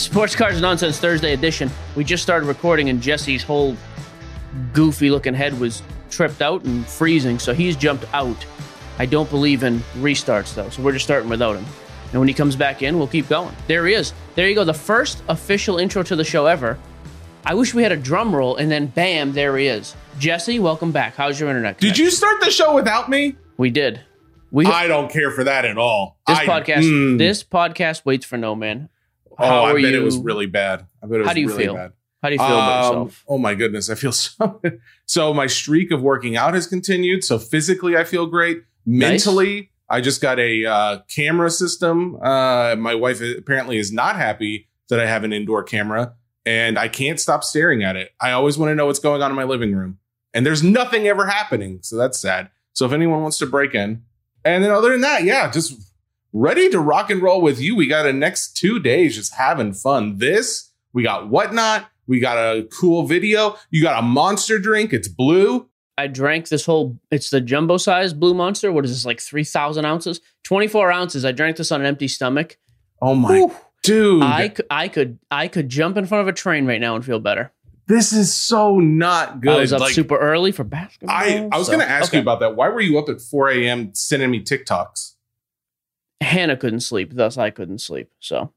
Sports 0.00 0.34
Cars 0.34 0.60
Nonsense 0.60 0.98
Thursday 0.98 1.34
edition. 1.34 1.70
We 1.94 2.04
just 2.04 2.22
started 2.22 2.46
recording, 2.46 2.88
and 2.88 3.02
Jesse's 3.02 3.42
whole 3.42 3.76
goofy 4.72 5.10
looking 5.10 5.34
head 5.34 5.58
was 5.60 5.82
tripped 6.10 6.40
out 6.40 6.64
and 6.64 6.86
freezing, 6.86 7.38
so 7.38 7.52
he's 7.52 7.76
jumped 7.76 8.06
out. 8.14 8.46
I 8.98 9.04
don't 9.06 9.28
believe 9.28 9.62
in 9.62 9.78
restarts, 9.98 10.54
though, 10.54 10.70
so 10.70 10.82
we're 10.82 10.92
just 10.92 11.04
starting 11.04 11.28
without 11.28 11.56
him. 11.56 11.66
And 12.12 12.18
when 12.18 12.28
he 12.28 12.34
comes 12.34 12.56
back 12.56 12.82
in, 12.82 12.98
we'll 12.98 13.08
keep 13.08 13.28
going. 13.28 13.54
There 13.68 13.86
he 13.86 13.94
is. 13.94 14.12
There 14.34 14.48
you 14.48 14.54
go. 14.54 14.64
The 14.64 14.74
first 14.74 15.22
official 15.28 15.78
intro 15.78 16.02
to 16.02 16.16
the 16.16 16.24
show 16.24 16.46
ever. 16.46 16.78
I 17.44 17.54
wish 17.54 17.74
we 17.74 17.82
had 17.82 17.92
a 17.92 17.96
drum 17.96 18.34
roll, 18.34 18.56
and 18.56 18.70
then 18.70 18.86
bam, 18.86 19.32
there 19.32 19.56
he 19.58 19.66
is. 19.66 19.94
Jesse, 20.18 20.58
welcome 20.58 20.92
back. 20.92 21.14
How's 21.14 21.38
your 21.38 21.50
internet? 21.50 21.78
Did 21.78 21.98
you 21.98 22.10
start 22.10 22.40
the 22.40 22.50
show 22.50 22.74
without 22.74 23.10
me? 23.10 23.36
We 23.58 23.70
did. 23.70 24.00
We 24.50 24.66
I 24.66 24.88
don't 24.88 25.10
care 25.10 25.30
for 25.30 25.44
that 25.44 25.64
at 25.66 25.76
all. 25.78 26.18
this 26.26 26.38
I- 26.38 26.46
podcast. 26.46 26.84
mm. 26.84 27.18
This 27.18 27.44
podcast 27.44 28.04
waits 28.04 28.24
for 28.24 28.36
no 28.38 28.54
man. 28.56 28.88
Oh, 29.40 29.64
I 29.64 29.70
are 29.70 29.74
bet 29.74 29.82
you? 29.92 30.00
it 30.00 30.04
was 30.04 30.16
really 30.18 30.46
bad. 30.46 30.86
I 31.02 31.06
bet 31.06 31.16
it 31.16 31.18
was 31.20 31.28
How 31.28 31.34
do 31.34 31.40
you 31.40 31.48
really 31.48 31.64
feel? 31.64 31.74
bad. 31.74 31.92
How 32.22 32.28
do 32.28 32.34
you 32.34 32.38
feel 32.38 32.46
about 32.48 32.84
Um, 32.84 32.92
yourself? 33.02 33.24
Oh 33.28 33.38
my 33.38 33.54
goodness, 33.54 33.88
I 33.90 33.94
feel 33.94 34.12
so. 34.12 34.60
so 35.06 35.32
my 35.34 35.46
streak 35.46 35.90
of 35.90 36.02
working 36.02 36.36
out 36.36 36.54
has 36.54 36.66
continued. 36.66 37.24
So 37.24 37.38
physically, 37.38 37.96
I 37.96 38.04
feel 38.04 38.26
great. 38.26 38.62
Nice. 38.86 39.26
Mentally, 39.26 39.70
I 39.88 40.00
just 40.00 40.20
got 40.20 40.38
a 40.38 40.64
uh, 40.66 40.98
camera 41.14 41.50
system. 41.50 42.16
Uh, 42.22 42.76
my 42.76 42.94
wife 42.94 43.20
apparently 43.22 43.78
is 43.78 43.90
not 43.92 44.16
happy 44.16 44.68
that 44.88 45.00
I 45.00 45.06
have 45.06 45.24
an 45.24 45.32
indoor 45.32 45.62
camera, 45.62 46.14
and 46.44 46.78
I 46.78 46.88
can't 46.88 47.18
stop 47.20 47.42
staring 47.44 47.82
at 47.82 47.96
it. 47.96 48.10
I 48.20 48.32
always 48.32 48.58
want 48.58 48.70
to 48.70 48.74
know 48.74 48.86
what's 48.86 48.98
going 48.98 49.22
on 49.22 49.30
in 49.30 49.36
my 49.36 49.44
living 49.44 49.74
room, 49.74 49.98
and 50.34 50.44
there's 50.44 50.62
nothing 50.62 51.06
ever 51.08 51.26
happening. 51.26 51.78
So 51.82 51.96
that's 51.96 52.18
sad. 52.20 52.50
So 52.72 52.86
if 52.86 52.92
anyone 52.92 53.22
wants 53.22 53.38
to 53.38 53.46
break 53.46 53.74
in, 53.74 54.02
and 54.44 54.62
then 54.64 54.70
other 54.70 54.90
than 54.90 55.00
that, 55.02 55.24
yeah, 55.24 55.50
just 55.50 55.74
ready 56.32 56.68
to 56.70 56.80
rock 56.80 57.10
and 57.10 57.22
roll 57.22 57.40
with 57.40 57.60
you. 57.60 57.74
We 57.76 57.86
got 57.86 58.06
a 58.06 58.12
next 58.12 58.56
two 58.56 58.78
days 58.80 59.16
just 59.16 59.34
having 59.34 59.72
fun. 59.72 60.18
This, 60.18 60.70
we 60.92 61.02
got 61.02 61.28
whatnot. 61.28 61.88
We 62.06 62.18
got 62.20 62.36
a 62.38 62.66
cool 62.80 63.06
video. 63.06 63.56
You 63.70 63.82
got 63.82 63.98
a 63.98 64.02
monster 64.02 64.58
drink. 64.58 64.92
It's 64.92 65.08
blue. 65.08 65.68
I 65.96 66.06
drank 66.06 66.48
this 66.48 66.64
whole. 66.64 66.98
It's 67.10 67.30
the 67.30 67.40
jumbo 67.40 67.76
size 67.76 68.14
Blue 68.14 68.32
Monster. 68.34 68.72
What 68.72 68.84
is 68.84 68.90
this? 68.90 69.04
Like 69.04 69.20
three 69.20 69.44
thousand 69.44 69.84
ounces, 69.84 70.20
twenty 70.42 70.66
four 70.66 70.90
ounces. 70.90 71.24
I 71.24 71.32
drank 71.32 71.56
this 71.56 71.70
on 71.70 71.80
an 71.80 71.86
empty 71.86 72.08
stomach. 72.08 72.56
Oh 73.02 73.14
my 73.14 73.28
Whew. 73.28 73.54
dude. 73.82 74.22
I 74.22 74.48
could, 74.48 74.66
I 74.70 74.88
could, 74.88 75.18
I 75.30 75.46
could 75.48 75.68
jump 75.68 75.96
in 75.98 76.06
front 76.06 76.22
of 76.22 76.28
a 76.28 76.32
train 76.32 76.66
right 76.66 76.80
now 76.80 76.96
and 76.96 77.04
feel 77.04 77.20
better. 77.20 77.52
this 77.86 78.12
is 78.12 78.34
so 78.34 78.78
not 78.78 79.40
good. 79.42 79.52
I 79.56 79.60
was 79.60 79.72
up 79.72 79.80
Like, 79.80 79.92
super 79.92 80.16
early 80.16 80.52
for 80.52 80.64
basketball. 80.64 81.14
I, 81.14 81.48
I 81.52 81.58
was 81.58 81.66
so- 81.66 81.72
going 81.74 81.86
to 81.86 81.90
ask 81.90 82.10
okay. 82.10 82.18
you 82.18 82.22
about 82.22 82.40
that. 82.40 82.56
Why 82.56 82.68
were 82.70 82.80
you 82.80 82.98
up 82.98 83.08
at 83.08 83.20
4 83.20 83.50
a.m. 83.50 83.90
sending 83.94 84.30
me 84.30 84.42
TikToks? 84.42 85.14
Hannah 86.20 86.56
couldn't 86.56 86.80
sleep, 86.80 87.14
thus 87.14 87.36
I 87.38 87.50
couldn't 87.50 87.78
sleep. 87.80 88.10
So 88.20 88.52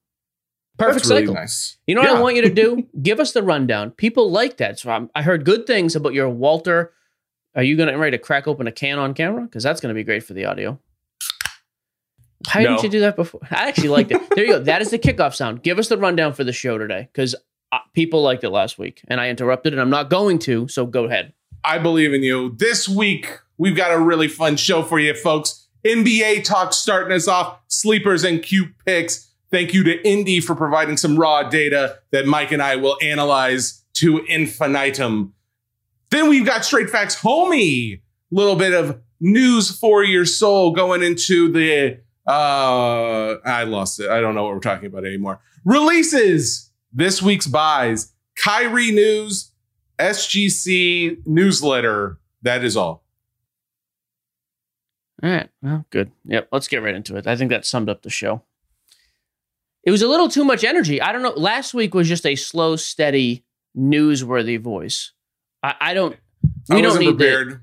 perfect 0.77 0.99
That's 1.05 1.09
really 1.09 1.21
cycle. 1.23 1.35
nice. 1.35 1.77
You 1.87 1.95
know 1.95 2.01
what 2.01 2.11
Yeah. 2.11 2.17
I 2.17 2.21
want 2.21 2.35
you 2.35 2.41
to 2.43 2.53
do? 2.53 2.87
Give 3.01 3.19
us 3.19 3.31
the 3.31 3.43
rundown. 3.43 3.91
People 3.91 4.29
like 4.31 4.57
that. 4.57 4.79
So 4.79 4.91
I'm, 4.91 5.09
I 5.15 5.21
heard 5.21 5.45
good 5.45 5.65
things 5.67 5.95
about 5.95 6.13
your 6.13 6.29
Walter. 6.29 6.91
Are 7.55 7.63
you 7.63 7.77
going 7.77 7.89
to 7.89 7.95
ready 7.97 8.17
to 8.17 8.23
crack 8.23 8.47
open 8.47 8.65
a 8.67 8.71
can 8.71 8.97
on 8.99 9.13
camera? 9.13 9.43
Because 9.43 9.63
that's 9.63 9.79
going 9.79 9.93
to 9.93 9.97
be 9.97 10.03
great 10.03 10.23
for 10.23 10.33
the 10.33 10.45
audio. 10.45 10.79
Why 12.53 12.63
No. 12.63 12.69
didn't 12.71 12.83
you 12.83 12.89
do 12.89 12.99
that 13.01 13.15
before? 13.15 13.41
I 13.51 13.67
actually 13.69 13.89
liked 13.89 14.11
it. 14.11 14.21
There 14.35 14.43
you 14.43 14.53
go. 14.53 14.59
That 14.59 14.81
is 14.81 14.89
the 14.91 14.99
kickoff 14.99 15.33
sound. 15.33 15.63
Give 15.63 15.79
us 15.79 15.87
the 15.87 15.97
rundown 15.97 16.33
for 16.33 16.43
the 16.43 16.51
show 16.51 16.77
today 16.77 17.07
because 17.13 17.35
uh, 17.71 17.77
people 17.93 18.21
liked 18.21 18.43
it 18.43 18.49
last 18.49 18.77
week 18.77 19.01
and 19.07 19.21
I 19.21 19.29
interrupted 19.29 19.71
and 19.73 19.81
I'm 19.81 19.89
not 19.89 20.09
going 20.09 20.39
to. 20.39 20.67
So 20.67 20.85
go 20.85 21.05
ahead. 21.05 21.33
I 21.63 21.77
believe 21.77 22.13
in 22.13 22.23
you. 22.23 22.53
This 22.57 22.89
week, 22.89 23.39
we've 23.57 23.75
got 23.77 23.91
a 23.93 23.99
really 23.99 24.27
fun 24.27 24.57
show 24.57 24.83
for 24.83 24.99
you, 24.99 25.13
folks. 25.13 25.62
NBA 25.85 26.43
talk 26.43 26.73
starting 26.73 27.15
us 27.15 27.27
off, 27.27 27.59
sleepers 27.67 28.23
and 28.23 28.41
cute 28.41 28.69
picks. 28.85 29.31
Thank 29.51 29.73
you 29.73 29.83
to 29.83 30.07
Indy 30.07 30.39
for 30.39 30.55
providing 30.55 30.97
some 30.97 31.17
raw 31.17 31.43
data 31.43 31.99
that 32.11 32.25
Mike 32.25 32.51
and 32.51 32.61
I 32.61 32.75
will 32.75 32.97
analyze 33.01 33.83
to 33.95 34.19
infinitum. 34.25 35.33
Then 36.09 36.29
we've 36.29 36.45
got 36.45 36.65
Straight 36.65 36.89
Facts 36.89 37.19
Homie. 37.19 38.01
Little 38.31 38.55
bit 38.55 38.73
of 38.73 38.99
news 39.19 39.77
for 39.77 40.03
your 40.03 40.25
soul 40.25 40.71
going 40.71 41.03
into 41.03 41.51
the 41.51 41.99
uh 42.25 43.35
I 43.45 43.63
lost 43.65 43.99
it. 43.99 44.09
I 44.09 44.21
don't 44.21 44.33
know 44.33 44.43
what 44.43 44.53
we're 44.53 44.59
talking 44.59 44.87
about 44.87 45.05
anymore. 45.05 45.39
Releases. 45.65 46.71
This 46.91 47.21
week's 47.21 47.47
buys. 47.47 48.13
Kyrie 48.35 48.91
news, 48.91 49.51
SGC 49.99 51.25
newsletter. 51.25 52.19
That 52.41 52.63
is 52.63 52.75
all. 52.77 53.02
All 55.23 55.29
right. 55.29 55.49
Well, 55.61 55.85
good. 55.89 56.11
Yep. 56.25 56.49
Let's 56.51 56.67
get 56.67 56.83
right 56.83 56.93
into 56.93 57.15
it. 57.15 57.25
I 57.27 57.35
think 57.37 57.49
that 57.49 57.65
summed 57.65 57.89
up 57.89 58.01
the 58.01 58.09
show. 58.09 58.43
It 59.83 59.91
was 59.91 60.01
a 60.01 60.07
little 60.07 60.27
too 60.29 60.43
much 60.43 60.63
energy. 60.63 61.01
I 61.01 61.11
don't 61.11 61.21
know. 61.23 61.31
Last 61.31 61.73
week 61.73 61.93
was 61.93 62.07
just 62.07 62.25
a 62.25 62.35
slow, 62.35 62.75
steady, 62.75 63.43
newsworthy 63.77 64.59
voice. 64.59 65.11
I, 65.61 65.75
I 65.79 65.93
don't. 65.93 66.17
We 66.69 66.77
I 66.77 66.81
don't 66.81 66.99
need 66.99 67.17
prepared. 67.17 67.61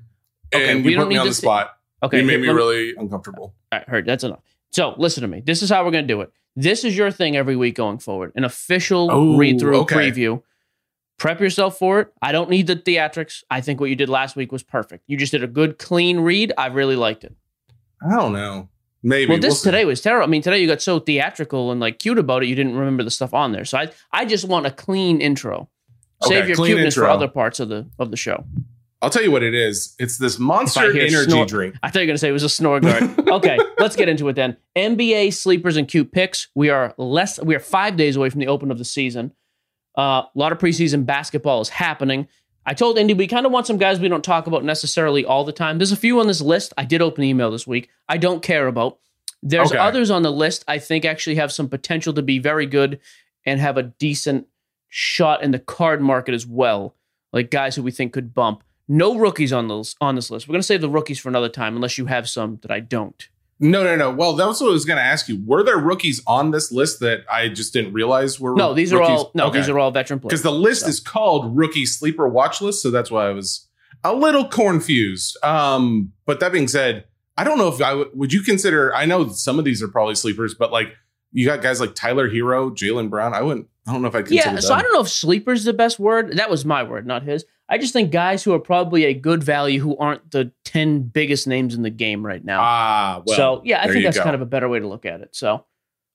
The, 0.51 0.57
okay, 0.57 0.71
and 0.71 0.83
we 0.85 0.93
don't 0.93 1.03
put 1.03 1.09
me 1.09 1.15
need 1.15 1.19
on 1.21 1.27
the 1.27 1.33
spot. 1.33 1.77
okay, 2.03 2.19
you 2.21 2.25
made 2.25 2.41
me 2.41 2.47
let 2.47 2.55
really 2.55 2.95
uncomfortable. 2.95 3.53
All 3.71 3.79
right, 3.79 3.87
heard. 3.87 4.05
That's 4.05 4.23
enough. 4.23 4.41
So 4.71 4.95
listen 4.97 5.21
to 5.21 5.27
me. 5.27 5.41
This 5.41 5.61
is 5.61 5.69
how 5.69 5.83
we're 5.85 5.91
going 5.91 6.07
to 6.07 6.13
do 6.13 6.21
it. 6.21 6.31
This 6.55 6.83
is 6.83 6.97
your 6.97 7.11
thing 7.11 7.37
every 7.37 7.55
week 7.55 7.75
going 7.75 7.99
forward. 7.99 8.31
An 8.35 8.43
official 8.43 9.09
Oh, 9.11 9.37
read 9.37 9.59
through 9.59 9.81
okay. 9.81 9.95
preview. 9.95 10.41
Prep 11.17 11.39
yourself 11.39 11.77
for 11.77 11.99
it. 12.01 12.13
I 12.21 12.31
don't 12.31 12.49
need 12.49 12.67
the 12.67 12.75
theatrics. 12.75 13.43
I 13.49 13.61
think 13.61 13.79
what 13.79 13.89
you 13.89 13.95
did 13.95 14.09
last 14.09 14.35
week 14.35 14.51
was 14.51 14.63
perfect. 14.63 15.03
You 15.07 15.17
just 15.17 15.31
did 15.31 15.43
a 15.43 15.47
good, 15.47 15.77
clean 15.77 16.19
read. 16.19 16.51
I 16.57 16.67
really 16.67 16.95
liked 16.95 17.23
it. 17.23 17.35
I 18.05 18.15
don't 18.15 18.33
know. 18.33 18.69
Maybe. 19.03 19.29
Well, 19.31 19.39
this 19.39 19.63
We'll 19.63 19.71
today 19.73 19.85
was 19.85 20.01
terrible. 20.01 20.23
I 20.25 20.27
mean, 20.29 20.41
today 20.43 20.59
you 20.59 20.67
got 20.67 20.81
so 20.81 20.99
theatrical 20.99 21.71
and 21.71 21.79
like 21.79 21.99
cute 21.99 22.19
about 22.19 22.43
it, 22.43 22.47
you 22.47 22.55
didn't 22.55 22.75
remember 22.75 23.03
the 23.03 23.11
stuff 23.11 23.33
on 23.33 23.51
there. 23.51 23.65
So 23.65 23.77
I, 23.79 23.91
I 24.11 24.25
just 24.25 24.47
want 24.47 24.67
a 24.67 24.71
clean 24.71 25.21
intro. 25.21 25.69
Save 26.23 26.37
Okay, 26.39 26.47
your 26.49 26.55
clean 26.55 26.75
cuteness 26.75 26.93
for 26.93 27.07
other 27.07 27.27
parts 27.27 27.59
of 27.59 27.69
the 27.69 27.89
of 27.97 28.11
the 28.11 28.17
show. 28.17 28.45
I'll 29.01 29.09
tell 29.09 29.23
you 29.23 29.31
what 29.31 29.41
it 29.41 29.55
is. 29.55 29.95
It's 29.97 30.19
this 30.19 30.37
monster 30.37 30.91
energy 30.91 31.09
snort- 31.31 31.47
drink. 31.49 31.75
I 31.81 31.89
thought 31.89 31.99
you 32.01 32.03
were 32.03 32.07
gonna 32.11 32.17
say 32.19 32.29
it 32.29 32.33
was 32.33 32.43
a 32.43 32.49
snore 32.49 32.79
guard. 32.79 33.03
okay, 33.27 33.57
let's 33.79 33.95
get 33.95 34.07
into 34.07 34.29
it 34.29 34.35
then. 34.35 34.57
NBA 34.75 35.33
sleepers 35.33 35.77
and 35.77 35.87
cute 35.87 36.11
picks. 36.11 36.49
We 36.53 36.69
are 36.69 36.93
less. 36.97 37.41
We 37.41 37.55
are 37.55 37.59
five 37.59 37.97
days 37.97 38.15
away 38.15 38.29
from 38.29 38.39
the 38.39 38.47
open 38.47 38.69
of 38.69 38.77
the 38.77 38.85
season. 38.85 39.31
Uh, 39.97 40.01
a 40.01 40.29
lot 40.35 40.51
of 40.51 40.59
preseason 40.59 41.05
basketball 41.05 41.61
is 41.61 41.69
happening. 41.69 42.27
I 42.65 42.73
told 42.73 42.97
Indy 42.97 43.13
we 43.13 43.27
kind 43.27 43.45
of 43.45 43.51
want 43.51 43.65
some 43.67 43.77
guys 43.77 43.99
we 43.99 44.07
don't 44.07 44.23
talk 44.23 44.45
about 44.47 44.63
necessarily 44.63 45.25
all 45.25 45.43
the 45.43 45.51
time. 45.51 45.77
There's 45.79 45.91
a 45.91 45.97
few 45.97 46.19
on 46.19 46.27
this 46.27 46.41
list. 46.41 46.73
I 46.77 46.85
did 46.85 47.01
open 47.01 47.21
the 47.23 47.29
email 47.29 47.49
this 47.51 47.65
week. 47.65 47.89
I 48.07 48.17
don't 48.17 48.43
care 48.43 48.67
about. 48.67 48.99
There's 49.41 49.71
Okay. 49.71 49.79
others 49.79 50.11
on 50.11 50.21
the 50.21 50.31
list 50.31 50.63
I 50.67 50.77
think 50.77 51.03
actually 51.03 51.35
have 51.37 51.51
some 51.51 51.67
potential 51.67 52.13
to 52.13 52.21
be 52.21 52.37
very 52.37 52.67
good 52.67 52.99
and 53.45 53.59
have 53.59 53.77
a 53.77 53.83
decent 53.83 54.45
shot 54.89 55.41
in 55.41 55.51
the 55.51 55.57
card 55.59 56.01
market 56.01 56.35
as 56.35 56.45
well. 56.45 56.95
Like 57.33 57.49
guys 57.49 57.75
who 57.75 57.81
we 57.83 57.91
think 57.91 58.13
could 58.13 58.33
bump. 58.33 58.63
No 58.87 59.17
rookies 59.17 59.53
on 59.53 59.67
those 59.67 59.95
on 59.99 60.15
this 60.15 60.29
list. 60.29 60.47
We're 60.47 60.53
gonna 60.53 60.63
save 60.63 60.81
the 60.81 60.89
rookies 60.89 61.17
for 61.17 61.29
another 61.29 61.49
time, 61.49 61.75
unless 61.75 61.97
you 61.97 62.05
have 62.07 62.29
some 62.29 62.59
that 62.61 62.69
I 62.71 62.81
don't. 62.81 63.27
No, 63.61 63.83
no, 63.83 63.95
no. 63.95 64.09
Well, 64.09 64.33
that's 64.33 64.59
what 64.59 64.69
I 64.69 64.71
was 64.71 64.85
going 64.85 64.97
to 64.97 65.03
ask 65.03 65.29
you. 65.29 65.39
Were 65.45 65.63
there 65.63 65.77
rookies 65.77 66.19
on 66.25 66.49
this 66.49 66.71
list 66.71 66.99
that 67.01 67.21
I 67.31 67.47
just 67.47 67.71
didn't 67.73 67.93
realize 67.93 68.39
were 68.39 68.55
No, 68.55 68.73
these 68.73 68.91
are 68.91 69.01
all 69.01 69.31
no, 69.35 69.51
these 69.51 69.69
are 69.69 69.77
all 69.77 69.91
veteran 69.91 70.19
players. 70.19 70.31
because 70.31 70.41
the 70.41 70.51
list 70.51 70.81
So- 70.81 70.87
is 70.87 70.99
called 70.99 71.55
rookie 71.55 71.85
sleeper 71.85 72.27
watch 72.27 72.59
list, 72.59 72.81
so 72.81 72.89
that's 72.89 73.11
why 73.11 73.27
I 73.27 73.31
was 73.31 73.67
a 74.03 74.15
little 74.15 74.45
confused. 74.45 75.37
Um, 75.43 76.11
but 76.25 76.39
that 76.39 76.51
being 76.51 76.67
said, 76.67 77.05
I 77.37 77.43
don't 77.43 77.59
know 77.59 77.67
if 77.67 77.79
I 77.81 77.93
would. 77.93 78.09
Would 78.15 78.33
you 78.33 78.41
consider? 78.41 78.93
I 78.95 79.05
know 79.05 79.29
some 79.29 79.59
of 79.59 79.65
these 79.65 79.81
are 79.83 79.87
probably 79.87 80.15
sleepers, 80.15 80.55
but 80.55 80.71
like 80.71 80.95
you 81.31 81.45
got 81.45 81.61
guys 81.61 81.79
like 81.79 81.93
Tyler 81.95 82.29
Herro, 82.29 82.71
Jaylen 82.71 83.09
Brown. 83.09 83.33
I 83.33 83.41
wouldn't. 83.41 83.67
I 83.87 83.93
don't 83.93 84.01
know 84.01 84.07
if 84.07 84.15
I'd 84.15 84.25
consider 84.25 84.49
yeah, 84.49 84.53
them. 84.53 84.61
so 84.61 84.73
I 84.73 84.81
don't 84.81 84.93
know 84.93 85.01
if 85.01 85.09
sleeper's 85.09 85.59
is 85.59 85.65
the 85.65 85.73
best 85.73 85.99
word. 85.99 86.37
That 86.37 86.49
was 86.49 86.65
my 86.65 86.83
word, 86.83 87.07
not 87.07 87.23
his. 87.23 87.45
I 87.71 87.77
just 87.77 87.93
think 87.93 88.11
guys 88.11 88.43
who 88.43 88.53
are 88.53 88.59
probably 88.59 89.05
a 89.05 89.13
good 89.13 89.43
value 89.43 89.79
who 89.79 89.97
aren't 89.97 90.29
the 90.31 90.51
10 90.65 91.03
biggest 91.03 91.47
names 91.47 91.73
in 91.73 91.83
the 91.83 91.89
game 91.89 92.23
right 92.25 92.43
now. 92.43 92.59
Ah, 92.61 93.23
well. 93.25 93.37
so 93.37 93.61
yeah, 93.63 93.81
I 93.81 93.87
think 93.87 94.03
that's 94.03 94.17
go. 94.17 94.23
kind 94.23 94.35
of 94.35 94.41
a 94.41 94.45
better 94.45 94.67
way 94.67 94.79
to 94.79 94.87
look 94.87 95.05
at 95.05 95.21
it. 95.21 95.33
So 95.33 95.63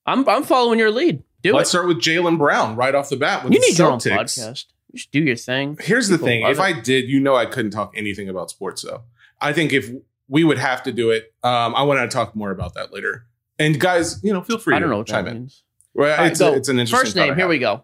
I'm 0.05 0.27
I'm 0.29 0.43
following 0.43 0.77
your 0.77 0.91
lead. 0.91 1.23
Do 1.41 1.53
Let's 1.53 1.69
it. 1.69 1.71
start 1.71 1.87
with 1.87 1.97
Jaylen 1.97 2.37
Brown 2.37 2.75
right 2.75 2.93
off 2.93 3.09
the 3.09 3.17
bat. 3.17 3.43
With 3.43 3.53
You 3.53 3.59
need 3.59 3.77
your 3.77 3.91
own 3.91 3.99
Celtics. 3.99 4.37
podcast. 4.39 4.65
You 4.91 4.99
should 4.99 5.11
do 5.11 5.21
your 5.23 5.35
thing. 5.35 5.77
Here's 5.81 6.07
the 6.09 6.17
thing: 6.17 6.43
if 6.43 6.57
it. 6.57 6.61
I 6.61 6.79
did, 6.79 7.09
you 7.09 7.19
know, 7.19 7.35
I 7.35 7.45
couldn't 7.45 7.71
talk 7.71 7.93
anything 7.97 8.29
about 8.29 8.49
sports. 8.51 8.83
Though 8.83 9.01
I 9.41 9.51
think 9.51 9.73
if 9.73 9.89
we 10.27 10.43
would 10.43 10.59
have 10.59 10.83
to 10.83 10.91
do 10.91 11.09
it, 11.09 11.33
um, 11.43 11.75
I 11.75 11.81
want 11.83 11.99
to 11.99 12.13
talk 12.15 12.35
more 12.35 12.51
about 12.51 12.75
that 12.75 12.93
later. 12.93 13.25
And 13.59 13.79
guys, 13.79 14.23
you 14.23 14.31
know, 14.31 14.41
feel 14.43 14.59
free. 14.59 14.75
I 14.75 14.79
don't 14.79 14.89
to 14.89 14.91
know 14.91 14.97
what 14.99 15.07
chime 15.07 15.25
that 15.25 15.31
in. 15.31 15.37
means. 15.39 15.63
Well, 15.93 16.11
All 16.11 16.17
right, 16.17 16.31
it's, 16.31 16.39
go. 16.39 16.53
a, 16.53 16.55
it's 16.55 16.69
an 16.69 16.77
interesting 16.79 17.05
First 17.05 17.15
name, 17.15 17.35
here 17.35 17.47
we 17.47 17.57
go. 17.57 17.83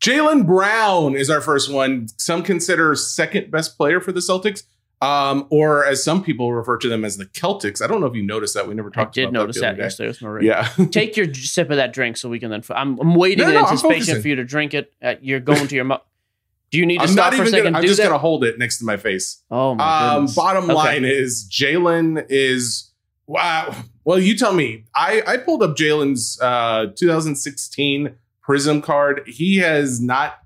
Jaylen 0.00 0.46
Brown 0.46 1.14
is 1.14 1.28
our 1.28 1.40
first 1.40 1.70
one. 1.70 2.08
Some 2.16 2.42
consider 2.42 2.94
second 2.94 3.50
best 3.50 3.76
player 3.76 4.00
for 4.00 4.12
the 4.12 4.20
Celtics, 4.20 4.62
um, 5.02 5.46
or 5.50 5.84
as 5.84 6.02
some 6.02 6.22
people 6.24 6.52
refer 6.54 6.78
to 6.78 6.88
them 6.88 7.04
as 7.04 7.18
the 7.18 7.26
Celtics. 7.26 7.82
I 7.82 7.86
don't 7.86 8.00
know 8.00 8.06
if 8.06 8.14
you 8.14 8.22
noticed 8.22 8.54
that. 8.54 8.66
We 8.66 8.74
never 8.74 8.88
I 8.88 8.92
talked 9.02 9.14
did 9.14 9.24
about 9.24 9.32
notice 9.34 9.56
the 9.56 9.60
that 9.62 9.76
yesterday 9.76 10.08
with 10.08 10.22
Marie. 10.22 10.46
Yeah. 10.46 10.68
Take 10.90 11.16
your 11.18 11.32
sip 11.34 11.68
of 11.70 11.76
that 11.76 11.92
drink 11.92 12.16
so 12.16 12.30
we 12.30 12.38
can 12.38 12.50
then. 12.50 12.62
I'm, 12.70 12.98
I'm 12.98 13.14
waiting 13.14 13.44
No, 13.44 13.48
in 13.48 13.54
no, 13.54 13.60
I'm 13.60 13.66
anticipation 13.66 14.22
for 14.22 14.28
you 14.28 14.36
to 14.36 14.44
drink 14.44 14.72
it. 14.72 14.90
Uh, 15.02 15.16
you're 15.20 15.40
going 15.40 15.68
to 15.68 15.74
your 15.74 15.84
mouth. 15.84 16.02
Do 16.70 16.78
you 16.78 16.86
need 16.86 16.98
to 16.98 17.02
I'm 17.02 17.08
stop 17.08 17.32
not 17.32 17.36
for 17.36 17.42
a 17.42 17.46
second? 17.48 17.64
gonna, 17.72 17.78
I'm 17.78 17.84
just 17.84 17.96
that? 17.98 18.04
going 18.04 18.14
to 18.14 18.18
hold 18.18 18.44
it 18.44 18.58
next 18.58 18.78
to 18.78 18.84
my 18.86 18.96
face. 18.96 19.42
Oh 19.50 19.74
my 19.74 20.14
Um, 20.14 20.28
bottom 20.34 20.64
Okay. 20.64 20.72
line 20.74 21.04
is 21.04 21.46
Jaylen 21.50 22.24
is 22.30 22.90
wow. 23.26 23.74
Well, 24.04 24.18
you 24.20 24.34
tell 24.36 24.54
me. 24.54 24.84
I 24.94 25.22
I 25.26 25.36
pulled 25.36 25.62
up 25.62 25.76
Jaylen's 25.76 26.40
uh, 26.40 26.86
2016 26.96 28.14
Prism 28.42 28.82
card. 28.82 29.22
He 29.26 29.58
has 29.58 30.00
not 30.00 30.38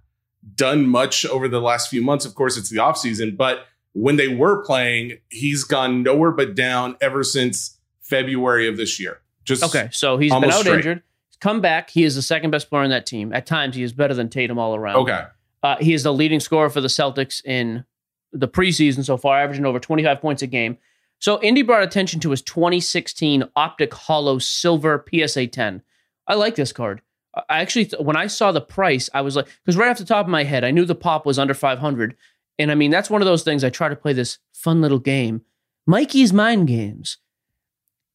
done 0.55 0.87
much 0.87 1.25
over 1.27 1.49
the 1.49 1.61
last 1.61 1.89
few 1.89 2.03
months. 2.03 2.25
Of 2.25 2.35
course, 2.35 2.57
it's 2.57 2.69
the 2.71 2.79
offseason, 2.79 3.37
but 3.37 3.67
when 3.93 4.17
they 4.17 4.29
were 4.29 4.65
playing, 4.65 5.19
he's 5.31 5.65
gone 5.65 6.03
nowhere 6.03 6.33
but 6.33 6.55
down 6.55 6.97
ever 7.01 7.23
since 7.23 7.79
February 8.03 8.69
of 8.69 8.77
this 8.77 9.01
year. 9.01 9.21
Just 9.45 9.63
Okay, 9.63 9.89
so 9.93 10.19
he's 10.19 10.33
been 10.33 10.45
out 10.45 10.61
straight. 10.61 10.77
injured. 10.77 11.03
Come 11.41 11.61
back. 11.61 11.91
He 11.91 12.05
is 12.05 12.15
the 12.15 12.23
second 12.23 12.51
best 12.51 12.71
player 12.71 12.83
on 12.83 12.91
that 12.91 13.07
team. 13.07 13.33
At 13.33 13.47
times, 13.47 13.77
he 13.77 13.83
is 13.83 13.93
better 13.93 14.15
than 14.15 14.29
Tatum 14.31 14.59
all 14.59 14.75
around. 14.75 14.97
Okay. 14.97 15.25
Uh, 15.63 15.77
he 15.81 15.95
is 15.95 16.03
the 16.03 16.13
leading 16.13 16.41
scorer 16.41 16.71
for 16.71 16.81
the 16.81 16.89
Celtics 16.89 17.45
in 17.45 17.85
the 18.33 18.49
preseason 18.49 19.05
so 19.05 19.17
far, 19.17 19.41
averaging 19.41 19.65
over 19.65 19.79
25 19.79 20.21
points 20.21 20.43
a 20.43 20.47
game. 20.47 20.77
So 21.19 21.41
Indy 21.43 21.63
brought 21.63 21.83
attention 21.83 22.21
to 22.21 22.31
his 22.31 22.43
2016 22.43 23.45
Optic 23.57 23.95
Holo 23.95 24.39
Silver 24.39 25.05
PSA 25.09 25.47
10. 25.47 25.83
I 26.27 26.35
like 26.35 26.55
this 26.55 26.73
card. 26.73 27.01
I 27.49 27.61
actually, 27.61 27.91
when 27.99 28.17
I 28.17 28.27
saw 28.27 28.53
the 28.53 28.61
price, 28.61 29.11
I 29.13 29.21
was 29.21 29.37
like, 29.37 29.47
because 29.65 29.77
right 29.77 29.91
off 29.91 29.99
the 29.99 30.05
top 30.05 30.27
of 30.27 30.31
my 30.31 30.45
head, 30.45 30.65
I 30.65 30.71
knew 30.71 30.85
the 30.85 30.95
pop 30.95 31.27
was 31.27 31.39
under 31.39 31.55
500. 31.55 32.17
And 32.59 32.71
I 32.71 32.75
mean, 32.75 32.91
that's 32.91 33.11
one 33.11 33.23
of 33.23 33.27
those 33.27 33.43
things 33.43 33.65
I 33.65 33.71
try 33.71 33.89
to 33.89 33.97
play 33.97 34.13
this 34.13 34.39
fun 34.53 34.81
little 34.81 34.99
game. 34.99 35.43
Mikey's 35.87 36.33
Mind 36.33 36.69
Games. 36.69 37.19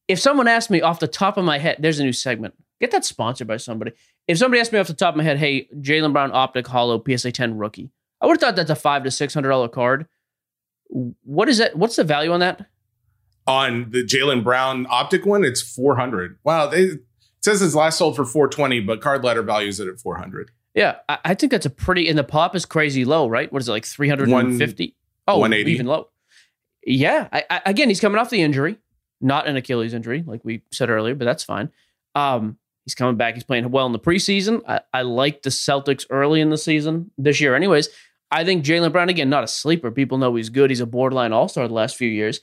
If 0.07 0.19
someone 0.19 0.48
asked 0.48 0.71
me 0.71 0.81
off 0.81 1.00
the 1.00 1.07
top 1.07 1.38
of 1.38 1.45
my 1.45 1.60
head, 1.60 1.77
there's 1.80 2.00
a 2.00 2.04
new 2.04 2.13
segment. 2.13 2.56
Get 2.80 2.92
that 2.92 3.06
sponsored 3.06 3.48
by 3.48 3.57
somebody. 3.57 3.92
If 4.27 4.38
somebody 4.38 4.62
asked 4.62 4.71
me 4.71 4.80
off 4.80 4.88
the 4.88 4.94
top 4.94 5.13
of 5.13 5.18
my 5.18 5.24
head, 5.24 5.38
hey, 5.38 5.68
Jaylen 5.75 6.13
Brown 6.13 6.31
Optic 6.33 6.68
Holo 6.68 7.04
PSA 7.06 7.31
10 7.31 7.57
rookie, 7.57 7.92
I 8.21 8.25
would 8.25 8.33
have 8.33 8.42
thought 8.42 8.56
that's 8.56 8.69
a 8.69 8.75
five 8.75 9.04
to 9.04 9.12
six 9.12 9.33
hundred 9.33 9.50
dollar 9.50 9.68
card. 9.68 10.07
What 10.88 11.50
is 11.50 11.57
that? 11.60 11.75
What's 11.75 11.95
the 11.95 12.04
value 12.04 12.31
on 12.31 12.39
that? 12.39 12.66
On 13.48 13.89
the 13.92 14.04
Jaylen 14.04 14.44
Brown 14.44 14.86
optic 14.89 15.25
one, 15.25 15.44
it's 15.44 15.62
400. 15.62 16.38
Wow. 16.44 16.68
They, 16.68 16.92
says 17.41 17.62
it's 17.62 17.75
last 17.75 17.97
sold 17.97 18.15
for 18.15 18.25
420, 18.25 18.81
but 18.81 19.01
Card 19.01 19.24
Ladder 19.24 19.41
values 19.44 19.80
it 19.80 19.88
at 19.88 20.00
400. 20.00 20.51
Yeah, 20.75 20.97
I, 21.07 21.18
I 21.25 21.33
think 21.33 21.51
that's 21.51 21.65
a 21.65 21.69
pretty. 21.69 22.07
And 22.07 22.18
the 22.18 22.24
pop 22.24 22.56
is 22.56 22.65
crazy 22.65 23.06
low, 23.06 23.27
right? 23.27 23.51
What 23.51 23.62
is 23.62 23.68
it 23.68 23.71
like 23.71 23.86
three 23.86 24.07
hundred 24.07 24.30
and 24.30 24.57
fifty? 24.57 24.95
Oh, 25.27 25.39
180. 25.39 25.71
even 25.71 25.86
low. 25.86 26.09
Yeah. 26.86 27.27
I, 27.31 27.44
I, 27.50 27.62
again, 27.65 27.89
he's 27.89 28.00
coming 28.00 28.18
off 28.18 28.30
the 28.30 28.41
injury, 28.41 28.77
not 29.21 29.47
an 29.47 29.56
Achilles 29.56 29.94
injury, 29.94 30.24
like 30.25 30.44
we 30.44 30.63
said 30.71 30.89
earlier, 30.89 31.15
but 31.15 31.25
that's 31.25 31.44
fine. 31.44 31.69
Um, 32.15 32.57
he's 32.86 32.95
coming 32.95 33.15
back. 33.15 33.36
He's 33.36 33.44
playing 33.44 33.69
well 33.69 33.85
in 33.85 33.92
the 33.92 34.00
preseason. 34.00 34.62
I, 34.68 34.81
I 34.94 35.01
like 35.03 35.44
the 35.44 35.51
Celtics 35.51 36.06
early 36.09 36.42
in 36.42 36.50
the 36.50 36.57
season 36.57 37.12
this 37.18 37.39
year. 37.39 37.56
Anyways, 37.56 37.89
I 38.31 38.44
think 38.44 38.65
Jaylen 38.65 38.92
Brown 38.92 39.09
again, 39.09 39.30
not 39.30 39.44
a 39.44 39.47
sleeper. 39.47 39.92
People 39.92 40.18
know 40.18 40.33
he's 40.35 40.50
good. 40.50 40.71
He's 40.71 40.80
a 40.80 40.85
borderline 40.88 41.33
All 41.33 41.47
Star 41.47 41.68
the 41.68 41.74
last 41.74 41.95
few 41.95 42.09
years. 42.09 42.42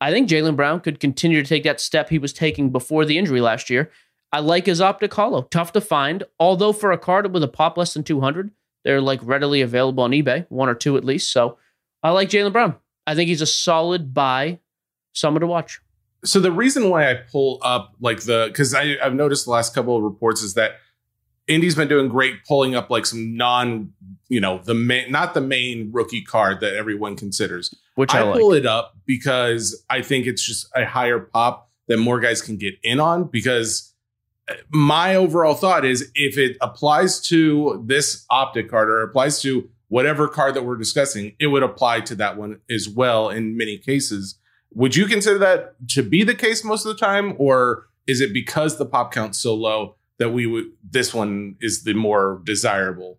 I 0.00 0.10
think 0.10 0.28
Jaylen 0.28 0.56
Brown 0.56 0.80
could 0.80 1.00
continue 1.00 1.42
to 1.42 1.48
take 1.48 1.62
that 1.64 1.80
step 1.80 2.10
he 2.10 2.18
was 2.18 2.32
taking 2.34 2.70
before 2.70 3.06
the 3.06 3.16
injury 3.16 3.40
last 3.40 3.70
year. 3.70 3.90
I 4.32 4.40
like 4.40 4.66
his 4.66 4.80
optic 4.80 5.14
holo. 5.14 5.42
Tough 5.42 5.72
to 5.72 5.80
find, 5.80 6.24
although 6.38 6.72
for 6.72 6.92
a 6.92 6.98
card 6.98 7.32
with 7.32 7.42
a 7.42 7.48
pop 7.48 7.76
less 7.76 7.94
than 7.94 8.02
200, 8.02 8.50
they're 8.84 9.00
like 9.00 9.20
readily 9.22 9.62
available 9.62 10.04
on 10.04 10.10
eBay, 10.12 10.46
one 10.48 10.68
or 10.68 10.74
two 10.74 10.96
at 10.96 11.04
least. 11.04 11.32
So 11.32 11.58
I 12.02 12.10
like 12.10 12.28
Jaylen 12.28 12.52
Brown. 12.52 12.76
I 13.06 13.14
think 13.14 13.28
he's 13.28 13.42
a 13.42 13.46
solid 13.46 14.12
buy, 14.12 14.60
someone 15.12 15.40
to 15.40 15.46
watch. 15.46 15.80
so 16.24 16.40
the 16.40 16.52
reason 16.52 16.90
why 16.90 17.10
I 17.10 17.14
pull 17.14 17.60
up 17.62 17.94
like 18.00 18.22
the 18.22 18.46
because 18.48 18.74
I've 18.74 19.14
noticed 19.14 19.44
the 19.44 19.52
last 19.52 19.74
couple 19.74 19.96
of 19.96 20.02
reports 20.02 20.42
is 20.42 20.54
that 20.54 20.72
Indy's 21.46 21.76
been 21.76 21.88
doing 21.88 22.08
great 22.08 22.44
pulling 22.44 22.74
up 22.74 22.90
like 22.90 23.06
some 23.06 23.36
non, 23.36 23.92
you 24.28 24.40
know, 24.40 24.58
the 24.58 24.74
main 24.74 25.10
not 25.12 25.34
the 25.34 25.40
main 25.40 25.90
rookie 25.92 26.22
card 26.22 26.60
that 26.60 26.74
everyone 26.74 27.16
considers. 27.16 27.74
Which 27.94 28.14
I, 28.14 28.20
I, 28.20 28.22
like. 28.22 28.40
pull 28.40 28.52
it 28.52 28.66
up 28.66 28.96
because 29.06 29.82
I 29.88 30.02
think 30.02 30.26
it's 30.26 30.44
just 30.44 30.68
a 30.74 30.84
higher 30.84 31.20
pop 31.20 31.70
that 31.88 31.98
more 31.98 32.20
guys 32.20 32.42
can 32.42 32.56
get 32.56 32.74
in 32.82 32.98
on 32.98 33.24
because 33.24 33.94
my 34.70 35.14
overall 35.14 35.54
thought 35.54 35.84
is 35.84 36.10
if 36.14 36.38
it 36.38 36.56
applies 36.60 37.20
to 37.28 37.82
this 37.86 38.24
optic 38.30 38.70
card 38.70 38.88
or 38.88 39.02
applies 39.02 39.40
to 39.42 39.68
whatever 39.88 40.28
card 40.28 40.54
that 40.54 40.64
we're 40.64 40.76
discussing, 40.76 41.34
it 41.38 41.48
would 41.48 41.62
apply 41.62 42.00
to 42.02 42.14
that 42.16 42.36
one 42.36 42.60
as 42.70 42.88
well 42.88 43.28
in 43.30 43.56
many 43.56 43.78
cases. 43.78 44.38
Would 44.74 44.94
you 44.96 45.06
consider 45.06 45.38
that 45.38 45.74
to 45.90 46.02
be 46.02 46.22
the 46.24 46.34
case 46.34 46.64
most 46.64 46.84
of 46.86 46.96
the 46.96 46.98
time, 47.04 47.34
or 47.38 47.86
is 48.06 48.20
it 48.20 48.32
because 48.32 48.78
the 48.78 48.86
pop 48.86 49.12
count's 49.12 49.38
so 49.38 49.54
low 49.54 49.96
that 50.18 50.30
we 50.30 50.46
would 50.46 50.66
this 50.88 51.12
one 51.14 51.56
is 51.60 51.84
the 51.84 51.94
more 51.94 52.40
desirable? 52.44 53.18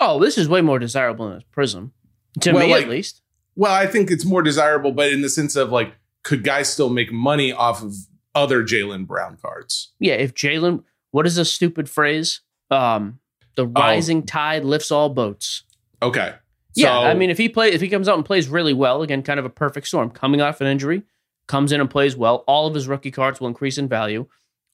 Oh, 0.00 0.18
this 0.20 0.38
is 0.38 0.48
way 0.48 0.60
more 0.60 0.78
desirable 0.78 1.28
than 1.28 1.38
a 1.38 1.42
Prism. 1.52 1.92
To 2.40 2.52
Well, 2.52 2.66
me, 2.66 2.72
like- 2.72 2.84
at 2.84 2.90
least. 2.90 3.22
Well, 3.56 3.72
I 3.72 3.86
think 3.88 4.10
it's 4.12 4.24
more 4.24 4.42
desirable, 4.42 4.92
but 4.92 5.12
in 5.12 5.20
the 5.20 5.28
sense 5.28 5.56
of 5.56 5.70
like, 5.72 5.92
could 6.22 6.44
guys 6.44 6.72
still 6.72 6.90
make 6.90 7.10
money 7.12 7.52
off 7.52 7.82
of 7.82 7.94
other 8.38 8.62
Jaylen 8.64 9.06
Brown 9.06 9.36
cards? 9.40 9.92
Yeah, 9.98 10.14
if 10.14 10.34
Jaylen, 10.34 10.84
what 11.10 11.26
is 11.26 11.36
a 11.38 11.44
stupid 11.44 11.88
phrase? 11.90 12.40
Um, 12.70 13.18
the 13.56 13.64
Oh. 13.66 13.72
rising 13.74 14.22
tide 14.24 14.64
lifts 14.64 14.90
all 14.92 15.08
boats. 15.08 15.64
Okay. 16.00 16.34
Yeah, 16.74 16.96
I 16.98 17.14
mean, 17.14 17.28
if 17.30 17.38
he 17.38 17.48
play, 17.48 17.72
if 17.72 17.80
he 17.80 17.88
comes 17.88 18.08
out 18.08 18.14
and 18.16 18.24
plays 18.24 18.48
really 18.48 18.72
well, 18.72 19.02
again, 19.02 19.22
kind 19.22 19.40
of 19.40 19.44
a 19.46 19.50
perfect 19.50 19.88
storm, 19.88 20.10
coming 20.10 20.40
off 20.40 20.60
an 20.60 20.68
injury, 20.68 21.02
comes 21.48 21.72
in 21.72 21.80
and 21.80 21.90
plays 21.90 22.14
well, 22.16 22.44
all 22.46 22.68
of 22.68 22.74
his 22.74 22.86
rookie 22.86 23.10
cards 23.10 23.40
will 23.40 23.48
increase 23.48 23.78
in 23.78 23.88
value. 23.88 24.26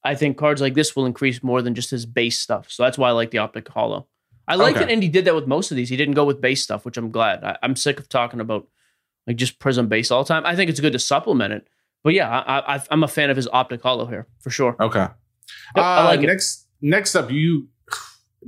I 0.03 0.15
think 0.15 0.37
cards 0.37 0.61
like 0.61 0.75
this 0.75 0.95
will 0.95 1.07
increase 1.07 1.43
more 1.43 1.63
than 1.63 1.75
just 1.75 1.91
his 1.91 2.05
base 2.05 2.39
stuff. 2.39 2.71
So 2.71 2.83
that's 2.83 2.99
why 2.99 3.09
I 3.09 3.13
like 3.13 3.31
the 3.31 3.39
optic 3.39 3.67
holo. 3.69 4.07
I 4.47 4.57
like 4.57 4.77
Okay. 4.77 4.85
that 4.85 4.93
Indy 4.93 5.09
did 5.09 5.25
that 5.25 5.35
with 5.35 5.47
most 5.47 5.71
of 5.71 5.79
these. 5.79 5.89
He 5.89 5.97
didn't 5.97 6.13
go 6.15 6.27
with 6.27 6.43
base 6.43 6.63
stuff, 6.63 6.85
which 6.85 6.99
I'm 6.99 7.11
glad. 7.11 7.43
I, 7.43 7.57
I'm 7.63 7.75
sick 7.77 7.99
of 7.99 8.11
talking 8.11 8.41
about 8.41 8.67
like 9.27 9.37
just 9.37 9.59
prism 9.59 9.89
base 9.89 10.11
all 10.11 10.23
the 10.25 10.29
time. 10.29 10.45
I 10.45 10.55
think 10.57 10.69
it's 10.69 10.81
good 10.81 10.93
to 10.93 10.99
supplement 10.99 11.55
it, 11.55 11.69
but 12.05 12.15
yeah, 12.15 12.31
I, 12.31 12.77
I, 12.77 12.83
I'm 12.91 13.03
a 13.03 13.09
fan 13.09 13.31
of 13.31 13.37
his 13.37 13.49
optic 13.53 13.83
holo 13.83 14.07
here 14.07 14.29
for 14.39 14.51
sure. 14.51 14.77
Okay. 14.79 15.01
Yep, 15.01 15.85
I 15.85 16.01
Uh, 16.03 16.05
like 16.05 16.21
it. 16.23 16.27
next, 16.27 16.67
next 16.81 17.17
up, 17.17 17.31
you 17.33 17.67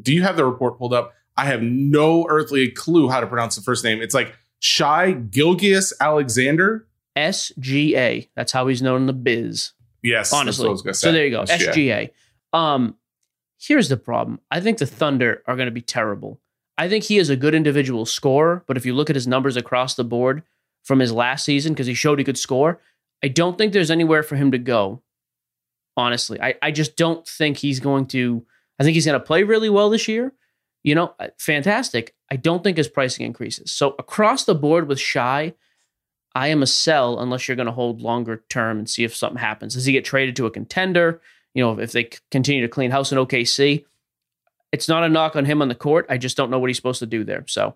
do 0.00 0.12
you 0.14 0.22
have 0.22 0.36
the 0.36 0.44
report 0.44 0.78
pulled 0.78 0.92
up? 0.94 1.12
I 1.36 1.46
have 1.46 1.62
no 1.62 2.26
earthly 2.28 2.70
clue 2.70 3.08
how 3.08 3.20
to 3.20 3.26
pronounce 3.26 3.56
the 3.56 3.62
first 3.62 3.82
name. 3.82 4.00
It's 4.00 4.14
like 4.14 4.36
Shy 4.60 5.14
Gilgius 5.14 5.92
Alexander. 6.00 6.86
SGA. 7.16 8.28
That's 8.36 8.52
how 8.52 8.66
he's 8.66 8.82
known 8.82 9.02
in 9.02 9.06
the 9.06 9.12
biz. 9.12 9.72
Yes, 10.02 10.30
that's 10.30 10.58
what 10.58 10.68
honestly. 10.68 10.90
I 10.90 10.92
So 10.92 11.12
there 11.12 11.24
you 11.24 11.30
go. 11.30 11.42
SGA. 11.44 11.72
SGA. 12.52 12.58
Um, 12.58 12.96
here's 13.58 13.88
the 13.88 13.96
problem. 13.96 14.40
I 14.50 14.60
think 14.60 14.78
the 14.78 14.86
Thunder 14.86 15.42
are 15.46 15.56
going 15.56 15.66
to 15.66 15.72
be 15.72 15.80
terrible. 15.80 16.40
I 16.78 16.88
think 16.88 17.04
he 17.04 17.18
is 17.18 17.30
a 17.30 17.36
good 17.36 17.54
individual 17.54 18.04
scorer, 18.04 18.62
but 18.66 18.76
if 18.76 18.84
you 18.84 18.94
look 18.94 19.08
at 19.08 19.16
his 19.16 19.26
numbers 19.26 19.56
across 19.56 19.94
the 19.94 20.04
board 20.04 20.42
from 20.84 20.98
his 20.98 21.10
last 21.10 21.44
season, 21.44 21.72
because 21.72 21.86
he 21.86 21.94
showed 21.94 22.18
he 22.18 22.24
could 22.24 22.36
score, 22.38 22.80
I 23.22 23.28
don't 23.28 23.56
think 23.56 23.72
there's 23.72 23.90
anywhere 23.90 24.22
for 24.22 24.36
him 24.36 24.52
to 24.52 24.58
go. 24.58 25.02
Honestly, 25.96 26.40
I, 26.40 26.54
I 26.60 26.70
just 26.70 26.96
don't 26.96 27.26
think 27.26 27.56
he's 27.56 27.80
going 27.80 28.06
to. 28.08 28.44
I 28.78 28.84
think 28.84 28.94
he's 28.94 29.06
going 29.06 29.18
to 29.18 29.24
play 29.24 29.42
really 29.42 29.70
well 29.70 29.88
this 29.88 30.08
year. 30.08 30.34
You 30.84 30.94
know, 30.94 31.14
uh, 31.18 31.28
fantastic. 31.38 32.14
I 32.30 32.36
don't 32.36 32.62
think 32.62 32.76
his 32.76 32.88
pricing 32.88 33.24
increases. 33.24 33.72
So 33.72 33.94
across 33.98 34.44
the 34.44 34.54
board 34.54 34.86
with 34.86 35.00
Shai, 35.00 35.54
I 36.34 36.48
am 36.48 36.62
a 36.62 36.66
sell 36.66 37.18
unless 37.18 37.48
you're 37.48 37.56
going 37.56 37.66
to 37.66 37.72
hold 37.72 38.02
longer 38.02 38.44
term 38.50 38.78
and 38.78 38.88
see 38.88 39.04
if 39.04 39.16
something 39.16 39.40
happens. 39.40 39.72
Does 39.72 39.86
he 39.86 39.92
get 39.92 40.04
traded 40.04 40.36
to 40.36 40.46
a 40.46 40.50
contender? 40.50 41.22
You 41.54 41.64
know, 41.64 41.78
if 41.80 41.92
they 41.92 42.10
continue 42.30 42.60
to 42.60 42.68
clean 42.68 42.90
house 42.90 43.10
in 43.10 43.16
OKC, 43.16 43.86
it's 44.70 44.88
not 44.88 45.02
a 45.02 45.08
knock 45.08 45.34
on 45.34 45.46
him 45.46 45.62
on 45.62 45.68
the 45.68 45.74
court. 45.74 46.04
I 46.10 46.18
just 46.18 46.36
don't 46.36 46.50
know 46.50 46.58
what 46.58 46.68
he's 46.68 46.76
supposed 46.76 46.98
to 46.98 47.06
do 47.06 47.24
there. 47.24 47.44
So 47.48 47.74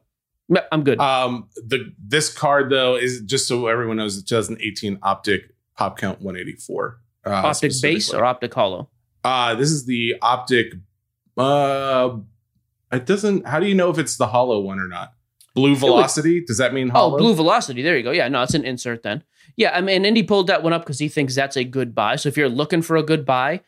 I'm 0.73 0.83
good. 0.83 0.99
Um, 0.99 1.49
the 1.57 1.93
this 1.99 2.33
card 2.33 2.71
though 2.71 2.97
is 2.97 3.21
just 3.23 3.47
so 3.47 3.67
everyone 3.69 3.97
knows, 3.97 4.17
the 4.17 4.27
2018 4.27 4.99
optic 5.03 5.55
pop 5.77 5.99
count 5.99 6.21
184. 6.21 7.01
Uh, 7.27 7.31
optic 7.31 7.73
base 7.83 8.13
or 8.13 8.25
optic 8.25 8.53
holo? 8.55 8.89
Uh, 9.23 9.55
this 9.55 9.71
is 9.71 9.87
the 9.87 10.17
optic. 10.23 10.75
Uh, 11.37 12.17
it 12.93 13.07
doesn't. 13.07 13.47
How 13.47 13.61
do 13.61 13.67
you 13.67 13.75
know 13.75 13.91
if 13.91 13.99
it's 13.99 14.17
the 14.17 14.27
holo 14.27 14.61
one 14.61 14.79
or 14.79 14.89
not? 14.89 15.13
Blue 15.55 15.77
velocity. 15.77 16.45
Does 16.45 16.59
that 16.59 16.73
mean 16.73 16.89
holo? 16.89 17.15
Oh, 17.15 17.19
blue 17.19 17.35
velocity. 17.35 17.83
There 17.83 17.97
you 17.97 18.03
go. 18.03 18.11
Yeah, 18.11 18.29
no, 18.29 18.43
it's 18.43 18.55
an 18.55 18.65
insert 18.65 19.03
then. 19.03 19.25
Yeah, 19.57 19.77
I 19.77 19.81
mean, 19.81 20.05
Indy 20.05 20.23
pulled 20.23 20.47
that 20.47 20.63
one 20.63 20.73
up 20.73 20.83
because 20.83 20.99
he 20.99 21.09
thinks 21.09 21.35
that's 21.35 21.57
a 21.57 21.65
good 21.65 21.95
buy. 21.95 22.17
So 22.17 22.29
if 22.29 22.37
you're 22.37 22.49
looking 22.49 22.83
for 22.83 22.97
a 22.97 23.03
good 23.03 23.27
buy, 23.27 23.61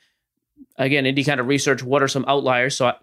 again, 0.76 1.06
Indy 1.06 1.24
kind 1.24 1.40
of 1.40 1.48
researched 1.48 1.82
what 1.82 2.02
are 2.02 2.08
some 2.08 2.24
outliers. 2.26 2.76
So 2.76 2.86
I, 2.86 2.94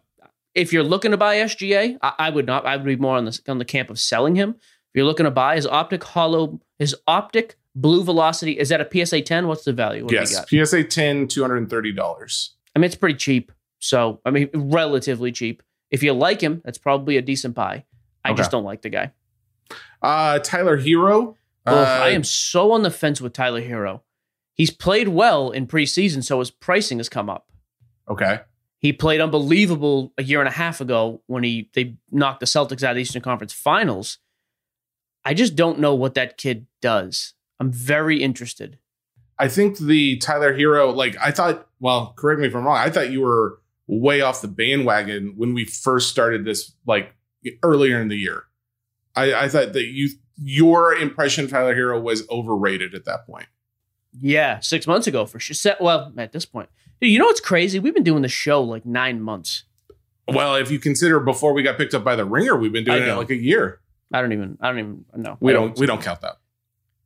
if 0.60 0.74
you're 0.74 0.84
looking 0.84 1.12
to 1.12 1.18
buy 1.18 1.38
SGA, 1.38 1.98
I, 2.01 2.13
I 2.20 2.30
would 2.30 2.46
not. 2.46 2.66
I 2.66 2.75
would 2.75 2.86
be 2.86 2.96
more 2.96 3.18
on 3.18 3.25
the 3.25 3.39
on 3.48 3.58
the 3.58 3.66
camp 3.66 3.89
of 3.89 4.00
selling 4.00 4.36
him. 4.36 4.51
If 4.60 4.96
you're 4.96 5.06
looking 5.06 5.25
to 5.25 5.32
buy 5.32 5.56
his 5.56 5.66
optic 5.68 6.04
holo, 6.04 6.60
his 6.78 6.96
optic 7.08 7.58
blue 7.75 8.04
velocity 8.04 8.58
is 8.60 8.70
that 8.70 8.82
a 8.82 9.06
PSA 9.06 9.22
10? 9.22 9.48
What's 9.48 9.63
the 9.63 9.72
value? 9.74 10.04
What 10.04 10.13
Yes? 10.13 10.44
PSA 10.50 10.84
10, 10.86 11.28
two 11.28 11.42
hundred 11.42 11.58
and 11.58 11.70
thirty 11.70 11.92
dollars. 11.92 12.56
I 12.75 12.80
mean, 12.80 12.86
it's 12.86 12.96
pretty 12.96 13.16
cheap. 13.16 13.51
So 13.80 14.20
I 14.25 14.32
mean, 14.32 14.50
relatively 14.54 15.32
cheap. 15.32 15.63
If 15.92 16.04
you 16.04 16.13
like 16.13 16.42
him, 16.42 16.62
that's 16.63 16.78
probably 16.78 17.18
a 17.18 17.22
decent 17.22 17.56
buy. 17.56 17.86
I 18.25 18.34
just 18.34 18.51
don't 18.51 18.63
like 18.66 18.82
the 18.84 18.89
guy. 18.89 19.12
Uh, 20.01 20.39
Tyler 20.39 20.78
Herro. 20.78 21.36
Ugh, 21.66 21.74
Uh, 21.75 22.04
I 22.04 22.10
am 22.10 22.24
so 22.24 22.72
on 22.72 22.84
the 22.84 22.92
fence 22.92 23.22
with 23.22 23.34
Tyler 23.34 23.62
Herro. 23.62 24.01
He's 24.54 24.72
played 24.72 25.08
well 25.08 25.51
in 25.51 25.68
preseason, 25.68 26.24
so 26.24 26.39
his 26.39 26.51
pricing 26.51 27.00
has 27.00 27.10
come 27.10 27.30
up. 27.30 27.48
okay. 28.10 28.42
He 28.80 28.94
played 28.94 29.20
unbelievable 29.20 30.14
a 30.18 30.24
year 30.24 30.40
and 30.40 30.48
a 30.48 30.54
half 30.54 30.80
ago 30.80 31.22
when 31.28 31.44
he 31.44 31.70
they 31.74 31.98
knocked 32.12 32.40
the 32.40 32.46
Celtics 32.46 32.82
out 32.82 32.92
of 32.92 32.96
the 32.96 33.02
Eastern 33.02 33.22
Conference 33.22 33.54
Finals. 33.54 34.20
I 35.26 35.34
just 35.34 35.56
don't 35.56 35.80
know 35.80 35.94
what 35.94 36.14
that 36.14 36.38
kid 36.38 36.66
does. 36.82 37.34
I'm 37.60 37.72
very 37.72 38.24
interested. 38.24 38.80
I 39.38 39.50
think 39.50 39.78
the 39.78 40.18
Tyler 40.18 40.58
Herro, 40.58 40.96
like 40.96 41.18
I 41.22 41.32
thought. 41.32 41.68
Well, 41.82 42.14
correct 42.18 42.42
me 42.42 42.48
if 42.48 42.56
I'm 42.56 42.66
wrong. 42.66 42.78
I 42.78 42.90
thought 42.90 43.12
you 43.12 43.22
were 43.22 43.60
way 43.88 44.22
off 44.22 44.42
the 44.42 44.48
bandwagon 44.48 45.34
when 45.36 45.54
we 45.54 45.66
first 45.66 46.10
started 46.10 46.46
this, 46.46 46.74
like 46.86 47.14
earlier 47.64 48.02
in 48.02 48.08
the 48.08 48.18
year. 48.18 48.46
I, 49.16 49.34
I 49.34 49.50
thought 49.50 49.74
that 49.74 49.86
you 49.86 50.10
your 50.42 50.94
impression 50.94 51.46
of 51.46 51.52
Tyler 51.52 51.76
Herro 51.76 52.02
was 52.02 52.28
overrated 52.30 52.96
at 52.96 53.06
that 53.06 53.26
point. 53.26 53.48
Yeah, 54.14 54.60
six 54.60 54.88
months 54.88 55.08
ago 55.08 55.26
for 55.26 55.40
sure. 55.40 55.76
Well, 55.80 56.14
at 56.18 56.32
this 56.32 56.46
point, 56.46 56.70
dude, 57.01 57.12
you 57.12 57.20
know 57.20 57.25
what's 57.25 57.39
crazy? 57.39 57.79
We've 57.79 57.94
been 57.94 58.03
doing 58.03 58.22
the 58.22 58.27
show 58.27 58.62
like 58.63 58.86
nine 58.86 59.22
months. 59.22 59.63
Well, 60.27 60.56
if 60.56 60.70
you 60.70 60.79
consider 60.79 61.20
before 61.20 61.53
we 61.53 61.63
got 61.63 61.77
picked 61.77 61.94
up 61.94 62.03
by 62.03 62.15
the 62.15 62.25
Ringer, 62.25 62.56
we've 62.56 62.72
been 62.72 62.84
doing 62.84 63.03
I 63.03 63.10
it 63.10 63.15
like 63.15 63.32
a 63.32 63.36
year. 63.36 63.79
I 64.13 64.22
don't 64.22 64.32
even. 64.34 64.58
I 64.62 64.68
don't 64.70 64.79
even 64.79 65.06
know. 65.15 65.38
We 65.39 65.53
don't 65.53 65.77
we 65.77 65.86
don't 65.86 66.01
count 66.01 66.22
that. 66.22 66.38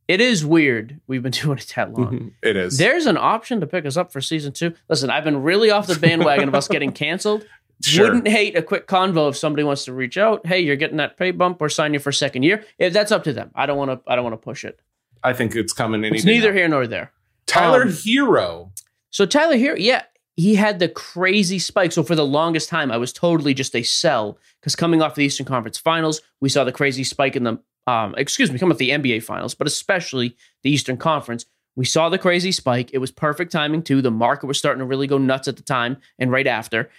It 0.06 0.20
is 0.20 0.44
weird. 0.44 1.00
We've 1.06 1.22
been 1.22 1.32
doing 1.42 1.58
it 1.58 1.72
that 1.76 1.92
long. 1.92 2.32
it 2.42 2.56
is. 2.56 2.76
There's 2.78 3.06
an 3.06 3.16
option 3.16 3.60
to 3.60 3.66
pick 3.66 3.86
us 3.86 3.96
up 3.96 4.12
for 4.12 4.20
season 4.20 4.52
two. 4.52 4.74
Listen, 4.88 5.10
I've 5.10 5.24
been 5.24 5.42
really 5.42 5.70
off 5.70 5.86
the 5.86 5.98
bandwagon 5.98 6.48
of 6.48 6.54
us 6.54 6.68
getting 6.68 6.92
canceled. 7.04 7.46
Sure. 7.82 8.04
Wouldn't 8.04 8.28
hate 8.28 8.56
a 8.56 8.62
quick 8.62 8.86
convo 8.86 9.28
if 9.28 9.36
somebody 9.36 9.64
wants 9.64 9.84
to 9.86 9.92
reach 9.92 10.16
out. 10.16 10.46
Hey, 10.46 10.60
you're 10.60 10.76
getting 10.76 10.98
that 10.98 11.16
pay 11.18 11.32
bump 11.32 11.60
or 11.60 11.68
sign 11.68 11.92
you 11.92 11.98
for 12.00 12.12
second 12.12 12.42
year. 12.44 12.64
If 12.78 12.92
that's 12.92 13.10
up 13.12 13.24
to 13.24 13.32
them. 13.32 13.50
I 13.54 13.66
don't 13.66 13.76
want 13.76 13.90
to. 13.90 14.10
I 14.10 14.14
don't 14.16 14.24
want 14.24 14.34
to 14.34 14.44
push 14.44 14.64
it. 14.64 14.80
I 15.22 15.32
think 15.32 15.56
it's 15.56 15.72
coming 15.72 16.04
any 16.04 16.16
It's 16.16 16.24
neither 16.26 16.50
now. 16.52 16.56
here 16.58 16.68
nor 16.68 16.86
there. 16.86 17.12
Tyler 17.46 17.82
Um, 17.82 17.88
Herro. 17.88 18.70
So 19.14 19.24
Tyler 19.24 19.54
here, 19.54 19.76
yeah, 19.76 20.02
he 20.34 20.56
had 20.56 20.80
the 20.80 20.88
crazy 20.88 21.60
spike. 21.60 21.92
So 21.92 22.02
for 22.02 22.16
the 22.16 22.26
longest 22.26 22.68
time, 22.68 22.90
I 22.90 22.96
was 22.96 23.12
totally 23.12 23.54
just 23.54 23.76
a 23.76 23.84
sell 23.84 24.38
because 24.60 24.74
coming 24.74 25.02
off 25.02 25.14
the 25.14 25.24
Eastern 25.24 25.46
Conference 25.46 25.78
Finals, 25.78 26.20
we 26.40 26.48
saw 26.48 26.64
the 26.64 26.72
crazy 26.72 27.04
spike 27.04 27.36
in 27.36 27.44
the 27.44 27.60
um, 27.86 28.16
excuse 28.18 28.50
me, 28.50 28.58
coming 28.58 28.72
off 28.72 28.78
the 28.78 28.90
NBA 28.90 29.22
Finals, 29.22 29.54
but 29.54 29.68
especially 29.68 30.36
the 30.64 30.70
Eastern 30.70 30.96
Conference. 30.96 31.46
We 31.76 31.84
saw 31.84 32.08
the 32.08 32.18
crazy 32.18 32.50
spike. 32.50 32.90
It 32.92 32.98
was 32.98 33.12
perfect 33.12 33.52
timing 33.52 33.84
too. 33.84 34.02
The 34.02 34.10
market 34.10 34.46
was 34.46 34.58
starting 34.58 34.80
to 34.80 34.84
really 34.84 35.06
go 35.06 35.18
nuts 35.18 35.46
at 35.46 35.56
the 35.56 35.62
time 35.62 35.98
and 36.18 36.32
right 36.32 36.48
after. 36.48 36.90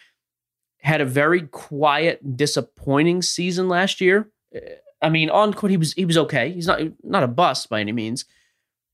Had 0.79 1.01
a 1.01 1.05
very 1.05 1.41
quiet, 1.41 2.38
disappointing 2.38 3.24
season 3.24 3.67
last 3.67 4.00
year. 4.00 4.29
I 5.01 5.10
mean, 5.10 5.29
on 5.29 5.53
court 5.53 5.72
he 5.72 5.77
was 5.77 5.91
he 5.93 6.05
was 6.05 6.17
okay. 6.17 6.50
He's 6.53 6.67
not 6.67 6.79
not 7.03 7.24
a 7.24 7.27
bust 7.27 7.69
by 7.69 7.81
any 7.81 7.91
means, 7.91 8.24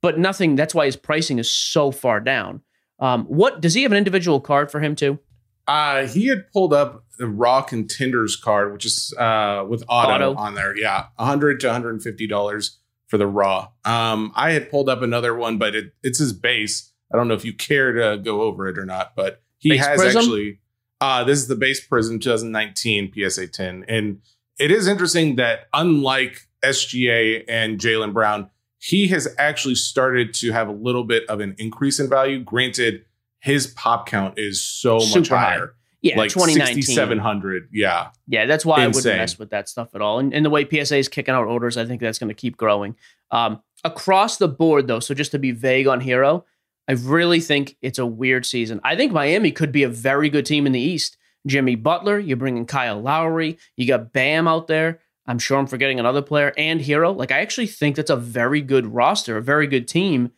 but 0.01 0.17
nothing. 0.17 0.55
That's 0.55 0.73
why 0.73 0.87
his 0.87 0.95
pricing 0.95 1.37
is 1.37 1.51
so 1.51 1.91
far 1.91 2.19
down. 2.19 2.61
Um, 3.01 3.25
what 3.25 3.59
does 3.61 3.73
he 3.73 3.83
have 3.83 3.91
an 3.91 3.97
individual 3.97 4.39
card 4.39 4.71
for 4.71 4.79
him 4.79 4.95
too? 4.95 5.19
Uh, 5.67 6.07
he 6.07 6.27
had 6.27 6.51
pulled 6.51 6.73
up 6.73 7.05
the 7.17 7.27
raw 7.27 7.61
contenders 7.61 8.35
card, 8.35 8.73
which 8.73 8.85
is 8.85 9.13
uh, 9.17 9.65
with 9.67 9.83
auto, 9.87 10.31
Auto. 10.31 10.35
on 10.35 10.55
there. 10.55 10.77
Yeah, 10.77 11.07
100 11.17 11.59
to 11.61 11.67
150 11.67 12.27
dollars 12.27 12.79
for 13.07 13.17
the 13.17 13.27
raw. 13.27 13.67
Um, 13.83 14.31
I 14.35 14.51
had 14.51 14.69
pulled 14.71 14.87
up 14.89 15.01
another 15.01 15.35
one, 15.35 15.57
but 15.57 15.75
it, 15.75 15.93
it's 16.01 16.19
his 16.19 16.33
base. 16.33 16.91
I 17.13 17.17
don't 17.17 17.27
know 17.27 17.33
if 17.33 17.43
you 17.43 17.53
care 17.53 17.91
to 17.91 18.17
go 18.17 18.41
over 18.43 18.67
it 18.67 18.77
or 18.77 18.85
not, 18.85 19.15
but 19.15 19.41
he 19.57 19.69
Base 19.71 19.85
has 19.85 19.99
Prism? 19.99 20.21
actually. 20.21 20.59
Uh, 21.01 21.23
this 21.23 21.39
is 21.39 21.47
the 21.47 21.55
base 21.55 21.85
prism 21.85 22.19
2019 22.19 23.11
PSA 23.13 23.47
10, 23.47 23.85
and 23.87 24.21
it 24.59 24.69
is 24.69 24.87
interesting 24.87 25.35
that 25.37 25.67
unlike 25.73 26.47
SGA 26.63 27.43
and 27.47 27.79
Jaylen 27.79 28.13
Brown, 28.13 28.51
he 28.81 29.07
has 29.09 29.27
actually 29.37 29.75
started 29.75 30.33
to 30.33 30.51
have 30.51 30.67
a 30.67 30.71
little 30.71 31.03
bit 31.03 31.23
of 31.29 31.39
an 31.39 31.55
increase 31.59 31.99
in 31.99 32.09
value. 32.09 32.39
Granted, 32.43 33.05
his 33.39 33.67
pop 33.67 34.07
count 34.07 34.39
is 34.39 34.59
so 34.59 34.95
much 34.95 35.05
Super 35.05 35.37
high. 35.37 35.49
higher 35.51 35.75
Yeah, 36.01 36.17
like 36.17 36.31
2019. 36.31 36.81
6700 36.81 37.69
yeah 37.71 38.09
Yeah, 38.25 38.47
that's 38.47 38.65
why 38.65 38.81
I 38.81 38.87
wouldn't 38.87 39.05
mess 39.05 39.37
with 39.37 39.51
that 39.51 39.69
stuff 39.69 39.93
at 39.93 40.01
all. 40.01 40.17
And, 40.17 40.33
and 40.33 40.43
the 40.43 40.49
way 40.49 40.67
PSA 40.67 40.97
is 40.97 41.07
kicking 41.09 41.35
out 41.35 41.45
orders, 41.45 41.77
I 41.77 41.85
think 41.85 42.01
that's 42.01 42.17
going 42.17 42.29
to 42.29 42.33
keep 42.33 42.57
growing. 42.57 42.95
Um, 43.29 43.61
across 43.83 44.37
the 44.37 44.47
board, 44.47 44.87
though, 44.87 44.99
so 44.99 45.13
just 45.13 45.29
to 45.31 45.39
be 45.39 45.51
vague 45.51 45.85
on 45.85 46.01
Herro, 46.01 46.43
I 46.87 46.93
really 46.93 47.39
think 47.39 47.77
it's 47.83 47.99
a 47.99 48.05
weird 48.05 48.47
season. 48.47 48.81
I 48.83 48.95
think 48.95 49.11
Miami 49.11 49.51
could 49.51 49.71
be 49.71 49.83
a 49.83 49.89
very 49.89 50.29
good 50.29 50.47
team 50.47 50.65
in 50.65 50.71
the 50.71 50.81
East. 50.81 51.17
Jimmy 51.45 51.75
Butler, 51.75 52.17
you're 52.17 52.35
bringing 52.35 52.65
Kyle 52.65 52.99
Lowry, 52.99 53.59
you 53.77 53.87
got 53.87 54.11
Bam 54.11 54.47
out 54.47 54.65
there. 54.65 55.01
I'm 55.25 55.39
sure 55.39 55.57
I'm 55.57 55.67
forgetting 55.67 55.99
another 55.99 56.21
player 56.21 56.53
and 56.57 56.81
Herro. 56.81 57.15
Like, 57.15 57.31
I 57.31 57.39
actually 57.39 57.67
think 57.67 57.95
that's 57.95 58.09
a 58.09 58.15
very 58.15 58.61
good 58.61 58.87
roster, 58.87 59.37
a 59.37 59.41
very 59.41 59.67
good 59.67 59.87
team. 59.87 60.31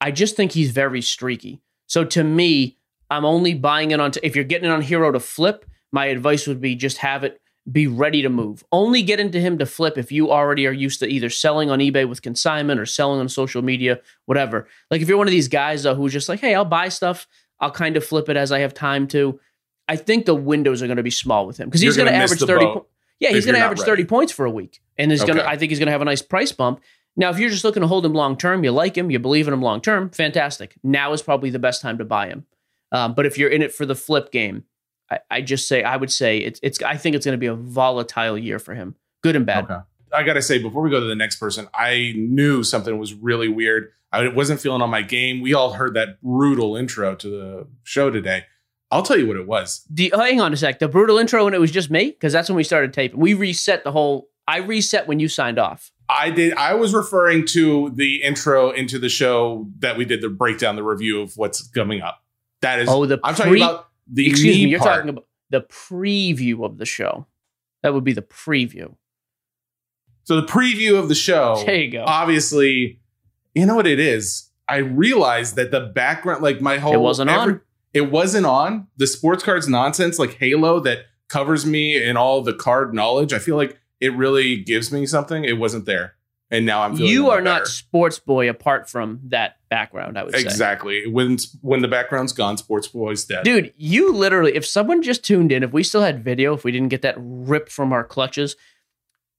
I 0.00 0.10
just 0.10 0.36
think 0.36 0.52
he's 0.52 0.70
very 0.70 1.02
streaky. 1.02 1.60
So 1.86 2.04
to 2.04 2.24
me, 2.24 2.78
I'm 3.10 3.24
only 3.24 3.54
buying 3.54 3.90
it 3.90 4.00
on. 4.00 4.12
if 4.22 4.34
you're 4.34 4.44
getting 4.44 4.70
it 4.70 4.72
on 4.72 4.82
Herro 4.82 5.12
to 5.12 5.20
flip, 5.20 5.64
my 5.92 6.06
advice 6.06 6.46
would 6.46 6.60
be 6.60 6.74
just 6.74 6.98
have 6.98 7.24
it 7.24 7.40
be 7.70 7.86
ready 7.86 8.22
to 8.22 8.28
move. 8.28 8.64
Only 8.72 9.02
get 9.02 9.20
into 9.20 9.40
him 9.40 9.58
to 9.58 9.66
flip 9.66 9.98
if 9.98 10.10
you 10.10 10.30
already 10.30 10.66
are 10.66 10.72
used 10.72 11.00
to 11.00 11.06
either 11.06 11.30
selling 11.30 11.70
on 11.70 11.78
eBay 11.78 12.08
with 12.08 12.22
consignment 12.22 12.80
or 12.80 12.86
selling 12.86 13.20
on 13.20 13.28
social 13.28 13.62
media, 13.62 14.00
whatever. 14.26 14.66
Like 14.90 15.02
if 15.02 15.08
you're 15.08 15.18
one 15.18 15.26
of 15.26 15.32
these 15.32 15.48
guys 15.48 15.82
though, 15.82 15.94
who's 15.94 16.12
just 16.12 16.28
like, 16.28 16.40
hey, 16.40 16.54
I'll 16.54 16.64
buy 16.64 16.88
stuff, 16.88 17.26
I'll 17.60 17.70
kind 17.70 17.96
of 17.96 18.04
flip 18.04 18.28
it 18.28 18.36
as 18.36 18.50
I 18.50 18.60
have 18.60 18.74
time 18.74 19.06
to. 19.08 19.38
I 19.88 19.96
think 19.96 20.24
the 20.24 20.34
windows 20.34 20.82
are 20.82 20.86
going 20.86 20.96
to 20.96 21.02
be 21.02 21.10
small 21.10 21.46
with 21.46 21.58
him 21.58 21.68
because 21.68 21.80
he's 21.80 21.96
going 21.96 22.08
to 22.08 22.14
average 22.14 22.40
30. 22.40 22.64
boat 22.64 22.74
po- 22.74 22.86
yeah, 23.20 23.30
he's 23.30 23.44
going 23.44 23.54
to 23.54 23.60
average 23.60 23.80
ready. 23.80 24.02
30 24.02 24.04
points 24.06 24.32
for 24.32 24.44
a 24.44 24.50
week. 24.50 24.80
And 24.98 25.10
he's 25.10 25.24
going 25.24 25.38
to 25.38 25.48
I 25.48 25.56
think 25.56 25.70
he's 25.70 25.78
going 25.78 25.86
to 25.86 25.92
have 25.92 26.02
a 26.02 26.06
nice 26.06 26.22
price 26.22 26.52
bump. 26.52 26.80
Now, 27.16 27.30
if 27.30 27.38
you're 27.38 27.50
just 27.50 27.64
looking 27.64 27.82
to 27.82 27.86
hold 27.86 28.04
him 28.04 28.14
long 28.14 28.36
term, 28.36 28.64
you 28.64 28.70
like 28.72 28.96
him, 28.96 29.10
you 29.10 29.18
believe 29.18 29.46
in 29.46 29.54
him 29.54 29.62
long 29.62 29.80
term, 29.80 30.10
fantastic. 30.10 30.74
Now 30.82 31.12
is 31.12 31.22
probably 31.22 31.50
the 31.50 31.58
best 31.58 31.82
time 31.82 31.98
to 31.98 32.04
buy 32.04 32.28
him. 32.28 32.46
Um, 32.92 33.14
but 33.14 33.26
if 33.26 33.38
you're 33.38 33.50
in 33.50 33.62
it 33.62 33.72
for 33.72 33.86
the 33.86 33.94
flip 33.94 34.32
game, 34.32 34.64
I, 35.10 35.18
I 35.30 35.40
just 35.42 35.68
say 35.68 35.82
I 35.82 35.96
would 35.96 36.10
say 36.10 36.38
it's 36.38 36.58
it's. 36.62 36.82
I 36.82 36.96
think 36.96 37.14
it's 37.14 37.24
going 37.24 37.34
to 37.34 37.38
be 37.38 37.46
a 37.46 37.54
volatile 37.54 38.36
year 38.38 38.58
for 38.58 38.74
him, 38.74 38.96
good 39.22 39.36
and 39.36 39.46
bad. 39.46 39.64
okay 39.64 39.80
I 40.12 40.22
gotta 40.22 40.42
say, 40.42 40.58
before 40.58 40.82
we 40.82 40.90
go 40.90 41.00
to 41.00 41.06
the 41.06 41.14
next 41.14 41.36
person, 41.36 41.68
I 41.74 42.12
knew 42.16 42.62
something 42.62 42.98
was 42.98 43.14
really 43.14 43.48
weird. 43.48 43.92
I 44.12 44.28
wasn't 44.28 44.60
feeling 44.60 44.82
on 44.82 44.90
my 44.90 45.02
game. 45.02 45.40
We 45.40 45.54
all 45.54 45.74
heard 45.74 45.94
that 45.94 46.20
brutal 46.20 46.76
intro 46.76 47.14
to 47.14 47.28
the 47.28 47.66
show 47.84 48.10
today. 48.10 48.44
I'll 48.90 49.02
tell 49.02 49.18
you 49.18 49.26
what 49.26 49.36
it 49.36 49.46
was. 49.46 49.84
The, 49.88 50.12
oh, 50.12 50.20
hang 50.20 50.40
on 50.40 50.52
a 50.52 50.56
sec. 50.56 50.78
The 50.80 50.88
brutal 50.88 51.18
intro 51.18 51.44
when 51.44 51.54
it 51.54 51.60
was 51.60 51.70
just 51.70 51.90
me, 51.90 52.10
because 52.10 52.32
that's 52.32 52.48
when 52.48 52.56
we 52.56 52.64
started 52.64 52.92
taping. 52.92 53.20
We 53.20 53.34
reset 53.34 53.84
the 53.84 53.92
whole. 53.92 54.28
I 54.48 54.58
reset 54.58 55.06
when 55.06 55.20
you 55.20 55.28
signed 55.28 55.58
off. 55.58 55.92
I 56.08 56.30
did. 56.30 56.54
I 56.54 56.74
was 56.74 56.92
referring 56.92 57.46
to 57.48 57.90
the 57.94 58.22
intro 58.22 58.70
into 58.70 58.98
the 58.98 59.08
show 59.08 59.68
that 59.78 59.96
we 59.96 60.04
did 60.04 60.22
the 60.22 60.28
breakdown, 60.28 60.74
the 60.74 60.82
review 60.82 61.20
of 61.20 61.36
what's 61.36 61.66
coming 61.68 62.00
up. 62.00 62.24
That 62.62 62.80
is. 62.80 62.88
Oh, 62.88 63.06
the 63.06 63.20
I'm 63.22 63.34
talking 63.36 63.56
about 63.56 63.88
the 64.08 64.28
Excuse 64.28 64.56
me, 64.56 64.68
you're 64.68 64.80
part. 64.80 64.96
talking 64.96 65.10
about 65.10 65.26
the 65.50 65.60
preview 65.60 66.64
of 66.64 66.78
the 66.78 66.86
show. 66.86 67.26
That 67.82 67.94
would 67.94 68.04
be 68.04 68.12
the 68.12 68.22
preview. 68.22 68.96
So 70.24 70.40
the 70.40 70.46
preview 70.46 70.98
of 70.98 71.08
the 71.08 71.14
show. 71.14 71.62
There 71.64 71.76
you 71.76 71.90
go. 71.90 72.04
Obviously, 72.06 73.00
you 73.54 73.66
know 73.66 73.76
what 73.76 73.86
it 73.86 74.00
is. 74.00 74.50
I 74.68 74.78
realized 74.78 75.56
that 75.56 75.70
the 75.70 75.80
background, 75.80 76.42
like 76.42 76.60
my 76.60 76.78
whole, 76.78 76.94
It 76.94 77.00
wasn't 77.00 77.30
on. 77.30 77.60
It 77.92 78.10
wasn't 78.10 78.46
on 78.46 78.86
the 78.96 79.06
sports 79.06 79.42
cards 79.42 79.68
nonsense, 79.68 80.18
like 80.18 80.34
Halo, 80.34 80.80
that 80.80 81.06
covers 81.28 81.66
me 81.66 82.02
in 82.02 82.16
all 82.16 82.42
the 82.42 82.54
card 82.54 82.94
knowledge. 82.94 83.32
I 83.32 83.38
feel 83.38 83.56
like 83.56 83.78
it 84.00 84.14
really 84.14 84.56
gives 84.56 84.92
me 84.92 85.06
something. 85.06 85.44
It 85.44 85.58
wasn't 85.58 85.86
there, 85.86 86.14
and 86.50 86.64
now 86.64 86.82
I'm. 86.82 86.96
feeling 86.96 87.12
you 87.12 87.30
are 87.30 87.40
not 87.40 87.66
sports 87.66 88.18
boy 88.18 88.48
apart 88.48 88.88
from 88.88 89.20
that 89.28 89.56
background. 89.68 90.18
I 90.18 90.24
would 90.24 90.34
say. 90.34 90.40
exactly 90.40 91.06
when 91.06 91.38
when 91.62 91.82
the 91.82 91.88
background's 91.88 92.32
gone. 92.32 92.56
Sports 92.56 92.88
boy's 92.88 93.24
dead. 93.24 93.44
Dude, 93.44 93.72
you 93.76 94.12
literally, 94.12 94.54
if 94.54 94.66
someone 94.66 95.02
just 95.02 95.24
tuned 95.24 95.50
in, 95.52 95.62
if 95.62 95.72
we 95.72 95.82
still 95.82 96.02
had 96.02 96.24
video, 96.24 96.54
if 96.54 96.64
we 96.64 96.72
didn't 96.72 96.88
get 96.88 97.02
that 97.02 97.16
ripped 97.18 97.72
from 97.72 97.92
our 97.92 98.04
clutches, 98.04 98.56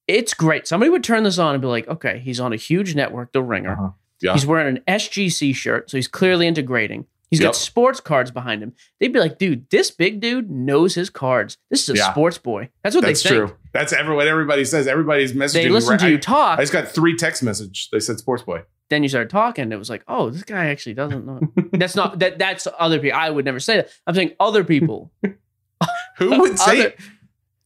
it's 0.08 0.34
great. 0.34 0.68
Somebody 0.68 0.90
would 0.90 1.04
turn 1.04 1.24
this 1.24 1.38
on 1.38 1.56
and 1.56 1.62
be 1.62 1.68
like, 1.68 1.88
okay, 1.88 2.20
he's 2.20 2.40
on 2.40 2.54
a 2.54 2.58
huge 2.58 2.96
network, 2.96 3.32
The 3.32 3.42
Ringer. 3.42 3.74
Uh-huh. 3.74 3.90
Yeah. 4.22 4.34
He's 4.34 4.46
wearing 4.46 4.78
an 4.78 4.84
SGC 4.88 5.56
shirt, 5.56 5.90
so 5.90 5.98
he's 5.98 6.08
clearly 6.08 6.46
into 6.48 6.62
grading. 6.62 7.08
He's 7.32 7.40
Yep. 7.40 7.48
got 7.48 7.56
sports 7.56 8.00
cards 8.02 8.30
behind 8.30 8.62
him. 8.62 8.74
They'd 9.00 9.14
be 9.14 9.20
like, 9.20 9.38
dude, 9.40 9.70
this 9.70 9.90
big 9.90 10.20
dude 10.20 10.52
knows 10.52 10.94
his 10.96 11.10
cards. 11.10 11.58
This 11.70 11.84
is 11.84 11.96
a 11.96 11.98
Yeah. 11.98 12.12
sports 12.12 12.38
boy. 12.38 12.70
That's 12.84 12.94
what 12.94 13.04
That's 13.06 13.24
they 13.24 13.30
think. 13.30 13.42
That's 13.42 13.52
true. 13.54 13.58
That's 13.74 13.94
every, 13.94 14.16
what 14.16 14.28
everybody 14.28 14.66
says. 14.66 14.86
Everybody's 14.86 15.32
messaging. 15.34 15.54
They 15.64 15.70
listen 15.70 15.98
to 15.98 16.06
I- 16.06 16.10
you 16.10 16.18
talk. 16.20 16.60
I 16.60 16.62
just 16.64 16.74
got 16.74 16.90
three 16.90 17.16
text 17.16 17.42
message. 17.42 17.90
They 17.92 18.00
said 18.02 18.20
sports 18.20 18.44
boy. 18.44 18.64
then 18.90 19.02
you 19.04 19.08
started 19.10 19.30
talking. 19.30 19.72
It 19.72 19.80
was 19.80 19.90
like, 19.90 20.04
oh, 20.10 20.30
this 20.30 20.44
guy 20.44 20.66
actually 20.66 20.94
doesn't 20.96 21.26
know. 21.26 21.40
that's 21.72 21.96
not 21.96 22.20
that. 22.20 22.38
That's 22.38 22.68
other 22.78 23.00
people. 23.00 23.18
I 23.18 23.30
would 23.30 23.46
never 23.46 23.62
say 23.62 23.78
that. 23.78 23.90
I'm 24.06 24.14
saying 24.14 24.34
other 24.38 24.66
people. 24.66 25.14
Who 26.18 26.40
would 26.42 26.60
say? 26.60 26.80
Other- 26.88 26.94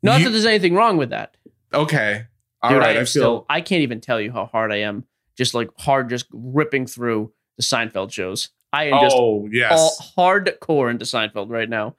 Not 0.04 0.20
You- 0.20 0.26
that 0.26 0.32
there's 0.32 0.46
anything 0.46 0.76
wrong 0.76 0.98
with 0.98 1.10
that. 1.10 1.36
okay, 1.74 2.26
all 2.62 2.70
Dude, 2.70 2.80
right. 2.80 2.90
I 2.90 2.92
I 2.92 2.96
feel 2.98 3.06
still. 3.08 3.46
I 3.50 3.62
can't 3.62 3.82
even 3.82 4.02
tell 4.02 4.22
you 4.22 4.32
how 4.32 4.46
hard 4.46 4.72
I 4.72 4.78
am. 4.82 5.06
Just 5.36 5.54
like 5.56 5.70
hard, 5.80 6.10
just 6.10 6.28
ripping 6.32 6.86
through 6.86 7.34
the 7.58 7.64
Seinfeld 7.64 8.12
shows. 8.12 8.50
I 8.76 8.86
am 8.86 9.02
just 9.02 9.16
oh 9.18 9.48
yes. 9.52 10.14
hardcore 10.18 10.90
into 10.92 11.06
Seinfeld 11.06 11.50
right 11.50 11.70
now. 11.70 11.96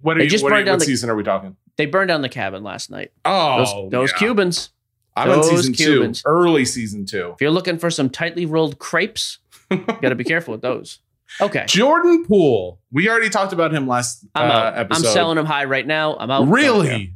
what 0.00 0.16
are 0.16 0.20
they 0.20 0.24
you, 0.24 0.30
just 0.30 0.42
what, 0.44 0.50
burned 0.50 0.60
you- 0.60 0.64
down 0.66 0.72
what 0.74 0.80
the- 0.80 0.84
season 0.86 1.10
are 1.10 1.16
we 1.16 1.22
talking? 1.22 1.56
They 1.76 1.86
burned 1.86 2.08
down 2.08 2.22
the 2.22 2.28
cabin 2.28 2.64
last 2.64 2.90
night. 2.90 3.12
Oh, 3.24 3.58
Those, 3.58 3.90
those 3.92 4.12
yeah. 4.12 4.18
Cubans. 4.18 4.70
I'm 5.16 5.30
in 5.30 5.40
those 5.40 5.50
season 5.50 5.74
Cubans. 5.74 6.22
two, 6.22 6.28
early 6.28 6.64
season 6.64 7.06
two. 7.06 7.30
If 7.34 7.40
you're 7.40 7.52
looking 7.52 7.78
for 7.78 7.88
some 7.88 8.10
tightly 8.10 8.46
rolled 8.46 8.80
crepes, 8.80 9.38
you 9.70 9.76
got 9.78 10.08
to 10.08 10.16
be 10.16 10.24
careful 10.32 10.52
with 10.52 10.62
those. 10.62 10.98
Okay, 11.40 11.64
Jordan 11.68 12.24
Poole. 12.24 12.80
We 12.90 13.08
already 13.08 13.28
talked 13.28 13.52
about 13.52 13.72
him 13.72 13.86
last 13.86 14.24
I'm 14.34 14.50
uh, 14.50 14.72
episode. 14.74 15.06
I'm 15.06 15.12
selling 15.12 15.38
him 15.38 15.44
high 15.46 15.66
right 15.66 15.86
now. 15.86 16.16
I'm 16.16 16.30
out. 16.32 16.48
Really? 16.48 17.14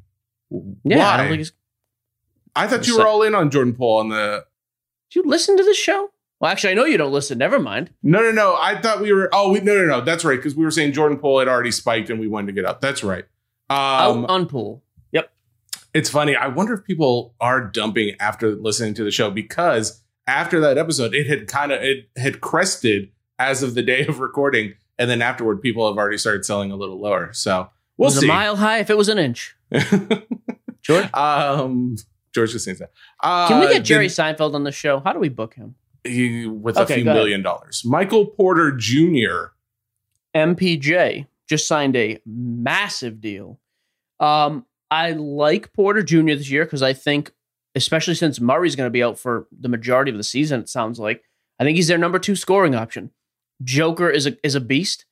Yeah, 0.85 0.99
Why? 0.99 1.05
I 1.05 1.17
don't 1.17 1.29
think 1.29 1.41
it's. 1.41 1.53
I 2.55 2.69
thought 2.69 2.87
you 2.87 2.99
were 2.99 3.07
all 3.07 3.23
in 3.23 3.35
on 3.35 3.51
Jordan 3.51 3.75
Poole 3.75 3.99
on 3.99 4.11
the. 4.11 4.45
Do 5.11 5.21
you 5.21 5.29
listen 5.29 5.57
to 5.57 5.65
the 5.65 5.75
show? 5.75 6.12
Well, 6.43 6.51
actually, 6.51 6.73
I 6.73 6.75
know 6.75 6.85
you 6.85 6.99
don't 6.99 7.13
listen. 7.13 7.39
Never 7.39 7.61
mind. 7.61 7.91
No, 8.03 8.21
no, 8.21 8.33
no. 8.33 8.57
I 8.61 8.81
thought 8.81 9.01
we 9.01 9.13
were. 9.13 9.31
Oh, 9.33 9.53
we, 9.53 9.61
no, 9.61 9.77
no, 9.77 9.87
no. 9.87 10.01
That's 10.01 10.25
right. 10.25 10.37
Because 10.37 10.57
we 10.57 10.65
were 10.65 10.73
saying 10.73 10.93
Jordan 10.93 11.17
Poole 11.19 11.39
had 11.39 11.47
already 11.47 11.71
spiked 11.71 12.11
and 12.11 12.19
we 12.19 12.27
wanted 12.27 12.49
to 12.49 12.53
get 12.53 12.65
up. 12.65 12.81
That's 12.81 13.05
right. 13.05 13.25
Um, 13.71 14.25
out 14.25 14.31
on 14.31 14.47
pool. 14.47 14.83
Yep. 15.13 15.33
it's 15.95 16.11
funny. 16.11 16.35
I 16.35 16.49
wonder 16.49 16.75
if 16.75 16.85
people 16.85 17.35
are 17.41 17.61
dumping 17.65 18.17
after 18.19 18.57
listening 18.57 18.93
to 18.95 19.05
the 19.05 19.13
show 19.13 19.31
because 19.31 20.03
after 20.27 20.59
that 20.61 20.77
episode, 20.79 21.15
it 21.15 21.29
had 21.29 21.47
kind 21.47 21.71
of 21.71 21.81
it 21.81 22.09
had 22.17 22.41
crested 22.41 23.11
as 23.39 23.63
of 23.63 23.75
the 23.77 23.83
day 23.83 24.05
of 24.07 24.19
recording, 24.19 24.75
and 24.99 25.09
then 25.09 25.23
afterward, 25.23 25.63
people 25.63 25.87
have 25.87 25.97
already 25.97 26.19
started 26.19 26.45
selling 26.45 26.73
a 26.73 26.77
little 26.77 27.01
lower. 27.01 27.33
So 27.33 27.61
It 27.61 27.69
we'll 27.99 28.07
was 28.09 28.19
see. 28.19 28.27
a 28.27 28.29
mile 28.29 28.57
high 28.57 28.79
if 28.81 28.91
it 28.91 28.97
was 28.99 29.09
an 29.09 29.19
inch. 29.19 29.57
George, 30.83 31.13
um, 31.15 31.95
George 32.35 32.51
Costanza. 32.51 32.89
Uh, 33.23 33.47
can 33.47 33.61
we 33.61 33.69
get 33.69 33.85
Jerry 33.85 34.09
did- 34.09 34.17
Seinfeld 34.17 34.55
on 34.55 34.65
the 34.65 34.73
show? 34.73 34.99
How 34.99 35.13
do 35.13 35.21
we 35.21 35.29
book 35.29 35.55
him? 35.55 35.77
He- 36.05 36.47
with 36.47 36.77
Okay, 36.77 36.95
a 36.95 36.97
few 36.97 37.05
go 37.05 37.11
ahead. 37.11 37.21
million 37.21 37.43
dollars? 37.43 37.83
Michael 37.85 38.27
Porter 38.27 38.73
Jr. 38.73 39.53
MPJ 40.35 41.27
just 41.49 41.67
signed 41.67 41.97
a 41.97 42.19
massive 42.27 43.21
deal. 43.21 43.61
Um, 44.21 44.67
I 44.91 45.13
like 45.13 45.73
Porter 45.73 46.03
Jr. 46.03 46.35
this 46.35 46.51
year 46.51 46.65
because 46.65 46.83
I 46.83 46.93
think, 46.93 47.33
especially 47.75 48.15
since 48.15 48.41
Murray's 48.41 48.77
going 48.77 48.87
to 48.87 48.91
be 48.91 49.03
out 49.03 49.19
for 49.19 49.47
the 49.59 49.69
majority 49.69 50.11
of 50.11 50.17
the 50.17 50.23
season, 50.25 50.61
it 50.61 50.69
sounds 50.69 50.99
like 50.99 51.25
I 51.59 51.65
think 51.65 51.77
he's 51.77 51.89
their 51.89 51.99
number 51.99 52.19
two 52.19 52.37
scoring 52.37 52.75
option. 52.75 53.11
Joker 53.63 54.11
is 54.11 54.27
a 54.27 54.37
is 54.45 54.55
a 54.55 54.61
beast. 54.61 55.05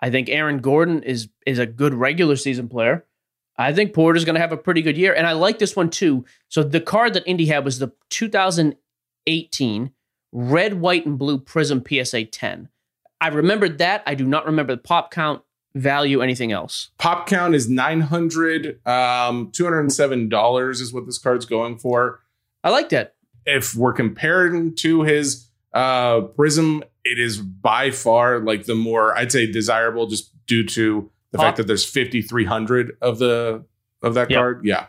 I 0.00 0.10
think 0.10 0.28
Aaron 0.28 0.58
Gordon 0.60 1.02
is 1.02 1.28
is 1.46 1.58
a 1.58 1.66
good 1.66 1.94
regular 1.94 2.36
season 2.36 2.68
player. 2.68 3.04
I 3.56 3.72
think 3.72 3.92
Porter's 3.92 4.24
going 4.24 4.34
to 4.36 4.40
have 4.40 4.52
a 4.52 4.56
pretty 4.56 4.82
good 4.82 4.96
year, 4.96 5.12
and 5.12 5.26
I 5.26 5.32
like 5.32 5.58
this 5.58 5.74
one 5.74 5.90
too. 5.90 6.24
So 6.48 6.62
the 6.62 6.80
card 6.80 7.14
that 7.14 7.26
Indy 7.26 7.46
had 7.46 7.64
was 7.64 7.80
the 7.80 7.90
2018 8.10 9.90
red, 10.32 10.74
white, 10.80 11.06
and 11.06 11.18
blue 11.18 11.38
Prism 11.38 11.82
PSA 11.86 12.24
10. 12.26 12.68
I 13.20 13.28
remembered 13.28 13.78
that. 13.78 14.02
I 14.06 14.14
do 14.14 14.24
not 14.24 14.46
remember 14.46 14.74
the 14.76 14.82
pop 14.82 15.10
count, 15.10 15.42
value, 15.74 16.20
anything 16.20 16.52
else. 16.52 16.90
Pop 16.98 17.26
count 17.26 17.54
is 17.54 17.68
nine 17.68 18.00
hundred. 18.00 18.80
Um, 18.86 19.50
two 19.52 19.64
hundred 19.64 19.80
and 19.80 19.92
seven 19.92 20.28
dollars 20.28 20.80
is 20.80 20.92
what 20.92 21.06
this 21.06 21.18
card's 21.18 21.44
going 21.46 21.78
for. 21.78 22.20
I 22.62 22.70
like 22.70 22.90
that. 22.90 23.14
if 23.46 23.74
we're 23.74 23.92
comparing 23.92 24.74
to 24.76 25.02
his 25.02 25.46
uh 25.74 26.22
prism 26.22 26.82
it 27.04 27.18
is 27.18 27.38
by 27.38 27.90
far 27.90 28.38
like 28.40 28.64
the 28.64 28.74
more 28.74 29.14
i'd 29.18 29.30
say 29.30 29.50
desirable 29.50 30.06
just 30.06 30.32
due 30.46 30.64
to 30.64 31.10
the 31.30 31.36
Pop- 31.36 31.44
fact 31.48 31.56
that 31.58 31.66
there's 31.66 31.84
5300 31.84 32.96
of 33.02 33.18
the 33.18 33.64
of 34.02 34.14
that 34.14 34.30
Yep. 34.30 34.38
card 34.38 34.60
yeah 34.64 34.86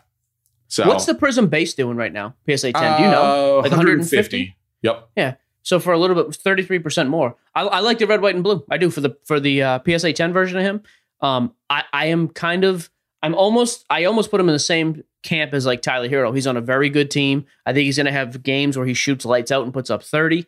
so 0.68 0.88
What's 0.88 1.06
the 1.06 1.16
Prism 1.16 1.48
base 1.48 1.74
doing 1.74 1.98
right 1.98 2.14
now? 2.14 2.36
PSA 2.48 2.74
10. 2.74 2.98
Do 2.98 3.04
you 3.04 3.10
know? 3.10 3.58
Uh, 3.58 3.62
Like 3.64 3.72
150? 3.72 4.56
Yep 4.82 5.10
Yeah. 5.16 5.36
So 5.62 5.80
for 5.80 5.94
a 5.94 6.00
little 6.00 6.16
bit, 6.16 6.28
33% 6.32 7.10
more. 7.10 7.36
I, 7.54 7.62
I 7.62 7.80
like 7.82 8.00
the 8.00 8.08
red, 8.08 8.22
white, 8.22 8.34
and 8.34 8.44
blue. 8.44 8.64
I 8.72 8.78
do 8.78 8.90
for 8.90 9.02
the 9.02 9.16
for 9.26 9.40
the 9.40 9.62
uh, 9.62 9.80
PSA 9.86 10.14
10 10.14 10.34
version 10.34 10.58
of 10.58 10.64
him. 10.64 10.82
Um, 11.22 11.54
I, 11.70 11.84
I 11.92 12.06
am 12.08 12.30
kind 12.30 12.64
of 12.64 12.90
I'm 13.22 13.36
almost 13.36 13.86
I 13.90 14.06
almost 14.06 14.32
put 14.32 14.40
him 14.40 14.48
in 14.50 14.54
the 14.54 14.60
same 14.60 15.04
camp 15.22 15.54
as 15.54 15.66
like 15.66 15.82
Tyler 15.82 16.08
Herro. 16.08 16.34
He's 16.34 16.48
on 16.48 16.58
a 16.58 16.62
very 16.62 16.90
good 16.90 17.12
team. 17.12 17.46
I 17.66 17.74
think 17.74 17.86
he's 17.86 17.98
gonna 17.98 18.12
have 18.12 18.42
games 18.44 18.78
where 18.78 18.86
he 18.86 18.94
shoots 18.94 19.26
lights 19.26 19.52
out 19.52 19.64
and 19.64 19.74
puts 19.74 19.90
up 19.90 20.04
30. 20.04 20.46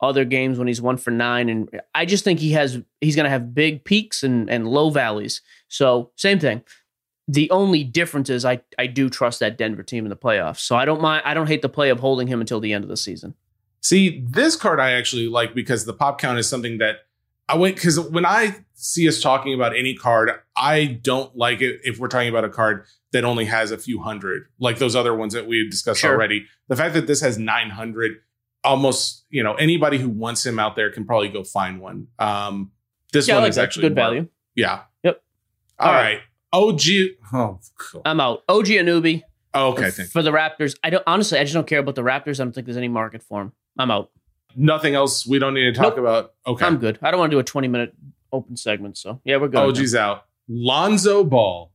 Other 0.00 0.24
games 0.24 0.58
when 0.58 0.66
he's 0.66 0.82
one 0.82 0.96
for 0.96 1.12
nine. 1.12 1.48
And 1.48 1.80
I 1.94 2.04
just 2.04 2.24
think 2.24 2.40
he 2.40 2.52
has 2.52 2.80
he's 3.00 3.16
gonna 3.16 3.30
have 3.30 3.54
big 3.54 3.84
peaks 3.84 4.22
and, 4.22 4.50
and 4.50 4.68
low 4.68 4.90
valleys. 4.90 5.40
So 5.68 6.10
same 6.16 6.38
thing. 6.38 6.62
The 7.28 7.50
only 7.50 7.84
difference 7.84 8.28
is 8.28 8.44
I, 8.44 8.60
I 8.78 8.88
do 8.88 9.08
trust 9.08 9.40
that 9.40 9.56
Denver 9.56 9.84
team 9.84 10.04
in 10.04 10.10
the 10.10 10.16
playoffs. 10.16 10.58
So 10.58 10.76
I 10.76 10.84
don't 10.84 11.00
mind 11.00 11.22
I 11.24 11.34
don't 11.34 11.46
hate 11.46 11.62
the 11.62 11.68
play 11.68 11.88
of 11.88 12.00
holding 12.00 12.26
him 12.26 12.40
until 12.40 12.60
the 12.60 12.72
end 12.72 12.84
of 12.84 12.90
the 12.90 12.96
season. 12.96 13.34
See 13.82 14.24
this 14.28 14.56
card 14.56 14.80
i 14.80 14.92
actually 14.92 15.26
like 15.28 15.54
because 15.54 15.84
the 15.84 15.92
pop 15.92 16.18
count 16.20 16.38
is 16.38 16.48
something 16.48 16.78
that 16.78 16.96
i 17.48 17.56
went 17.56 17.74
because 17.76 17.98
when 18.00 18.24
i 18.24 18.56
see 18.74 19.06
us 19.08 19.20
talking 19.20 19.52
about 19.54 19.76
any 19.76 19.94
card 19.94 20.30
i 20.56 20.84
don't 21.02 21.36
like 21.36 21.60
it 21.60 21.80
if 21.84 21.98
we're 21.98 22.08
talking 22.08 22.28
about 22.28 22.44
a 22.44 22.48
card 22.48 22.84
that 23.12 23.24
only 23.24 23.44
has 23.44 23.70
a 23.70 23.76
few 23.78 24.00
hundred 24.00 24.44
like 24.58 24.78
those 24.78 24.94
other 24.96 25.14
ones 25.14 25.34
that 25.34 25.46
we 25.46 25.68
discussed 25.68 26.00
Sure. 26.00 26.12
already 26.14 26.46
the 26.68 26.76
fact 26.76 26.94
that 26.94 27.06
this 27.06 27.20
has 27.20 27.36
900 27.38 28.12
almost 28.64 29.24
you 29.30 29.42
know 29.42 29.54
anybody 29.54 29.98
who 29.98 30.08
wants 30.08 30.46
him 30.46 30.58
out 30.58 30.76
there 30.76 30.90
can 30.90 31.04
probably 31.04 31.28
go 31.28 31.42
find 31.44 31.80
one 31.80 32.06
um 32.18 32.70
this 33.12 33.28
Yeah, 33.28 33.34
one 33.34 33.42
like 33.42 33.50
is 33.50 33.56
that. 33.56 33.64
actually 33.64 33.82
good 33.88 33.96
more- 33.96 34.04
value. 34.06 34.28
yeah 34.54 34.82
Yep. 35.02 35.22
all 35.78 35.88
All 35.88 35.94
right. 35.94 36.02
right. 36.02 36.20
og 36.52 36.80
oh 37.32 37.58
cool. 37.78 38.02
I'm 38.04 38.20
out. 38.20 38.44
OG 38.48 38.66
Anubi. 38.66 39.22
Oh, 39.54 39.72
okay 39.72 39.90
you. 39.98 40.04
For 40.04 40.22
the 40.22 40.30
Raptors. 40.30 40.76
I 40.84 40.90
don't 40.90 41.02
honestly 41.06 41.38
I 41.38 41.42
just 41.44 41.54
don't 41.54 41.66
care 41.66 41.80
about 41.80 41.94
the 41.94 42.02
Raptors. 42.02 42.40
I 42.40 42.44
don't 42.44 42.52
think 42.54 42.66
there's 42.66 42.76
any 42.76 42.88
market 42.88 43.22
for 43.22 43.40
them. 43.42 43.52
I'm 43.78 43.90
out. 43.90 44.10
nothing 44.56 44.94
else 44.94 45.26
we 45.26 45.38
don't 45.38 45.54
need 45.54 45.64
to 45.64 45.72
talk 45.72 45.96
Nope. 45.96 45.98
about 45.98 46.34
okay 46.46 46.66
I'm 46.66 46.76
good. 46.78 46.98
I 47.02 47.10
don't 47.10 47.18
want 47.20 47.30
to 47.30 47.36
do 47.36 47.40
a 47.40 47.44
20 47.44 47.68
minute 47.68 47.94
open 48.32 48.56
segment. 48.56 48.96
So 48.98 49.20
yeah, 49.24 49.36
we're 49.38 49.48
good. 49.48 49.60
og's 49.60 49.94
out 49.94 50.26
lonzo 50.48 51.24
ball 51.24 51.72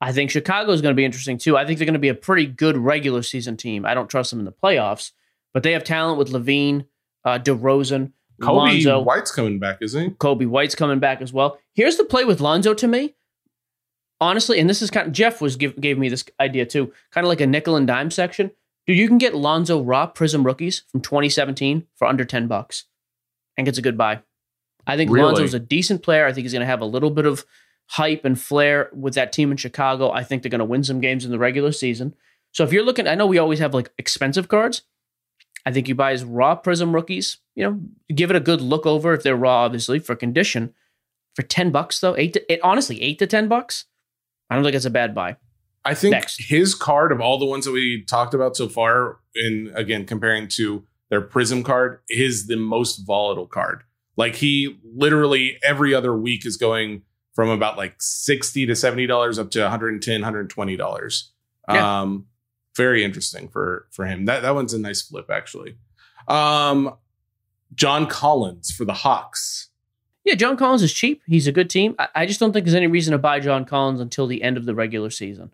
I 0.00 0.12
think 0.12 0.30
Chicago 0.30 0.72
is 0.72 0.82
going 0.82 0.92
to 0.92 0.96
be 0.96 1.04
interesting 1.06 1.38
too. 1.38 1.56
I 1.56 1.64
think 1.64 1.78
they're 1.78 1.86
going 1.86 1.94
to 1.94 1.98
be 1.98 2.08
a 2.10 2.14
pretty 2.14 2.44
good 2.46 2.76
regular 2.76 3.22
season 3.22 3.56
team. 3.56 3.86
I 3.86 3.94
don't 3.94 4.08
trust 4.08 4.30
them 4.30 4.38
in 4.40 4.44
the 4.44 4.52
playoffs, 4.52 5.12
but 5.54 5.62
they 5.62 5.72
have 5.72 5.84
talent 5.84 6.18
with 6.18 6.28
LaVine, 6.28 6.84
uh, 7.24 7.38
DeRozan, 7.38 8.12
Coby 8.42 8.54
Lonzo. 8.84 9.00
white's 9.00 9.32
coming 9.32 9.58
back 9.58 9.78
isn't 9.80 10.02
he 10.02 10.10
Coby 10.10 10.46
White's 10.46 10.74
coming 10.74 10.98
back 10.98 11.22
as 11.22 11.32
well. 11.32 11.58
Here's 11.74 11.96
the 11.96 12.04
play 12.04 12.26
with 12.26 12.40
Lonzo 12.42 12.74
to 12.74 12.86
me. 12.86 13.14
Honestly, 14.20 14.58
and 14.60 14.68
this 14.68 14.82
is 14.82 14.90
kind 14.90 15.06
of 15.06 15.12
Jeff 15.14 15.40
was 15.40 15.56
give, 15.56 15.80
gave 15.80 15.96
me 15.98 16.08
this 16.10 16.24
idea 16.40 16.66
too, 16.66 16.92
kind 17.10 17.24
of 17.24 17.28
like 17.30 17.40
a 17.40 17.46
nickel 17.46 17.76
and 17.76 17.86
dime 17.86 18.10
section. 18.10 18.50
Dude, 18.86 18.98
you 18.98 19.08
can 19.08 19.18
get 19.18 19.34
Lonzo 19.34 19.82
Raw 19.82 20.06
Prism 20.06 20.44
rookies 20.44 20.82
from 20.92 21.00
2017 21.00 21.86
for 21.96 22.06
under 22.06 22.24
10 22.24 22.46
bucks 22.46 22.84
and 23.56 23.68
it's 23.68 23.78
a 23.78 23.82
good 23.82 23.98
buy. 23.98 24.20
I 24.86 24.96
think 24.96 25.10
Really? 25.10 25.26
Lonzo's 25.26 25.54
a 25.54 25.58
decent 25.58 26.02
player. 26.02 26.26
I 26.26 26.32
think 26.32 26.44
he's 26.44 26.52
going 26.52 26.60
to 26.60 26.66
have 26.66 26.80
a 26.80 26.86
little 26.86 27.10
bit 27.10 27.26
of 27.26 27.44
hype 27.88 28.24
and 28.24 28.40
flair 28.40 28.90
with 28.92 29.14
that 29.14 29.32
team 29.32 29.50
in 29.50 29.56
Chicago. 29.56 30.10
I 30.10 30.22
think 30.22 30.42
they're 30.42 30.50
going 30.50 30.60
to 30.60 30.64
win 30.64 30.84
some 30.84 31.00
games 31.00 31.24
in 31.24 31.30
the 31.30 31.38
regular 31.38 31.72
season. 31.72 32.14
So 32.52 32.64
if 32.64 32.72
you're 32.72 32.84
looking, 32.84 33.06
I 33.06 33.14
know 33.14 33.26
we 33.26 33.38
always 33.38 33.58
have 33.58 33.74
like 33.74 33.90
expensive 33.98 34.48
cards. 34.48 34.82
I 35.64 35.72
think 35.72 35.88
you 35.88 35.94
buy 35.94 36.12
his 36.12 36.24
raw 36.24 36.54
Prism 36.54 36.94
rookies. 36.94 37.38
You 37.54 37.64
know, 37.64 37.80
give 38.14 38.30
it 38.30 38.36
a 38.36 38.40
good 38.40 38.60
look 38.60 38.86
over 38.86 39.12
if 39.14 39.22
they're 39.22 39.36
raw, 39.36 39.64
obviously 39.64 39.98
for 39.98 40.14
condition. 40.14 40.72
For 41.34 41.42
10 41.42 41.70
bucks 41.70 42.00
though, 42.00 42.16
eight 42.16 42.32
to, 42.34 42.52
it, 42.52 42.60
honestly, 42.62 43.02
eight 43.02 43.18
to 43.18 43.26
10 43.26 43.48
bucks. 43.48 43.84
I 44.48 44.54
don't 44.54 44.64
think 44.64 44.76
it's 44.76 44.84
a 44.84 44.90
bad 44.90 45.14
buy. 45.14 45.36
I 45.86 45.94
think 45.94 46.12
Next. 46.12 46.42
his 46.42 46.74
card 46.74 47.12
of 47.12 47.20
all 47.20 47.38
the 47.38 47.46
ones 47.46 47.64
that 47.64 47.72
we 47.72 48.04
talked 48.04 48.34
about 48.34 48.56
so 48.56 48.68
far, 48.68 49.20
in 49.34 49.72
again 49.74 50.04
comparing 50.04 50.48
to 50.48 50.84
their 51.10 51.20
Prism 51.20 51.62
card, 51.62 52.00
is 52.08 52.48
the 52.48 52.56
most 52.56 53.06
volatile 53.06 53.46
card. 53.46 53.84
Like 54.16 54.34
he 54.34 54.78
literally 54.84 55.58
every 55.62 55.94
other 55.94 56.16
week 56.16 56.44
is 56.44 56.56
going 56.56 57.02
from 57.34 57.48
about 57.48 57.76
like 57.76 57.94
sixty 58.00 58.66
to 58.66 58.74
seventy 58.74 59.06
dollars 59.06 59.38
up 59.38 59.50
to 59.52 59.60
110 59.60 60.20
120 60.20 60.76
dollars. 60.76 61.32
Yeah. 61.68 62.00
Um, 62.00 62.26
very 62.76 63.04
interesting 63.04 63.48
for 63.48 63.86
for 63.92 64.06
him. 64.06 64.24
That 64.24 64.42
that 64.42 64.54
one's 64.54 64.74
a 64.74 64.80
nice 64.80 65.02
flip 65.02 65.30
actually. 65.30 65.76
Um, 66.26 66.96
John 67.74 68.06
Collins 68.06 68.72
for 68.72 68.84
the 68.84 68.94
Hawks. 68.94 69.70
Yeah, 70.24 70.34
John 70.34 70.56
Collins 70.56 70.82
is 70.82 70.92
cheap. 70.92 71.22
He's 71.26 71.46
a 71.46 71.52
good 71.52 71.70
team. 71.70 71.94
I, 72.00 72.08
I 72.16 72.26
just 72.26 72.40
don't 72.40 72.52
think 72.52 72.66
there's 72.66 72.74
any 72.74 72.88
reason 72.88 73.12
to 73.12 73.18
buy 73.18 73.38
John 73.38 73.64
Collins 73.64 74.00
until 74.00 74.26
the 74.26 74.42
end 74.42 74.56
of 74.56 74.64
the 74.64 74.74
regular 74.74 75.10
season. 75.10 75.52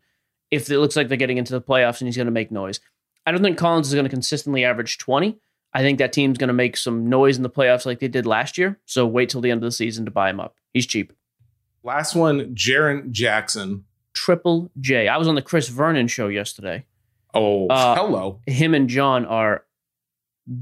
If 0.53 0.71
it 0.71 0.79
looks 0.79 0.95
like 0.95 1.09
they're 1.09 1.17
getting 1.17 1.39
into 1.39 1.53
the 1.53 1.61
playoffs 1.61 2.01
and 2.01 2.07
he's 2.07 2.17
going 2.17 2.27
to 2.27 2.31
make 2.33 2.53
noise, 2.53 2.79
I 3.27 3.33
don't 3.33 3.43
think 3.43 3.59
Collins 3.59 3.89
is 3.89 3.95
going 3.95 4.05
to 4.05 4.11
consistently 4.11 4.65
average 4.65 4.99
20. 4.99 5.37
I 5.75 5.81
think 5.81 5.99
that 5.99 6.13
team's 6.13 6.37
going 6.39 6.49
to 6.49 6.55
make 6.55 6.77
some 6.77 7.09
noise 7.09 7.39
in 7.39 7.43
the 7.43 7.51
playoffs 7.51 7.87
like 7.87 7.99
they 7.99 8.07
did 8.09 8.27
last 8.27 8.59
year. 8.59 8.79
So 8.85 9.07
wait 9.07 9.31
till 9.31 9.41
the 9.41 9.51
end 9.51 9.59
of 9.59 9.67
the 9.67 9.73
season 9.73 10.05
to 10.05 10.11
buy 10.11 10.29
him 10.31 10.39
up. 10.39 10.55
He's 10.75 10.87
cheap. 10.87 11.13
Last 11.83 12.15
one, 12.15 12.55
Jaren 12.55 13.11
Jackson. 13.11 13.85
Triple 14.15 14.71
J. 14.79 15.09
I 15.09 15.17
was 15.17 15.27
on 15.27 15.35
the 15.35 15.43
Chris 15.43 15.69
Vernon 15.69 16.07
show 16.07 16.29
yesterday. 16.29 16.85
Oh, 17.35 17.67
Uh, 17.69 17.97
hello. 17.97 18.41
Him 18.47 18.75
and 18.75 18.89
John 18.89 19.25
are 19.25 19.65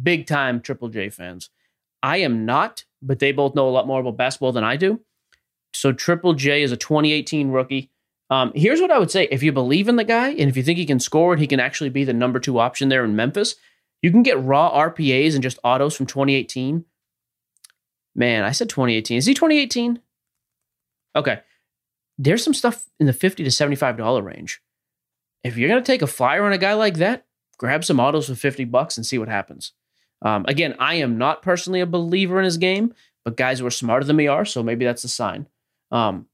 big 0.02 0.26
time 0.28 0.60
Triple 0.60 0.88
J 0.88 1.10
fans. 1.10 1.50
I 2.02 2.18
am 2.18 2.46
not, 2.46 2.84
but 3.02 3.18
they 3.18 3.32
both 3.32 3.56
know 3.56 3.68
a 3.68 3.70
lot 3.70 3.88
more 3.88 4.00
about 4.00 4.16
basketball 4.16 4.52
than 4.52 4.62
I 4.64 4.76
do. 4.76 5.00
So 5.74 5.92
Triple 5.92 6.34
J 6.34 6.62
is 6.62 6.70
a 6.70 6.76
2018 6.76 7.50
rookie. 7.50 7.90
Um, 8.30 8.52
here's 8.54 8.80
what 8.80 8.90
I 8.90 8.98
would 8.98 9.10
say: 9.10 9.28
if 9.30 9.42
you 9.42 9.52
believe 9.52 9.88
in 9.88 9.96
the 9.96 10.04
guy 10.04 10.28
and 10.28 10.48
if 10.48 10.56
you 10.56 10.62
think 10.62 10.78
he 10.78 10.86
can 10.86 11.00
score 11.00 11.32
and 11.32 11.40
he 11.40 11.46
can 11.46 11.60
actually 11.60 11.90
be 11.90 12.04
the 12.04 12.12
number 12.12 12.38
two 12.38 12.58
option 12.58 12.88
there 12.88 13.04
in 13.04 13.16
Memphis, 13.16 13.56
you 14.02 14.10
can 14.10 14.22
get 14.22 14.42
raw 14.42 14.70
RPAs 14.88 15.34
and 15.34 15.42
just 15.42 15.58
autos 15.64 15.96
from 15.96 16.06
2018. 16.06 16.84
Man, 18.14 18.44
I 18.44 18.52
said 18.52 18.68
2018. 18.68 19.18
Is 19.18 19.26
he 19.26 19.34
2018? 19.34 20.00
Okay. 21.16 21.40
There's 22.18 22.44
some 22.44 22.54
stuff 22.54 22.88
in 22.98 23.06
the 23.06 23.12
50 23.12 23.44
to 23.44 23.50
75 23.50 23.96
dollar 23.96 24.22
range. 24.22 24.60
If 25.42 25.56
you're 25.56 25.68
gonna 25.68 25.82
take 25.82 26.02
a 26.02 26.06
flyer 26.06 26.44
on 26.44 26.52
a 26.52 26.58
guy 26.58 26.74
like 26.74 26.98
that, 26.98 27.26
grab 27.58 27.84
some 27.84 28.00
autos 28.00 28.28
for 28.28 28.34
50 28.34 28.64
bucks 28.64 28.96
and 28.96 29.04
see 29.04 29.18
what 29.18 29.28
happens. 29.28 29.72
Um, 30.22 30.44
again, 30.48 30.76
I 30.78 30.94
am 30.96 31.18
not 31.18 31.42
personally 31.42 31.80
a 31.80 31.86
believer 31.86 32.38
in 32.38 32.44
his 32.44 32.58
game, 32.58 32.94
but 33.24 33.36
guys 33.36 33.58
who 33.58 33.66
are 33.66 33.70
smarter 33.70 34.04
than 34.04 34.16
me 34.16 34.26
are, 34.26 34.44
so 34.44 34.62
maybe 34.62 34.84
that's 34.84 35.04
a 35.04 35.08
sign. 35.08 35.46
Um, 35.90 36.26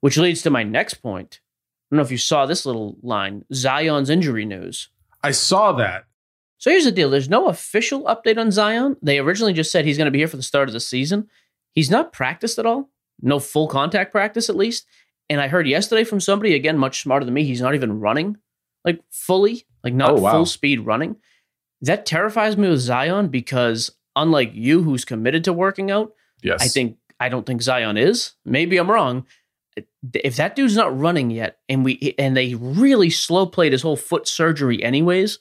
which 0.00 0.16
leads 0.16 0.42
to 0.42 0.50
my 0.50 0.62
next 0.62 0.94
point. 0.94 1.40
I 1.42 1.94
don't 1.94 1.98
know 1.98 2.04
if 2.04 2.10
you 2.12 2.18
saw 2.18 2.46
this 2.46 2.64
little 2.66 2.96
line 3.02 3.44
Zion's 3.52 4.10
injury 4.10 4.44
news. 4.44 4.88
I 5.22 5.32
saw 5.32 5.72
that. 5.72 6.04
So 6.58 6.70
here's 6.70 6.84
the 6.84 6.92
deal 6.92 7.10
there's 7.10 7.28
no 7.28 7.48
official 7.48 8.04
update 8.04 8.38
on 8.38 8.50
Zion. 8.50 8.96
They 9.02 9.18
originally 9.18 9.52
just 9.52 9.72
said 9.72 9.84
he's 9.84 9.96
going 9.96 10.06
to 10.06 10.10
be 10.12 10.18
here 10.18 10.28
for 10.28 10.36
the 10.36 10.42
start 10.42 10.68
of 10.68 10.72
the 10.72 10.80
season. 10.80 11.28
He's 11.72 11.90
not 11.90 12.12
practiced 12.12 12.58
at 12.58 12.66
all, 12.66 12.90
no 13.22 13.38
full 13.38 13.66
contact 13.68 14.12
practice 14.12 14.48
at 14.50 14.56
least. 14.56 14.86
And 15.28 15.40
I 15.40 15.48
heard 15.48 15.66
yesterday 15.68 16.04
from 16.04 16.20
somebody, 16.20 16.54
again, 16.54 16.76
much 16.76 17.02
smarter 17.02 17.24
than 17.24 17.34
me, 17.34 17.44
he's 17.44 17.60
not 17.60 17.74
even 17.74 18.00
running 18.00 18.36
like 18.84 19.00
fully, 19.10 19.64
like 19.84 19.94
not 19.94 20.10
Oh, 20.10 20.14
wow. 20.20 20.32
full 20.32 20.46
speed 20.46 20.80
running. 20.80 21.16
That 21.82 22.04
terrifies 22.06 22.56
me 22.56 22.68
with 22.68 22.80
Zion 22.80 23.28
because 23.28 23.90
unlike 24.16 24.50
you, 24.54 24.82
who's 24.82 25.04
committed 25.04 25.44
to 25.44 25.52
working 25.52 25.90
out, 25.90 26.12
Yes. 26.42 26.62
I 26.62 26.68
think 26.68 26.96
I 27.18 27.28
don't 27.28 27.44
think 27.46 27.60
Zion 27.62 27.96
is. 27.98 28.32
Maybe 28.44 28.76
I'm 28.78 28.90
wrong. 28.90 29.26
If 30.14 30.36
that 30.36 30.56
dude's 30.56 30.76
not 30.76 30.98
running 30.98 31.30
yet, 31.30 31.58
and 31.68 31.84
we 31.84 32.14
and 32.18 32.36
they 32.36 32.54
really 32.54 33.10
slow 33.10 33.46
played 33.46 33.72
his 33.72 33.82
whole 33.82 33.96
foot 33.96 34.26
surgery 34.26 34.82
anyways, 34.82 35.38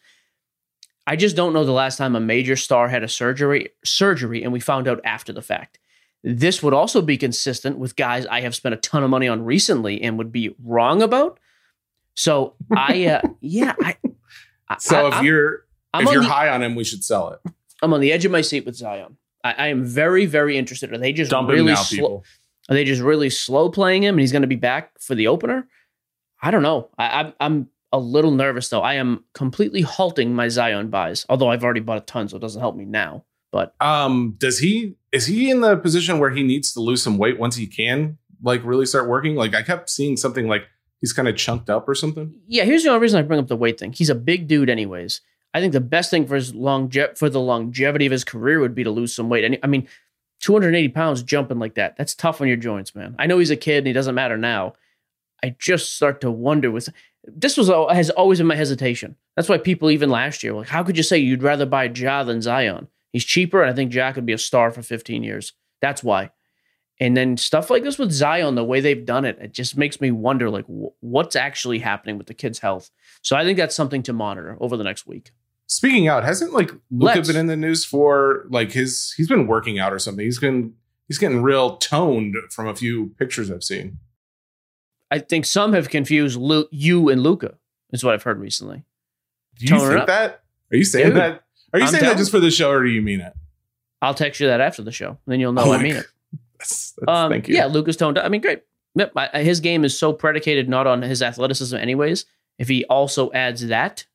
I 1.08 1.16
just 1.16 1.36
don't 1.36 1.54
know 1.54 1.64
the 1.64 1.72
last 1.72 1.98
time 1.98 2.16
a 2.16 2.20
major 2.20 2.56
star 2.56 2.88
had 2.90 3.04
a 3.04 3.08
surgery 3.08 3.70
surgery 3.86 4.44
and 4.44 4.52
we 4.52 4.60
found 4.60 4.88
out 4.88 5.00
after 5.04 5.32
the 5.34 5.42
fact. 5.42 5.80
This 6.24 6.62
would 6.62 6.74
also 6.74 7.02
be 7.02 7.18
consistent 7.18 7.78
with 7.78 7.96
guys 7.96 8.26
I 8.26 8.42
have 8.42 8.54
spent 8.54 8.74
a 8.76 8.78
ton 8.78 9.04
of 9.04 9.10
money 9.10 9.30
on 9.30 9.46
recently 9.46 10.02
and 10.02 10.18
would 10.18 10.32
be 10.34 10.54
wrong 10.62 11.02
about. 11.02 11.40
So 12.16 12.56
I, 12.76 13.06
uh, 13.06 13.22
yeah, 13.40 13.74
I. 13.82 13.96
I- 14.68 14.78
So 14.80 15.06
I- 15.06 15.08
if 15.08 15.14
I'm- 15.16 15.26
you're 15.26 15.66
I'm 15.94 16.06
if 16.06 16.12
you're 16.14 16.22
the- 16.22 16.28
high 16.28 16.50
on 16.50 16.62
him, 16.62 16.76
we 16.76 16.84
should 16.84 17.04
sell 17.04 17.30
it. 17.32 17.52
I'm 17.82 17.94
on 17.94 18.02
the 18.02 18.12
edge 18.12 18.26
of 18.26 18.32
my 18.32 18.42
seat 18.42 18.66
with 18.66 18.76
Zion. 18.76 19.16
I, 19.44 19.54
I 19.54 19.68
am 19.68 19.86
very, 19.86 20.26
very 20.26 20.58
interested. 20.58 20.92
Are 20.94 20.98
they 20.98 21.14
just 21.14 21.32
Dump 21.32 21.50
him 21.50 21.56
really 21.56 21.72
now, 21.72 21.82
slow? 21.82 22.24
Are 22.70 22.76
they 22.76 22.84
just 22.84 23.02
really 23.02 23.30
slow 23.30 23.70
playing 23.70 24.04
him, 24.04 24.16
and 24.16 24.20
he's 24.22 24.32
going 24.32 24.44
to 24.44 24.48
be 24.48 24.56
back 24.56 25.00
for 25.02 25.16
the 25.16 25.28
opener? 25.28 25.68
I 26.42 26.52
don't 26.52 26.62
know. 26.64 26.90
I, 26.98 27.22
I'm 27.22 27.34
I'm 27.40 27.68
a 27.92 28.00
little 28.00 28.32
nervous 28.32 28.70
though. 28.70 28.82
I 28.82 28.94
am 28.94 29.24
completely 29.34 29.82
halting 29.82 30.34
my 30.36 30.48
Zion 30.48 30.90
buys, 30.90 31.26
although 31.28 31.50
I've 31.50 31.64
already 31.64 31.80
bought 31.82 31.98
a 31.98 32.02
ton, 32.02 32.30
so 32.30 32.38
it 32.38 32.42
doesn't 32.42 32.62
help 32.62 32.76
me 32.76 32.86
now. 32.86 33.26
But 33.52 33.74
Um, 33.82 34.36
does 34.38 34.60
he 34.60 34.96
is 35.12 35.26
he 35.26 35.50
in 35.50 35.62
the 35.62 35.76
position 35.76 36.20
where 36.20 36.30
he 36.30 36.44
needs 36.44 36.72
to 36.74 36.80
lose 36.80 37.02
some 37.02 37.18
weight 37.18 37.40
once 37.40 37.56
he 37.56 37.66
can 37.66 38.18
like 38.44 38.62
really 38.64 38.86
start 38.86 39.10
working? 39.10 39.36
Like 39.36 39.56
I 39.56 39.64
kept 39.64 39.90
seeing 39.90 40.16
something 40.18 40.48
like 40.48 40.68
he's 41.02 41.14
kind 41.14 41.28
of 41.28 41.36
chunked 41.36 41.70
up 41.70 41.90
or 41.90 41.96
something. 41.96 42.36
yeah, 42.48 42.64
here's 42.64 42.84
the 42.84 42.90
only 42.90 43.02
reason 43.02 43.18
I 43.20 43.24
bring 43.24 43.40
up 43.40 43.48
the 43.48 43.56
weight 43.58 43.80
thing. 43.80 43.92
He's 43.94 44.10
a 44.12 44.16
big 44.16 44.48
dude, 44.48 44.70
anyways. 44.70 45.22
I 45.54 45.60
think 45.60 45.74
the 45.74 45.82
best 45.82 46.12
thing 46.12 46.28
for 46.28 46.36
his 46.36 46.54
longe- 46.54 47.16
for 47.18 47.28
the 47.28 47.40
longevity 47.42 48.06
of 48.06 48.12
his 48.12 48.24
career 48.24 48.60
would 48.60 48.76
be 48.76 48.84
to 48.84 48.92
lose 48.92 49.16
some 49.16 49.30
weight. 49.30 49.44
And 49.44 49.58
I 49.64 49.68
mean, 49.68 49.88
280 50.40 50.90
pounds 50.90 51.24
jumping 51.24 51.60
like 51.60 51.76
that, 51.76 51.98
that's 51.98 52.16
tough 52.16 52.42
on 52.42 52.48
your 52.48 52.58
joints, 52.58 52.96
man. 52.96 53.16
I 53.20 53.28
know 53.28 53.40
he's 53.40 53.52
a 53.52 53.56
kid 53.56 53.80
and 53.80 53.88
he 53.88 53.94
doesn't 53.94 54.16
matter 54.16 54.38
now. 54.38 54.74
I 55.44 55.56
just 55.58 55.96
start 55.96 56.22
to 56.22 56.32
wonder 56.32 56.72
with 56.72 56.90
this 57.24 57.58
was 57.58 57.68
has 57.68 58.10
always 58.10 58.40
been 58.40 58.48
my 58.48 58.56
hesitation. 58.56 59.16
That's 59.36 59.50
why 59.50 59.58
people 59.58 59.92
even 59.92 60.10
last 60.10 60.44
year 60.44 60.54
like, 60.54 60.70
how 60.70 60.84
could 60.84 60.98
you 60.98 61.04
say 61.04 61.18
you'd 61.18 61.44
rather 61.44 61.66
buy 61.66 61.86
Ja 61.86 62.24
than 62.24 62.42
Zion? 62.42 62.88
He's 63.12 63.26
cheaper, 63.26 63.62
and 63.62 63.72
I 63.72 63.74
think 63.74 63.94
Ja 63.94 64.12
could 64.12 64.26
be 64.26 64.34
a 64.34 64.38
star 64.38 64.72
for 64.72 64.84
15 64.84 65.24
years. 65.24 65.54
That's 65.82 66.04
why. 66.04 66.32
And 67.00 67.16
then 67.16 67.38
stuff 67.38 67.70
like 67.70 67.84
this 67.84 67.98
with 67.98 68.12
Zion, 68.12 68.56
the 68.56 68.64
way 68.64 68.82
they've 68.82 69.06
done 69.06 69.26
it, 69.26 69.38
it 69.40 69.54
just 69.54 69.78
makes 69.78 70.02
me 70.02 70.12
wonder 70.12 70.50
like 70.50 70.66
wh- 70.66 71.02
what's 71.02 71.36
actually 71.36 71.80
happening 71.80 72.18
with 72.18 72.28
the 72.28 72.34
kid's 72.34 72.60
health. 72.60 72.92
So 73.22 73.36
I 73.36 73.44
think 73.44 73.58
that's 73.58 73.76
something 73.76 74.04
to 74.04 74.14
monitor 74.14 74.58
over 74.60 74.76
the 74.76 74.84
next 74.84 75.08
week. 75.08 75.32
Speaking 75.72 76.08
out, 76.08 76.24
hasn't 76.24 76.52
like 76.52 76.72
Luka 76.90 77.16
Let's. 77.18 77.28
been 77.28 77.38
in 77.38 77.46
the 77.48 77.56
news 77.56 77.86
for 77.86 78.46
like 78.50 78.72
his 78.72 79.14
he's 79.16 79.28
been 79.28 79.46
working 79.46 79.78
out 79.78 79.94
or 79.94 80.00
something. 80.00 80.26
He's 80.26 80.40
been 80.40 80.74
he's 81.08 81.20
getting 81.20 81.44
real 81.44 81.78
toned 81.78 82.36
from 82.50 82.68
a 82.68 82.76
few 82.76 83.14
pictures 83.20 83.52
I've 83.52 83.64
seen. 83.64 84.00
I 85.12 85.20
think 85.20 85.46
some 85.46 85.74
have 85.74 85.90
confused 85.90 86.38
Lu- 86.40 86.68
you 86.72 87.10
and 87.10 87.22
Luka. 87.22 87.56
Is 87.92 88.04
what 88.04 88.14
I've 88.14 88.24
heard 88.24 88.40
recently. 88.40 88.84
Do 89.58 89.66
you 89.66 89.72
Tone 89.80 89.92
think 89.94 90.08
that? 90.08 90.44
Are 90.72 90.78
you 90.78 90.84
saying 90.84 91.08
Dude, 91.10 91.18
that? 91.18 91.44
Are 91.74 91.80
you 91.80 91.86
I'm 91.86 91.92
saying 91.92 92.04
that 92.04 92.18
just 92.18 92.32
for 92.32 92.40
the 92.40 92.52
show 92.52 92.72
or 92.72 92.84
do 92.84 92.90
you 92.90 93.02
mean 93.02 93.22
it? 93.22 93.34
I'll 94.02 94.14
text 94.14 94.40
you 94.40 94.48
that 94.48 94.62
after 94.62 94.82
the 94.82 94.92
show, 94.92 95.18
then 95.28 95.40
you'll 95.40 95.54
know 95.54 95.64
Oh 95.66 95.74
I 95.74 95.82
mean 95.82 95.94
God. 95.96 96.00
it. 96.02 96.08
That's, 96.60 96.92
that's, 96.98 97.10
Um, 97.10 97.32
thank 97.32 97.48
you. 97.48 97.56
Yeah, 97.56 97.66
Luka's 97.66 97.96
toned 97.98 98.18
up. 98.18 98.26
I 98.26 98.30
mean, 98.30 98.42
great. 98.42 98.64
Yep, 98.96 99.14
His 99.36 99.60
game 99.60 99.86
is 99.86 99.98
so 99.98 100.12
predicated 100.14 100.68
not 100.68 100.88
on 100.88 101.02
his 101.04 101.22
athleticism, 101.22 101.76
anyways. 101.78 102.26
If 102.58 102.68
he 102.68 102.84
also 102.86 103.32
adds 103.32 103.68
that, 103.68 104.06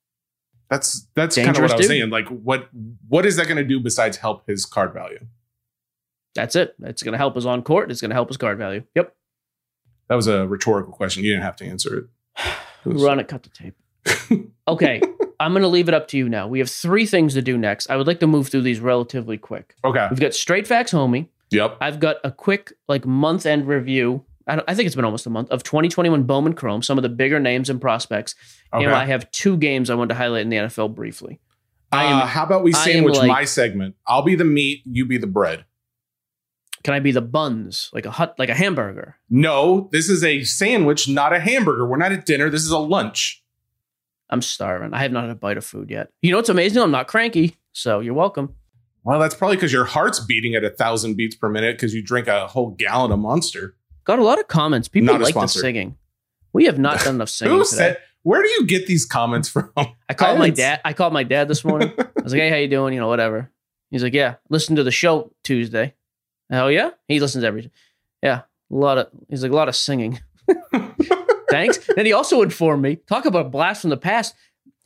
That's 0.71 1.07
that's 1.15 1.37
kind 1.37 1.49
of 1.51 1.63
what 1.63 1.71
I 1.73 1.77
was 1.77 1.87
dude. 1.87 1.89
saying. 1.89 2.11
Like 2.11 2.29
what 2.29 2.69
what 3.09 3.27
is 3.27 3.37
that 3.37 3.45
going 3.47 3.59
to 3.59 3.65
do 3.65 3.81
besides 3.81 4.17
help 4.19 4.47
his 4.49 4.65
card 4.67 4.93
value? 4.93 5.21
that's 6.35 6.57
it. 6.57 6.75
It's 6.83 7.03
going 7.05 7.13
to 7.13 7.19
help 7.19 7.37
us 7.37 7.45
on 7.45 7.63
court. 7.63 7.93
It's 7.93 8.01
going 8.01 8.11
to 8.11 8.15
help 8.17 8.27
his 8.29 8.37
card 8.37 8.59
value. 8.59 8.83
Yep. 8.97 9.15
That 10.09 10.17
was 10.17 10.27
a 10.27 10.49
rhetorical 10.49 10.93
question. 10.93 11.23
You 11.23 11.31
didn't 11.31 11.45
have 11.45 11.55
to 11.57 11.65
answer 11.65 11.97
it. 11.99 12.05
It 12.85 12.93
was- 12.93 13.03
Run 13.05 13.21
it, 13.21 13.29
cut 13.29 13.45
the 13.45 13.51
tape. 13.51 14.51
Okay, 14.67 15.03
I'm 15.39 15.53
going 15.53 15.61
to 15.63 15.69
leave 15.69 15.89
it 15.89 15.95
up 15.95 16.09
to 16.09 16.17
you 16.17 16.27
now. 16.27 16.49
We 16.49 16.59
have 16.59 16.71
three 16.71 17.05
things 17.05 17.35
to 17.35 17.43
do 17.43 17.59
next. 17.59 17.91
I 17.91 17.97
would 17.97 18.07
like 18.07 18.19
to 18.21 18.27
move 18.27 18.49
through 18.49 18.63
these 18.63 18.81
relatively 18.81 19.37
quick. 19.37 19.75
Okay. 19.85 20.07
We've 20.11 20.19
got 20.19 20.33
straight 20.33 20.67
facts, 20.67 20.91
homie. 20.93 21.29
Yep. 21.51 21.77
I've 21.83 22.01
got 22.01 22.17
a 22.25 22.33
quick 22.33 22.73
like 22.89 23.05
month 23.05 23.45
end 23.45 23.69
review. 23.69 24.25
I, 24.47 24.57
don't, 24.57 24.69
I 24.69 24.75
think 24.75 24.87
it's 24.87 24.95
been 24.97 25.05
almost 25.05 25.27
a 25.27 25.31
month 25.31 25.51
of 25.51 25.63
2021 25.63 26.25
Bowman 26.25 26.55
Chrome, 26.55 26.83
some 26.83 26.99
of 26.99 27.03
the 27.03 27.09
bigger 27.09 27.41
names 27.41 27.71
and 27.71 27.81
prospects. 27.81 28.35
Okay. 28.73 28.85
And 28.85 28.95
I 28.95 29.07
have 29.07 29.31
two 29.31 29.57
games 29.57 29.91
I 29.91 29.95
want 29.95 30.11
to 30.11 30.15
highlight 30.15 30.43
in 30.43 30.51
the 30.51 30.57
NFL 30.57 30.95
briefly. 30.95 31.41
I 31.93 32.05
am- 32.05 32.19
uh, 32.23 32.27
how 32.27 32.45
about 32.45 32.63
we 32.65 32.73
sandwich 32.73 33.17
like- 33.17 33.29
my 33.29 33.45
segment? 33.45 33.95
I'll 34.07 34.23
be 34.23 34.35
the 34.35 34.45
meat, 34.45 34.83
you 34.85 35.07
be 35.07 35.19
the 35.19 35.27
bread. 35.27 35.65
Can 36.83 36.93
I 36.93 37.01
be 37.01 37.13
the 37.13 37.23
buns, 37.23 37.89
like 37.95 38.05
a 38.05 38.11
hut, 38.11 38.35
like 38.39 38.51
a 38.51 38.55
hamburger? 38.55 39.17
No, 39.31 39.89
this 39.91 40.11
is 40.11 40.23
a 40.23 40.45
sandwich, 40.45 41.09
not 41.09 41.33
a 41.33 41.41
hamburger. 41.41 41.87
We're 41.87 41.97
not 41.97 42.13
at 42.13 42.27
dinner. 42.27 42.51
This 42.51 42.63
is 42.63 42.71
a 42.71 42.79
lunch. 42.79 43.43
I'm 44.29 44.43
starving. 44.43 44.93
I 44.93 45.01
have 45.03 45.13
not 45.13 45.23
had 45.23 45.31
a 45.31 45.35
bite 45.35 45.57
of 45.57 45.65
food 45.65 45.91
yet. 45.91 46.11
You 46.21 46.31
know 46.33 46.39
what's 46.39 46.51
amazing? 46.51 46.83
I'm 46.83 46.91
not 46.91 47.07
cranky, 47.09 47.57
so 47.73 48.01
you're 48.01 48.13
welcome. 48.13 48.55
Well, 49.03 49.19
that's 49.19 49.35
probably 49.35 49.57
because 49.57 49.73
your 49.73 49.85
heart's 49.85 50.21
beating 50.21 50.55
at 50.55 50.65
a 50.65 50.71
thousand 50.71 51.17
beats 51.17 51.37
per 51.37 51.49
minute 51.49 51.77
because 51.77 51.95
you 51.95 52.03
drink 52.03 52.27
a 52.27 52.47
whole 52.49 52.71
gallon 52.71 53.13
of 53.13 53.19
Monster. 53.19 53.77
Got 54.05 54.19
a 54.19 54.23
lot 54.23 54.39
of 54.39 54.49
comments. 54.49 54.89
People 54.89 55.15
Not 55.15 55.21
like 55.23 55.35
the 55.35 55.47
singing. 55.47 55.97
We 56.53 56.67
have 56.67 56.79
not 56.79 57.01
done 57.01 57.17
enough 57.17 57.29
singing 57.31 57.57
Who 57.57 57.65
today. 57.65 57.77
said? 57.77 57.99
Where 58.23 58.43
do 58.43 58.49
you 58.49 58.67
get 58.67 58.87
these 58.87 59.05
comments 59.05 59.49
from? 59.49 59.71
I 59.77 60.15
called 60.15 60.39
my 60.39 60.51
dad. 60.51 60.81
I 60.85 60.93
called 60.95 61.13
my 61.13 61.25
dad 61.25 61.47
this 61.49 61.65
morning. 61.65 61.93
I 61.99 62.07
was 62.23 62.33
like, 62.33 62.41
"Hey, 62.41 62.49
how 62.49 62.57
you 62.57 62.69
doing? 62.69 62.95
You 62.95 63.01
know, 63.01 63.09
whatever." 63.09 63.51
He's 63.91 64.03
like, 64.03 64.15
"Yeah, 64.15 64.37
listen 64.49 64.77
to 64.77 64.83
the 64.83 64.91
show 64.91 65.31
Tuesday." 65.43 65.95
Oh 66.51 66.69
yeah, 66.69 66.91
he 67.07 67.21
listens 67.21 67.45
every. 67.45 67.71
Yeah, 68.23 68.43
a 68.71 68.75
lot 68.75 68.97
of. 68.97 69.09
He's 69.29 69.43
like 69.43 69.53
a 69.53 69.57
lot 69.57 69.69
of 69.69 69.77
singing. 69.77 70.21
Thanks. 71.51 71.79
Then 71.95 72.07
he 72.07 72.13
also 72.15 72.41
informed 72.43 72.83
me. 72.83 72.97
Talk 72.97 73.27
about 73.27 73.47
a 73.47 73.49
blast 73.51 73.83
from 73.83 73.91
the 73.91 73.97
past. 73.99 74.35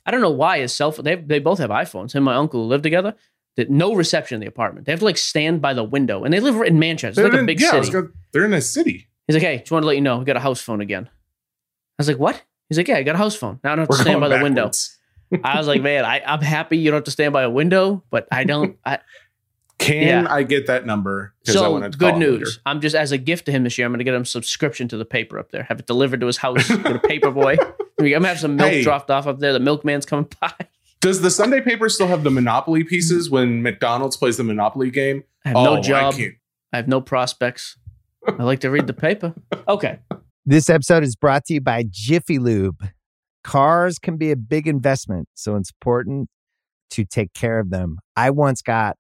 I 0.05 0.11
don't 0.11 0.21
know 0.21 0.31
why 0.31 0.59
his 0.59 0.75
cell 0.75 0.91
phone. 0.91 1.05
They 1.05 1.15
they 1.15 1.39
both 1.39 1.59
have 1.59 1.71
iPhones. 1.71 2.13
Him 2.13 2.19
and 2.19 2.25
my 2.25 2.35
uncle 2.35 2.63
who 2.63 2.67
live 2.69 2.83
together. 2.83 3.15
That 3.59 3.69
no 3.71 3.93
reception 3.95 4.37
in 4.37 4.41
the 4.41 4.47
apartment. 4.47 4.87
They 4.87 4.93
have 4.93 5.01
to 5.01 5.05
like 5.05 5.19
stand 5.19 5.61
by 5.61 5.75
the 5.75 5.85
window, 5.85 6.25
and 6.25 6.33
they 6.33 6.41
live 6.41 6.57
in 6.63 6.79
Manchester. 6.79 7.21
It's 7.21 7.25
like 7.27 7.33
They're 7.33 7.41
a 7.41 7.43
in- 7.43 7.47
big 7.47 7.61
yeah, 7.61 7.71
city. 7.73 7.91
gonna- 7.91 8.09
they're 8.33 8.45
in 8.47 8.55
a 8.55 8.61
city. 8.61 9.09
He's 9.27 9.35
like, 9.35 9.43
"Hey, 9.43 9.59
just 9.59 9.71
want 9.73 9.83
to 9.83 9.87
let 9.87 9.97
you 9.97 10.01
know, 10.03 10.19
we 10.19 10.25
got 10.25 10.37
a 10.37 10.41
house 10.41 10.61
phone 10.63 10.81
again." 10.81 11.07
I 11.09 11.11
was 11.99 12.09
like, 12.09 12.19
"What?" 12.19 12.41
He's 12.69 12.79
like, 12.79 12.89
"Yeah, 12.89 12.97
I 12.97 13.03
got 13.03 13.17
a 13.17 13.19
house 13.19 13.37
phone. 13.37 13.61
Now 13.63 13.73
I 13.73 13.77
don't 13.77 13.87
have 13.89 13.97
to 13.97 14.03
stand 14.03 14.21
by 14.21 14.29
going 14.29 14.39
the 14.41 14.45
window." 14.45 14.71
I 15.45 15.59
was 15.59 15.67
like, 15.67 15.83
man, 15.83 16.07
I, 16.07 16.23
I'm 16.25 16.41
happy 16.41 16.79
you 16.79 16.91
don't 16.91 16.97
have 16.99 17.05
to 17.05 17.11
stand 17.11 17.35
by 17.35 17.43
a 17.43 17.51
window, 17.51 18.03
but 18.09 18.27
I 18.33 18.45
don't. 18.45 18.79
I, 18.87 19.01
Can 19.79 20.25
Yeah. 20.25 20.33
I 20.33 20.43
get 20.43 20.67
that 20.69 20.87
number? 20.87 21.35
So 21.45 21.79
good 21.91 22.17
news. 22.17 22.59
I'm 22.67 22.81
just 22.81 22.97
as 22.97 23.13
a 23.13 23.19
gift 23.19 23.45
to 23.47 23.53
him 23.53 23.63
this 23.65 23.77
year. 23.79 23.87
I'm 23.87 23.93
going 23.93 23.99
to 23.99 24.05
get 24.05 24.15
him 24.15 24.23
a 24.23 24.25
subscription 24.25 24.89
to 24.89 24.97
the 24.97 25.05
paper 25.05 25.39
up 25.39 25.51
there. 25.53 25.63
Have 25.65 25.79
it 25.81 25.87
delivered 25.87 26.21
to 26.21 26.27
his 26.27 26.37
house. 26.39 26.67
Get 26.69 26.97
a 26.97 26.99
paper 27.09 27.31
boy. 27.31 27.57
I'm 27.61 27.75
going 28.09 28.23
to 28.23 28.29
have 28.29 28.41
some 28.41 28.57
milk 28.57 28.71
Hey. 28.71 28.83
dropped 28.83 29.11
off 29.11 29.27
up 29.27 29.39
there. 29.39 29.53
The 29.53 29.61
milkman's 29.61 30.07
coming 30.07 30.27
by. 30.41 30.53
Does 31.01 31.21
the 31.21 31.31
Sunday 31.31 31.61
paper 31.61 31.89
still 31.89 32.09
have 32.09 32.25
the 32.25 32.31
Monopoly 32.31 32.83
pieces 32.85 33.29
mm. 33.29 33.33
when 33.33 33.63
McDonald's 33.63 34.17
plays 34.17 34.37
the 34.37 34.45
Monopoly 34.45 34.91
game? 34.91 35.25
I 35.45 35.49
have 35.51 35.57
oh, 35.57 35.75
no 35.77 35.83
job. 35.83 36.15
I. 36.17 36.33
I 36.73 36.77
have 36.77 36.89
no 36.89 37.01
prospects. 37.01 37.79
I 38.27 38.43
like 38.43 38.61
to 38.61 38.71
read 38.71 38.87
the 38.87 38.95
paper. 38.95 39.35
Okay. 39.69 39.99
This 40.47 40.71
episode 40.71 41.03
is 41.03 41.15
brought 41.15 41.45
to 41.47 41.55
you 41.55 41.61
by 41.61 41.85
Jiffy 41.91 42.39
Lube. 42.39 42.89
Cars 43.45 43.99
can 43.99 44.17
be 44.17 44.31
a 44.31 44.37
big 44.37 44.67
investment, 44.67 45.29
so 45.35 45.57
it's 45.57 45.71
important 45.71 46.31
to 46.93 47.05
take 47.05 47.35
care 47.35 47.59
of 47.59 47.69
them. 47.69 47.99
I 48.17 48.31
once 48.31 48.63
got 48.63 48.97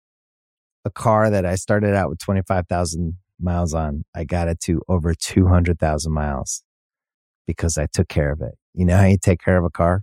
a 0.85 0.91
car 0.91 1.31
that 1.31 1.47
I 1.47 1.55
started 1.55 1.95
out 1.95 2.11
with 2.11 2.19
25,000 2.19 3.17
miles 3.41 3.73
on. 3.73 4.05
I 4.15 4.25
got 4.25 4.49
it 4.49 4.61
to 4.65 4.83
over 4.89 5.15
200,000 5.15 6.13
miles 6.13 6.63
because 7.47 7.79
I 7.79 7.87
took 7.87 8.09
care 8.09 8.31
of 8.31 8.43
it. 8.43 8.55
You 8.75 8.85
know 8.85 8.99
how 8.99 9.07
you 9.07 9.17
take 9.19 9.41
care 9.43 9.57
of 9.57 9.65
a 9.65 9.71
car? 9.71 10.03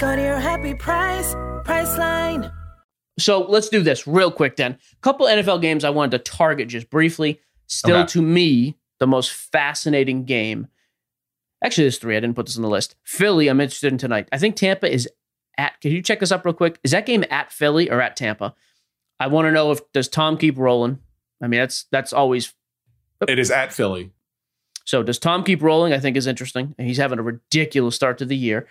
Go 0.00 0.16
to 0.16 0.22
your 0.22 0.38
happy 0.38 0.74
price, 0.74 1.34
Priceline. 1.64 2.50
So 3.18 3.40
let's 3.42 3.68
do 3.68 3.82
this 3.82 4.06
real 4.06 4.30
quick 4.30 4.56
then. 4.56 4.72
A 4.72 5.00
couple 5.02 5.26
NFL 5.26 5.60
games 5.60 5.84
I 5.84 5.90
wanted 5.90 6.12
to 6.12 6.30
target 6.30 6.68
just 6.68 6.88
briefly. 6.88 7.38
Still, 7.66 7.96
Okay. 7.98 8.06
to 8.14 8.22
me, 8.22 8.78
the 8.98 9.06
most 9.06 9.30
fascinating 9.30 10.24
game. 10.24 10.68
Actually, 11.62 11.84
there's 11.84 11.98
three. 11.98 12.16
I 12.16 12.20
didn't 12.20 12.34
put 12.36 12.46
this 12.46 12.56
on 12.56 12.62
the 12.62 12.68
list. 12.70 12.96
Philly, 13.04 13.48
I'm 13.48 13.60
interested 13.60 13.92
in 13.92 13.98
tonight. 13.98 14.26
I 14.32 14.38
think 14.38 14.56
Tampa 14.56 14.90
is 14.90 15.06
at. 15.58 15.78
Can 15.82 15.92
you 15.92 16.00
check 16.00 16.20
this 16.20 16.32
up 16.32 16.46
real 16.46 16.54
quick? 16.54 16.78
Is 16.82 16.92
that 16.92 17.04
game 17.04 17.22
at 17.30 17.52
Philly 17.52 17.90
or 17.90 18.00
at 18.00 18.16
Tampa? 18.16 18.54
I 19.18 19.26
want 19.26 19.46
to 19.46 19.52
know 19.52 19.70
if 19.70 19.80
does 19.92 20.08
Tom 20.08 20.38
keep 20.38 20.56
rolling. 20.56 20.98
I 21.42 21.46
mean, 21.48 21.60
that's 21.60 21.84
that's 21.92 22.14
always 22.14 22.54
It 23.28 23.38
is 23.38 23.50
at 23.50 23.70
Philly. 23.74 24.12
so. 24.86 25.02
Does 25.02 25.18
Tom 25.18 25.44
keep 25.44 25.62
rolling? 25.62 25.92
I 25.92 25.98
think 26.00 26.16
is 26.16 26.26
interesting. 26.26 26.74
He's 26.78 26.96
having 26.96 27.18
a 27.18 27.22
ridiculous 27.22 27.94
start 27.94 28.16
to 28.18 28.24
the 28.24 28.36
year. 28.36 28.66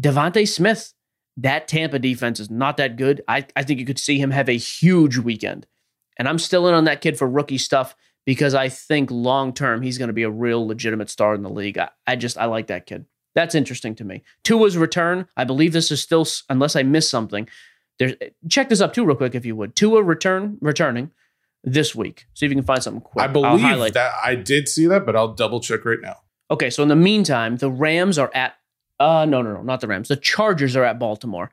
DeVonta 0.00 0.46
Smith, 0.48 0.92
that 1.36 1.68
Tampa 1.68 1.98
defense 1.98 2.40
is 2.40 2.50
not 2.50 2.76
that 2.76 2.96
good. 2.96 3.22
I, 3.28 3.46
I 3.56 3.62
think 3.62 3.80
you 3.80 3.86
could 3.86 3.98
see 3.98 4.18
him 4.18 4.30
have 4.30 4.48
a 4.48 4.56
huge 4.56 5.18
weekend. 5.18 5.66
And 6.18 6.28
I'm 6.28 6.38
still 6.38 6.68
in 6.68 6.74
on 6.74 6.84
that 6.84 7.00
kid 7.00 7.18
for 7.18 7.28
rookie 7.28 7.58
stuff 7.58 7.96
because 8.26 8.54
I 8.54 8.68
think 8.68 9.10
long 9.10 9.52
term 9.52 9.82
he's 9.82 9.98
going 9.98 10.08
to 10.08 10.14
be 10.14 10.22
a 10.22 10.30
real 10.30 10.66
legitimate 10.66 11.10
star 11.10 11.34
in 11.34 11.42
the 11.42 11.50
league. 11.50 11.78
I, 11.78 11.88
I 12.06 12.16
just 12.16 12.38
I 12.38 12.44
like 12.46 12.66
that 12.68 12.86
kid. 12.86 13.06
That's 13.34 13.54
interesting 13.54 13.94
to 13.96 14.04
me. 14.04 14.22
Tua's 14.44 14.76
return. 14.76 15.26
I 15.36 15.44
believe 15.44 15.72
this 15.72 15.90
is 15.90 16.02
still 16.02 16.26
unless 16.50 16.76
I 16.76 16.82
miss 16.82 17.08
something. 17.08 17.48
There's 17.98 18.14
check 18.48 18.68
this 18.68 18.80
up 18.80 18.92
too 18.92 19.04
real 19.04 19.16
quick 19.16 19.34
if 19.34 19.46
you 19.46 19.56
would. 19.56 19.74
Tua 19.74 20.02
return 20.02 20.58
returning 20.60 21.10
this 21.64 21.94
week. 21.94 22.26
See 22.34 22.46
if 22.46 22.50
you 22.50 22.56
can 22.56 22.64
find 22.64 22.82
something 22.82 23.00
quick. 23.00 23.24
I 23.24 23.28
believe 23.28 23.94
that 23.94 24.12
I 24.22 24.34
did 24.34 24.68
see 24.68 24.86
that, 24.86 25.06
but 25.06 25.16
I'll 25.16 25.34
double 25.34 25.60
check 25.60 25.84
right 25.84 26.00
now. 26.00 26.16
Okay, 26.50 26.68
so 26.68 26.82
in 26.82 26.88
the 26.88 26.96
meantime, 26.96 27.56
the 27.56 27.70
Rams 27.70 28.18
are 28.18 28.30
at 28.34 28.56
uh 29.02 29.24
no 29.24 29.42
no 29.42 29.54
no 29.54 29.62
not 29.62 29.80
the 29.80 29.86
Rams. 29.88 30.08
The 30.08 30.16
Chargers 30.16 30.76
are 30.76 30.84
at 30.84 30.98
Baltimore. 30.98 31.50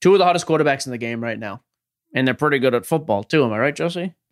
Tua 0.00 0.14
of 0.14 0.18
the 0.18 0.24
hottest 0.24 0.46
quarterbacks 0.46 0.86
in 0.86 0.90
the 0.92 0.98
game 0.98 1.22
right 1.22 1.38
now. 1.38 1.62
And 2.14 2.26
they're 2.26 2.34
pretty 2.34 2.58
good 2.58 2.74
at 2.74 2.84
football 2.86 3.22
too, 3.24 3.44
am 3.44 3.52
I 3.52 3.58
right, 3.58 3.74
Josie? 3.76 4.14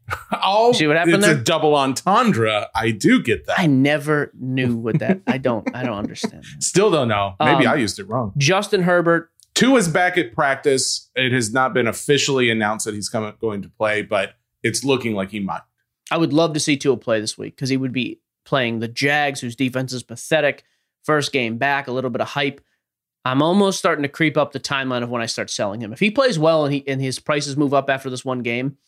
Oh, 0.42 0.72
See 0.72 0.86
what 0.86 0.96
happened 0.96 1.16
it's 1.16 1.26
there? 1.26 1.36
a 1.36 1.42
double 1.44 1.74
entendre. 1.76 2.68
I 2.74 2.90
do 2.90 3.22
get 3.22 3.46
that. 3.46 3.58
I 3.60 3.66
never 3.66 4.32
knew 4.38 4.76
what 4.76 4.98
that 4.98 5.20
I 5.26 5.38
don't 5.38 5.68
I 5.74 5.82
don't 5.84 5.96
understand. 5.98 6.42
that. 6.44 6.56
Still 6.62 6.90
don't 6.90 7.08
know. 7.08 7.34
Maybe 7.38 7.66
Um, 7.66 7.72
I 7.72 7.76
used 7.76 7.98
it 7.98 8.08
wrong. 8.08 8.32
Justin 8.36 8.82
Herbert, 8.82 9.30
Two 9.54 9.76
is 9.76 9.88
back 9.88 10.16
at 10.16 10.32
practice. 10.32 11.10
It 11.14 11.32
has 11.32 11.52
not 11.52 11.74
been 11.74 11.86
officially 11.86 12.50
announced 12.50 12.86
that 12.86 12.94
he's 12.94 13.08
coming 13.08 13.32
going 13.40 13.62
to 13.62 13.68
play, 13.68 14.02
but 14.02 14.34
it's 14.62 14.84
looking 14.84 15.14
like 15.14 15.30
he 15.30 15.40
might. 15.40 15.60
I 16.10 16.16
would 16.16 16.32
love 16.32 16.54
to 16.54 16.60
see 16.60 16.76
Tua 16.76 16.96
play 16.96 17.20
this 17.20 17.36
week 17.38 17.54
because 17.56 17.68
he 17.68 17.76
would 17.76 17.92
be 17.92 18.20
playing 18.44 18.78
the 18.80 18.88
Jags, 18.88 19.40
whose 19.40 19.54
defense 19.56 19.92
is 19.92 20.02
pathetic. 20.02 20.64
First 21.04 21.32
game 21.32 21.58
back, 21.58 21.88
a 21.88 21.92
little 21.92 22.10
bit 22.10 22.20
of 22.20 22.28
hype. 22.28 22.60
I'm 23.24 23.42
almost 23.42 23.78
starting 23.78 24.02
to 24.02 24.08
creep 24.08 24.36
up 24.36 24.52
the 24.52 24.60
timeline 24.60 25.02
of 25.02 25.10
when 25.10 25.22
I 25.22 25.26
start 25.26 25.50
selling 25.50 25.80
him. 25.80 25.92
If 25.92 26.00
he 26.00 26.10
plays 26.10 26.38
well 26.38 26.64
and 26.64 26.72
he 26.72 26.86
and 26.88 27.00
his 27.00 27.18
prices 27.18 27.56
move 27.56 27.74
up 27.74 27.90
after 27.90 28.08
this 28.08 28.24
one 28.24 28.40
game, 28.40 28.78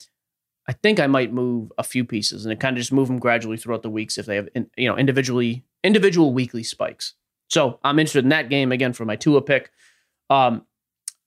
I 0.69 0.73
think 0.73 1.01
I 1.01 1.07
might 1.07 1.33
move 1.33 1.73
a 1.77 1.83
few 1.83 2.05
pieces 2.05 2.47
and 2.47 2.59
kind 2.59 2.77
of 2.77 2.81
just 2.81 2.93
move 2.93 3.09
them 3.09 3.19
gradually 3.19 3.57
throughout 3.57 3.83
the 3.83 3.91
weeks 3.91 4.17
if 4.17 4.27
they 4.27 4.37
have 4.37 4.49
in- 4.55 4.71
you 4.77 4.89
know 4.89 4.97
individually 4.97 5.65
individual 5.85 6.33
weekly 6.33 6.63
spikes. 6.63 7.15
So 7.49 7.79
I'm 7.85 7.99
interested 7.99 8.25
in 8.25 8.31
that 8.31 8.49
game 8.49 8.73
again 8.73 8.93
for 8.95 9.05
my 9.05 9.17
Tua 9.17 9.43
pick. 9.43 9.71
Um, 10.31 10.65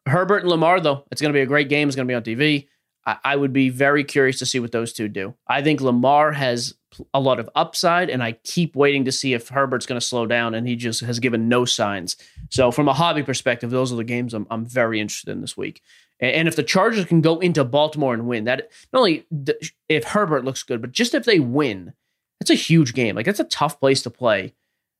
Herbert 0.08 0.43
and 0.43 0.50
Lamar 0.50 0.80
though, 0.80 1.06
it's 1.12 1.21
going 1.21 1.32
to 1.32 1.38
be 1.38 1.41
a 1.41 1.48
great 1.48 1.69
game. 1.69 1.88
It's 1.88 1.95
going 1.95 2.08
to 2.08 2.12
be 2.12 2.15
on 2.15 2.24
TV. 2.24 2.67
I, 3.06 3.17
I 3.24 3.36
would 3.36 3.54
be 3.54 3.69
very 3.69 4.04
curious 4.04 4.39
to 4.39 4.45
see 4.45 4.60
what 4.60 4.71
those 4.71 4.93
two 4.93 5.08
do. 5.08 5.36
I 5.48 5.62
think 5.62 5.82
Lamar 5.82 6.32
has 6.32 6.74
a 7.13 7.19
lot 7.19 7.39
of 7.39 7.49
upside, 7.55 8.10
and 8.10 8.21
I 8.23 8.34
keep 8.43 8.75
waiting 8.75 9.05
to 9.05 9.12
see 9.12 9.34
if 9.34 9.49
Herbert's 9.49 9.86
going 9.86 9.99
to 9.99 10.05
slow 10.05 10.25
down, 10.25 10.53
and 10.53 10.67
he 10.67 10.75
just 10.75 11.01
has 11.01 11.19
given 11.19 11.47
no 11.49 11.65
signs. 11.65 12.15
So, 12.49 12.71
from 12.71 12.88
a 12.88 12.93
hobby 12.93 13.23
perspective, 13.23 13.69
those 13.69 13.91
are 13.91 13.95
the 13.97 14.03
games 14.03 14.34
I'm, 14.34 14.47
I'm 14.49 14.65
very 14.65 14.99
interested 14.99 15.31
in 15.31 15.41
this 15.41 15.55
week. 15.58 15.81
And, 16.19 16.31
and 16.31 16.47
if 16.47 16.55
the 16.55 16.63
Chargers 16.63 17.05
can 17.05 17.21
go 17.21 17.39
into 17.39 17.63
Baltimore 17.63 18.13
and 18.13 18.27
win, 18.27 18.45
that 18.45 18.69
not 18.93 18.99
only 18.99 19.25
if 19.89 20.03
Herbert 20.03 20.45
looks 20.45 20.63
good, 20.63 20.81
but 20.81 20.91
just 20.91 21.13
if 21.13 21.25
they 21.25 21.39
win, 21.39 21.93
that's 22.39 22.51
a 22.51 22.55
huge 22.55 22.93
game. 22.93 23.15
Like 23.15 23.25
that's 23.25 23.39
a 23.39 23.45
tough 23.45 23.79
place 23.79 24.01
to 24.03 24.10
play. 24.10 24.53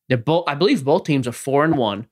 They're 0.08 0.17
both, 0.17 0.45
I 0.47 0.55
believe, 0.55 0.84
both 0.86 1.03
teams 1.03 1.27
are 1.27 1.31
four 1.31 1.63
and 1.65 1.75
one. 1.77 2.08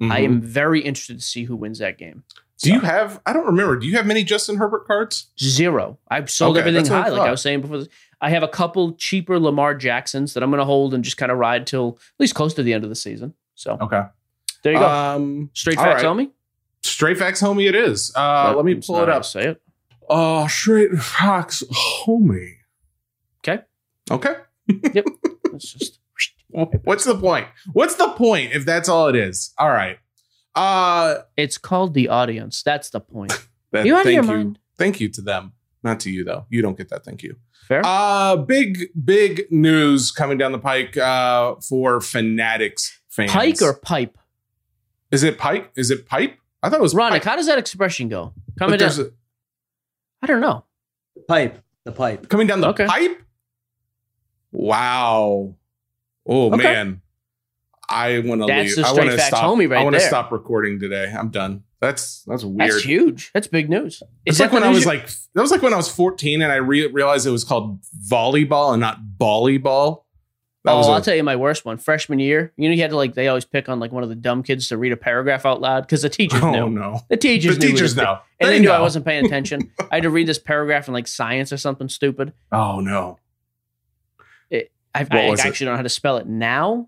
I 0.00 0.20
Mhm. 0.22 0.24
am 0.24 0.40
very 0.42 0.80
interested 0.80 1.18
to 1.18 1.24
see 1.24 1.44
who 1.44 1.54
wins 1.56 1.78
that 1.78 1.96
game. 1.98 2.24
Do 2.62 2.72
you 2.72 2.80
have? 2.80 3.20
I 3.26 3.32
don't 3.32 3.46
remember. 3.46 3.76
Do 3.76 3.86
you 3.86 3.96
have 3.96 4.06
many 4.06 4.22
Justin 4.24 4.56
Herbert 4.56 4.86
cards? 4.86 5.26
Zero. 5.38 5.98
I've 6.08 6.30
sold 6.30 6.56
Okay, 6.56 6.60
everything 6.60 6.84
that's 6.84 6.90
what 6.90 6.98
I 6.98 7.02
high, 7.02 7.08
like. 7.10 7.28
I 7.28 7.30
was 7.30 7.42
saying 7.42 7.60
before. 7.62 7.82
I 8.20 8.30
have 8.30 8.42
a 8.44 8.48
couple 8.48 8.92
cheaper 8.94 9.38
Lamar 9.40 9.74
Jacksons 9.74 10.34
that 10.34 10.42
I'm 10.44 10.50
going 10.50 10.60
to 10.60 10.64
hold 10.64 10.94
and 10.94 11.02
just 11.02 11.16
kind 11.16 11.32
of 11.32 11.38
ride 11.38 11.66
till 11.66 11.98
at 11.98 12.20
least 12.20 12.34
close 12.36 12.54
to 12.54 12.62
the 12.62 12.72
end 12.72 12.84
of 12.84 12.90
the 12.90 12.94
season. 12.96 13.34
So 13.56 13.76
Okay. 13.80 14.02
there 14.62 14.72
you 14.74 14.78
go. 14.78 14.88
Um, 14.88 15.50
Straight 15.54 15.76
facts, 15.76 16.04
right. 16.04 16.10
homie. 16.10 16.30
Straight 16.84 17.18
facts, 17.18 17.42
homie. 17.42 17.68
It 17.68 17.74
is. 17.74 18.12
Uh, 18.14 18.52
let 18.54 18.64
me 18.64 18.74
It's 18.74 18.86
pull 18.86 19.02
it 19.02 19.08
up. 19.08 19.24
Say 19.24 19.48
it. 19.48 19.62
Oh, 20.08 20.46
straight 20.46 20.92
facts, 20.98 21.64
homie. 22.06 22.54
Okay. 23.40 23.62
Okay. 24.10 24.34
Yep. 24.94 25.04
It's 25.54 25.72
just 25.74 25.98
What's 26.48 27.04
the 27.04 27.14
point? 27.16 27.46
What's 27.72 27.96
the 27.96 28.08
point 28.08 28.52
if 28.52 28.64
that's 28.64 28.88
all 28.88 29.08
it 29.08 29.16
is? 29.16 29.52
All 29.58 29.68
right. 29.70 29.98
Uh, 30.54 31.18
it's 31.36 31.56
called 31.58 31.94
the 31.94 32.08
audience. 32.08 32.62
That's 32.62 32.90
the 32.90 33.00
point. 33.00 33.32
that- 33.72 33.86
You 33.86 33.94
out 33.94 34.00
of 34.00 34.04
thank 34.04 34.14
your 34.14 34.24
you. 34.24 34.30
mind? 34.44 34.58
Thank 34.78 35.00
you 35.00 35.08
to 35.10 35.20
them, 35.22 35.52
not 35.82 36.00
to 36.00 36.10
you 36.10 36.24
though. 36.24 36.46
You 36.50 36.62
don't 36.62 36.76
get 36.76 36.88
that. 36.90 37.04
Thank 37.04 37.22
you. 37.22 37.36
Fair. 37.68 37.82
Uh, 37.84 38.36
big 38.36 38.88
big 39.04 39.44
news 39.50 40.10
coming 40.10 40.36
down 40.38 40.52
the 40.52 40.58
pike 40.58 40.96
uh, 40.96 41.54
for 41.66 42.00
Fanatics 42.00 43.00
fans. 43.08 43.30
Pike 43.30 43.62
or 43.62 43.74
pipe? 43.74 44.18
is 45.10 45.22
it 45.22 45.38
Pike? 45.38 45.70
Is 45.76 45.90
it 45.90 46.06
pipe? 46.06 46.38
I 46.62 46.68
thought 46.70 46.78
it 46.80 46.82
was 46.82 46.94
Ronick, 46.94 47.10
Pike. 47.10 47.24
how 47.24 47.36
does 47.36 47.46
that 47.46 47.58
expression 47.58 48.08
go? 48.08 48.32
But 48.54 48.58
Coming 48.58 48.78
down. 48.78 48.88
there's 48.88 48.98
a- 48.98 49.10
I 50.22 50.26
don't 50.26 50.40
know. 50.40 50.64
Pipe. 51.28 51.62
The 51.84 51.92
pipe. 51.92 52.28
coming 52.28 52.46
down 52.46 52.60
the 52.60 52.68
Okay. 52.68 52.86
pipe. 52.86 53.22
Wow. 54.52 55.54
Oh 56.26 56.52
Okay. 56.52 56.62
man. 56.62 57.00
I 57.92 58.18
want 58.20 58.40
to 58.40 58.46
leave. 58.46 58.78
I 58.78 58.92
want 58.92 59.10
to 59.10 59.18
stop. 59.20 59.44
homie 59.44 59.68
right 59.70 59.80
I 59.80 59.84
want 59.84 59.94
to 59.94 60.00
stop 60.00 60.32
recording 60.32 60.80
today. 60.80 61.12
I'm 61.16 61.28
done. 61.30 61.64
That's 61.80 62.22
that's 62.24 62.44
weird. 62.44 62.70
That's 62.70 62.82
huge. 62.82 63.30
That's 63.34 63.46
big 63.48 63.68
news. 63.68 64.02
It's 64.24 64.38
like 64.40 64.52
when 64.52 64.62
I 64.62 64.68
was 64.68 64.80
you- 64.80 64.86
like 64.86 65.06
that 65.34 65.40
was 65.42 65.50
like 65.50 65.62
when 65.62 65.72
I 65.72 65.76
was 65.76 65.88
14 65.92 66.40
and 66.42 66.52
I 66.52 66.56
re- 66.56 66.86
realized 66.86 67.26
it 67.26 67.30
was 67.30 67.44
called 67.44 67.80
volleyball 68.08 68.72
and 68.72 68.80
not 68.80 68.98
volleyball. 69.18 70.04
That 70.64 70.74
oh, 70.74 70.76
was 70.78 70.86
a- 70.86 70.90
I'll 70.92 71.00
tell 71.02 71.16
you 71.16 71.24
my 71.24 71.34
worst 71.34 71.64
one. 71.64 71.76
Freshman 71.78 72.20
year, 72.20 72.52
you 72.56 72.68
know, 72.68 72.74
you 72.76 72.82
had 72.82 72.90
to 72.90 72.96
like 72.96 73.14
they 73.14 73.26
always 73.26 73.44
pick 73.44 73.68
on 73.68 73.80
like 73.80 73.90
one 73.90 74.04
of 74.04 74.08
the 74.08 74.14
dumb 74.14 74.44
kids 74.44 74.68
to 74.68 74.76
read 74.76 74.92
a 74.92 74.96
paragraph 74.96 75.44
out 75.44 75.60
loud 75.60 75.80
because 75.80 76.02
the 76.02 76.08
teachers 76.08 76.40
oh 76.40 76.52
knew. 76.52 76.70
no. 76.70 77.00
The 77.08 77.16
teachers 77.16 77.58
The 77.58 77.66
teachers 77.66 77.94
it- 77.98 78.02
know. 78.02 78.18
and 78.38 78.48
They 78.48 78.58
they 78.58 78.60
knew 78.60 78.70
I 78.70 78.80
wasn't 78.80 79.04
paying 79.04 79.26
attention. 79.26 79.72
I 79.90 79.96
had 79.96 80.04
to 80.04 80.10
read 80.10 80.28
this 80.28 80.38
paragraph 80.38 80.86
in 80.86 80.94
like 80.94 81.08
science 81.08 81.52
or 81.52 81.56
something 81.56 81.88
stupid. 81.88 82.32
Oh 82.52 82.78
no. 82.80 83.18
I, 84.94 85.04
What 85.04 85.12
I 85.12 85.30
was 85.30 85.40
it? 85.40 85.46
actually 85.46 85.64
don't 85.64 85.72
know 85.72 85.78
how 85.78 85.82
to 85.84 85.88
spell 85.88 86.18
it 86.18 86.26
now. 86.26 86.86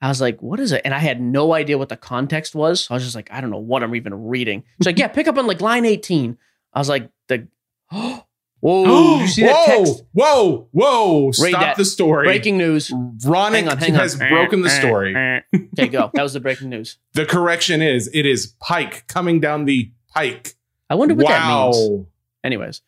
I 0.00 0.08
was 0.08 0.20
like, 0.20 0.42
what 0.42 0.60
is 0.60 0.72
it? 0.72 0.82
And 0.84 0.92
I 0.92 0.98
had 0.98 1.20
no 1.20 1.54
idea 1.54 1.78
what 1.78 1.88
the 1.88 1.96
context 1.96 2.54
was. 2.54 2.84
So 2.84 2.94
I 2.94 2.96
was 2.96 3.04
just 3.04 3.16
like, 3.16 3.30
I 3.32 3.40
don't 3.40 3.50
know 3.50 3.58
what 3.58 3.82
I'm 3.82 3.94
even 3.94 4.26
reading. 4.26 4.62
She's 4.78 4.86
like, 4.86 4.98
yeah, 4.98 5.08
pick 5.08 5.26
up 5.26 5.38
on 5.38 5.46
like 5.46 5.60
line 5.60 5.86
18. 5.86 6.36
I 6.74 6.78
was 6.78 6.88
like, 6.88 7.10
the 7.28 7.48
whoa, 7.90 8.24
you 9.20 9.26
see 9.26 9.42
that 9.42 9.54
whoa, 9.54 9.84
text? 9.84 10.04
whoa, 10.12 10.68
whoa! 10.72 11.26
Read 11.26 11.34
Stop 11.34 11.60
that. 11.60 11.76
the 11.76 11.84
story. 11.84 12.26
Breaking 12.26 12.58
news. 12.58 12.90
Ronick 12.90 13.52
Hang 13.52 13.68
on, 13.68 13.78
hang 13.78 13.94
on. 13.94 14.00
has 14.00 14.16
broken 14.16 14.60
the 14.60 14.68
eh, 14.68 14.80
story. 14.80 15.14
Eh, 15.14 15.40
eh. 15.54 15.58
okay, 15.72 15.88
go. 15.88 16.10
That 16.12 16.22
was 16.22 16.34
the 16.34 16.40
breaking 16.40 16.68
news. 16.68 16.98
The 17.14 17.24
correction 17.24 17.80
is 17.80 18.10
it 18.12 18.26
is 18.26 18.54
Pike 18.60 19.06
coming 19.06 19.40
down 19.40 19.64
the 19.64 19.90
pike. 20.12 20.54
I 20.90 20.94
wonder 20.96 21.14
what 21.14 21.24
wow. 21.24 21.72
that 21.72 21.78
means. 21.78 22.06
Anyways. 22.44 22.82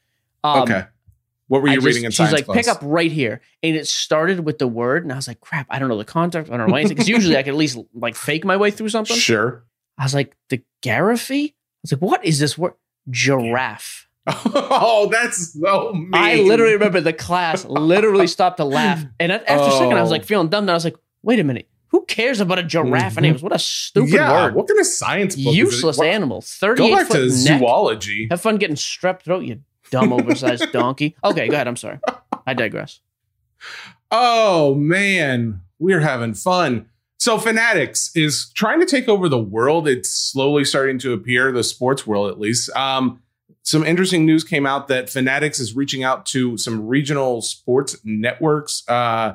Um, 0.44 0.62
okay. 0.62 0.84
What 1.48 1.62
were 1.62 1.68
I 1.68 1.72
you 1.72 1.76
just- 1.78 1.86
reading 1.86 2.04
in 2.04 2.10
she's 2.10 2.16
science 2.18 2.32
like, 2.32 2.44
class? 2.44 2.56
pick 2.56 2.68
up 2.68 2.78
right 2.82 3.10
here. 3.10 3.40
And 3.62 3.74
it 3.76 3.86
started 3.86 4.40
with 4.40 4.58
the 4.58 4.68
word. 4.68 5.02
And 5.02 5.12
I 5.12 5.16
was 5.16 5.26
like, 5.28 5.40
crap, 5.40 5.66
I 5.70 5.78
don't 5.78 5.88
know 5.88 5.98
the 5.98 6.04
context. 6.04 6.52
I 6.52 6.56
don't 6.56 6.68
know 6.68 6.76
anything. 6.76 6.94
Because 6.94 7.08
usually 7.08 7.36
I 7.36 7.42
could 7.42 7.50
at 7.54 7.56
least 7.56 7.78
like 7.94 8.14
fake 8.14 8.44
my 8.44 8.56
way 8.56 8.70
through 8.70 8.90
something. 8.90 9.16
Sure. 9.16 9.64
I 9.98 10.04
was 10.04 10.14
like, 10.14 10.36
the 10.50 10.62
Garify? 10.82 11.46
I 11.48 11.54
was 11.82 11.92
like, 11.92 12.00
what 12.02 12.24
is 12.24 12.38
this 12.38 12.56
word? 12.56 12.74
Giraffe. 13.10 14.08
oh, 14.26 15.08
that's 15.10 15.54
so 15.58 15.92
mean. 15.94 16.10
I 16.12 16.36
literally 16.36 16.74
remember 16.74 17.00
the 17.00 17.12
class 17.14 17.64
literally 17.64 18.26
stopped 18.26 18.58
to 18.58 18.64
laugh. 18.64 19.04
And 19.20 19.32
after 19.32 19.52
a 19.54 19.72
second, 19.72 19.96
I 19.96 20.00
was 20.02 20.10
Oh. 20.10 20.12
like 20.12 20.24
feeling 20.24 20.48
dumb. 20.48 20.66
Then 20.66 20.74
I 20.74 20.76
was 20.76 20.84
like, 20.84 20.96
wait 21.22 21.38
a 21.40 21.44
minute. 21.44 21.68
Who 21.88 22.04
cares 22.04 22.38
about 22.40 22.58
a 22.58 22.62
giraffe? 22.62 23.14
Mhm. 23.14 23.18
Anyways, 23.18 23.42
what 23.42 23.54
a 23.54 23.58
stupid 23.58 24.10
yeah, 24.10 24.30
word. 24.44 24.54
What 24.54 24.68
kind 24.68 24.78
of 24.78 24.86
science 24.86 25.34
book? 25.34 25.54
Useless 25.54 25.98
animal. 25.98 26.40
Go 26.40 26.44
38 26.46 26.92
back 26.92 27.06
foot 27.06 27.14
to 27.14 27.20
neck. 27.24 27.58
zoology. 27.60 28.28
Have 28.30 28.42
fun 28.42 28.56
getting 28.58 28.76
strep 28.76 29.22
throat, 29.22 29.44
you 29.44 29.60
dumb 29.90 30.12
oversized 30.12 30.72
donkey. 30.72 31.16
Okay, 31.24 31.48
go 31.48 31.54
ahead. 31.54 31.68
I'm 31.68 31.76
sorry. 31.76 31.98
I 32.46 32.54
digress. 32.54 33.00
Oh 34.10 34.74
man, 34.74 35.60
we're 35.78 36.00
having 36.00 36.34
fun. 36.34 36.88
So 37.18 37.36
Fanatics 37.36 38.12
is 38.14 38.50
trying 38.54 38.80
to 38.80 38.86
take 38.86 39.08
over 39.08 39.28
the 39.28 39.38
world. 39.38 39.88
It's 39.88 40.08
slowly 40.08 40.64
starting 40.64 40.98
to 41.00 41.12
appear, 41.12 41.50
the 41.50 41.64
sports 41.64 42.06
world 42.06 42.30
at 42.30 42.38
least. 42.38 42.70
Um, 42.76 43.20
some 43.62 43.84
interesting 43.84 44.24
news 44.24 44.44
came 44.44 44.66
out 44.66 44.88
that 44.88 45.10
Fanatics 45.10 45.58
is 45.58 45.74
reaching 45.74 46.04
out 46.04 46.24
to 46.26 46.56
some 46.56 46.86
regional 46.86 47.42
sports 47.42 47.96
networks, 48.04 48.88
uh, 48.88 49.34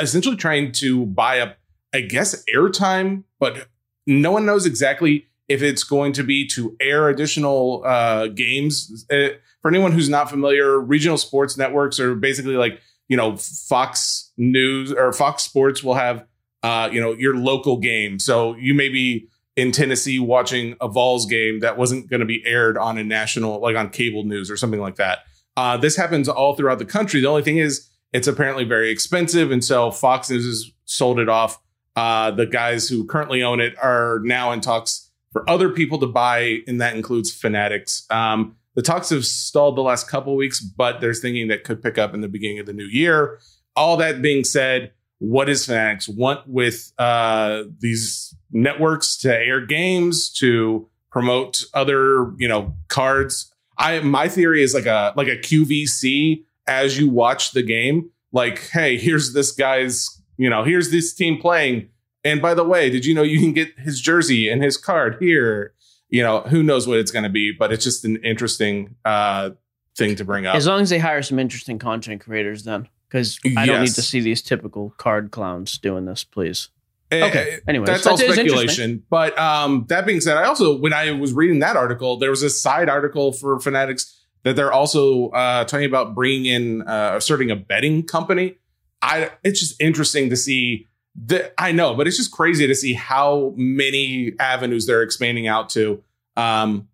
essentially 0.00 0.34
trying 0.34 0.72
to 0.72 1.06
buy 1.06 1.40
up, 1.40 1.58
I 1.94 2.00
guess, 2.00 2.42
airtime, 2.52 3.24
but 3.38 3.68
no 4.06 4.32
one 4.32 4.46
knows 4.46 4.66
exactly 4.66 5.26
if 5.46 5.62
it's 5.62 5.84
going 5.84 6.12
to 6.14 6.24
be 6.24 6.46
to 6.48 6.76
air 6.80 7.08
additional 7.08 7.82
uh, 7.84 8.28
games. 8.28 9.06
Uh, 9.10 9.28
for 9.62 9.68
anyone 9.68 9.92
who's 9.92 10.08
not 10.08 10.30
familiar, 10.30 10.80
regional 10.80 11.18
sports 11.18 11.56
networks 11.56 12.00
are 12.00 12.14
basically 12.14 12.56
like 12.56 12.80
you 13.08 13.16
know 13.16 13.36
Fox 13.36 14.32
News 14.36 14.92
or 14.92 15.12
Fox 15.12 15.42
Sports 15.42 15.82
will 15.82 15.94
have 15.94 16.24
uh, 16.62 16.88
you 16.92 17.00
know 17.00 17.12
your 17.12 17.36
local 17.36 17.78
game. 17.78 18.18
So 18.18 18.54
you 18.56 18.74
may 18.74 18.88
be 18.88 19.28
in 19.56 19.72
Tennessee 19.72 20.18
watching 20.18 20.76
a 20.80 20.88
Vols 20.88 21.26
game 21.26 21.60
that 21.60 21.76
wasn't 21.76 22.08
going 22.08 22.20
to 22.20 22.26
be 22.26 22.42
aired 22.46 22.78
on 22.78 22.98
a 22.98 23.04
national 23.04 23.60
like 23.60 23.76
on 23.76 23.90
cable 23.90 24.24
news 24.24 24.50
or 24.50 24.56
something 24.56 24.80
like 24.80 24.96
that. 24.96 25.20
Uh, 25.56 25.76
this 25.76 25.96
happens 25.96 26.28
all 26.28 26.54
throughout 26.54 26.78
the 26.78 26.84
country. 26.84 27.20
The 27.20 27.26
only 27.26 27.42
thing 27.42 27.58
is 27.58 27.88
it's 28.12 28.28
apparently 28.28 28.64
very 28.64 28.90
expensive, 28.90 29.50
and 29.50 29.64
so 29.64 29.90
Fox 29.90 30.30
News 30.30 30.46
has 30.46 30.70
sold 30.84 31.18
it 31.18 31.28
off. 31.28 31.60
Uh, 31.96 32.30
the 32.30 32.46
guys 32.46 32.88
who 32.88 33.04
currently 33.04 33.42
own 33.42 33.60
it 33.60 33.74
are 33.82 34.20
now 34.22 34.52
in 34.52 34.60
talks 34.60 35.10
for 35.32 35.48
other 35.48 35.70
people 35.70 35.98
to 35.98 36.06
buy, 36.06 36.58
and 36.66 36.80
that 36.80 36.96
includes 36.96 37.32
Fanatics. 37.34 38.06
Um, 38.10 38.56
the 38.74 38.82
talks 38.82 39.10
have 39.10 39.24
stalled 39.24 39.76
the 39.76 39.82
last 39.82 40.08
couple 40.08 40.36
weeks, 40.36 40.60
but 40.60 41.00
there's 41.00 41.20
thinking 41.20 41.48
that 41.48 41.64
could 41.64 41.82
pick 41.82 41.98
up 41.98 42.14
in 42.14 42.20
the 42.20 42.28
beginning 42.28 42.58
of 42.60 42.66
the 42.66 42.72
new 42.72 42.86
year. 42.86 43.40
All 43.74 43.96
that 43.96 44.22
being 44.22 44.44
said, 44.44 44.92
what 45.18 45.48
is 45.48 45.66
Fanatics 45.66 46.08
want 46.08 46.46
with 46.48 46.92
uh, 46.98 47.64
these 47.78 48.34
networks 48.50 49.16
to 49.18 49.36
air 49.36 49.64
games 49.64 50.30
to 50.30 50.88
promote 51.10 51.64
other 51.74 52.32
you 52.38 52.48
know 52.48 52.74
cards? 52.88 53.52
I 53.76 54.00
my 54.00 54.28
theory 54.28 54.62
is 54.62 54.74
like 54.74 54.86
a 54.86 55.12
like 55.16 55.28
a 55.28 55.36
QVC 55.36 56.44
as 56.66 56.98
you 56.98 57.10
watch 57.10 57.52
the 57.52 57.62
game. 57.62 58.10
Like, 58.32 58.68
hey, 58.68 58.96
here's 58.96 59.34
this 59.34 59.52
guy's 59.52 60.08
you 60.36 60.48
know 60.48 60.64
here's 60.64 60.90
this 60.90 61.12
team 61.12 61.38
playing, 61.38 61.88
and 62.24 62.40
by 62.40 62.54
the 62.54 62.64
way, 62.64 62.88
did 62.88 63.04
you 63.04 63.14
know 63.14 63.22
you 63.22 63.40
can 63.40 63.52
get 63.52 63.78
his 63.78 64.00
jersey 64.00 64.48
and 64.48 64.62
his 64.62 64.76
card 64.76 65.16
here? 65.20 65.74
You 66.10 66.22
know, 66.22 66.40
who 66.40 66.62
knows 66.62 66.86
what 66.86 66.98
it's 66.98 67.10
going 67.10 67.22
to 67.22 67.30
be, 67.30 67.52
but 67.52 67.72
it's 67.72 67.84
just 67.84 68.04
an 68.04 68.16
interesting 68.24 68.96
uh, 69.04 69.50
thing 69.96 70.16
to 70.16 70.24
bring 70.24 70.46
up. 70.46 70.56
As 70.56 70.66
long 70.66 70.80
as 70.80 70.90
they 70.90 70.98
hire 70.98 71.22
some 71.22 71.38
interesting 71.38 71.78
content 71.78 72.20
creators, 72.20 72.64
then. 72.64 72.88
Because 73.08 73.40
I 73.56 73.66
don't 73.66 73.80
need 73.80 73.94
to 73.94 74.02
see 74.02 74.20
these 74.20 74.40
typical 74.40 74.90
card 74.96 75.32
clowns 75.32 75.78
doing 75.78 76.04
this, 76.04 76.22
please. 76.22 76.68
Eh, 77.10 77.26
Okay. 77.26 77.58
Anyway, 77.66 77.86
that's 77.86 78.04
that 78.04 78.10
all 78.10 78.16
speculation. 78.16 79.02
But 79.10 79.36
um, 79.36 79.84
that 79.88 80.06
being 80.06 80.20
said, 80.20 80.36
I 80.36 80.44
also 80.44 80.76
when 80.76 80.92
I 80.92 81.10
was 81.10 81.32
reading 81.32 81.58
that 81.58 81.76
article, 81.76 82.18
there 82.18 82.30
was 82.30 82.44
a 82.44 82.50
side 82.50 82.88
article 82.88 83.32
for 83.32 83.58
Fanatics 83.58 84.16
that 84.44 84.54
they're 84.54 84.72
also 84.72 85.30
uh, 85.30 85.64
talking 85.64 85.86
about 85.86 86.14
bringing 86.14 86.46
in 86.46 86.82
uh, 86.82 87.18
starting 87.18 87.50
a 87.50 87.56
betting 87.56 88.04
company. 88.04 88.56
I 89.02 89.30
it's 89.42 89.58
just 89.60 89.80
interesting 89.80 90.30
to 90.30 90.36
see. 90.36 90.86
That 91.26 91.54
I 91.58 91.72
know, 91.72 91.94
but 91.94 92.06
it's 92.06 92.16
just 92.16 92.30
crazy 92.30 92.66
to 92.66 92.74
see 92.74 92.94
how 92.94 93.52
many 93.56 94.32
avenues 94.38 94.86
they're 94.86 95.02
expanding 95.02 95.46
out 95.48 95.68
to. 95.70 96.02
Um, 96.36 96.88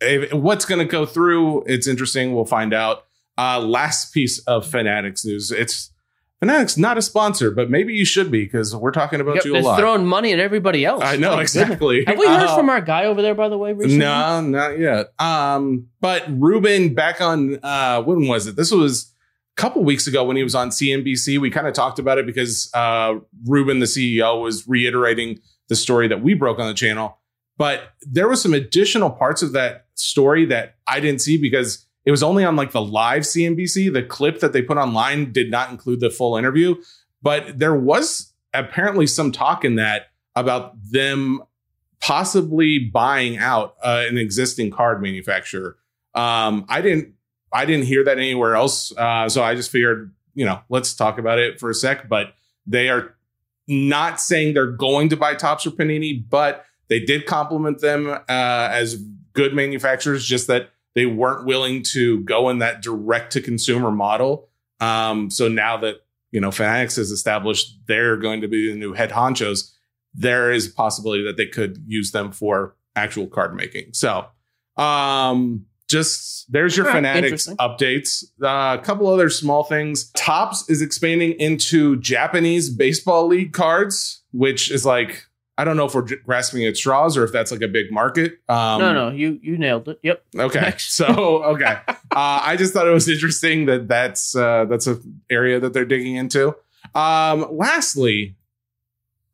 if- 0.00 0.32
what's 0.32 0.64
going 0.64 0.80
to 0.80 0.84
go 0.90 1.06
through? 1.06 1.62
It's 1.66 1.86
interesting. 1.86 2.34
We'll 2.34 2.44
find 2.44 2.74
out. 2.74 3.04
Uh, 3.38 3.60
last 3.60 4.12
piece 4.12 4.40
of 4.40 4.66
Fanatics 4.66 5.24
news. 5.24 5.50
It's 5.50 5.90
Fanatics 6.40 6.76
not 6.76 6.98
a 6.98 7.02
sponsor, 7.02 7.52
but 7.52 7.70
maybe 7.70 7.94
you 7.94 8.04
should 8.04 8.28
be 8.30 8.42
because 8.44 8.74
we're 8.74 8.90
talking 8.90 9.20
about 9.20 9.36
Yep, 9.36 9.44
you 9.44 9.56
a 9.56 9.60
lot. 9.60 9.78
throwing 9.78 10.04
money 10.04 10.32
at 10.32 10.40
everybody 10.40 10.84
else. 10.84 11.02
I 11.04 11.14
know 11.16 11.38
exactly. 11.38 12.04
Have 12.04 12.18
we 12.18 12.26
heard 12.26 12.48
Uh, 12.48 12.56
from 12.56 12.68
our 12.68 12.80
guy 12.80 13.04
over 13.04 13.22
there, 13.22 13.34
by 13.36 13.48
the 13.48 13.56
way, 13.56 13.72
recently? 13.72 13.98
No, 13.98 14.40
not 14.40 14.76
yet. 14.78 15.12
Um, 15.20 15.86
but 16.00 16.24
Ruben 16.28 16.94
back 16.94 17.20
on 17.20 17.60
uh 17.62 18.02
when 18.02 18.26
was 18.26 18.48
it? 18.48 18.56
This 18.56 18.72
was 18.72 19.11
couple 19.56 19.84
weeks 19.84 20.06
ago 20.06 20.24
when 20.24 20.36
he 20.36 20.42
was 20.42 20.54
on 20.54 20.70
CNBC, 20.70 21.38
we 21.38 21.50
kind 21.50 21.66
of 21.66 21.74
talked 21.74 21.98
about 21.98 22.18
it 22.18 22.26
because 22.26 22.70
uh, 22.74 23.14
Ruben, 23.44 23.80
the 23.80 23.86
CEO, 23.86 24.42
was 24.42 24.66
reiterating 24.66 25.40
the 25.68 25.76
story 25.76 26.08
that 26.08 26.22
we 26.22 26.34
broke 26.34 26.58
on 26.58 26.66
the 26.66 26.74
channel. 26.74 27.18
But 27.58 27.92
there 28.02 28.28
was 28.28 28.42
some 28.42 28.54
additional 28.54 29.10
parts 29.10 29.42
of 29.42 29.52
that 29.52 29.86
story 29.94 30.46
that 30.46 30.76
I 30.86 31.00
didn't 31.00 31.20
see 31.20 31.36
because 31.36 31.86
it 32.04 32.10
was 32.10 32.22
only 32.22 32.44
on 32.44 32.56
like 32.56 32.72
the 32.72 32.82
live 32.82 33.22
CNBC. 33.22 33.92
The 33.92 34.02
clip 34.02 34.40
that 34.40 34.52
they 34.52 34.62
put 34.62 34.78
online 34.78 35.32
did 35.32 35.50
not 35.50 35.70
include 35.70 36.00
the 36.00 36.10
full 36.10 36.36
interview, 36.36 36.76
but 37.20 37.58
there 37.58 37.74
was 37.76 38.32
apparently 38.52 39.06
some 39.06 39.32
talk 39.32 39.64
in 39.64 39.76
that 39.76 40.06
about 40.34 40.72
them 40.90 41.42
possibly 42.00 42.78
buying 42.78 43.38
out 43.38 43.76
uh, 43.82 44.04
an 44.08 44.18
existing 44.18 44.70
card 44.70 45.00
manufacturer. 45.00 45.76
Um, 46.14 46.66
I 46.68 46.80
didn't, 46.80 47.14
I 47.52 47.64
didn't 47.66 47.86
hear 47.86 48.04
that 48.04 48.18
anywhere 48.18 48.54
else, 48.54 48.96
uh, 48.96 49.28
so 49.28 49.42
I 49.42 49.54
just 49.54 49.70
figured, 49.70 50.12
you 50.34 50.44
know, 50.44 50.60
let's 50.68 50.94
talk 50.94 51.18
about 51.18 51.38
it 51.38 51.60
for 51.60 51.70
a 51.70 51.74
sec. 51.74 52.08
But 52.08 52.34
they 52.66 52.88
are 52.88 53.14
not 53.68 54.20
saying 54.20 54.54
they're 54.54 54.66
going 54.66 55.08
to 55.10 55.16
buy 55.16 55.34
Topps 55.34 55.66
or 55.66 55.70
Panini, 55.70 56.22
but 56.28 56.64
they 56.88 57.00
did 57.00 57.26
compliment 57.26 57.80
them 57.80 58.08
uh, 58.08 58.18
as 58.28 58.96
good 59.32 59.54
manufacturers. 59.54 60.24
Just 60.24 60.46
that 60.46 60.70
they 60.94 61.06
weren't 61.06 61.46
willing 61.46 61.82
to 61.92 62.20
go 62.20 62.48
in 62.48 62.58
that 62.58 62.82
direct 62.82 63.32
to 63.32 63.40
consumer 63.40 63.90
model. 63.90 64.48
Um, 64.80 65.30
so 65.30 65.48
now 65.48 65.76
that 65.78 65.96
you 66.30 66.40
know 66.40 66.50
Fanatics 66.50 66.96
has 66.96 67.10
established 67.10 67.78
they're 67.86 68.16
going 68.16 68.40
to 68.40 68.48
be 68.48 68.70
the 68.70 68.78
new 68.78 68.92
head 68.92 69.10
honchos, 69.10 69.72
there 70.14 70.50
is 70.50 70.68
a 70.68 70.72
possibility 70.72 71.24
that 71.24 71.36
they 71.36 71.46
could 71.46 71.82
use 71.86 72.10
them 72.12 72.32
for 72.32 72.76
actual 72.96 73.26
card 73.26 73.54
making. 73.54 73.92
So, 73.92 74.26
um, 74.76 75.66
just 75.92 76.50
there's 76.50 76.76
your 76.76 76.86
right, 76.86 76.96
Fanatics 76.96 77.48
updates. 77.60 78.24
Uh, 78.42 78.76
a 78.80 78.82
couple 78.82 79.06
other 79.06 79.30
small 79.30 79.62
things. 79.62 80.10
Topps 80.12 80.68
is 80.68 80.82
expanding 80.82 81.32
into 81.38 81.96
Japanese 82.00 82.68
baseball 82.70 83.28
league 83.28 83.52
cards, 83.52 84.22
which 84.32 84.70
is 84.70 84.84
like 84.84 85.26
I 85.58 85.64
don't 85.64 85.76
know 85.76 85.84
if 85.84 85.94
we're 85.94 86.08
grasping 86.24 86.64
at 86.64 86.76
straws 86.76 87.16
or 87.16 87.24
if 87.24 87.32
that's 87.32 87.52
like 87.52 87.60
a 87.60 87.68
big 87.68 87.92
market. 87.92 88.40
Um, 88.48 88.80
no, 88.80 88.92
no, 88.92 89.10
you 89.10 89.38
you 89.42 89.58
nailed 89.58 89.88
it. 89.88 90.00
Yep. 90.02 90.24
Okay, 90.36 90.74
so 90.78 91.44
okay, 91.44 91.78
uh, 91.86 91.94
I 92.10 92.56
just 92.56 92.72
thought 92.72 92.88
it 92.88 92.92
was 92.92 93.08
interesting 93.08 93.66
that 93.66 93.86
that's 93.86 94.34
uh, 94.34 94.64
that's 94.64 94.86
an 94.86 95.22
area 95.30 95.60
that 95.60 95.72
they're 95.72 95.84
digging 95.84 96.16
into. 96.16 96.56
Um, 96.94 97.46
lastly, 97.50 98.34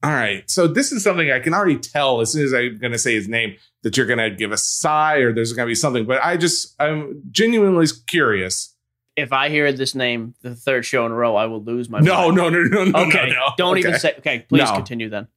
all 0.03 0.11
right, 0.11 0.49
so 0.51 0.67
this 0.67 0.93
is 0.93 1.03
something 1.03 1.31
I 1.31 1.41
can 1.41 1.55
already 1.55 1.79
tell 1.79 2.21
as 2.21 2.33
soon 2.33 2.45
as 2.45 2.53
I'm 2.53 2.79
going 2.79 2.93
to 2.93 2.99
say 2.99 3.15
his 3.15 3.29
name 3.29 3.57
that 3.89 3.97
you're 3.97 4.05
going 4.07 4.18
to 4.18 4.28
give 4.30 4.53
a 4.53 4.59
sigh 4.59 5.16
or 5.16 5.32
there's 5.32 5.55
going 5.55 5.66
to 5.66 5.70
be 5.70 5.74
something, 5.74 6.05
but 6.05 6.22
I 6.22 6.36
just 6.36 6.74
I'm 6.78 7.22
genuinely 7.30 7.86
curious. 8.07 8.74
If 9.16 9.32
I 9.32 9.49
hear 9.49 9.72
this 9.72 9.95
name 9.95 10.34
the 10.43 10.55
third 10.55 10.84
show 10.84 11.07
in 11.07 11.12
a 11.12 11.14
row, 11.14 11.36
I 11.36 11.47
will 11.47 11.62
lose 11.62 11.89
my. 11.89 12.01
No, 12.01 12.24
mind. 12.26 12.36
no, 12.36 12.49
no, 12.51 12.62
no, 12.64 12.84
no, 12.84 12.99
Okay. 13.07 13.28
no, 13.30 13.32
no. 13.34 13.47
Don't 13.57 13.78
Okay. 13.78 13.89
even 13.89 13.99
say. 13.99 14.14
Okay, 14.18 14.41
please 14.47 14.68
No. 14.68 14.74
continue 14.74 15.09
then. 15.09 15.28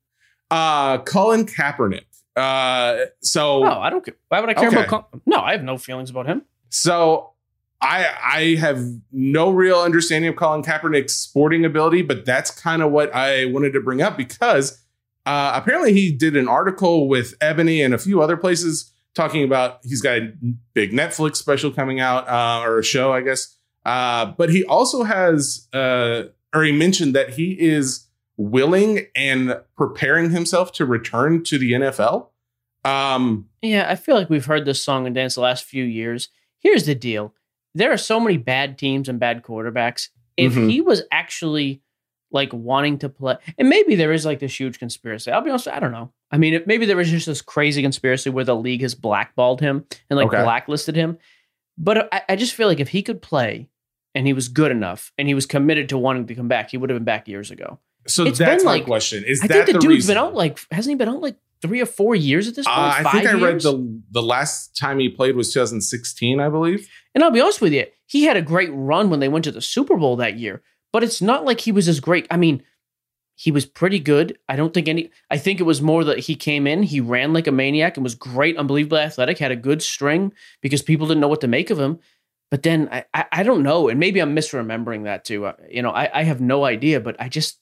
Uh, 0.51 0.97
Colin 0.97 1.45
Kaepernick. 1.45 2.03
Uh, 2.35 3.05
so 3.21 3.63
Oh, 3.63 3.79
I 3.79 3.89
don't 3.89 4.03
care. 4.03 4.15
Why 4.27 4.41
would 4.41 4.49
I 4.49 4.53
care 4.53 4.67
Okay. 4.67 4.83
about? 4.83 4.87
Con- 5.11 5.21
no, 5.25 5.37
I 5.37 5.53
have 5.53 5.63
no 5.63 5.77
feelings 5.77 6.09
about 6.09 6.25
him. 6.27 6.41
So 6.69 7.31
I 7.81 8.05
I 8.21 8.55
have 8.59 8.79
no 9.13 9.49
real 9.49 9.79
understanding 9.79 10.29
of 10.29 10.35
Colin 10.35 10.61
Kaepernick's 10.61 11.13
sporting 11.13 11.63
ability, 11.63 12.01
but 12.01 12.25
that's 12.25 12.51
kind 12.51 12.81
of 12.81 12.91
what 12.91 13.15
I 13.15 13.45
wanted 13.45 13.71
to 13.73 13.79
bring 13.81 14.01
up 14.01 14.17
because 14.17 14.80
uh, 15.25 15.51
apparently 15.55 15.93
he 15.93 16.11
did 16.11 16.35
an 16.35 16.47
article 16.47 17.07
with 17.07 17.35
Ebony 17.41 17.81
and 17.81 17.93
a 17.93 17.97
few 17.97 18.21
other 18.21 18.37
places 18.37 18.91
talking 19.13 19.43
about 19.43 19.79
he's 19.83 20.01
got 20.01 20.17
a 20.17 20.33
big 20.73 20.91
Netflix 20.91 21.35
special 21.37 21.71
coming 21.71 21.99
out 21.99 22.27
uh, 22.29 22.63
or 22.65 22.79
a 22.79 22.83
show, 22.83 23.11
I 23.13 23.21
guess. 23.21 23.55
Uh, 23.85 24.25
but 24.37 24.49
he 24.49 24.63
also 24.65 25.03
has, 25.03 25.67
uh, 25.73 26.23
or 26.53 26.63
he 26.63 26.71
mentioned 26.71 27.13
that 27.15 27.31
he 27.31 27.51
is 27.59 28.07
willing 28.37 29.05
and 29.15 29.59
preparing 29.75 30.29
himself 30.31 30.71
to 30.73 30.85
return 30.85 31.43
to 31.43 31.57
the 31.57 31.73
NFL. 31.73 32.27
Um, 32.83 33.47
Yeah, 33.61 33.87
I 33.89 33.95
feel 33.95 34.15
like 34.15 34.29
we've 34.29 34.45
heard 34.45 34.65
this 34.65 34.83
song 34.83 35.05
and 35.05 35.13
dance 35.13 35.35
the 35.35 35.41
last 35.41 35.63
few 35.65 35.83
years. 35.83 36.29
Here's 36.59 36.85
the 36.85 36.95
deal: 36.95 37.33
there 37.75 37.91
are 37.91 37.97
so 37.97 38.19
many 38.19 38.37
bad 38.37 38.77
teams 38.77 39.07
and 39.09 39.19
bad 39.19 39.43
quarterbacks. 39.43 40.09
If 40.37 40.53
Mhm. 40.53 40.71
he 40.71 40.81
was 40.81 41.03
actually 41.11 41.81
like 42.31 42.51
wanting 42.53 42.97
to 42.99 43.09
play, 43.09 43.35
and 43.57 43.67
maybe 43.69 43.95
there 43.95 44.11
is 44.13 44.25
like 44.25 44.39
this 44.39 44.59
huge 44.59 44.79
conspiracy. 44.79 45.31
I'll 45.31 45.41
be 45.41 45.49
honest, 45.49 45.67
I 45.67 45.79
don't 45.79 45.91
know. 45.91 46.11
I 46.31 46.37
mean, 46.37 46.53
if 46.53 46.65
maybe 46.67 46.85
there 46.85 46.95
was 46.97 47.09
just 47.09 47.25
this 47.25 47.41
crazy 47.41 47.81
conspiracy 47.81 48.29
where 48.29 48.45
the 48.45 48.55
league 48.55 48.81
has 48.81 48.95
blackballed 48.95 49.59
him 49.61 49.85
and 50.09 50.17
like 50.17 50.27
Okay. 50.27 50.41
blacklisted 50.41 50.95
him. 50.95 51.17
But 51.77 52.13
I, 52.13 52.21
I 52.29 52.35
just 52.35 52.53
feel 52.53 52.67
like 52.67 52.79
if 52.79 52.89
he 52.89 53.01
could 53.01 53.21
play 53.21 53.69
and 54.13 54.27
he 54.27 54.33
was 54.33 54.47
good 54.49 54.71
enough 54.71 55.11
and 55.17 55.27
he 55.27 55.33
was 55.33 55.45
committed 55.45 55.89
to 55.89 55.97
wanting 55.97 56.27
to 56.27 56.35
come 56.35 56.47
back, 56.47 56.69
he 56.71 56.77
would 56.77 56.89
have 56.89 56.97
been 56.99 57.05
back 57.05 57.27
years 57.27 57.49
ago. 57.51 57.79
so 58.07 58.25
It's 58.25 58.39
that's 58.39 58.63
been 58.63 58.65
my 58.65 58.71
like- 58.77 58.85
question: 58.85 59.23
Is 59.25 59.41
I 59.43 59.47
that 59.47 59.53
think 59.53 59.67
the, 59.67 59.73
the 59.73 59.79
dude's 59.79 59.87
reason? 59.95 60.15
been 60.15 60.23
out 60.23 60.33
like 60.35 60.59
hasn't 60.71 60.91
he 60.91 60.95
been 60.95 61.09
out 61.09 61.21
like 61.21 61.35
three 61.61 61.81
or 61.81 61.85
four 61.85 62.15
years 62.15 62.47
at 62.47 62.55
this 62.55 62.65
point? 62.65 62.77
Uh, 62.77 62.93
I 63.05 63.11
think 63.11 63.27
I 63.27 63.33
read 63.33 63.51
years? 63.51 63.63
the 63.63 64.01
the 64.11 64.21
last 64.21 64.77
time 64.77 64.99
he 64.99 65.09
played 65.09 65.35
was 65.35 65.51
2016, 65.53 66.39
I 66.39 66.49
believe. 66.49 66.89
And 67.13 67.23
I'll 67.23 67.31
be 67.31 67.41
honest 67.41 67.61
with 67.61 67.73
you, 67.73 67.85
he 68.05 68.23
had 68.23 68.37
a 68.37 68.41
great 68.41 68.69
run 68.73 69.09
when 69.09 69.19
they 69.19 69.27
went 69.29 69.45
to 69.45 69.51
the 69.51 69.61
Super 69.61 69.95
Bowl 69.97 70.15
that 70.17 70.37
year, 70.37 70.61
but 70.91 71.03
it's 71.03 71.21
not 71.21 71.45
like 71.45 71.61
he 71.61 71.71
was 71.71 71.87
as 71.87 71.99
great. 71.99 72.27
I 72.29 72.37
mean, 72.37 72.63
he 73.35 73.51
was 73.51 73.65
pretty 73.65 73.99
good. 73.99 74.37
I 74.47 74.55
don't 74.55 74.73
think 74.73 74.87
any, 74.87 75.09
I 75.29 75.37
think 75.37 75.59
it 75.59 75.63
was 75.63 75.81
more 75.81 76.03
that 76.03 76.19
he 76.19 76.35
came 76.35 76.67
in, 76.67 76.83
he 76.83 76.99
ran 76.99 77.33
like 77.33 77.47
a 77.47 77.51
maniac 77.51 77.97
and 77.97 78.03
was 78.03 78.15
great, 78.15 78.57
unbelievably 78.57 78.99
athletic, 78.99 79.37
had 79.37 79.51
a 79.51 79.55
good 79.55 79.81
string 79.81 80.33
because 80.61 80.81
people 80.81 81.07
didn't 81.07 81.21
know 81.21 81.27
what 81.27 81.41
to 81.41 81.47
make 81.47 81.69
of 81.69 81.79
him. 81.79 81.99
But 82.51 82.63
then 82.63 82.89
I, 82.91 83.05
I, 83.13 83.25
I 83.31 83.43
don't 83.43 83.63
know. 83.63 83.87
And 83.87 83.99
maybe 83.99 84.19
I'm 84.19 84.35
misremembering 84.35 85.05
that 85.05 85.25
too. 85.25 85.45
Uh, 85.45 85.53
you 85.69 85.81
know, 85.81 85.91
I, 85.91 86.19
I 86.19 86.23
have 86.23 86.41
no 86.41 86.65
idea, 86.65 86.99
but 86.99 87.15
I 87.19 87.29
just, 87.29 87.59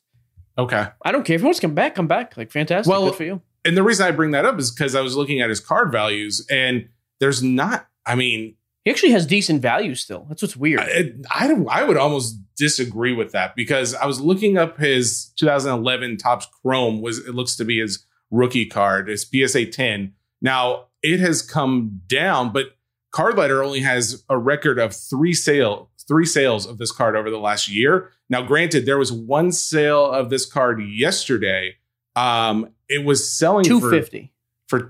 Okay. 0.60 0.88
I 1.06 1.12
don't 1.14 1.24
care. 1.24 1.36
If 1.36 1.42
he 1.42 1.46
wants 1.46 1.60
to 1.60 1.68
come 1.68 1.74
back, 1.74 1.96
come 1.96 2.08
back. 2.08 2.36
Like, 2.36 2.52
fantastic. 2.52 2.92
Well, 2.92 3.06
good 3.06 3.16
for 3.16 3.24
you. 3.24 3.42
And 3.64 3.78
the 3.78 3.84
reason 3.84 4.06
I 4.06 4.12
bring 4.12 4.32
that 4.32 4.44
up 4.44 4.60
is 4.60 4.72
because 4.72 4.94
I 4.94 5.02
was 5.02 5.16
looking 5.16 5.40
at 5.40 5.50
his 5.50 5.62
card 5.62 5.90
values, 5.92 6.46
and 6.52 6.90
there's 7.22 7.42
not. 7.42 7.88
I 8.06 8.16
mean, 8.16 8.56
He 8.90 8.94
actually 8.94 9.12
has 9.12 9.28
decent 9.28 9.62
value 9.62 9.94
still. 9.94 10.26
That's 10.28 10.42
what's 10.42 10.58
weird. 10.58 10.80
I, 10.80 11.12
I. 11.30 11.54
I 11.70 11.84
would 11.84 11.96
almost 11.96 12.40
disagree 12.58 13.14
with 13.14 13.34
that 13.34 13.56
because 13.56 13.94
I 13.94 14.08
was 14.08 14.20
looking 14.20 14.58
up 14.58 14.80
his 14.80 15.32
2011 15.38 16.18
Topps 16.18 16.48
Chrome. 16.64 17.00
Was 17.00 17.20
it 17.20 17.36
looks 17.36 17.56
to 17.58 17.66
be 17.66 17.80
his 17.80 18.06
rookie 18.32 18.66
card, 18.66 19.08
his 19.08 19.24
PSA 19.30 19.68
10. 19.68 20.14
Now 20.42 20.86
it 21.04 21.20
has 21.20 21.44
come 21.44 22.02
down, 22.08 22.52
but 22.52 22.78
Card 23.12 23.38
Ladder 23.38 23.64
only 23.64 23.82
has 23.82 24.24
a 24.28 24.38
record 24.38 24.80
of 24.80 24.96
three 24.96 25.34
sale 25.34 25.90
three 26.08 26.26
sales 26.26 26.66
of 26.66 26.80
this 26.80 26.92
card 26.92 27.16
over 27.16 27.30
the 27.30 27.38
last 27.38 27.70
year. 27.70 28.10
Now, 28.30 28.42
granted, 28.42 28.88
there 28.88 28.98
was 28.98 29.12
one 29.12 29.52
sale 29.52 30.06
of 30.06 30.32
this 30.32 30.46
card 30.46 30.82
yesterday. 30.84 31.76
Um, 32.16 32.72
it 32.90 33.06
was 33.06 33.32
selling 33.32 33.64
for 33.64 33.70
250. 33.70 34.34
for 34.68 34.82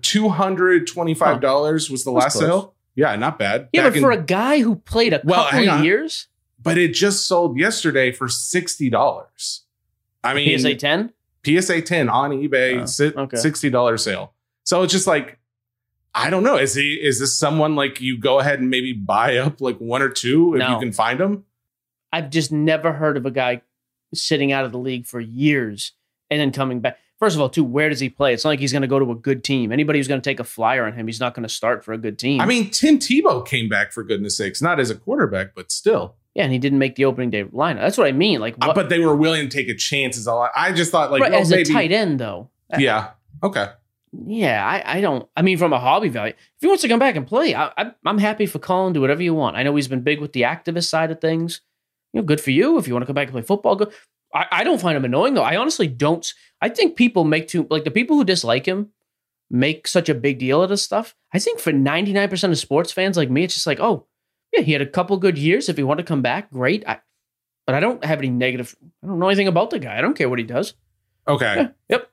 twenty 0.86 1.14
five 1.14 1.41
dollars 1.41 1.89
was 1.89 2.06
the 2.06 2.12
last 2.12 2.38
close. 2.38 2.45
sale. 2.45 2.76
Yeah, 2.96 3.16
not 3.16 3.40
bad. 3.40 3.70
Yeah, 3.72 3.84
Back 3.84 3.92
but 3.92 3.98
in- 3.98 4.04
for 4.04 4.12
a 4.12 4.22
guy 4.22 4.60
who 4.62 4.76
played 4.76 5.14
a 5.14 5.22
Well, 5.24 5.46
couple 5.50 5.70
of 5.70 5.84
years, 5.84 6.28
but 6.62 6.78
it 6.78 6.94
just 6.94 7.26
sold 7.28 7.58
yesterday 7.58 8.12
for 8.12 8.28
sixty 8.28 8.90
dollars. 8.90 9.64
I 10.24 10.34
mean, 10.34 10.58
PSA 10.60 10.76
10? 10.76 11.14
PSA 11.46 11.82
ten 11.82 12.10
on 12.10 12.32
eBay, 12.32 12.82
Oh, 12.82 12.86
si- 12.86 13.14
okay. 13.16 13.38
sixty 13.38 13.70
dollars 13.70 14.04
sale. 14.04 14.34
So 14.66 14.84
it's 14.84 14.92
just 14.92 15.08
like, 15.08 15.40
I 16.14 16.30
don't 16.30 16.44
know. 16.44 16.58
Is 16.58 16.76
he? 16.76 16.96
Is 16.96 17.20
this 17.20 17.38
someone 17.38 17.76
like 17.76 18.02
you 18.02 18.18
go 18.18 18.40
ahead 18.40 18.60
and 18.60 18.70
maybe 18.70 18.92
buy 18.94 19.38
up 19.38 19.62
like 19.62 19.78
one 19.78 20.02
or 20.02 20.10
two 20.10 20.56
if 20.56 20.60
No. 20.60 20.74
you 20.74 20.80
can 20.80 20.92
find 20.92 21.20
them? 21.20 21.46
I've 22.12 22.30
just 22.32 22.52
never 22.52 22.92
heard 22.94 23.16
of 23.16 23.26
a 23.26 23.32
guy 23.32 23.62
sitting 24.14 24.52
out 24.52 24.66
of 24.66 24.72
the 24.72 24.80
league 24.80 25.06
for 25.06 25.20
years 25.20 25.94
and 26.30 26.40
then 26.42 26.52
coming 26.52 26.80
back. 26.82 26.98
First 27.20 27.36
of 27.36 27.42
all, 27.42 27.50
too, 27.50 27.66
where 27.66 27.90
does 27.90 28.00
he 28.00 28.10
play? 28.10 28.34
It's 28.34 28.46
not 28.46 28.52
like 28.52 28.60
he's 28.60 28.72
going 28.72 28.82
to 28.82 28.88
go 28.88 28.98
to 28.98 29.12
a 29.12 29.16
good 29.16 29.44
team. 29.44 29.74
Anybody 29.74 30.00
who's 30.00 30.08
going 30.08 30.22
to 30.22 30.30
take 30.30 30.40
a 30.40 30.46
flyer 30.46 30.86
on 30.86 30.94
him, 30.94 31.06
he's 31.06 31.20
not 31.20 31.34
going 31.34 31.44
to 31.44 31.50
start 31.54 31.84
for 31.84 31.92
a 31.92 31.98
good 31.98 32.18
team. 32.18 32.40
I 32.40 32.46
mean, 32.46 32.70
Tim 32.72 32.98
Tebow 32.98 33.46
came 33.46 33.68
back 33.68 33.92
for 33.92 34.04
goodness 34.04 34.38
sakes, 34.38 34.62
not 34.62 34.80
as 34.80 34.90
a 34.90 34.96
quarterback, 34.96 35.54
but 35.54 35.70
still. 35.70 36.16
yeah, 36.34 36.44
and 36.44 36.54
he 36.54 36.60
didn't 36.60 36.80
make 36.80 36.96
the 36.96 37.04
opening 37.04 37.30
day 37.30 37.44
lineup. 37.44 37.80
That's 37.80 37.98
what 37.98 38.08
I 38.08 38.14
mean. 38.14 38.40
Like, 38.40 38.56
Uh, 38.62 38.68
what, 38.68 38.76
but 38.76 38.88
they 38.90 39.00
were 39.00 39.16
willing 39.16 39.50
to 39.50 39.58
take 39.58 39.68
a 39.68 39.76
chance. 39.76 40.16
Is 40.16 40.28
all. 40.28 40.44
I, 40.44 40.50
I 40.56 40.72
just 40.72 40.92
thought 40.92 41.12
like, 41.12 41.22
right, 41.22 41.32
well, 41.32 41.42
as 41.42 41.50
maybe, 41.50 41.70
a 41.70 41.74
tight 41.74 41.92
end, 41.92 42.20
though. 42.20 42.50
Yeah. 42.78 43.10
Okay. 43.44 43.68
Yeah, 44.26 44.66
I, 44.66 44.98
I 44.98 45.02
don't. 45.02 45.28
I 45.36 45.42
mean, 45.42 45.58
from 45.58 45.74
a 45.74 45.80
hobby 45.80 46.10
value, 46.10 46.34
if 46.34 46.62
he 46.62 46.68
wants 46.68 46.82
to 46.84 46.88
come 46.88 47.00
back 47.00 47.16
and 47.16 47.28
play, 47.28 47.54
I, 47.54 47.72
I, 47.78 47.92
I'm 48.06 48.18
happy 48.18 48.46
for 48.46 48.60
Colin. 48.60 48.94
Do 48.94 49.02
whatever 49.02 49.22
you 49.22 49.34
want. 49.36 49.56
I 49.58 49.64
know 49.64 49.76
he's 49.76 49.88
been 49.88 50.02
big 50.02 50.20
with 50.22 50.34
the 50.34 50.44
activist 50.44 50.88
side 50.88 51.12
of 51.12 51.20
things. 51.20 51.62
You 52.14 52.22
know, 52.22 52.26
good 52.26 52.42
for 52.42 52.50
you. 52.52 52.78
If 52.80 52.88
you 52.88 52.94
want 52.94 53.04
to 53.04 53.06
come 53.08 53.14
back 53.16 53.28
and 53.28 53.34
play 53.34 53.42
football, 53.44 53.76
good. 53.76 53.92
I, 54.34 54.46
I 54.52 54.64
don't 54.64 54.82
find 54.82 54.96
him 54.96 55.06
annoying 55.06 55.34
though. 55.34 55.44
I 55.44 55.58
honestly 55.58 55.88
don't. 55.88 56.32
I 56.62 56.70
think 56.70 56.96
people 56.96 57.24
make 57.24 57.48
too 57.48 57.68
like 57.70 57.84
the 57.84 57.92
people 57.92 58.16
who 58.16 58.24
dislike 58.24 58.66
him 58.66 58.90
make 59.50 59.88
such 59.88 60.10
a 60.10 60.16
big 60.16 60.40
deal 60.40 60.62
of 60.62 60.70
this 60.70 60.84
stuff. 60.84 61.16
I 61.34 61.40
think 61.40 61.60
for 61.60 61.72
99% 61.72 62.52
of 62.52 62.58
sports 62.58 62.92
fans 62.92 63.18
like 63.18 63.30
me, 63.30 63.44
it's 63.44 63.56
just 63.56 63.68
like, 63.68 63.80
oh, 63.80 64.06
yeah, 64.54 64.62
he 64.62 64.74
had 64.74 64.82
a 64.82 64.88
couple 64.88 65.18
good 65.18 65.38
years. 65.38 65.70
If 65.70 65.78
he 65.78 65.84
want 65.84 66.00
to 66.00 66.04
come 66.04 66.22
back, 66.22 66.52
great. 66.52 66.88
I, 66.88 67.00
but 67.66 67.76
I 67.76 67.80
don't 67.80 68.04
have 68.04 68.20
any 68.20 68.30
negative. 68.30 68.76
I 69.04 69.08
don't 69.08 69.20
know 69.20 69.28
anything 69.28 69.48
about 69.48 69.70
the 69.70 69.80
guy. 69.80 69.98
I 69.98 70.02
don't 70.02 70.18
care 70.18 70.30
what 70.30 70.40
he 70.40 70.46
does. 70.46 70.74
Okay. 71.28 71.56
Yeah, 71.56 71.70
yep. 71.90 72.12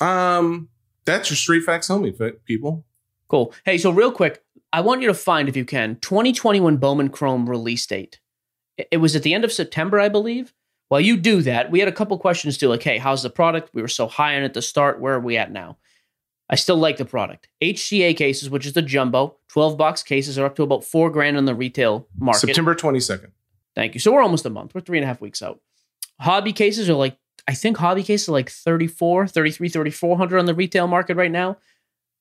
Um, 0.00 0.68
that's 1.04 1.30
your 1.30 1.36
street 1.36 1.64
facts, 1.64 1.88
homie, 1.88 2.34
people. 2.44 2.84
Cool. 3.28 3.54
Hey, 3.64 3.78
so 3.78 3.90
real 3.90 4.12
quick, 4.12 4.42
I 4.72 4.80
want 4.80 5.00
you 5.00 5.08
to 5.08 5.14
find, 5.14 5.48
if 5.48 5.56
you 5.56 5.64
can, 5.64 5.96
2021 5.96 6.76
Bowman 6.76 7.08
Chrome 7.08 7.48
release 7.48 7.86
date. 7.86 8.20
It 8.90 8.98
was 8.98 9.16
at 9.16 9.22
the 9.22 9.34
end 9.34 9.44
of 9.44 9.52
September, 9.52 9.98
I 9.98 10.08
believe. 10.08 10.52
While 10.88 11.00
you 11.00 11.16
do 11.16 11.42
that, 11.42 11.70
we 11.70 11.80
had 11.80 11.88
a 11.88 11.92
couple 11.92 12.18
questions 12.18 12.56
too, 12.56 12.68
like, 12.68 12.82
hey, 12.82 12.98
how's 12.98 13.22
the 13.22 13.30
product? 13.30 13.70
We 13.74 13.82
were 13.82 13.88
so 13.88 14.06
high 14.08 14.36
on 14.36 14.42
it 14.42 14.46
at 14.46 14.54
the 14.54 14.62
start. 14.62 15.00
Where 15.00 15.14
are 15.14 15.20
we 15.20 15.36
at 15.36 15.52
now? 15.52 15.76
I 16.50 16.54
still 16.56 16.76
like 16.76 16.96
the 16.96 17.04
product. 17.04 17.48
HTA 17.62 18.16
cases, 18.16 18.48
which 18.48 18.64
is 18.64 18.72
the 18.72 18.80
jumbo, 18.80 19.36
12 19.48 19.76
box 19.76 20.02
cases 20.02 20.38
are 20.38 20.46
up 20.46 20.56
to 20.56 20.62
about 20.62 20.84
four 20.84 21.10
grand 21.10 21.36
on 21.36 21.44
the 21.44 21.54
retail 21.54 22.08
market. 22.18 22.40
September 22.40 22.74
22nd. 22.74 23.32
Thank 23.74 23.94
you. 23.94 24.00
So 24.00 24.12
we're 24.12 24.22
almost 24.22 24.46
a 24.46 24.50
month. 24.50 24.74
We're 24.74 24.80
three 24.80 24.98
and 24.98 25.04
a 25.04 25.06
half 25.06 25.20
weeks 25.20 25.42
out. 25.42 25.60
Hobby 26.20 26.52
cases 26.52 26.88
are 26.88 26.94
like, 26.94 27.18
I 27.46 27.54
think 27.54 27.76
hobby 27.76 28.02
cases 28.02 28.28
are 28.28 28.32
like 28.32 28.50
34, 28.50 29.28
33, 29.28 29.68
3400 29.68 30.38
on 30.38 30.46
the 30.46 30.54
retail 30.54 30.86
market 30.86 31.16
right 31.16 31.30
now. 31.30 31.58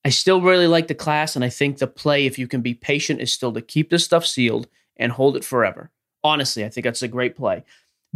I 0.05 0.09
still 0.09 0.41
really 0.41 0.67
like 0.67 0.87
the 0.87 0.95
class, 0.95 1.35
and 1.35 1.43
I 1.43 1.49
think 1.49 1.79
the 1.79 1.87
play, 1.87 2.25
if 2.25 2.37
you 2.37 2.47
can 2.47 2.61
be 2.61 2.73
patient, 2.73 3.19
is 3.19 3.33
still 3.33 3.51
to 3.53 3.61
keep 3.61 3.89
this 3.89 4.05
stuff 4.05 4.25
sealed 4.25 4.67
and 4.95 5.11
hold 5.11 5.35
it 5.35 5.43
forever. 5.43 5.91
Honestly, 6.23 6.63
I 6.63 6.69
think 6.69 6.85
that's 6.85 7.01
a 7.01 7.07
great 7.07 7.35
play. 7.35 7.63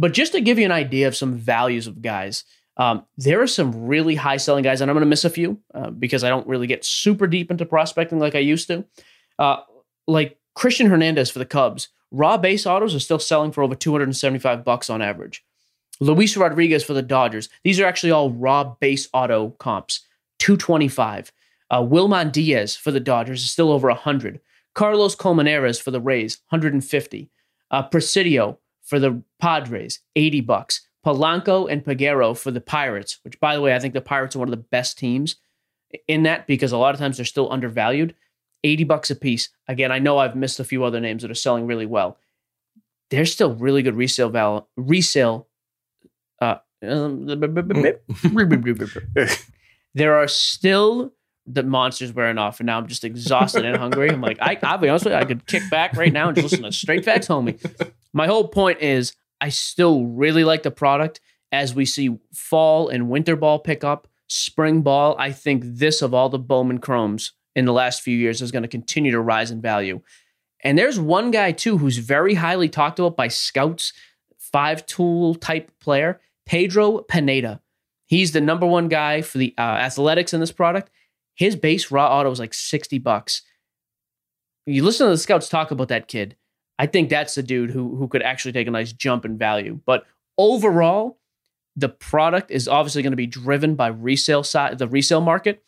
But 0.02 0.14
just 0.14 0.32
to 0.32 0.40
give 0.40 0.58
you 0.58 0.64
an 0.64 0.72
idea 0.72 1.06
of 1.06 1.14
some 1.14 1.34
values 1.34 1.86
of 1.86 2.02
guys, 2.02 2.42
um, 2.76 3.06
there 3.18 3.40
are 3.40 3.46
some 3.46 3.86
really 3.86 4.16
high 4.16 4.36
selling 4.36 4.64
guys, 4.64 4.80
and 4.80 4.90
I'm 4.90 4.96
going 4.96 5.02
to 5.02 5.08
miss 5.08 5.24
a 5.24 5.30
few 5.30 5.60
uh, 5.74 5.90
because 5.90 6.24
I 6.24 6.28
don't 6.28 6.48
really 6.48 6.66
get 6.66 6.84
super 6.84 7.28
deep 7.28 7.52
into 7.52 7.64
prospecting 7.64 8.18
like 8.18 8.34
I 8.34 8.40
used 8.40 8.66
to. 8.66 8.84
Uh, 9.38 9.58
like 10.08 10.40
Christian 10.56 10.88
Hernandez 10.88 11.30
for 11.30 11.38
the 11.38 11.46
Cubs, 11.46 11.90
raw 12.10 12.36
base 12.36 12.66
autos 12.66 12.96
are 12.96 12.98
still 12.98 13.20
selling 13.20 13.52
for 13.52 13.62
over 13.62 13.76
275 13.76 14.64
bucks 14.64 14.90
on 14.90 15.02
average. 15.02 15.44
Luis 16.00 16.36
Rodriguez 16.36 16.82
for 16.82 16.94
the 16.94 17.02
Dodgers, 17.02 17.48
these 17.62 17.78
are 17.78 17.86
actually 17.86 18.10
all 18.10 18.32
raw 18.32 18.74
base 18.80 19.08
auto 19.12 19.50
comps, 19.50 20.00
225. 20.40 21.30
Uh, 21.70 21.78
Wilman 21.80 22.32
Diaz 22.32 22.74
for 22.74 22.90
the 22.90 22.98
Dodgers 22.98 23.44
is 23.44 23.52
still 23.52 23.70
over 23.70 23.86
100. 23.86 24.40
Carlos 24.74 25.14
Colmenares 25.14 25.80
for 25.80 25.92
the 25.92 26.00
Rays, 26.00 26.38
150. 26.48 27.30
Uh, 27.70 27.88
Preciado 27.88 28.58
for 28.92 28.98
the 28.98 29.22
Padres, 29.40 30.00
80 30.16 30.42
bucks. 30.42 30.86
Polanco 31.02 31.66
and 31.66 31.82
Peguero 31.82 32.36
for 32.36 32.50
the 32.50 32.60
Pirates, 32.60 33.20
which, 33.24 33.40
by 33.40 33.54
the 33.54 33.62
way, 33.62 33.74
I 33.74 33.78
think 33.78 33.94
the 33.94 34.02
Pirates 34.02 34.36
are 34.36 34.38
one 34.38 34.48
of 34.48 34.54
the 34.54 34.66
best 34.70 34.98
teams 34.98 35.36
in 36.06 36.24
that 36.24 36.46
because 36.46 36.72
a 36.72 36.76
lot 36.76 36.94
of 36.94 37.00
times 37.00 37.16
they're 37.16 37.24
still 37.24 37.50
undervalued. 37.50 38.14
80 38.64 38.84
bucks 38.84 39.10
a 39.10 39.16
piece. 39.16 39.48
Again, 39.66 39.90
I 39.90 39.98
know 39.98 40.18
I've 40.18 40.36
missed 40.36 40.60
a 40.60 40.64
few 40.64 40.84
other 40.84 41.00
names 41.00 41.22
that 41.22 41.30
are 41.30 41.34
selling 41.34 41.66
really 41.66 41.86
well. 41.86 42.18
There's 43.08 43.32
still 43.32 43.54
really 43.54 43.82
good 43.82 43.96
resale 43.96 44.28
val 44.28 44.68
resale. 44.76 45.48
Uh, 46.38 46.56
there 49.94 50.18
are 50.18 50.28
still 50.28 51.14
the 51.46 51.62
monsters 51.62 52.12
wearing 52.12 52.36
off, 52.36 52.60
and 52.60 52.66
now 52.66 52.76
I'm 52.76 52.88
just 52.88 53.04
exhausted 53.04 53.64
and 53.64 53.78
hungry. 53.78 54.10
I'm 54.10 54.20
like, 54.20 54.36
I, 54.42 54.58
I'll 54.62 54.76
be 54.76 54.90
honest 54.90 55.06
with 55.06 55.14
you, 55.14 55.18
I 55.18 55.24
could 55.24 55.46
kick 55.46 55.62
back 55.70 55.96
right 55.96 56.12
now 56.12 56.28
and 56.28 56.36
just 56.36 56.50
listen 56.50 56.64
to 56.64 56.72
straight 56.72 57.06
facts, 57.06 57.28
homie. 57.28 57.58
My 58.12 58.26
whole 58.26 58.48
point 58.48 58.80
is, 58.80 59.14
I 59.40 59.48
still 59.48 60.06
really 60.06 60.44
like 60.44 60.62
the 60.62 60.70
product 60.70 61.20
as 61.50 61.74
we 61.74 61.84
see 61.84 62.16
fall 62.32 62.88
and 62.88 63.08
winter 63.08 63.36
ball 63.36 63.58
pick 63.58 63.84
up, 63.84 64.08
spring 64.28 64.82
ball. 64.82 65.16
I 65.18 65.32
think 65.32 65.64
this 65.64 66.02
of 66.02 66.14
all 66.14 66.28
the 66.28 66.38
Bowman 66.38 66.78
Chromes 66.78 67.32
in 67.54 67.64
the 67.64 67.72
last 67.72 68.02
few 68.02 68.16
years 68.16 68.40
is 68.40 68.52
going 68.52 68.62
to 68.62 68.68
continue 68.68 69.12
to 69.12 69.20
rise 69.20 69.50
in 69.50 69.60
value. 69.60 70.00
And 70.64 70.78
there's 70.78 70.98
one 70.98 71.30
guy 71.30 71.52
too 71.52 71.78
who's 71.78 71.98
very 71.98 72.34
highly 72.34 72.68
talked 72.68 72.98
about 72.98 73.16
by 73.16 73.28
scouts, 73.28 73.92
five 74.38 74.86
tool 74.86 75.34
type 75.34 75.70
player, 75.80 76.20
Pedro 76.46 77.00
Pineda. 77.00 77.60
He's 78.06 78.32
the 78.32 78.40
number 78.40 78.66
one 78.66 78.88
guy 78.88 79.22
for 79.22 79.38
the 79.38 79.54
uh, 79.58 79.60
athletics 79.60 80.32
in 80.32 80.40
this 80.40 80.52
product. 80.52 80.90
His 81.34 81.56
base 81.56 81.90
raw 81.90 82.18
auto 82.18 82.30
is 82.30 82.38
like 82.38 82.54
60 82.54 82.98
bucks. 82.98 83.42
You 84.66 84.84
listen 84.84 85.06
to 85.06 85.10
the 85.10 85.18
scouts 85.18 85.48
talk 85.48 85.70
about 85.70 85.88
that 85.88 86.08
kid. 86.08 86.36
I 86.78 86.86
think 86.86 87.10
that's 87.10 87.34
the 87.34 87.42
dude 87.42 87.70
who 87.70 87.96
who 87.96 88.08
could 88.08 88.22
actually 88.22 88.52
take 88.52 88.66
a 88.66 88.70
nice 88.70 88.92
jump 88.92 89.24
in 89.24 89.38
value. 89.38 89.80
But 89.86 90.04
overall, 90.38 91.18
the 91.76 91.88
product 91.88 92.50
is 92.50 92.68
obviously 92.68 93.02
going 93.02 93.12
to 93.12 93.16
be 93.16 93.26
driven 93.26 93.74
by 93.74 93.88
resale 93.88 94.42
side, 94.42 94.78
the 94.78 94.88
resale 94.88 95.20
market. 95.20 95.62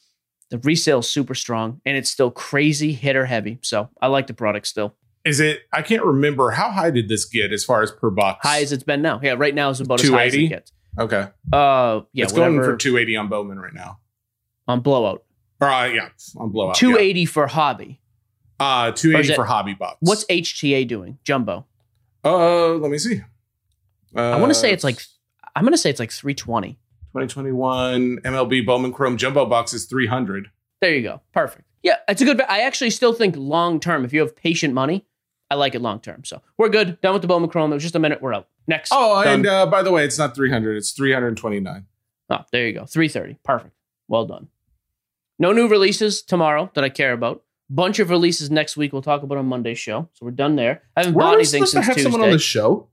The 0.51 0.59
resale 0.59 0.99
is 1.01 1.11
super 1.11 1.35
strong 1.35 1.81
and 1.87 1.97
it's 1.97 2.11
still 2.11 2.31
crazy 2.31 2.93
hitter 2.93 3.27
heavy. 3.27 3.59
So 3.63 3.89
I 4.01 4.09
like 4.09 4.27
the 4.27 4.35
product 4.35 4.67
still. 4.67 4.95
Is 5.25 5.41
it? 5.41 5.61
I 5.73 5.81
can't 5.83 6.05
remember. 6.05 6.51
How 6.51 6.71
high 6.71 6.91
did 6.91 7.09
this 7.09 7.25
get 7.25 7.51
as 7.53 7.65
far 7.65 7.83
as 7.83 7.91
per 7.91 8.11
box? 8.11 8.47
High 8.47 8.61
as 8.61 8.73
it's 8.73 8.85
been 8.85 9.01
now. 9.01 9.21
Yeah, 9.23 9.35
right 9.39 9.55
now 9.55 9.71
is 9.71 9.81
about 9.81 10.03
as 10.03 10.11
high 10.11 10.27
as 10.27 10.35
it 10.35 10.37
280? 10.37 10.49
gets. 10.49 10.73
Okay. 10.99 11.29
Uh, 11.53 12.03
yeah, 12.13 12.25
it's 12.25 12.33
going 12.33 12.57
for 12.57 12.77
280 12.77 13.17
on 13.17 13.29
Bowman 13.29 13.59
right 13.59 13.73
now. 13.75 13.99
on 14.69 14.81
blowout. 14.81 15.25
Or, 15.61 15.69
uh, 15.69 15.87
yeah, 15.87 16.11
on 16.37 16.51
blowout. 16.51 16.75
Two 16.75 16.99
eighty 16.99 17.25
for 17.25 17.47
hobby. 17.47 18.01
Yeah. 18.61 18.67
Uh, 18.67 18.89
Or 18.89 18.93
280 18.93 19.31
is 19.31 19.37
for 19.37 19.45
hobby 19.45 19.75
box. 19.75 19.99
What's 20.01 20.25
HTA 20.27 20.87
doing? 20.87 21.19
Jumbo. 21.25 21.67
Uh, 22.25 22.75
let 22.75 22.91
me 22.91 22.99
see. 22.99 23.21
Uh, 24.17 24.21
I 24.21 24.37
want 24.37 24.51
to 24.51 24.55
say 24.59 24.73
it's 24.73 24.85
like 24.85 25.01
I'm 25.57 25.65
going 25.65 25.73
to 25.73 25.79
say 25.79 25.91
it's 25.91 26.01
like 26.01 26.11
320. 26.13 26.79
2021 27.13 28.19
MLB 28.25 28.67
Bowman 28.67 28.93
Chrome 28.93 29.17
Jumbo 29.17 29.47
box 29.47 29.73
is 29.73 29.85
300. 29.87 30.51
There 30.81 30.95
you 30.95 31.03
go. 31.03 31.21
Perfect. 31.33 31.69
Yeah, 31.83 31.97
it's 32.09 32.21
a 32.23 32.25
good. 32.25 32.41
I 32.43 32.61
actually 32.63 32.91
still 32.91 33.13
think 33.13 33.37
long 33.37 33.79
term, 33.79 34.05
if 34.05 34.13
you 34.13 34.21
have 34.21 34.35
patient 34.35 34.75
money, 34.75 35.05
I 35.51 35.55
like 35.57 35.75
it 35.75 35.83
long 35.83 36.01
term. 36.01 36.25
So 36.25 36.41
we're 36.59 36.71
good. 36.71 37.01
Done 37.03 37.13
with 37.13 37.23
the 37.23 37.29
Bowman 37.29 37.51
Chrome. 37.51 37.71
It 37.73 37.75
was 37.77 37.83
just 37.83 37.95
a 37.95 37.99
minute. 37.99 38.23
We're 38.23 38.35
out. 38.35 38.49
Next. 38.67 38.91
Oh, 38.93 39.23
Done. 39.23 39.35
and 39.35 39.47
uh, 39.47 39.67
by 39.67 39.83
the 39.83 39.93
way, 39.93 40.05
it's 40.05 40.19
not 40.19 40.35
300. 40.35 40.77
It's 40.77 40.93
329. 40.93 41.87
oh, 42.31 42.39
there 42.51 42.67
you 42.67 42.73
go. 42.73 42.87
330. 42.87 43.39
Perfect. 43.45 43.75
Well 44.09 44.25
done. 44.27 44.49
No 45.39 45.53
new 45.53 45.69
releases 45.69 46.23
tomorrow 46.23 46.71
that 46.75 46.85
I 46.85 46.89
care 46.89 47.13
about. 47.13 47.43
Bunch 47.71 47.99
of 47.99 48.11
releases 48.11 48.51
next 48.51 48.77
week. 48.77 48.93
We'll 48.93 49.03
talk 49.03 49.23
about 49.23 49.39
on 49.39 49.47
Monday's 49.47 49.79
show. 49.79 50.09
So 50.13 50.27
we're 50.27 50.33
done 50.33 50.57
there. 50.57 50.83
I 50.97 51.01
haven't 51.01 51.15
bought 51.15 51.21
Weren't 51.21 51.37
we 51.37 51.43
anything 51.43 51.67
since 51.67 51.87
have 51.87 51.97
Tuesday. 51.97 52.03
someone 52.03 52.23
on 52.23 52.31
the 52.31 52.39
show? 52.39 52.89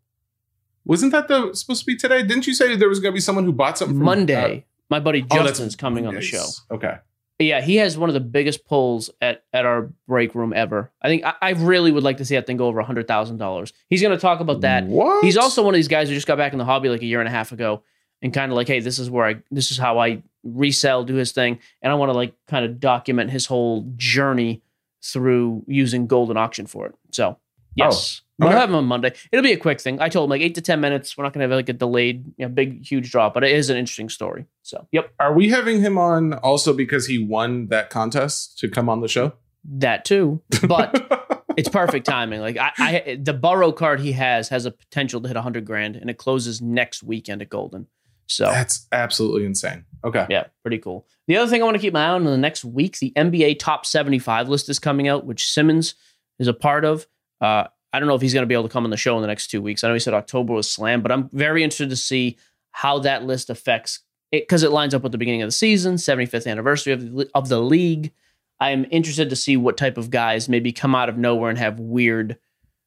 Wasn't 0.86 1.12
that 1.12 1.28
the 1.28 1.54
supposed 1.54 1.82
to 1.82 1.86
be 1.86 1.96
today? 1.96 2.24
Didn't 2.24 2.48
you 2.48 2.54
say 2.54 2.76
there 2.76 2.90
was 2.90 3.00
going 3.00 3.12
to 3.12 3.16
be 3.16 3.22
someone 3.22 3.44
who 3.46 3.52
bought 3.52 3.78
something 3.78 3.98
from 3.98 4.06
Monday. 4.06 4.66
My 4.90 5.00
buddy 5.00 5.22
uh, 5.24 5.26
oh, 5.32 5.44
Justin's 5.46 5.76
coming 5.76 6.08
on 6.08 6.16
the 6.16 6.22
show. 6.22 6.46
Okay. 6.70 6.98
Yeah, 7.40 7.62
he 7.62 7.78
has 7.78 7.98
one 7.98 8.10
of 8.10 8.14
the 8.14 8.20
biggest 8.20 8.66
pulls 8.66 9.10
at, 9.20 9.44
at 9.52 9.66
our 9.66 9.92
break 10.08 10.36
room 10.36 10.54
ever. 10.54 10.92
I 11.02 11.08
think 11.08 11.24
I, 11.24 11.34
I 11.42 11.50
really 11.52 11.92
would 11.92 12.04
like 12.04 12.18
to 12.18 12.26
see 12.26 12.36
that 12.36 12.46
thing 12.46 12.58
go 12.58 12.68
over 12.68 12.82
hundred 12.82 13.08
thousand 13.08 13.38
dollars. 13.38 13.74
He's 13.90 14.02
going 14.02 14.16
to 14.16 14.22
talk 14.22 14.42
about 14.42 14.62
that. 14.62 14.86
What? 14.86 15.24
He's 15.24 15.38
also 15.38 15.64
one 15.64 15.74
of 15.74 15.78
these 15.78 15.88
guys 15.88 16.08
who 16.08 16.16
just 16.16 16.28
got 16.28 16.38
back 16.38 16.54
in 16.54 16.60
the 16.60 16.66
hobby 16.66 16.90
like 16.90 17.02
a 17.02 17.06
year 17.06 17.20
and 17.20 17.28
a 17.28 17.32
half 17.32 17.52
ago, 17.52 17.84
and 18.22 18.34
kind 18.34 18.52
of 18.52 18.56
like, 18.56 18.68
hey, 18.68 18.80
this 18.80 19.00
is 19.00 19.10
where 19.10 19.26
I, 19.26 19.36
this 19.50 19.72
is 19.72 19.78
how 19.78 20.00
I 20.00 20.22
resell, 20.44 21.04
do 21.04 21.16
his 21.16 21.32
thing, 21.32 21.60
and 21.82 21.92
I 21.92 21.96
want 21.96 22.10
to 22.10 22.14
like 22.14 22.34
kind 22.48 22.66
of 22.66 22.80
document 22.80 23.32
his 23.32 23.46
whole 23.46 23.92
journey 23.96 24.62
through 25.04 25.64
using 25.68 26.08
Goldin 26.08 26.38
auction 26.38 26.68
for 26.68 26.88
it. 26.88 26.96
So 27.12 27.28
oh, 27.30 27.38
yes, 27.76 28.22
we'll 28.38 28.50
okay. 28.50 28.60
have 28.60 28.70
him 28.70 28.76
on 28.76 28.86
Monday. 28.86 29.14
It'll 29.32 29.44
be 29.44 29.54
a 29.54 29.58
quick 29.58 29.82
thing. 29.82 30.00
I 30.00 30.10
told 30.10 30.28
him 30.28 30.32
like 30.32 30.42
eight 30.42 30.56
to 30.56 30.62
ten 30.62 30.80
minutes. 30.80 31.18
We're 31.18 31.24
not 31.24 31.34
going 31.34 31.48
to 31.48 31.52
have 31.52 31.58
like 31.58 31.70
a 31.70 31.74
delayed, 31.74 32.26
you 32.38 32.46
know, 32.46 32.50
big 32.50 32.86
huge 32.86 33.12
drop, 33.12 33.34
but 33.34 33.44
it 33.44 33.52
is 33.52 33.70
an 33.70 33.78
interesting 33.78 34.10
story. 34.10 34.46
So 34.62 34.88
yep, 34.92 35.14
Are 35.20 35.34
we 35.34 35.50
having 35.50 35.82
him 35.82 35.98
on 35.98 36.34
also 36.36 36.74
because 36.74 37.08
he 37.08 37.24
won 37.24 37.68
that 37.68 37.90
contest 37.90 38.58
to 38.60 38.70
come 38.70 38.90
on 38.90 39.02
the 39.02 39.08
show? 39.08 39.34
that 39.64 40.06
too, 40.06 40.42
but. 40.68 41.30
it's 41.58 41.70
perfect 41.70 42.06
timing. 42.06 42.42
Like 42.42 42.58
I, 42.58 42.72
I, 42.78 43.20
the 43.22 43.34
Burrow 43.34 43.72
card 43.72 44.00
he 44.00 44.14
has 44.14 44.50
has 44.50 44.66
a 44.66 44.72
potential 44.72 45.22
to 45.22 45.28
hit 45.28 45.38
hundred 45.38 45.66
grand, 45.66 45.96
and 45.96 46.10
it 46.10 46.18
closes 46.18 46.62
next 46.62 47.04
weekend 47.04 47.42
at 47.42 47.50
Goldin. 47.50 47.88
So 48.32 48.46
That's 48.46 48.88
absolutely 48.92 49.46
insane. 49.46 49.86
Okay. 50.04 50.26
yeah, 50.30 50.46
pretty 50.64 50.80
cool. 50.80 51.06
The 51.28 51.38
other 51.38 51.50
thing 51.50 51.62
I 51.62 51.66
want 51.66 51.76
to 51.76 51.82
keep 51.82 51.94
my 51.94 52.06
eye 52.06 52.10
on 52.10 52.22
in 52.22 52.32
the 52.32 52.38
next 52.38 52.66
week, 52.66 52.98
the 52.98 53.14
NBA 53.16 53.60
top 53.60 53.86
seventy-five 53.86 54.50
list 54.50 54.70
is 54.70 54.80
coming 54.80 55.08
out, 55.08 55.26
which 55.26 55.48
Simmons 55.48 55.96
is 56.40 56.48
a 56.48 56.54
part 56.54 56.86
of. 56.86 57.06
Uh, 57.40 57.66
I 57.94 58.00
don't 58.00 58.08
know 58.08 58.16
if 58.16 58.22
he's 58.22 58.34
going 58.34 58.44
to 58.44 58.48
be 58.48 58.54
able 58.54 58.64
to 58.64 58.70
come 58.70 58.86
on 58.86 58.90
the 58.90 58.98
show 58.98 59.16
in 59.18 59.22
the 59.22 59.28
next 59.28 59.48
two 59.48 59.62
weeks. 59.62 59.84
I 59.84 59.88
know 59.88 59.94
he 59.94 60.00
said 60.00 60.14
October 60.14 60.54
was 60.54 60.72
slam, 60.72 61.02
but 61.02 61.12
I'm 61.12 61.30
very 61.30 61.64
interested 61.64 61.90
to 61.90 61.96
see 61.96 62.38
how 62.72 63.00
that 63.00 63.26
list 63.26 63.50
affects 63.50 64.00
it 64.32 64.44
because 64.44 64.64
it 64.64 64.72
lines 64.72 64.94
up 64.94 65.04
with 65.04 65.12
the 65.12 65.18
beginning 65.18 65.42
of 65.42 65.48
the 65.48 65.54
season, 65.54 65.96
75th 65.96 66.50
anniversary 66.50 66.94
of 66.94 67.02
the, 67.02 67.30
of 67.36 67.50
the 67.50 67.60
league. 67.60 68.14
I 68.60 68.70
am 68.72 68.86
interested 68.92 69.30
to 69.30 69.36
see 69.36 69.58
what 69.58 69.76
type 69.76 69.98
of 69.98 70.10
guys 70.10 70.48
maybe 70.48 70.72
come 70.72 70.96
out 70.96 71.10
of 71.10 71.18
nowhere 71.18 71.50
and 71.50 71.60
have 71.60 71.80
weird, 71.80 72.38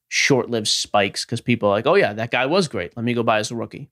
short-lived 0.08 0.68
spikes 0.68 1.24
because 1.24 1.40
people 1.40 1.68
are 1.68 1.72
like, 1.72 1.86
oh 1.86 1.96
yeah, 1.96 2.12
that 2.14 2.30
guy 2.30 2.46
was 2.46 2.68
great. 2.68 2.96
Let 2.96 3.04
me 3.04 3.12
go 3.12 3.22
buy 3.22 3.38
as 3.38 3.50
a 3.50 3.56
rookie. 3.56 3.90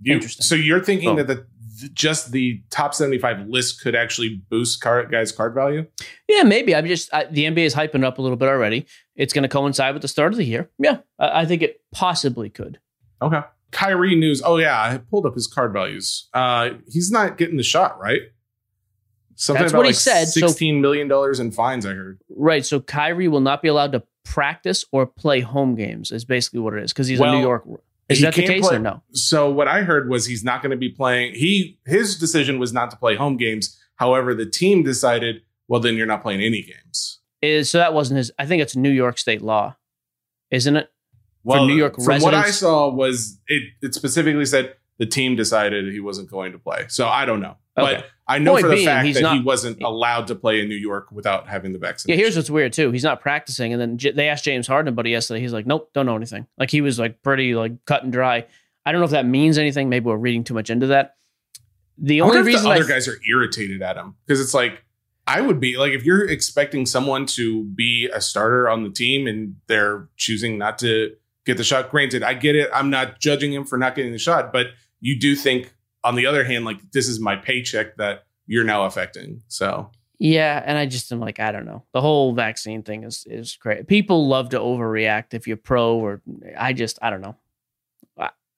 You- 0.00 0.14
Interesting. 0.14 0.44
So 0.44 0.54
you're 0.54 0.82
thinking 0.82 1.10
Oh. 1.10 1.16
that 1.16 1.26
the 1.26 1.46
just 1.94 2.30
the 2.32 2.62
top 2.68 2.92
75 2.94 3.46
list 3.48 3.80
could 3.82 3.94
actually 3.94 4.42
boost 4.50 4.82
card 4.82 5.10
guys' 5.10 5.32
card 5.32 5.54
value? 5.54 5.86
Yeah, 6.28 6.42
maybe. 6.42 6.74
I'm 6.74 6.86
just 6.86 7.12
I, 7.14 7.24
the 7.24 7.44
NBA 7.46 7.64
is 7.64 7.74
hyping 7.74 8.04
up 8.04 8.18
a 8.18 8.22
little 8.22 8.36
bit 8.36 8.48
already. 8.48 8.84
It's 9.16 9.32
going 9.32 9.44
to 9.44 9.48
coincide 9.48 9.94
with 9.94 10.02
the 10.02 10.08
start 10.08 10.32
of 10.32 10.36
the 10.36 10.44
year. 10.44 10.68
Yeah, 10.78 10.98
I, 11.18 11.40
I 11.42 11.46
think 11.46 11.62
it 11.62 11.80
possibly 11.92 12.50
could. 12.50 12.78
Okay. 13.22 13.40
Kyrie 13.70 14.14
news. 14.16 14.42
Oh 14.44 14.58
yeah, 14.58 14.78
I 14.78 14.98
pulled 14.98 15.24
up 15.26 15.34
his 15.34 15.46
card 15.46 15.72
values. 15.72 16.28
Uh 16.34 16.70
he's 16.88 17.10
not 17.10 17.38
getting 17.38 17.56
the 17.56 17.62
shot, 17.62 17.98
right? 18.00 18.20
Something 19.36 19.62
That's 19.62 19.72
about 19.72 19.78
what 19.78 19.86
he 19.86 19.90
like 19.90 19.96
said, 19.96 20.26
so- 20.28 20.48
Sixteen 20.48 20.80
million 20.82 21.08
dollars 21.08 21.40
in 21.40 21.50
fines. 21.50 21.86
I 21.86 21.94
heard. 21.94 22.20
Right. 22.28 22.64
So 22.66 22.80
Kyrie 22.80 23.28
will 23.28 23.40
not 23.40 23.62
be 23.62 23.68
allowed 23.68 23.92
to 23.92 24.02
practice 24.24 24.84
or 24.92 25.06
play 25.06 25.40
home 25.40 25.76
games. 25.76 26.12
Is 26.12 26.26
basically 26.26 26.60
what 26.60 26.74
it 26.74 26.82
is 26.82 26.92
because 26.92 27.06
he's 27.08 27.18
Well, 27.20 27.32
a 27.32 27.36
New 27.36 27.40
York. 27.42 27.64
Is 28.10 28.18
he 28.18 28.24
that 28.24 28.34
the 28.34 28.42
can't 28.42 28.54
case 28.54 28.68
play- 28.68 28.76
or 28.76 28.80
no? 28.80 29.02
So 29.12 29.50
what 29.50 29.68
I 29.68 29.82
heard 29.82 30.08
was 30.08 30.26
he's 30.26 30.44
not 30.44 30.62
going 30.62 30.70
to 30.70 30.76
be 30.76 30.88
playing. 30.88 31.34
He 31.34 31.78
his 31.86 32.18
decision 32.18 32.58
was 32.58 32.72
not 32.72 32.90
to 32.90 32.96
play 32.96 33.16
home 33.16 33.36
games. 33.36 33.78
However, 33.96 34.34
the 34.34 34.46
team 34.46 34.82
decided, 34.82 35.42
well, 35.68 35.80
then 35.80 35.94
you're 35.94 36.06
not 36.06 36.22
playing 36.22 36.40
any 36.40 36.62
games. 36.62 37.20
Is 37.42 37.70
so 37.70 37.78
that 37.78 37.94
wasn't 37.94 38.18
his. 38.18 38.32
I 38.38 38.46
think 38.46 38.62
it's 38.62 38.76
New 38.76 38.90
York 38.90 39.18
State 39.18 39.42
law, 39.42 39.76
isn't 40.50 40.76
it? 40.76 40.90
Well, 41.42 41.66
New 41.66 41.76
York 41.76 41.96
from 42.02 42.20
what 42.20 42.34
I 42.34 42.50
saw 42.50 42.90
was 42.90 43.38
it. 43.46 43.62
It 43.80 43.94
specifically 43.94 44.44
said 44.44 44.74
the 44.98 45.06
team 45.06 45.36
decided 45.36 45.90
he 45.92 46.00
wasn't 46.00 46.30
going 46.30 46.52
to 46.52 46.58
play. 46.58 46.84
So 46.88 47.08
I 47.08 47.24
don't 47.24 47.40
know, 47.40 47.56
Okay. 47.78 47.96
but 47.96 48.06
I 48.26 48.38
know 48.38 48.52
Point 48.52 48.62
for 48.62 48.68
the 48.68 48.74
being, 48.76 48.86
fact 48.86 49.14
that 49.14 49.32
he 49.32 49.40
wasn't 49.40 49.82
allowed 49.82 50.26
to 50.28 50.34
play 50.34 50.60
in 50.60 50.68
New 50.68 50.76
York 50.76 51.10
without 51.10 51.48
having 51.48 51.72
the 51.72 51.78
vaccine. 51.78 52.10
Yeah, 52.10 52.16
here's 52.16 52.36
what's 52.36 52.50
weird 52.50 52.72
too. 52.72 52.90
He's 52.90 53.04
not 53.04 53.20
practicing, 53.20 53.72
and 53.72 53.80
then 53.80 53.98
J- 53.98 54.12
they 54.12 54.28
asked 54.28 54.44
James 54.44 54.66
Harden 54.66 54.92
about 54.92 55.06
it 55.06 55.10
yesterday. 55.10 55.40
He's 55.40 55.52
like, 55.52 55.66
"Nope, 55.66 55.90
don't 55.94 56.06
know 56.06 56.16
anything." 56.16 56.46
Like 56.58 56.70
he 56.70 56.80
was 56.80 56.98
like 56.98 57.22
pretty 57.22 57.54
like 57.54 57.84
cut 57.86 58.02
and 58.02 58.12
dry. 58.12 58.46
I 58.84 58.92
don't 58.92 59.00
know 59.00 59.04
if 59.04 59.10
that 59.12 59.26
means 59.26 59.58
anything. 59.58 59.88
Maybe 59.88 60.06
we're 60.06 60.16
reading 60.16 60.44
too 60.44 60.54
much 60.54 60.70
into 60.70 60.88
that. 60.88 61.16
The 61.98 62.22
only 62.22 62.40
reason 62.42 62.64
the 62.64 62.70
I 62.70 62.76
other 62.76 62.84
guys 62.88 63.06
are 63.08 63.18
irritated 63.28 63.82
at 63.82 63.96
him 63.96 64.16
because 64.26 64.40
it's 64.40 64.54
like 64.54 64.84
I 65.26 65.40
would 65.40 65.60
be 65.60 65.76
like 65.76 65.92
if 65.92 66.04
you're 66.04 66.28
expecting 66.28 66.86
someone 66.86 67.26
to 67.26 67.64
be 67.64 68.08
a 68.12 68.20
starter 68.20 68.68
on 68.68 68.84
the 68.84 68.90
team 68.90 69.26
and 69.26 69.56
they're 69.66 70.08
choosing 70.16 70.56
not 70.56 70.78
to 70.80 71.14
get 71.44 71.56
the 71.56 71.64
shot. 71.64 71.90
Granted, 71.90 72.22
I 72.22 72.34
get 72.34 72.56
it. 72.56 72.70
I'm 72.72 72.90
not 72.90 73.20
judging 73.20 73.52
him 73.52 73.64
for 73.64 73.76
not 73.76 73.94
getting 73.94 74.12
the 74.12 74.18
shot, 74.18 74.52
but 74.52 74.68
you 75.00 75.18
do 75.18 75.36
think 75.36 75.74
on 76.04 76.14
the 76.14 76.26
other 76.26 76.44
hand, 76.44 76.64
like 76.64 76.78
this 76.92 77.08
is 77.08 77.20
my 77.20 77.36
paycheck 77.36 77.96
that 77.96 78.24
you're 78.46 78.64
now 78.64 78.84
affecting. 78.84 79.42
So 79.48 79.90
Yeah, 80.18 80.62
and 80.64 80.76
I 80.76 80.86
just 80.86 81.10
am 81.12 81.20
like, 81.20 81.40
I 81.40 81.52
don't 81.52 81.64
know. 81.64 81.84
The 81.92 82.00
whole 82.00 82.34
vaccine 82.34 82.82
thing 82.82 83.04
is 83.04 83.24
is 83.28 83.56
crazy. 83.56 83.84
People 83.84 84.28
love 84.28 84.50
to 84.50 84.58
overreact 84.58 85.34
if 85.34 85.46
you're 85.46 85.56
pro, 85.56 85.96
or 85.96 86.22
I 86.58 86.72
just 86.72 86.98
I 87.02 87.10
don't 87.10 87.22
know. 87.22 87.36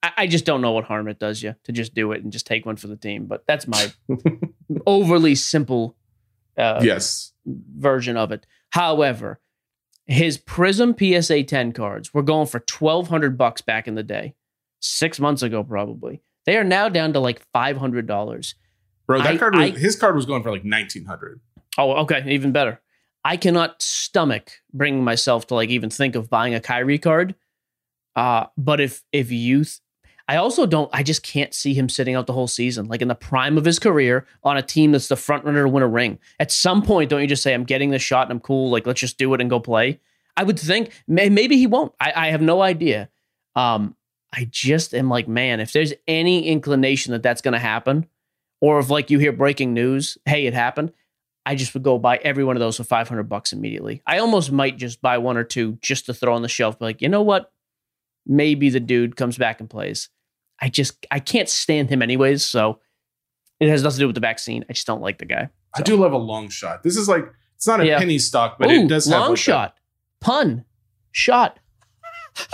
I, 0.03 0.11
I 0.17 0.27
just 0.27 0.45
don't 0.45 0.61
know 0.61 0.73
what 0.73 0.83
harm 0.83 1.07
it 1.07 1.17
does 1.17 1.41
you 1.41 1.55
to 1.63 1.71
just 1.71 1.95
do 1.95 2.11
it 2.11 2.21
and 2.21 2.31
just 2.31 2.45
take 2.45 2.65
one 2.65 2.75
for 2.75 2.87
the 2.87 2.97
team. 2.97 3.25
But 3.25 3.45
that's 3.47 3.67
my 3.67 3.91
overly 4.85 5.33
simple 5.33 5.95
uh, 6.57 6.81
yes, 6.83 7.31
version 7.45 8.17
of 8.17 8.31
it. 8.31 8.45
However, 8.71 9.39
his 10.05 10.37
Prism 10.37 10.93
PSA 10.97 11.43
10 11.43 11.71
cards 11.71 12.13
were 12.13 12.21
going 12.21 12.47
for 12.47 12.59
1200 12.59 13.37
bucks 13.37 13.61
back 13.61 13.87
in 13.87 13.95
the 13.95 14.03
day. 14.03 14.35
6 14.81 15.19
months 15.21 15.41
ago 15.41 15.63
probably. 15.63 16.21
They 16.45 16.57
are 16.57 16.63
now 16.63 16.89
down 16.89 17.13
to 17.13 17.19
like 17.19 17.41
$500. 17.53 18.53
bro, 19.05 19.17
that 19.21 19.27
I- 19.27 19.37
card 19.37 19.55
was, 19.55 19.63
I- 19.71 19.77
his 19.77 19.95
card 19.95 20.15
was 20.15 20.25
going 20.25 20.43
for 20.43 20.51
like 20.51 20.63
1900. 20.63 21.39
Oh, 21.77 21.93
okay, 22.03 22.23
even 22.27 22.51
better. 22.51 22.81
I 23.25 23.37
cannot 23.37 23.81
stomach 23.81 24.51
bringing 24.73 25.03
myself 25.03 25.47
to 25.47 25.55
like 25.55 25.69
even 25.69 25.89
think 25.89 26.15
of 26.15 26.29
buying 26.29 26.53
a 26.53 26.59
Kyrie 26.59 26.99
card. 26.99 27.35
Uh, 28.15 28.45
but 28.57 28.79
if 28.81 29.01
if 29.11 29.31
youth, 29.31 29.79
I 30.27 30.35
also 30.35 30.65
don't. 30.65 30.89
I 30.93 31.03
just 31.03 31.23
can't 31.23 31.53
see 31.53 31.73
him 31.73 31.89
sitting 31.89 32.15
out 32.15 32.27
the 32.27 32.33
whole 32.33 32.47
season, 32.47 32.87
like 32.87 33.01
in 33.01 33.07
the 33.07 33.15
prime 33.15 33.57
of 33.57 33.65
his 33.65 33.79
career, 33.79 34.27
on 34.43 34.57
a 34.57 34.61
team 34.61 34.91
that's 34.91 35.07
the 35.07 35.15
front 35.15 35.45
runner 35.45 35.63
to 35.63 35.69
win 35.69 35.83
a 35.83 35.87
ring. 35.87 36.19
At 36.39 36.51
some 36.51 36.81
point, 36.83 37.09
don't 37.09 37.21
you 37.21 37.27
just 37.27 37.41
say, 37.43 37.53
"I'm 37.53 37.63
getting 37.63 37.89
the 37.89 37.97
shot 37.99 38.23
and 38.27 38.33
I'm 38.33 38.39
cool. 38.39 38.69
Like 38.69 38.85
let's 38.85 38.99
just 38.99 39.17
do 39.17 39.33
it 39.33 39.41
and 39.41 39.49
go 39.49 39.59
play." 39.59 39.99
I 40.37 40.43
would 40.43 40.59
think 40.59 40.91
may, 41.07 41.29
maybe 41.29 41.57
he 41.57 41.65
won't. 41.65 41.93
I, 41.99 42.11
I 42.15 42.27
have 42.27 42.41
no 42.41 42.61
idea. 42.61 43.09
Um, 43.55 43.95
I 44.35 44.47
just 44.49 44.95
am 44.95 45.09
like, 45.09 45.27
man, 45.27 45.59
if 45.59 45.71
there's 45.73 45.93
any 46.07 46.47
inclination 46.47 47.11
that 47.13 47.21
that's 47.21 47.41
going 47.41 47.53
to 47.53 47.59
happen, 47.59 48.07
or 48.61 48.79
if 48.79 48.89
like 48.89 49.11
you 49.11 49.19
hear 49.19 49.31
breaking 49.31 49.73
news, 49.73 50.17
hey, 50.25 50.47
it 50.47 50.53
happened. 50.55 50.91
I 51.45 51.55
just 51.55 51.73
would 51.73 51.83
go 51.83 51.99
buy 51.99 52.17
every 52.17 52.43
one 52.43 52.55
of 52.55 52.59
those 52.61 52.77
for 52.77 52.83
500 52.85 53.23
bucks 53.23 53.53
immediately. 53.53 54.01
I 54.07 54.17
almost 54.19 54.51
might 54.51 54.77
just 54.77 55.01
buy 55.01 55.17
one 55.19 55.37
or 55.37 55.43
two 55.43 55.77
just 55.81 56.05
to 56.07 56.13
throw 56.13 56.33
on 56.33 56.41
the 56.41 56.47
shelf. 56.47 56.79
Be 56.79 56.85
like, 56.85 57.01
you 57.01 57.09
know 57.09 57.21
what? 57.21 57.51
Maybe 58.25 58.69
the 58.69 58.79
dude 58.79 59.15
comes 59.17 59.37
back 59.37 59.59
and 59.59 59.69
plays. 59.69 60.09
I 60.61 60.69
just, 60.69 61.05
I 61.11 61.19
can't 61.19 61.49
stand 61.49 61.89
him 61.89 62.01
anyways. 62.01 62.43
So 62.45 62.79
it 63.59 63.67
has 63.69 63.83
nothing 63.83 63.97
to 63.97 63.99
do 64.03 64.07
with 64.07 64.15
the 64.15 64.21
vaccine. 64.21 64.63
I 64.69 64.73
just 64.73 64.87
don't 64.87 65.01
like 65.01 65.17
the 65.19 65.25
guy. 65.25 65.49
I 65.75 65.81
do 65.81 65.95
love 65.97 66.13
a 66.13 66.17
long 66.17 66.47
shot. 66.49 66.81
This 66.83 66.95
is 66.97 67.07
like 67.09 67.25
it's 67.57 67.67
not 67.67 67.81
a 67.81 67.85
Yeah. 67.85 67.99
penny 67.99 68.17
stock, 68.19 68.57
but 68.57 68.71
Ooh, 68.71 68.85
it 68.85 68.87
does 68.87 69.05
have 69.05 69.11
long 69.19 69.29
like 69.31 69.37
that- 69.37 69.41
shot, 69.41 69.75
pun, 70.21 70.63
shot. 71.11 71.59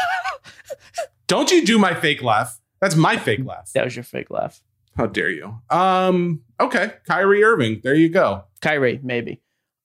Don't 1.29 1.51
you 1.51 1.63
do 1.65 1.77
my 1.79 1.93
fake 1.93 2.21
laugh? 2.23 2.59
That's 2.81 2.95
my 2.95 3.15
fake 3.15 3.45
laugh. 3.45 3.71
That 3.73 3.85
was 3.85 3.95
your 3.95 4.03
fake 4.03 4.31
laugh. 4.31 4.61
How 4.97 5.05
dare 5.05 5.29
you? 5.29 5.55
Um, 5.69 6.41
okay, 6.59 6.93
Kyrie 7.07 7.43
Irving. 7.43 7.79
There 7.83 7.93
you 7.95 8.09
go. 8.09 8.43
Kyrie, 8.61 8.99
maybe. 9.01 9.39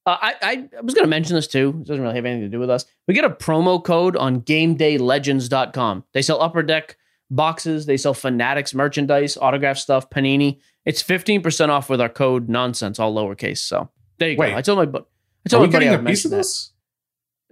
Uh, 0.06 0.16
I, 0.20 0.34
I 0.42 0.52
I 0.76 0.80
was 0.80 0.94
going 0.94 1.04
to 1.04 1.10
mention 1.10 1.36
this 1.36 1.46
too. 1.46 1.76
It 1.80 1.86
doesn't 1.86 2.02
really 2.02 2.16
have 2.16 2.24
anything 2.24 2.42
to 2.42 2.48
do 2.48 2.58
with 2.58 2.70
us. 2.70 2.86
We 3.06 3.14
get 3.14 3.24
a 3.24 3.30
promo 3.30 3.82
code 3.82 4.16
on 4.16 4.40
GameDayLegends.com. 4.40 6.04
They 6.12 6.22
sell 6.22 6.40
Upper 6.42 6.62
Deck 6.62 6.96
boxes. 7.30 7.86
They 7.86 7.96
sell 7.96 8.14
Fanatics 8.14 8.74
merchandise, 8.74 9.36
autograph 9.36 9.78
stuff, 9.78 10.10
Panini. 10.10 10.60
It's 10.84 11.00
fifteen 11.00 11.42
percent 11.42 11.70
off 11.70 11.88
with 11.88 12.00
our 12.00 12.08
code 12.08 12.48
Nonsense, 12.48 12.98
all 12.98 13.14
lowercase. 13.14 13.58
So 13.58 13.88
there 14.18 14.30
you 14.30 14.36
Wait. 14.36 14.50
go. 14.50 14.56
I 14.56 14.62
told 14.62 14.78
my 14.78 14.86
bu- 14.86 14.98
I 14.98 15.00
Are 15.00 15.48
told 15.48 15.62
we 15.62 15.66
my 15.68 15.72
buddy 15.72 15.84
getting 15.86 16.06
a 16.06 16.08
piece 16.08 16.24
of 16.24 16.30
this? 16.30 16.72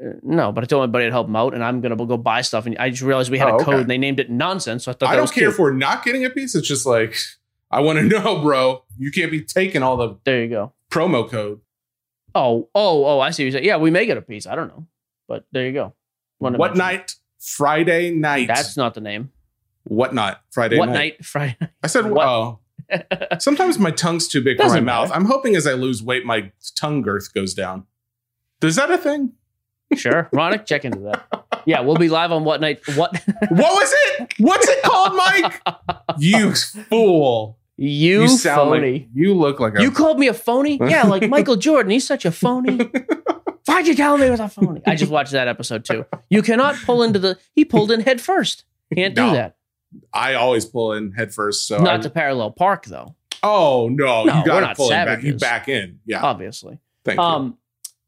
Uh, 0.05 0.13
no, 0.23 0.53
but 0.53 0.65
I 0.65 0.67
told 0.67 0.83
my 0.83 0.87
buddy 0.93 1.05
to 1.07 1.11
help 1.11 1.29
him 1.29 1.37
out, 1.37 1.55
and 1.55 1.63
I'm 1.63 1.81
gonna 1.81 1.97
go 1.97 2.17
buy 2.17 2.41
stuff. 2.43 2.67
And 2.67 2.77
I 2.79 2.91
just 2.91 3.03
realized 3.03 3.31
we 3.31 3.39
had 3.39 3.49
Oh, 3.49 3.57
a 3.57 3.65
code, 3.65 3.75
okay. 3.75 3.81
and 3.83 3.91
they 3.91 3.99
named 3.99 4.19
it 4.21 4.31
Nonsense. 4.31 4.85
So 4.85 4.91
I 4.91 4.95
thought 4.95 5.11
I 5.11 5.17
don't 5.17 5.27
care 5.27 5.43
cute. 5.45 5.53
if 5.53 5.59
we're 5.59 5.73
not 5.73 6.05
getting 6.05 6.25
a 6.25 6.31
piece. 6.31 6.55
It's 6.55 6.67
just 6.67 6.87
like 6.87 7.15
I 7.71 7.81
want 7.81 7.99
to 7.99 8.05
know, 8.05 8.41
bro. 8.43 8.85
You 8.99 9.11
can't 9.13 9.31
be 9.31 9.41
taking 9.43 9.83
all 9.83 9.97
the 9.97 10.17
there 10.25 10.43
you 10.43 10.49
go. 10.49 10.73
promo 10.91 11.29
code. 11.29 11.61
Oh, 12.35 12.69
oh, 12.75 13.05
oh! 13.05 13.21
I 13.21 13.31
see. 13.31 13.49
You're. 13.49 13.61
Yeah, 13.63 13.77
we 13.77 13.91
may 13.91 14.07
get 14.07 14.17
a 14.17 14.23
piece. 14.23 14.47
I 14.47 14.55
don't 14.55 14.69
know, 14.69 14.87
but 15.29 15.45
there 15.53 15.67
you 15.67 15.73
go. 15.73 15.93
Wanted 16.41 16.59
What 16.59 16.73
it. 16.73 16.77
night? 16.79 17.15
Friday 17.39 18.11
night. 18.11 18.49
That's 18.49 18.77
not 18.77 18.95
the 18.95 19.01
name. 19.01 19.31
what 19.85 20.15
not? 20.15 20.43
Friday 20.53 20.79
what 20.79 20.87
night. 20.87 20.95
night? 21.19 21.25
Friday. 21.25 21.57
I 21.83 21.87
said, 21.89 22.07
What? 22.11 22.27
oh. 22.27 22.59
Sometimes 23.39 23.79
my 23.79 23.91
tongue's 23.91 24.29
too 24.29 24.43
big 24.43 24.57
for 24.59 24.63
my 24.65 24.69
Doesn't 24.69 24.85
mouth. 24.85 25.11
I'm 25.13 25.25
hoping 25.25 25.57
as 25.57 25.67
I 25.67 25.73
lose 25.73 26.03
weight, 26.03 26.25
my 26.25 26.53
tongue 26.77 27.03
girth 27.03 27.33
goes 27.35 27.53
down. 27.55 27.87
Is 28.63 28.77
that 28.77 28.91
a 28.91 28.99
thing? 28.99 29.33
Sure, 29.97 30.29
Ronick, 30.33 30.67
check 30.67 30.85
into 30.85 30.99
that. 31.01 31.27
Yeah, 31.67 31.81
we'll 31.81 31.97
be 31.97 32.09
live 32.09 32.33
on 32.33 32.45
what 32.45 32.61
night? 32.61 32.81
What 32.97 33.13
What 33.51 33.51
was 33.51 33.93
it? 34.21 34.33
What's 34.39 34.69
it 34.69 34.83
called, 34.83 35.15
Mike? 35.15 35.61
you 36.19 36.53
fool. 36.55 37.59
you, 37.77 38.29
sound 38.29 38.71
phony? 38.71 38.93
like 38.93 39.09
you 39.15 39.35
look 39.35 39.61
like 39.61 39.79
a 39.79 39.83
you 39.83 39.91
called 39.91 40.19
me 40.19 40.29
a 40.29 40.35
phony? 40.35 40.79
Yeah, 40.81 41.05
like 41.05 41.29
Michael 41.29 41.57
Jordan. 41.57 41.91
He's 41.91 42.07
such 42.07 42.25
a 42.25 42.33
phony. 42.33 42.77
Why'd 43.67 43.87
you 43.87 43.95
tell 43.95 44.19
me 44.19 44.25
he 44.25 44.31
was 44.31 44.41
a 44.41 44.49
phony? 44.49 44.83
I 44.87 44.97
just 44.97 45.11
watched 45.13 45.33
that 45.33 45.47
episode 45.49 45.85
too. 45.85 46.05
You 46.29 46.43
cannot 46.43 46.75
pull 46.85 47.03
into 47.03 47.19
the. 47.19 47.39
He 47.55 47.65
pulled 47.65 47.91
in 47.93 48.01
head 48.01 48.21
first. 48.21 48.65
Can't 48.95 49.15
do 49.15 49.23
No, 49.23 49.33
that. 49.35 49.57
I 50.13 50.35
always 50.35 50.65
pull 50.65 50.93
in 50.95 51.13
head 51.13 51.33
first. 51.33 51.67
So 51.67 51.79
Not 51.79 52.01
I- 52.01 52.03
to 52.03 52.11
parallel 52.11 52.51
park 52.51 52.87
though. 52.87 53.15
Oh 53.45 53.89
no, 53.89 54.25
No, 54.25 54.33
you 54.35 54.39
we're 54.41 54.45
got 54.47 54.61
to 54.61 54.67
not 54.67 54.77
pull 54.77 54.87
it 54.89 54.91
back. 54.91 55.23
You 55.23 55.35
back 55.35 55.69
in. 55.69 56.01
Yeah. 56.07 56.23
Obviously. 56.23 56.79
Thank 57.05 57.19
you. 57.19 57.25
Um, 57.25 57.59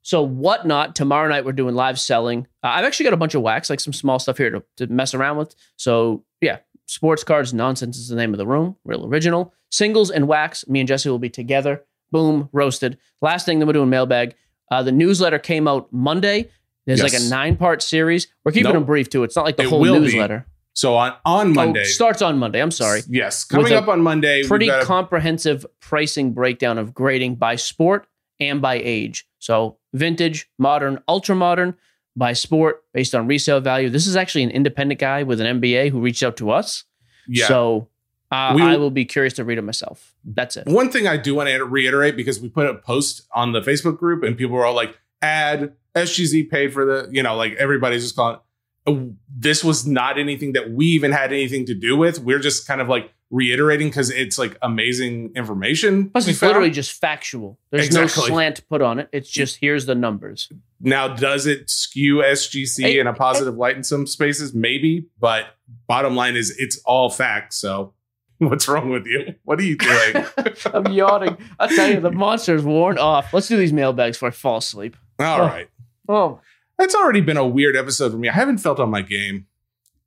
So 0.05 0.23
whatnot 0.23 0.95
tomorrow 0.95 1.29
night 1.29 1.45
we're 1.45 1.53
doing 1.53 1.75
live 1.75 1.99
selling. 1.99 2.47
Uh, 2.63 2.69
I've 2.69 2.85
actually 2.85 3.05
got 3.05 3.15
a 3.15 3.17
bunch 3.17 3.35
of 3.35 3.43
wax, 3.43 3.69
like 3.71 3.81
some 3.81 3.93
small 3.95 4.19
stuff 4.19 4.37
here 4.39 4.51
to, 4.51 4.63
to 4.77 4.87
mess 4.87 5.15
around 5.15 5.39
with. 5.39 5.55
So 5.77 6.25
yeah, 6.41 6.59
sports 6.87 7.25
cards 7.25 7.53
nonsense 7.55 7.97
is 7.97 8.09
the 8.09 8.17
name 8.17 8.33
of 8.35 8.39
the 8.39 8.47
room. 8.47 8.77
Real 8.85 9.07
original 9.07 9.53
singles 9.71 10.11
and 10.11 10.29
wax. 10.29 10.69
Me 10.69 10.81
and 10.81 10.87
Jesse 10.89 11.09
will 11.09 11.19
be 11.19 11.31
together. 11.31 11.83
Boom, 12.13 12.49
roasted. 12.53 12.99
Last 13.23 13.45
thing 13.47 13.59
that 13.59 13.67
we're 13.67 13.73
doing 13.73 13.91
mailbag. 13.91 14.35
Uh, 14.71 14.83
the 14.83 14.93
newsletter 14.93 15.39
came 15.39 15.67
out 15.67 15.93
Monday. 15.93 16.51
There's 16.87 17.03
like 17.03 17.15
a 17.15 17.21
nine 17.31 17.57
part 17.57 17.83
series. 17.83 18.29
We're 18.45 18.53
keeping 18.53 18.65
Nope. 18.65 18.75
them 18.75 18.85
brief 18.85 19.09
too. 19.09 19.25
It's 19.25 19.35
not 19.35 19.47
like 19.47 19.57
the 19.57 19.63
It 19.63 19.69
whole 19.71 19.81
will 19.81 19.95
be. 19.95 20.01
newsletter. 20.01 20.47
so 20.75 20.97
on 20.97 21.15
on 21.25 21.55
Monday. 21.55 21.81
Oh, 21.81 21.85
starts 21.85 22.21
on 22.21 22.39
Monday. 22.39 22.61
I'm 22.61 22.71
sorry. 22.71 23.01
Yes, 23.09 23.43
coming 23.45 23.73
up 23.73 23.89
on 23.89 24.03
Monday. 24.03 24.43
pretty 24.47 24.67
got 24.67 24.83
a- 24.83 24.87
comprehensive 24.87 25.65
pricing 25.81 26.33
breakdown 26.35 26.77
of 26.77 26.93
grading 26.93 27.37
by 27.37 27.57
sport 27.57 28.07
and 28.39 28.61
by 28.61 28.75
age. 28.75 29.27
So 29.39 29.79
vintage, 29.95 30.51
modern, 30.59 31.03
ultra 31.09 31.35
modern, 31.35 31.75
by 32.17 32.33
sport 32.35 32.85
based 32.93 33.15
on 33.15 33.27
resale 33.27 33.61
value. 33.61 33.89
This 33.91 34.07
is 34.07 34.15
actually 34.17 34.43
an 34.45 34.51
independent 34.51 35.01
guy 35.01 35.23
with 35.23 35.41
an 35.41 35.61
MBA 35.61 35.91
who 35.91 36.01
reached 36.01 36.23
out 36.23 36.37
to 36.37 36.51
us. 36.51 36.85
yeah. 37.27 37.47
So 37.49 37.89
uh, 38.31 38.53
We 38.55 38.63
I 38.63 38.77
will- 38.77 38.91
be 38.91 39.05
curious 39.05 39.33
to 39.35 39.45
read 39.45 39.59
it 39.59 39.63
myself. 39.63 40.15
That's 40.25 40.57
it. 40.57 40.67
One 40.67 40.91
thing 40.91 41.07
I 41.07 41.17
do 41.17 41.35
want 41.35 41.49
to 41.49 41.65
reiterate 41.65 42.17
because 42.17 42.41
we 42.41 42.49
put 42.49 42.67
a 42.67 42.75
post 42.75 43.23
on 43.35 43.53
the 43.53 43.61
Facebook 43.61 43.99
group 43.99 44.23
and 44.23 44.37
people 44.37 44.55
were 44.57 44.67
all 44.67 44.75
like, 44.75 44.99
"Add 45.23 45.73
SGC 45.95 46.51
paid 46.51 46.73
for 46.73 46.85
the," 46.85 47.09
you 47.13 47.23
know, 47.23 47.37
like 47.37 47.53
everybody's 47.55 48.03
just 48.03 48.17
calling. 48.17 48.39
uh, 48.87 48.95
This 49.29 49.63
was 49.65 49.87
not 49.87 50.19
anything 50.19 50.53
that 50.55 50.71
we 50.73 50.87
even 50.87 51.13
had 51.13 51.33
anything 51.33 51.65
to 51.67 51.75
do 51.75 51.97
with. 51.97 52.19
We're 52.21 52.41
just 52.41 52.67
kind 52.67 52.81
of 52.81 52.89
like 52.89 53.13
reiterating 53.31 53.89
because 53.89 54.11
it's 54.11 54.39
like 54.39 54.57
amazing 54.63 55.33
information. 55.35 56.11
Plus, 56.11 56.29
it's 56.29 56.41
literally 56.43 56.71
just 56.71 56.93
factual. 57.01 57.59
There's 57.71 57.87
Exactly. 57.87 58.23
no 58.23 58.29
slant 58.29 58.69
put 58.69 58.81
on 58.83 58.99
it. 59.01 59.09
It's 59.13 59.29
just 59.31 59.57
here's 59.57 59.87
the 59.87 59.95
numbers. 59.95 60.49
now 60.81 61.09
does 61.09 61.47
it 61.47 61.69
skew 61.71 62.17
SGC 62.19 63.01
in 63.01 63.07
a 63.07 63.13
positive 63.15 63.57
light 63.57 63.77
in 63.77 63.83
some 63.85 64.07
spaces? 64.07 64.55
Maybe, 64.55 65.07
but 65.19 65.47
bottom 65.89 66.15
line 66.15 66.37
is 66.37 66.57
it's 66.59 66.81
all 66.85 67.11
facts. 67.11 67.57
So 67.57 67.95
what's 68.39 68.69
wrong 68.69 68.91
with 68.91 69.07
you? 69.07 69.35
What 69.45 69.59
are 69.59 69.65
you 69.65 69.77
doing? 69.77 70.27
I'm 70.75 70.93
yawning. 70.93 71.37
I 71.59 71.75
tell 71.75 71.91
you, 71.91 72.01
the 72.01 72.11
monster 72.27 72.55
is 72.55 72.63
worn 72.63 72.99
off. 72.99 73.33
Let's 73.33 73.49
do 73.49 73.57
these 73.57 73.73
mailbags 73.73 74.17
before 74.17 74.29
I 74.29 74.33
fall 74.33 74.59
asleep. 74.59 74.97
all 75.19 75.41
Oh. 75.41 75.47
right. 75.47 75.69
Oh, 76.09 76.41
It's 76.79 76.95
already 76.95 77.21
been 77.23 77.37
a 77.39 77.47
weird 77.47 77.77
episode 77.77 78.13
for 78.13 78.19
me. 78.19 78.29
I 78.29 78.33
haven't 78.33 78.59
felt 78.59 78.79
on 78.79 78.91
my 78.91 79.01
game. 79.03 79.47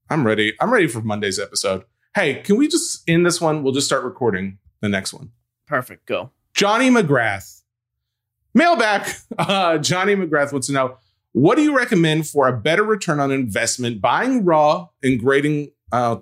I'm 0.10 0.26
ready. 0.26 0.54
I'm 0.62 0.72
ready 0.72 0.88
for 0.88 1.02
Monday's 1.02 1.40
episode. 1.40 1.84
Hey, 2.18 2.42
can 2.42 2.58
we 2.58 2.68
just 2.68 3.08
end 3.08 3.28
this 3.28 3.40
one? 3.40 3.62
We'll 3.62 3.74
just 3.74 3.86
start 3.86 4.04
recording 4.04 4.58
the 4.82 4.90
next 4.90 5.14
one. 5.14 5.30
perfect. 5.68 6.08
Go. 6.08 6.32
Johnny 6.56 6.90
McGrath. 6.90 7.62
Mailback. 8.58 9.24
Uh, 9.38 9.78
Johnny 9.78 10.16
McGrath 10.16 10.52
wants 10.52 10.66
to 10.66 10.74
know 10.74 10.98
What 11.34 11.58
do 11.58 11.62
you 11.62 11.78
recommend 11.78 12.28
for 12.28 12.48
a 12.48 12.58
better 12.58 12.84
return 12.84 13.20
on 13.20 13.30
investment? 13.30 14.02
Buying 14.02 14.44
raw 14.44 14.88
and 15.04 15.20
grading. 15.20 15.74
Uh, 15.92 16.18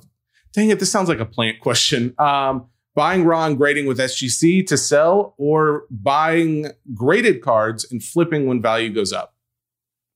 dang 0.51 0.69
it, 0.69 0.81
this 0.81 0.91
sounds 0.91 1.07
like 1.07 1.21
a 1.21 1.25
plant 1.25 1.61
question. 1.61 2.13
Um, 2.19 2.67
buying 2.93 3.23
raw 3.23 3.45
and 3.45 3.57
grading 3.57 3.85
with 3.85 3.97
SGC 3.97 4.67
to 4.67 4.75
sell, 4.75 5.33
or 5.37 5.85
buying 5.89 6.71
graded 6.93 7.41
cards 7.41 7.89
and 7.89 8.03
flipping 8.03 8.47
when 8.47 8.61
value 8.61 8.89
goes 8.93 9.13
up. 9.13 9.33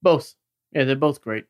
Both. 0.01 0.35
Yeah, 0.73 0.83
they're 0.83 0.97
both 0.97 1.21
great. 1.21 1.45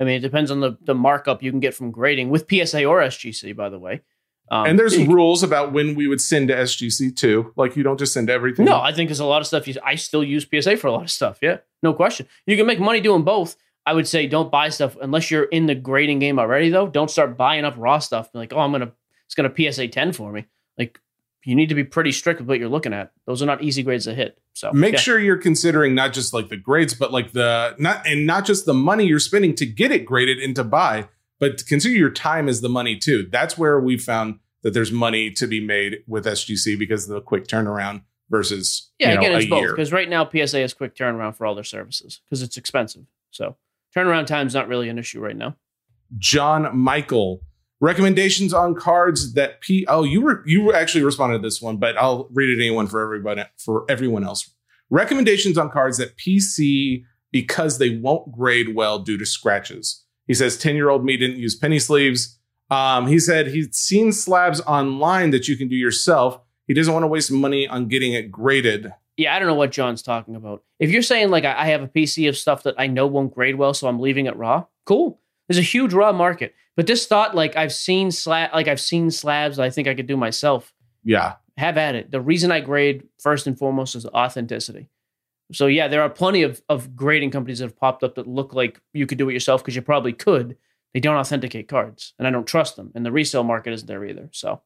I 0.00 0.04
mean, 0.04 0.14
it 0.16 0.20
depends 0.20 0.50
on 0.50 0.60
the, 0.60 0.76
the 0.80 0.94
markup 0.94 1.42
you 1.42 1.50
can 1.50 1.60
get 1.60 1.74
from 1.74 1.90
grading 1.90 2.30
with 2.30 2.46
PSA 2.48 2.84
or 2.84 3.00
SGC, 3.00 3.54
by 3.56 3.68
the 3.68 3.78
way. 3.78 4.02
Um, 4.50 4.66
and 4.66 4.78
there's 4.78 4.96
you- 4.96 5.06
rules 5.12 5.42
about 5.42 5.72
when 5.72 5.94
we 5.94 6.06
would 6.06 6.20
send 6.20 6.48
to 6.48 6.54
SGC 6.54 7.14
too. 7.16 7.52
Like 7.56 7.76
you 7.76 7.82
don't 7.82 7.98
just 7.98 8.12
send 8.14 8.30
everything. 8.30 8.64
No, 8.64 8.80
I 8.80 8.92
think 8.92 9.08
there's 9.08 9.20
a 9.20 9.26
lot 9.26 9.40
of 9.40 9.46
stuff. 9.46 9.68
You, 9.68 9.74
I 9.84 9.96
still 9.96 10.24
use 10.24 10.46
PSA 10.50 10.76
for 10.78 10.86
a 10.86 10.92
lot 10.92 11.02
of 11.02 11.10
stuff. 11.10 11.38
Yeah, 11.42 11.58
no 11.82 11.92
question. 11.92 12.26
You 12.46 12.56
can 12.56 12.66
make 12.66 12.80
money 12.80 13.00
doing 13.00 13.22
both. 13.24 13.56
I 13.84 13.92
would 13.94 14.06
say 14.08 14.26
don't 14.26 14.50
buy 14.50 14.68
stuff 14.70 14.96
unless 15.00 15.30
you're 15.30 15.44
in 15.44 15.66
the 15.66 15.74
grading 15.74 16.18
game 16.18 16.38
already. 16.38 16.70
Though, 16.70 16.88
don't 16.88 17.10
start 17.10 17.36
buying 17.36 17.64
up 17.64 17.74
raw 17.76 17.98
stuff. 17.98 18.30
Like, 18.34 18.52
oh, 18.52 18.58
I'm 18.60 18.72
gonna 18.72 18.92
it's 19.26 19.34
gonna 19.34 19.52
PSA 19.54 19.88
10 19.88 20.12
for 20.12 20.32
me. 20.32 20.46
Like, 20.78 20.98
you 21.44 21.54
need 21.54 21.68
to 21.68 21.74
be 21.74 21.84
pretty 21.84 22.12
strict 22.12 22.40
with 22.40 22.48
what 22.48 22.58
you're 22.58 22.68
looking 22.68 22.92
at. 22.92 23.12
Those 23.26 23.42
are 23.42 23.46
not 23.46 23.62
easy 23.62 23.82
grades 23.82 24.04
to 24.04 24.14
hit. 24.14 24.38
So 24.52 24.72
Make 24.72 24.94
yeah. 24.94 25.00
sure 25.00 25.18
you're 25.18 25.36
considering 25.36 25.94
not 25.94 26.12
just 26.12 26.34
like 26.34 26.48
the 26.48 26.56
grades, 26.56 26.94
but 26.94 27.12
like 27.12 27.32
the 27.32 27.74
not 27.78 28.06
and 28.06 28.26
not 28.26 28.44
just 28.44 28.66
the 28.66 28.74
money 28.74 29.06
you're 29.06 29.18
spending 29.18 29.54
to 29.56 29.66
get 29.66 29.92
it 29.92 30.04
graded 30.04 30.38
and 30.38 30.54
to 30.56 30.64
buy, 30.64 31.08
but 31.38 31.64
consider 31.66 31.94
your 31.94 32.10
time 32.10 32.48
as 32.48 32.60
the 32.60 32.68
money 32.68 32.96
too. 32.96 33.28
That's 33.30 33.56
where 33.56 33.80
we 33.80 33.96
found 33.96 34.40
that 34.62 34.74
there's 34.74 34.90
money 34.90 35.30
to 35.30 35.46
be 35.46 35.64
made 35.64 35.98
with 36.06 36.24
SGC 36.24 36.78
because 36.78 37.08
of 37.08 37.14
the 37.14 37.20
quick 37.20 37.46
turnaround 37.46 38.02
versus 38.28 38.90
Yeah, 38.98 39.10
you 39.10 39.14
know, 39.14 39.20
again, 39.20 39.32
it's 39.36 39.46
a 39.46 39.48
both 39.48 39.70
because 39.70 39.92
right 39.92 40.08
now 40.08 40.28
PSA 40.28 40.58
has 40.58 40.74
quick 40.74 40.94
turnaround 40.94 41.36
for 41.36 41.46
all 41.46 41.54
their 41.54 41.64
services 41.64 42.20
because 42.24 42.42
it's 42.42 42.56
expensive. 42.56 43.04
So 43.30 43.56
turnaround 43.96 44.26
time's 44.26 44.54
not 44.54 44.68
really 44.68 44.88
an 44.88 44.98
issue 44.98 45.20
right 45.20 45.36
now. 45.36 45.56
John 46.18 46.76
Michael 46.76 47.42
recommendations 47.80 48.52
on 48.52 48.74
cards 48.74 49.34
that 49.34 49.60
P. 49.60 49.84
Oh, 49.88 50.04
you 50.04 50.20
were 50.20 50.42
you 50.46 50.72
actually 50.72 51.04
responded 51.04 51.38
to 51.38 51.42
this 51.42 51.62
one, 51.62 51.76
but 51.76 51.96
I'll 51.96 52.28
read 52.32 52.50
it 52.50 52.60
anyone 52.60 52.86
for 52.86 53.02
everybody 53.02 53.42
for 53.56 53.84
everyone 53.88 54.24
else. 54.24 54.50
Recommendations 54.90 55.58
on 55.58 55.70
cards 55.70 55.98
that 55.98 56.16
PC 56.16 57.04
because 57.30 57.78
they 57.78 57.98
won't 57.98 58.32
grade 58.32 58.74
well 58.74 58.98
due 58.98 59.18
to 59.18 59.26
scratches. 59.26 60.04
He 60.26 60.34
says 60.34 60.58
ten 60.58 60.76
year 60.76 60.90
old 60.90 61.04
me 61.04 61.16
didn't 61.16 61.38
use 61.38 61.54
penny 61.54 61.78
sleeves. 61.78 62.38
Um, 62.70 63.06
he 63.06 63.18
said 63.18 63.48
he's 63.48 63.74
seen 63.74 64.12
slabs 64.12 64.60
online 64.62 65.30
that 65.30 65.48
you 65.48 65.56
can 65.56 65.68
do 65.68 65.76
yourself. 65.76 66.40
He 66.66 66.74
doesn't 66.74 66.92
want 66.92 67.02
to 67.02 67.08
waste 67.08 67.32
money 67.32 67.66
on 67.66 67.88
getting 67.88 68.12
it 68.12 68.30
graded. 68.30 68.92
Yeah, 69.16 69.34
I 69.34 69.38
don't 69.38 69.48
know 69.48 69.54
what 69.54 69.72
John's 69.72 70.02
talking 70.02 70.36
about. 70.36 70.62
If 70.78 70.90
you're 70.90 71.02
saying 71.02 71.30
like 71.30 71.44
I 71.44 71.66
have 71.66 71.82
a 71.82 71.88
PC 71.88 72.28
of 72.28 72.36
stuff 72.36 72.62
that 72.64 72.74
I 72.78 72.86
know 72.86 73.06
won't 73.06 73.34
grade 73.34 73.56
well, 73.56 73.74
so 73.74 73.88
I'm 73.88 74.00
leaving 74.00 74.26
it 74.26 74.36
raw, 74.36 74.64
cool. 74.84 75.20
There's 75.48 75.58
a 75.58 75.62
huge 75.62 75.94
raw 75.94 76.12
market. 76.12 76.54
But 76.78 76.86
this 76.86 77.08
thought, 77.08 77.34
like 77.34 77.56
I've 77.56 77.72
seen 77.72 78.12
slab, 78.12 78.54
like 78.54 78.68
I've 78.68 78.80
seen 78.80 79.10
slabs 79.10 79.56
that 79.56 79.64
I 79.64 79.70
think 79.70 79.88
I 79.88 79.94
could 79.94 80.06
do 80.06 80.16
myself. 80.16 80.72
Yeah, 81.02 81.34
Have 81.56 81.76
at 81.76 81.96
it. 81.96 82.12
The 82.12 82.20
reason 82.20 82.52
I 82.52 82.60
grade 82.60 83.02
first 83.18 83.48
and 83.48 83.58
foremost 83.58 83.96
is 83.96 84.06
authenticity. 84.06 84.88
So 85.52 85.66
yeah, 85.66 85.88
there 85.88 86.02
are 86.02 86.08
plenty 86.08 86.44
of 86.44 86.62
of 86.68 86.94
grading 86.94 87.32
companies 87.32 87.58
that 87.58 87.64
have 87.64 87.76
popped 87.76 88.04
up 88.04 88.14
that 88.14 88.28
look 88.28 88.54
like 88.54 88.80
you 88.92 89.06
could 89.06 89.18
do 89.18 89.28
it 89.28 89.32
yourself 89.32 89.60
because 89.60 89.74
you 89.74 89.82
probably 89.82 90.12
could. 90.12 90.56
They 90.94 91.00
don't 91.00 91.16
authenticate 91.16 91.66
cards, 91.66 92.14
and 92.16 92.28
I 92.28 92.30
don't 92.30 92.46
trust 92.46 92.76
them. 92.76 92.92
And 92.94 93.04
the 93.04 93.10
resale 93.10 93.42
market 93.42 93.72
isn't 93.72 93.88
there 93.88 94.04
either. 94.04 94.28
So 94.32 94.62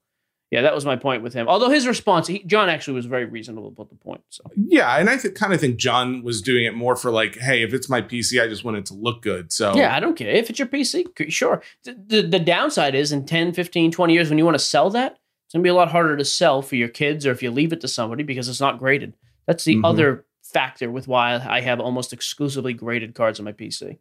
yeah, 0.53 0.61
that 0.63 0.75
was 0.75 0.85
my 0.85 0.97
point 0.97 1.23
with 1.23 1.33
him. 1.33 1.49
Although 1.49 1.71
his 1.71 1.87
response, 1.87 2.27
he, 2.27 2.45
John 2.45 2.69
actually 2.69 2.93
was 2.95 3.07
very 3.07 3.25
reasonable 3.25 3.69
about 3.69 3.89
the 3.89 3.97
point. 3.97 4.21
So. 4.29 4.45
yeah, 4.55 4.99
and 4.99 5.09
I 5.09 5.17
th- 5.17 5.35
kind 5.35 5.53
of 5.55 5.61
think 5.61 5.77
John 5.79 6.23
was 6.23 6.43
doing 6.43 6.65
it 6.67 6.75
more 6.75 6.95
for 6.95 7.11
like, 7.11 7.37
hey, 7.39 7.63
if 7.63 7.73
it's 7.73 7.89
my 7.89 8.03
PC, 8.03 8.41
I 8.41 8.47
just 8.49 8.63
want 8.63 8.77
it 8.77 8.85
to 8.87 8.95
look 8.95 9.23
good. 9.23 9.51
So 9.51 9.75
Yeah, 9.75 9.97
I 9.97 9.99
don't 9.99 10.15
care. 10.15 10.29
If 10.31 10.51
it's 10.51 10.59
your 10.59 10.69
PC, 10.69 11.07
sure. 11.33 11.63
The, 11.85 11.95
the, 12.07 12.23
the 12.23 12.39
downside 12.39 12.95
is 12.95 13.11
in 13.13 13.25
10, 13.25 13.55
15, 13.55 13.91
20 13.91 14.13
years 14.13 14.29
when 14.29 14.37
you 14.39 14.45
want 14.45 14.55
to 14.55 14.65
sell 14.65 14.91
that, 14.91 15.19
it's 15.47 15.55
going 15.55 15.63
to 15.63 15.67
be 15.67 15.71
a 15.71 15.75
lot 15.75 15.91
harder 15.91 16.17
to 16.19 16.25
sell 16.25 16.61
for 16.63 16.77
your 16.77 16.89
kids 16.89 17.27
or 17.27 17.31
if 17.33 17.43
you 17.43 17.51
leave 17.51 17.73
it 17.73 17.81
to 17.81 17.89
somebody 17.89 18.23
because 18.23 18.47
it's 18.49 18.61
not 18.61 18.79
graded. 18.79 19.15
That's 19.47 19.65
the 19.65 19.77
Mhm. 19.77 19.85
other 19.87 20.27
factor 20.45 20.91
with 20.91 21.09
why 21.09 21.35
I 21.49 21.63
have 21.63 21.81
almost 21.81 22.13
exclusively 22.13 22.75
graded 22.75 23.15
cards 23.15 23.39
on 23.41 23.47
my 23.47 23.53
PC. 23.53 23.97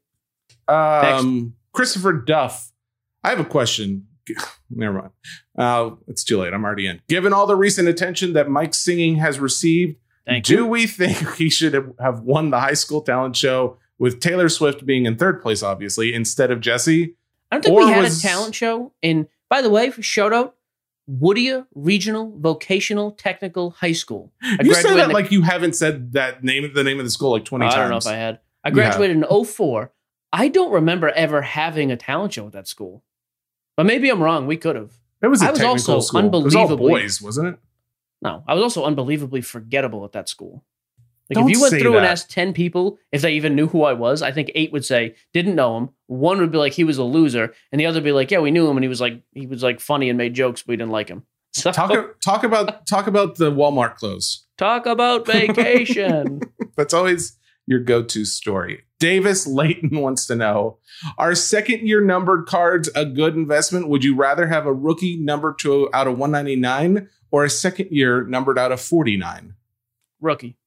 Um, 0.68 1.54
Christopher 1.74 2.14
Duff, 2.14 2.72
I 3.24 3.30
have 3.30 3.39
a 3.39 3.45
question. 3.45 4.08
Never 4.70 4.94
mind. 4.94 5.12
Uh, 5.58 5.96
it's 6.08 6.24
too 6.24 6.38
late. 6.40 6.54
I'm 6.54 6.64
already 6.64 6.88
in. 6.88 7.02
Given 7.08 7.34
all 7.34 7.48
the 7.48 7.56
recent 7.56 7.88
attention 7.88 8.34
that 8.34 8.50
Mike's 8.50 8.78
singing 8.80 9.16
has 9.18 9.40
received, 9.40 9.98
Thank 10.26 10.46
do 10.46 10.54
you. 10.56 10.68
we 10.68 10.88
think 10.88 11.34
he 11.36 11.50
should 11.50 11.74
have- 12.00 12.20
won 12.22 12.50
the 12.52 12.60
high 12.60 12.74
school 12.74 13.02
talent 13.02 13.36
show 13.36 13.78
with 14.00 14.20
Taylor 14.20 14.50
Swift 14.50 14.86
being 14.86 15.06
in 15.06 15.18
third 15.18 15.42
place, 15.42 15.62
obviously, 15.64 16.14
instead 16.14 16.52
of 16.52 16.60
Jesse? 16.62 17.16
I 17.52 17.56
don't 17.56 17.64
think 17.64 17.76
or 17.76 17.86
we 17.86 17.92
had 17.92 18.04
was- 18.04 18.20
a 18.24 18.28
talent 18.28 18.56
show. 18.56 18.94
And 19.04 19.28
by 19.50 19.62
the 19.62 19.70
way, 19.70 19.92
shout 20.00 20.32
out 20.34 20.56
Whittier 21.08 21.68
Regional 21.76 22.38
Vocational 22.40 23.12
Technical 23.12 23.72
High 23.72 23.92
School. 23.92 24.32
I 24.42 24.58
you 24.64 24.72
graduated 24.72 25.00
that 25.00 25.10
in- 25.10 25.12
like 25.14 25.32
you 25.32 25.42
haven't 25.42 25.76
said 25.76 26.14
that 26.14 26.44
name, 26.44 26.72
the 26.74 26.84
name 26.84 27.00
of 27.00 27.06
the 27.06 27.12
school, 27.12 27.32
like 27.32 27.46
20 27.46 27.66
I 27.66 27.70
times. 27.70 27.78
I 27.78 27.82
don't 27.82 27.90
know 27.92 27.98
if 27.98 28.08
I 28.08 28.16
had. 28.16 28.40
I 28.64 28.70
graduated 28.70 29.18
in 29.18 29.24
04. 29.46 29.92
I 30.32 30.48
don't 30.48 30.72
remember 30.72 31.10
ever 31.10 31.42
having 31.42 31.92
a 31.92 31.98
talent 31.98 32.34
show 32.34 32.46
at 32.48 32.54
that 32.54 32.68
school. 32.68 33.04
But 33.78 33.86
maybe 33.86 34.10
I'm 34.10 34.22
wrong. 34.22 34.48
We 34.48 34.58
could 34.58 34.76
have. 34.76 34.92
It 35.22 35.28
was 35.28 35.42
a 35.42 35.48
I 35.48 35.52
was 35.52 35.60
technical 35.60 35.96
also 35.96 36.00
school. 36.20 36.42
It 36.42 36.44
was 36.44 36.56
all 36.56 36.76
boys, 36.76 37.22
wasn't 37.22 37.50
it? 37.50 37.60
No, 38.22 38.44
I 38.48 38.54
was 38.54 38.64
also 38.64 38.86
unbelievably 38.86 39.42
forgettable 39.42 40.06
at 40.06 40.12
that 40.12 40.30
school. 40.30 40.64
Like 41.30 41.36
Don't 41.36 41.50
if 41.50 41.56
you 41.56 41.62
went 41.62 41.76
through 41.76 41.96
and 41.98 42.06
asked 42.06 42.30
10 42.30 42.52
people 42.54 43.00
if 43.12 43.22
they 43.22 43.34
even 43.34 43.56
knew 43.56 43.68
who 43.68 43.84
I 43.84 43.94
was, 43.94 44.22
I 44.22 44.32
think 44.32 44.52
eight 44.54 44.74
would 44.74 44.84
say 44.84 45.16
didn't 45.34 45.56
know 45.56 45.78
him. 45.78 45.90
One 46.08 46.40
would 46.40 46.52
be 46.52 46.58
like 46.58 46.74
he 46.74 46.84
was 46.84 46.98
a 46.98 47.04
loser, 47.04 47.54
and 47.72 47.80
the 47.80 47.86
other 47.86 47.98
would 47.98 48.04
be 48.04 48.12
like, 48.12 48.32
yeah, 48.32 48.40
we 48.40 48.52
knew 48.52 48.68
him 48.70 48.76
and 48.76 48.84
he 48.84 48.90
was 48.90 49.00
like 49.00 49.22
he 49.34 49.48
was 49.48 49.64
like 49.64 49.80
funny 49.80 50.10
and 50.10 50.18
made 50.18 50.34
jokes, 50.34 50.62
but 50.64 50.70
we 50.70 50.76
didn't 50.78 50.92
like 50.92 51.08
him. 51.08 51.24
So 51.54 51.72
Talk, 51.72 52.20
talk 52.22 52.44
about 52.44 52.86
talk 52.86 53.08
about 53.08 53.36
the 53.38 53.52
Walmart 53.52 53.96
clothes. 53.96 54.46
talk 54.58 54.86
about 54.86 55.26
vacation. 55.76 56.42
That's 56.76 56.94
always 56.94 57.38
your 57.68 57.80
go-to 57.80 58.26
story. 58.26 58.84
Davis 59.02 59.47
Layton 59.47 59.99
wants 59.99 60.26
to 60.28 60.36
know: 60.36 60.78
Are 61.18 61.36
second-year 61.36 61.99
numbered 62.02 62.45
cards 62.45 62.89
a 62.95 63.04
good 63.06 63.36
investment? 63.36 63.89
Would 63.89 64.04
you 64.04 64.16
rather 64.16 64.47
have 64.47 64.66
a 64.68 64.74
rookie 64.74 65.18
numbered 65.18 65.58
to 65.60 65.89
out 65.93 66.08
of 66.08 66.18
199 66.18 67.10
or 67.32 67.43
a 67.43 67.49
second-year 67.49 68.24
numbered 68.28 68.58
out 68.60 68.72
of 68.72 68.80
49? 68.80 69.56
Rookie. 70.22 70.58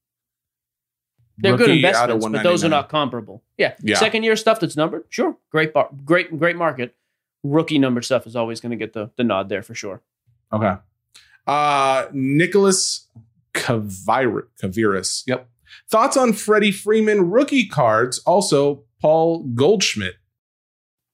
They're 1.39 1.53
good 1.57 1.69
Rookie 1.69 1.73
of 1.73 1.77
investments, 1.87 2.27
but 2.29 2.43
those 2.43 2.65
are 2.65 2.69
not 2.69 2.89
comparable. 2.89 3.43
Yeah. 3.57 3.75
Yeah. 3.83 3.97
Second 3.97 4.23
year 4.25 4.37
stuff 4.37 4.61
that's 4.61 4.77
numbered, 4.77 5.05
sure. 5.09 5.37
Great 5.51 5.73
bar, 5.73 5.89
great, 6.05 6.37
great 6.39 6.57
market. 6.57 6.95
Rookie 7.43 7.79
number 7.79 8.03
stuff 8.03 8.27
is 8.27 8.37
always 8.37 8.61
going 8.61 8.71
to 8.71 8.77
get 8.77 8.93
the, 8.93 9.11
the 9.17 9.25
nod 9.25 9.49
there 9.49 9.63
for 9.63 9.75
sure. 9.75 10.03
Okay. 10.53 10.75
Uh 11.47 12.07
Nicholas 12.13 13.09
Kavir- 13.53 14.47
Kaviris. 14.63 15.25
Yep. 15.27 15.49
Thoughts 15.95 16.17
on 16.17 16.33
Freddie 16.33 16.73
Freeman 16.73 17.31
rookie 17.31 17.69
cards? 17.69 18.19
Also, 18.27 18.83
Paul 19.01 19.45
Goldschmidt. 19.55 20.17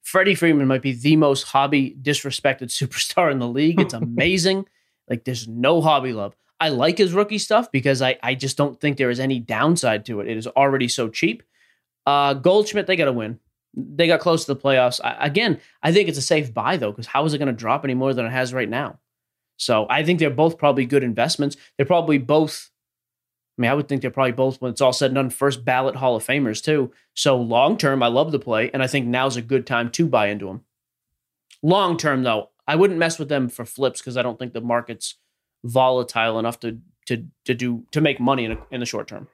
Freddie 0.00 0.34
Freeman 0.34 0.68
might 0.68 0.80
be 0.80 0.94
the 0.94 1.16
most 1.16 1.42
hobby 1.42 1.94
disrespected 2.00 2.70
superstar 2.70 3.30
in 3.30 3.40
the 3.40 3.46
league. 3.46 3.78
It's 3.78 3.92
amazing. 4.08 4.64
like 5.06 5.24
there's 5.24 5.46
no 5.46 5.82
hobby 5.82 6.14
love. 6.14 6.34
I 6.60 6.70
like 6.70 6.96
his 6.96 7.12
rookie 7.12 7.36
stuff 7.36 7.70
because 7.70 8.00
I, 8.00 8.18
I 8.22 8.34
just 8.34 8.56
don't 8.56 8.80
think 8.80 8.96
there 8.96 9.10
is 9.10 9.20
any 9.20 9.38
downside 9.38 10.06
to 10.06 10.20
it. 10.20 10.28
It 10.28 10.38
is 10.38 10.46
already 10.46 10.88
so 10.88 11.10
cheap. 11.10 11.42
Uh, 12.06 12.32
Goldschmidt, 12.32 12.86
they 12.86 12.96
got 12.96 13.04
to 13.04 13.12
win. 13.12 13.38
They 13.74 14.06
got 14.06 14.20
close 14.20 14.46
to 14.46 14.54
the 14.54 14.60
playoffs. 14.60 14.98
I, 15.04 15.26
again, 15.26 15.60
I 15.82 15.92
think 15.92 16.08
it's 16.08 16.16
a 16.16 16.22
safe 16.22 16.54
buy 16.54 16.78
though, 16.78 16.90
because 16.90 17.06
how 17.06 17.26
is 17.26 17.34
it 17.34 17.38
going 17.38 17.48
to 17.48 17.52
drop 17.52 17.84
any 17.84 17.92
more 17.92 18.14
than 18.14 18.24
it 18.24 18.30
has 18.30 18.54
right 18.54 18.66
now? 18.66 18.98
So 19.58 19.86
I 19.90 20.04
think 20.04 20.20
they're 20.20 20.30
both 20.30 20.56
probably 20.56 20.86
good 20.86 21.04
investments. 21.04 21.58
They're 21.76 21.84
probably 21.84 22.16
both. 22.16 22.69
I 23.58 23.62
mean, 23.62 23.70
I 23.70 23.74
would 23.74 23.88
think 23.88 24.00
they're 24.00 24.10
probably 24.10 24.32
both, 24.32 24.60
when 24.60 24.70
it's 24.70 24.80
all 24.80 24.92
said 24.92 25.10
and 25.10 25.16
done, 25.16 25.30
first 25.30 25.64
ballot 25.64 25.96
Hall 25.96 26.16
of 26.16 26.26
Famers 26.26 26.62
too. 26.62 26.92
So 27.14 27.36
long 27.36 27.76
term, 27.76 28.02
I 28.02 28.06
love 28.06 28.32
the 28.32 28.38
play, 28.38 28.70
and 28.72 28.82
I 28.82 28.86
think 28.86 29.06
now's 29.06 29.36
a 29.36 29.42
good 29.42 29.66
time 29.66 29.90
to 29.90 30.06
buy 30.06 30.28
into 30.28 30.46
them. 30.46 30.64
Long 31.62 31.98
term, 31.98 32.22
though, 32.22 32.50
I 32.66 32.76
wouldn't 32.76 32.98
mess 32.98 33.18
with 33.18 33.28
them 33.28 33.48
for 33.48 33.64
flips 33.64 34.00
because 34.00 34.16
I 34.16 34.22
don't 34.22 34.38
think 34.38 34.52
the 34.54 34.60
market's 34.60 35.16
volatile 35.64 36.38
enough 36.38 36.60
to 36.60 36.78
to 37.06 37.26
to 37.44 37.54
do 37.54 37.84
to 37.90 38.00
make 38.00 38.20
money 38.20 38.44
in, 38.44 38.52
a, 38.52 38.58
in 38.70 38.80
the 38.80 38.86
short 38.86 39.08
term. 39.08 39.28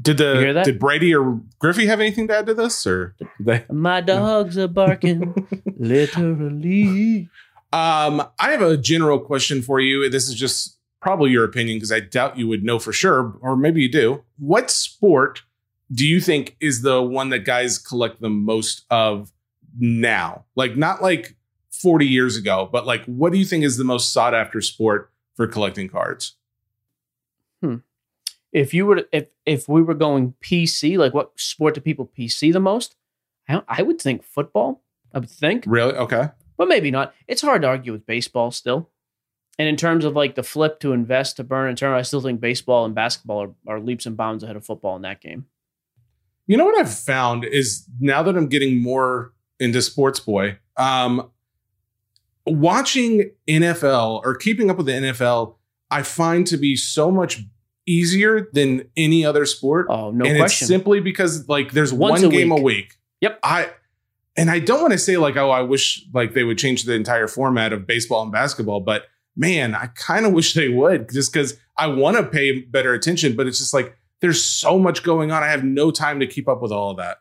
Did 0.00 0.16
the 0.18 0.62
did 0.64 0.78
Brady 0.78 1.14
or 1.14 1.40
Griffey 1.58 1.86
have 1.86 2.00
anything 2.00 2.28
to 2.28 2.38
add 2.38 2.46
to 2.46 2.54
this, 2.54 2.86
or 2.86 3.14
did 3.18 3.28
they? 3.40 3.64
My 3.70 4.00
dogs 4.00 4.56
are 4.56 4.68
barking, 4.68 5.34
literally. 5.76 7.28
Um, 7.72 8.22
I 8.38 8.50
have 8.50 8.62
a 8.62 8.76
general 8.76 9.20
question 9.20 9.62
for 9.62 9.80
you. 9.80 10.08
This 10.08 10.28
is 10.28 10.34
just 10.34 10.78
probably 11.00 11.30
your 11.30 11.44
opinion 11.44 11.76
because 11.78 11.92
I 11.92 12.00
doubt 12.00 12.38
you 12.38 12.46
would 12.48 12.62
know 12.64 12.78
for 12.78 12.92
sure, 12.92 13.36
or 13.40 13.56
maybe 13.56 13.82
you 13.82 13.90
do. 13.90 14.22
What 14.38 14.70
sport 14.70 15.42
do 15.92 16.06
you 16.06 16.20
think 16.20 16.56
is 16.60 16.82
the 16.82 17.02
one 17.02 17.30
that 17.30 17.40
guys 17.40 17.78
collect 17.78 18.20
the 18.20 18.28
most 18.30 18.84
of 18.90 19.32
now? 19.78 20.44
Like, 20.54 20.76
not 20.76 21.02
like 21.02 21.36
40 21.70 22.06
years 22.06 22.36
ago, 22.36 22.68
but 22.70 22.86
like, 22.86 23.04
what 23.06 23.32
do 23.32 23.38
you 23.38 23.44
think 23.44 23.64
is 23.64 23.76
the 23.76 23.84
most 23.84 24.12
sought 24.12 24.34
after 24.34 24.60
sport 24.60 25.10
for 25.34 25.46
collecting 25.46 25.88
cards? 25.88 26.36
Hmm. 27.62 27.76
if 28.52 28.72
you 28.72 28.86
were 28.86 29.04
if 29.12 29.28
if 29.44 29.68
we 29.68 29.82
were 29.82 29.94
going 29.94 30.32
PC, 30.42 30.96
like 30.96 31.12
what 31.12 31.32
sport 31.38 31.74
do 31.74 31.80
people 31.82 32.10
PC 32.18 32.52
the 32.52 32.60
most? 32.60 32.96
I, 33.48 33.62
I 33.68 33.82
would 33.82 34.00
think 34.00 34.22
football. 34.22 34.82
I 35.12 35.18
would 35.18 35.28
think, 35.30 35.64
Really? 35.66 35.92
Okay. 35.94 36.28
but 36.56 36.68
maybe 36.68 36.90
not. 36.90 37.14
It's 37.28 37.42
hard 37.42 37.62
to 37.62 37.68
argue 37.68 37.92
with 37.92 38.06
baseball 38.06 38.50
still. 38.50 38.88
And 39.58 39.68
in 39.68 39.76
terms 39.76 40.04
of 40.04 40.14
like 40.14 40.36
the 40.36 40.42
flip 40.42 40.80
to 40.80 40.92
invest 40.92 41.36
to 41.36 41.44
burn 41.44 41.68
in 41.68 41.76
turn, 41.76 41.92
I 41.92 42.02
still 42.02 42.20
think 42.20 42.40
baseball 42.40 42.84
and 42.84 42.94
basketball 42.94 43.42
are, 43.42 43.54
are 43.66 43.80
leaps 43.80 44.06
and 44.06 44.16
bounds 44.16 44.42
ahead 44.42 44.56
of 44.56 44.64
football 44.64 44.96
in 44.96 45.02
that 45.02 45.20
game. 45.20 45.46
You 46.46 46.56
know 46.56 46.64
what 46.64 46.78
I've 46.78 46.92
found 46.92 47.44
is 47.44 47.86
now 48.00 48.22
that 48.22 48.36
I'm 48.36 48.48
getting 48.48 48.82
more 48.82 49.32
into 49.60 49.82
sports 49.82 50.18
boy, 50.18 50.58
um, 50.76 51.30
watching 52.46 53.30
NFL 53.46 54.22
or 54.24 54.34
keeping 54.34 54.70
up 54.70 54.78
with 54.78 54.86
the 54.86 54.92
NFL, 54.92 55.56
I 55.90 56.02
find 56.02 56.46
to 56.48 56.56
be 56.56 56.74
so 56.76 57.10
much 57.10 57.42
easier 57.86 58.48
than 58.52 58.88
any 58.96 59.24
other 59.24 59.44
sport. 59.46 59.86
Oh, 59.90 60.10
no 60.10 60.24
and 60.24 60.38
question. 60.38 60.64
it's 60.64 60.68
simply 60.68 61.00
because 61.00 61.48
like 61.48 61.72
there's 61.72 61.92
Once 61.92 62.22
one 62.22 62.32
a 62.32 62.34
game 62.34 62.50
week. 62.50 62.58
a 62.58 62.62
week. 62.62 62.96
Yep. 63.20 63.40
I 63.42 63.70
and 64.36 64.50
I 64.50 64.58
don't 64.58 64.80
want 64.80 64.92
to 64.92 64.98
say 64.98 65.16
like, 65.16 65.36
oh, 65.36 65.50
I 65.50 65.62
wish 65.62 66.06
like 66.14 66.34
they 66.34 66.44
would 66.44 66.58
change 66.58 66.84
the 66.84 66.94
entire 66.94 67.28
format 67.28 67.72
of 67.72 67.86
baseball 67.86 68.22
and 68.22 68.32
basketball, 68.32 68.80
but 68.80 69.04
man, 69.36 69.74
I 69.74 69.86
kind 69.94 70.26
of 70.26 70.32
wish 70.32 70.54
they 70.54 70.68
would 70.68 71.10
just 71.10 71.32
because 71.32 71.56
I 71.78 71.86
want 71.86 72.16
to 72.16 72.22
pay 72.24 72.60
better 72.60 72.92
attention, 72.94 73.36
but 73.36 73.46
it's 73.46 73.58
just 73.58 73.72
like 73.74 73.96
there's 74.20 74.42
so 74.42 74.78
much 74.78 75.02
going 75.02 75.30
on. 75.32 75.42
I 75.42 75.48
have 75.48 75.64
no 75.64 75.90
time 75.90 76.20
to 76.20 76.26
keep 76.26 76.48
up 76.48 76.60
with 76.62 76.72
all 76.72 76.90
of 76.90 76.96
that. 76.98 77.18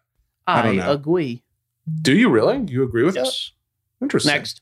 I 0.47 0.79
I, 0.79 0.91
agree. 0.91 1.43
Do 2.01 2.15
you 2.15 2.29
really? 2.29 2.65
You 2.67 2.83
agree 2.83 3.03
with 3.03 3.15
Yep. 3.15 3.25
us? 3.25 3.51
Interesting. 4.01 4.33
Next. 4.33 4.61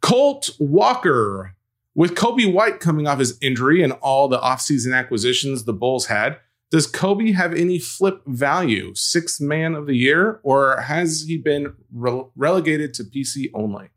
Colt 0.00 0.50
Walker. 0.58 1.54
With 1.94 2.14
Coby 2.14 2.50
White 2.52 2.78
coming 2.78 3.08
off 3.08 3.18
his 3.18 3.36
injury 3.40 3.82
and 3.82 3.92
all 3.94 4.28
the 4.28 4.38
offseason 4.38 4.94
acquisitions 4.96 5.64
the 5.64 5.72
Bulls 5.72 6.06
had, 6.06 6.38
does 6.70 6.86
Coby 6.86 7.34
have 7.34 7.52
any 7.54 7.80
flip 7.80 8.20
value? 8.26 8.92
Sixth 8.94 9.40
man 9.40 9.74
of 9.74 9.86
the 9.86 9.96
year, 9.96 10.38
or 10.44 10.80
has 10.82 11.22
he 11.26 11.38
been 11.38 11.72
rele- 11.92 12.30
relegated 12.36 12.94
to 12.94 13.04
PC 13.04 13.50
only? 13.52 13.88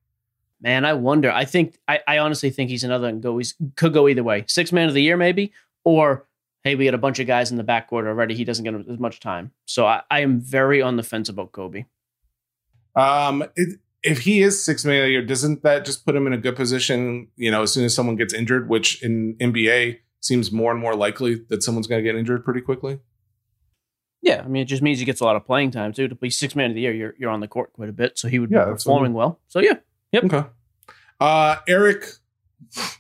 Man, 0.61 0.85
I 0.85 0.93
wonder. 0.93 1.31
I 1.31 1.45
think 1.45 1.77
I, 1.87 1.99
I 2.07 2.17
honestly 2.19 2.51
think 2.51 2.69
he's 2.69 2.83
another 2.83 3.07
and 3.07 3.21
go 3.21 3.37
he's 3.37 3.55
could 3.75 3.93
go 3.93 4.07
either 4.07 4.23
way. 4.23 4.45
Six 4.47 4.71
man 4.71 4.87
of 4.87 4.93
the 4.93 5.01
year, 5.01 5.17
maybe, 5.17 5.53
or 5.83 6.27
hey, 6.63 6.75
we 6.75 6.85
got 6.85 6.93
a 6.93 6.99
bunch 6.99 7.19
of 7.19 7.25
guys 7.27 7.49
in 7.51 7.57
the 7.57 7.63
backcourt 7.63 8.05
already. 8.07 8.35
He 8.35 8.43
doesn't 8.43 8.63
get 8.63 8.75
as 8.89 8.99
much 8.99 9.19
time. 9.19 9.51
So 9.65 9.87
I, 9.87 10.03
I 10.11 10.19
am 10.19 10.39
very 10.39 10.81
on 10.81 10.95
the 10.97 11.03
fence 11.03 11.27
about 11.29 11.51
Coby. 11.51 11.85
Um, 12.95 13.43
it, 13.55 13.79
if 14.03 14.19
he 14.19 14.41
is 14.41 14.63
six 14.63 14.83
man 14.85 14.97
of 15.01 15.05
the 15.05 15.11
year, 15.11 15.25
doesn't 15.25 15.63
that 15.63 15.85
just 15.85 16.05
put 16.05 16.15
him 16.15 16.27
in 16.27 16.33
a 16.33 16.37
good 16.37 16.55
position? 16.55 17.27
You 17.35 17.51
know, 17.51 17.63
as 17.63 17.73
soon 17.73 17.85
as 17.85 17.95
someone 17.95 18.15
gets 18.15 18.33
injured, 18.33 18.69
which 18.69 19.01
in 19.03 19.35
NBA 19.35 19.99
seems 20.19 20.51
more 20.51 20.71
and 20.71 20.79
more 20.79 20.95
likely 20.95 21.35
that 21.49 21.63
someone's 21.63 21.87
going 21.87 22.03
to 22.03 22.07
get 22.07 22.17
injured 22.17 22.43
pretty 22.45 22.61
quickly. 22.61 22.99
Yeah, 24.21 24.41
I 24.45 24.47
mean, 24.47 24.61
it 24.61 24.65
just 24.65 24.83
means 24.83 24.99
he 24.99 25.05
gets 25.05 25.19
a 25.19 25.25
lot 25.25 25.35
of 25.35 25.45
playing 25.45 25.71
time 25.71 25.93
too. 25.93 26.07
To 26.07 26.15
be 26.15 26.29
six 26.29 26.55
man 26.55 26.69
of 26.69 26.75
the 26.75 26.81
year, 26.81 26.93
you're 26.93 27.15
you're 27.17 27.31
on 27.31 27.39
the 27.39 27.47
court 27.47 27.73
quite 27.73 27.89
a 27.89 27.93
bit, 27.93 28.19
so 28.19 28.27
he 28.27 28.37
would 28.37 28.51
Yeah, 28.51 28.65
be 28.65 28.71
performing 28.71 29.13
well. 29.13 29.39
So 29.47 29.59
yeah, 29.59 29.77
Yep. 30.11 30.23
Okay. 30.25 30.43
Uh, 31.19 31.57
Eric 31.67 32.05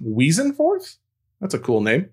Wiesenforth? 0.01 0.97
That's 1.39 1.53
a 1.53 1.59
cool 1.59 1.81
name. 1.81 2.09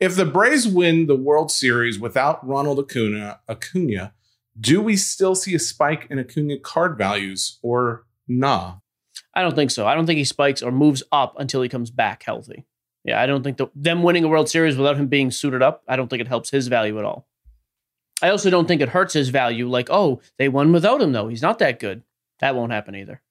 If 0.00 0.16
the 0.16 0.24
Braves 0.24 0.66
win 0.66 1.06
the 1.06 1.16
World 1.16 1.50
Series 1.50 1.98
without 1.98 2.46
Ronald 2.46 2.78
Acuna, 2.78 3.40
Acuna, 3.48 4.14
do 4.58 4.80
we 4.80 4.96
still 4.96 5.34
see 5.34 5.54
a 5.54 5.58
spike 5.58 6.06
in 6.10 6.18
Acuna 6.18 6.58
card 6.58 6.96
values 6.96 7.58
or 7.62 8.06
nah? 8.26 8.76
I 9.34 9.42
don't 9.42 9.54
think 9.54 9.70
so. 9.70 9.86
I 9.86 9.94
don't 9.94 10.06
think 10.06 10.18
he 10.18 10.24
spikes 10.24 10.62
or 10.62 10.72
moves 10.72 11.02
up 11.12 11.38
until 11.38 11.62
he 11.62 11.68
comes 11.68 11.90
back 11.90 12.22
healthy. 12.22 12.66
Yeah, 13.04 13.20
I 13.20 13.26
don't 13.26 13.42
think 13.42 13.58
the, 13.58 13.68
them 13.74 14.02
winning 14.02 14.24
a 14.24 14.28
World 14.28 14.48
Series 14.48 14.76
without 14.76 14.96
him 14.96 15.06
being 15.08 15.30
suited 15.30 15.62
up, 15.62 15.82
I 15.86 15.96
don't 15.96 16.08
think 16.08 16.20
it 16.20 16.28
helps 16.28 16.50
his 16.50 16.68
value 16.68 16.98
at 16.98 17.04
all. 17.04 17.26
I 18.22 18.30
also 18.30 18.50
don't 18.50 18.66
think 18.66 18.82
it 18.82 18.90
hurts 18.90 19.14
his 19.14 19.30
value. 19.30 19.68
Like, 19.68 19.88
oh, 19.90 20.20
they 20.38 20.48
won 20.48 20.72
without 20.72 21.00
him 21.00 21.12
though. 21.12 21.28
He's 21.28 21.42
not 21.42 21.58
that 21.60 21.78
good. 21.78 22.02
That 22.40 22.54
won't 22.54 22.72
happen 22.72 22.94
either. 22.94 23.22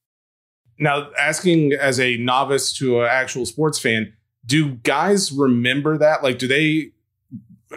Now, 0.79 1.11
asking 1.19 1.73
as 1.73 1.99
a 1.99 2.17
novice 2.17 2.73
to 2.77 3.01
an 3.01 3.07
actual 3.09 3.45
sports 3.45 3.77
fan, 3.77 4.13
do 4.45 4.75
guys 4.75 5.31
remember 5.31 5.97
that? 5.97 6.23
Like, 6.23 6.39
do 6.39 6.47
they, 6.47 6.91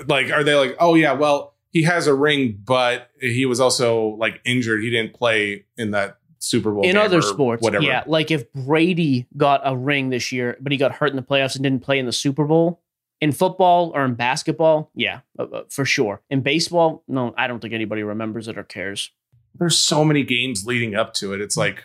like, 0.06 0.30
are 0.30 0.44
they 0.44 0.54
like, 0.54 0.76
oh, 0.78 0.94
yeah, 0.94 1.12
well, 1.12 1.52
he 1.72 1.82
has 1.82 2.06
a 2.06 2.14
ring, 2.14 2.60
but 2.64 3.10
he 3.20 3.46
was 3.46 3.58
also 3.58 4.16
like 4.18 4.40
injured. 4.44 4.82
He 4.82 4.90
didn't 4.90 5.14
play 5.14 5.64
in 5.76 5.90
that 5.92 6.18
Super 6.38 6.70
Bowl 6.70 6.82
in 6.84 6.96
other 6.96 7.18
or 7.18 7.22
sports, 7.22 7.62
whatever. 7.62 7.84
yeah, 7.84 8.04
like 8.06 8.30
if 8.30 8.52
Brady 8.52 9.26
got 9.36 9.62
a 9.64 9.76
ring 9.76 10.10
this 10.10 10.32
year, 10.32 10.56
but 10.60 10.72
he 10.72 10.78
got 10.78 10.92
hurt 10.92 11.10
in 11.10 11.16
the 11.16 11.22
playoffs 11.22 11.54
and 11.54 11.62
didn't 11.62 11.82
play 11.82 11.98
in 11.98 12.06
the 12.06 12.12
Super 12.12 12.44
Bowl. 12.44 12.80
In 13.20 13.30
football 13.30 13.92
or 13.94 14.04
in 14.04 14.14
basketball, 14.14 14.90
yeah, 14.96 15.20
uh, 15.38 15.44
uh, 15.44 15.62
for 15.70 15.84
sure. 15.84 16.20
In 16.28 16.40
baseball, 16.40 17.04
no, 17.06 17.32
I 17.38 17.46
don't 17.46 17.60
think 17.60 17.72
anybody 17.72 18.02
remembers 18.02 18.48
it 18.48 18.58
or 18.58 18.64
cares. 18.64 19.12
there's 19.54 19.78
so 19.78 20.04
many 20.04 20.24
games 20.24 20.66
leading 20.66 20.96
up 20.96 21.14
to 21.14 21.32
it. 21.32 21.40
It's 21.40 21.56
like, 21.56 21.84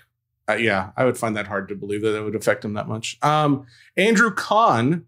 uh, 0.50 0.54
yeah, 0.54 0.92
I 0.96 1.06
would 1.06 1.18
find 1.18 1.36
that 1.36 1.48
hard 1.48 1.68
to 1.70 1.76
believe 1.76 2.02
that 2.02 2.16
it 2.18 2.24
would 2.24 2.36
affect 2.36 2.64
him 2.64 2.74
that 2.74 2.88
much. 2.88 3.18
Um, 3.22 3.66
Andrew 3.96 4.32
Kahn, 4.34 5.06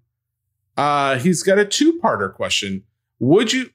uh, 0.77 1.17
he's 1.19 1.43
got 1.43 1.57
a 1.57 1.65
two-parter 1.65 2.33
question. 2.33 2.83
Would 3.19 3.53
you, 3.53 3.69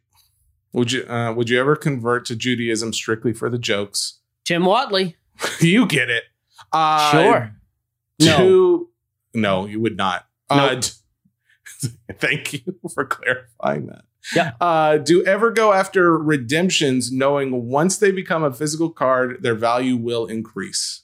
would 0.72 0.92
you, 0.92 1.04
uh, 1.04 1.32
would 1.32 1.48
you 1.48 1.58
ever 1.60 1.76
convert 1.76 2.24
to 2.26 2.36
Judaism 2.36 2.92
strictly 2.92 3.32
for 3.32 3.48
the 3.48 3.58
jokes? 3.58 4.20
Tim 4.44 4.62
Whatley, 4.64 5.14
you 5.60 5.86
get 5.86 6.10
it. 6.10 6.24
Uh, 6.72 7.10
sure. 7.10 7.56
No. 8.20 8.36
Two, 8.36 8.88
no, 9.34 9.66
you 9.66 9.80
would 9.80 9.96
not. 9.96 10.26
Uh, 10.50 10.74
Nope. 10.74 10.84
d- 11.82 11.88
thank 12.18 12.52
you 12.52 12.60
for 12.92 13.04
clarifying 13.04 13.86
that. 13.86 14.04
Yeah. 14.34 14.52
Uh, 14.60 14.96
do 14.98 15.24
ever 15.24 15.50
go 15.50 15.72
after 15.72 16.16
redemptions 16.16 17.12
knowing 17.12 17.66
once 17.68 17.98
they 17.98 18.10
become 18.10 18.42
a 18.42 18.52
physical 18.52 18.90
card, 18.90 19.42
their 19.42 19.54
value 19.54 19.96
will 19.96 20.26
increase? 20.26 21.02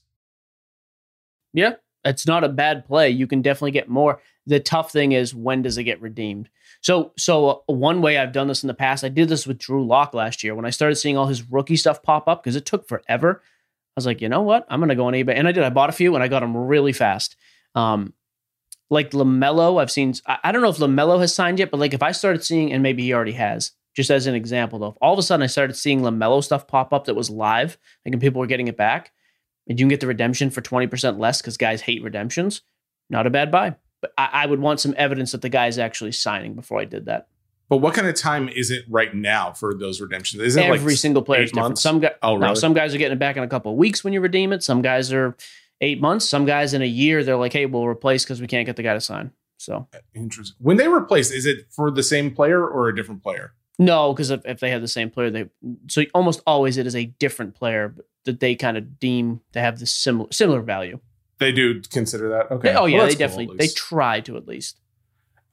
Yeah, 1.53 1.74
it's 2.05 2.26
not 2.26 2.44
a 2.44 2.48
bad 2.48 2.86
play. 2.86 3.11
You 3.11 3.26
can 3.26 3.42
definitely 3.42 3.72
get 3.72 3.88
more. 3.88 4.20
The 4.46 4.61
tough 4.61 4.90
thing 4.92 5.12
is 5.12 5.34
when 5.34 5.62
does 5.62 5.78
it 5.78 5.84
get 5.84 6.01
redeemed? 6.01 6.48
So, 6.80 7.12
so 7.18 7.48
uh, 7.48 7.72
one 7.72 8.01
way 8.01 8.16
I've 8.16 8.32
done 8.32 8.48
this 8.48 8.62
in 8.62 8.68
the 8.68 8.74
past, 8.74 9.05
I 9.05 9.09
did 9.09 9.28
this 9.28 9.46
with 9.46 9.59
Drew 9.59 9.86
Lock 9.86 10.14
last 10.14 10.42
year 10.42 10.55
when 10.55 10.64
I 10.64 10.70
started 10.70 10.96
seeing 10.96 11.16
all 11.16 11.26
his 11.26 11.42
rookie 11.51 11.76
stuff 11.76 12.03
pop 12.03 12.28
up 12.28 12.42
because 12.42 12.57
it 12.57 12.64
took 12.64 12.88
forever. 12.88 13.42
I 13.42 13.92
was 13.96 14.07
like, 14.07 14.20
you 14.20 14.28
know 14.28 14.42
what? 14.42 14.66
I'm 14.68 14.80
gonna 14.80 14.94
go 14.94 15.07
on 15.07 15.12
eBay, 15.12 15.34
and 15.36 15.46
I 15.46 15.53
did. 15.53 15.64
I 15.64 15.70
bought 15.70 15.90
a 15.90 15.92
few 15.92 16.14
and 16.14 16.24
I 16.24 16.28
got 16.28 16.40
them 16.40 16.57
really 16.57 16.92
fast. 16.92 17.36
Um, 17.74 18.14
like 18.88 19.11
Lamelo, 19.11 19.80
I've 19.80 19.90
seen. 19.90 20.14
I, 20.26 20.38
I 20.44 20.53
don't 20.53 20.62
know 20.62 20.70
if 20.70 20.78
Lamelo 20.78 21.20
has 21.20 21.34
signed 21.34 21.59
yet, 21.59 21.70
but 21.70 21.80
like 21.80 21.94
if 21.94 22.03
I 22.03 22.12
started 22.12 22.44
seeing, 22.44 22.72
and 22.72 22.82
maybe 22.82 23.03
he 23.03 23.12
already 23.12 23.32
has. 23.32 23.72
Just 23.96 24.11
as 24.11 24.28
an 24.28 24.36
example, 24.36 24.78
though, 24.78 24.96
all 25.03 25.12
of 25.12 25.18
a 25.18 25.22
sudden 25.22 25.42
I 25.42 25.48
started 25.48 25.74
seeing 25.74 26.01
Lamelo 26.01 26.42
stuff 26.44 26.68
pop 26.68 26.92
up 26.92 27.07
that 27.07 27.16
was 27.16 27.28
live, 27.28 27.76
like 28.07 28.12
and 28.12 28.20
people 28.20 28.40
were 28.40 28.46
getting 28.46 28.68
it 28.68 28.76
back, 28.76 29.12
and 29.71 29.79
you 29.79 29.85
can 29.85 29.89
get 29.89 30.01
the 30.01 30.07
redemption 30.09 30.51
for 30.51 30.61
20% 30.61 31.18
less 31.21 31.41
because 31.41 31.57
guys 31.57 31.81
hate 31.81 32.03
redemptions, 32.03 32.62
not 33.09 33.25
a 33.27 33.31
bad 33.31 33.53
buy. 33.53 33.77
But 34.03 34.12
I, 34.18 34.29
I 34.33 34.47
would 34.47 34.59
want 34.59 34.81
some 34.81 34.95
evidence 34.99 35.31
that 35.31 35.43
the 35.43 35.49
guy's 35.49 35.79
actually 35.79 36.11
signing 36.12 36.55
before 36.55 36.81
I 36.81 36.85
did 36.87 37.05
that. 37.07 37.29
But 37.68 37.77
what 37.77 37.95
kind 37.95 38.09
of 38.09 38.16
time 38.16 38.49
is 38.49 38.73
it 38.73 38.85
right 38.89 39.14
now 39.14 39.53
for 39.53 39.73
those 39.75 40.01
redemptions? 40.01 40.43
Is 40.43 40.57
it 40.57 40.64
Every 40.64 40.91
like 40.91 40.99
single 40.99 41.23
player 41.23 41.43
is 41.43 41.51
different. 41.51 41.68
months? 41.68 41.83
Some 41.83 42.01
guys, 42.01 42.14
Oh, 42.21 42.37
no, 42.37 42.55
some 42.55 42.75
guys 42.75 42.93
are 42.97 42.99
getting 42.99 43.12
it 43.16 43.21
back 43.21 43.37
in 43.37 43.45
a 43.45 43.49
couple 43.49 43.71
of 43.71 43.79
weeks 43.79 44.03
when 44.03 44.12
you 44.12 44.21
redeem 44.21 44.53
it. 44.53 44.64
Some 44.64 44.83
guys 44.83 45.12
are 45.12 45.37
eight 45.81 46.01
months. 46.01 46.29
Some 46.29 46.47
guys 46.47 46.75
in 46.75 46.83
a 46.83 46.87
year, 46.87 47.23
they're 47.23 47.37
like, 47.37 47.53
hey, 47.53 47.66
we'll 47.66 47.87
replace 47.87 48.25
because 48.25 48.41
we 48.41 48.49
can't 48.49 48.66
get 48.66 48.75
the 48.75 48.83
guy 48.83 48.95
to 48.95 49.01
sign. 49.01 49.31
So 49.57 49.87
Interesting. 50.14 50.57
When 50.59 50.79
they 50.79 50.89
replace, 50.89 51.31
is 51.31 51.47
it 51.47 51.66
for 51.71 51.93
the 51.93 52.03
same 52.03 52.35
player 52.35 52.66
or 52.66 52.89
a 52.89 52.97
different 52.97 53.23
player? 53.23 53.53
No, 53.81 54.12
because 54.12 54.28
if, 54.31 54.43
if 54.45 54.61
they 54.61 54.70
have 54.70 54.83
the 54.83 54.89
same 54.89 55.09
player, 55.09 55.31
they 55.31 55.49
so 55.89 56.05
almost 56.14 56.43
always 56.47 56.76
it 56.76 56.87
is 56.87 56.95
a 56.95 57.07
different 57.07 57.55
player 57.55 57.95
that 58.24 58.39
they 58.39 58.55
kind 58.55 58.76
of 58.76 59.01
deem 59.01 59.41
to 59.53 59.61
have 59.61 59.78
the 59.78 59.87
similar 59.87 60.31
similar 60.31 60.61
value. 60.61 61.01
They 61.39 61.51
do 61.51 61.81
consider 61.81 62.28
that. 62.28 62.51
Okay. 62.51 62.68
They- 62.68 62.74
oh 62.76 62.85
yeah, 62.85 62.99
Well, 62.99 63.07
they 63.07 63.14
cool, 63.14 63.18
definitely 63.18 63.57
they 63.57 63.68
try 63.68 64.20
to 64.20 64.37
at 64.37 64.47
least. 64.47 64.78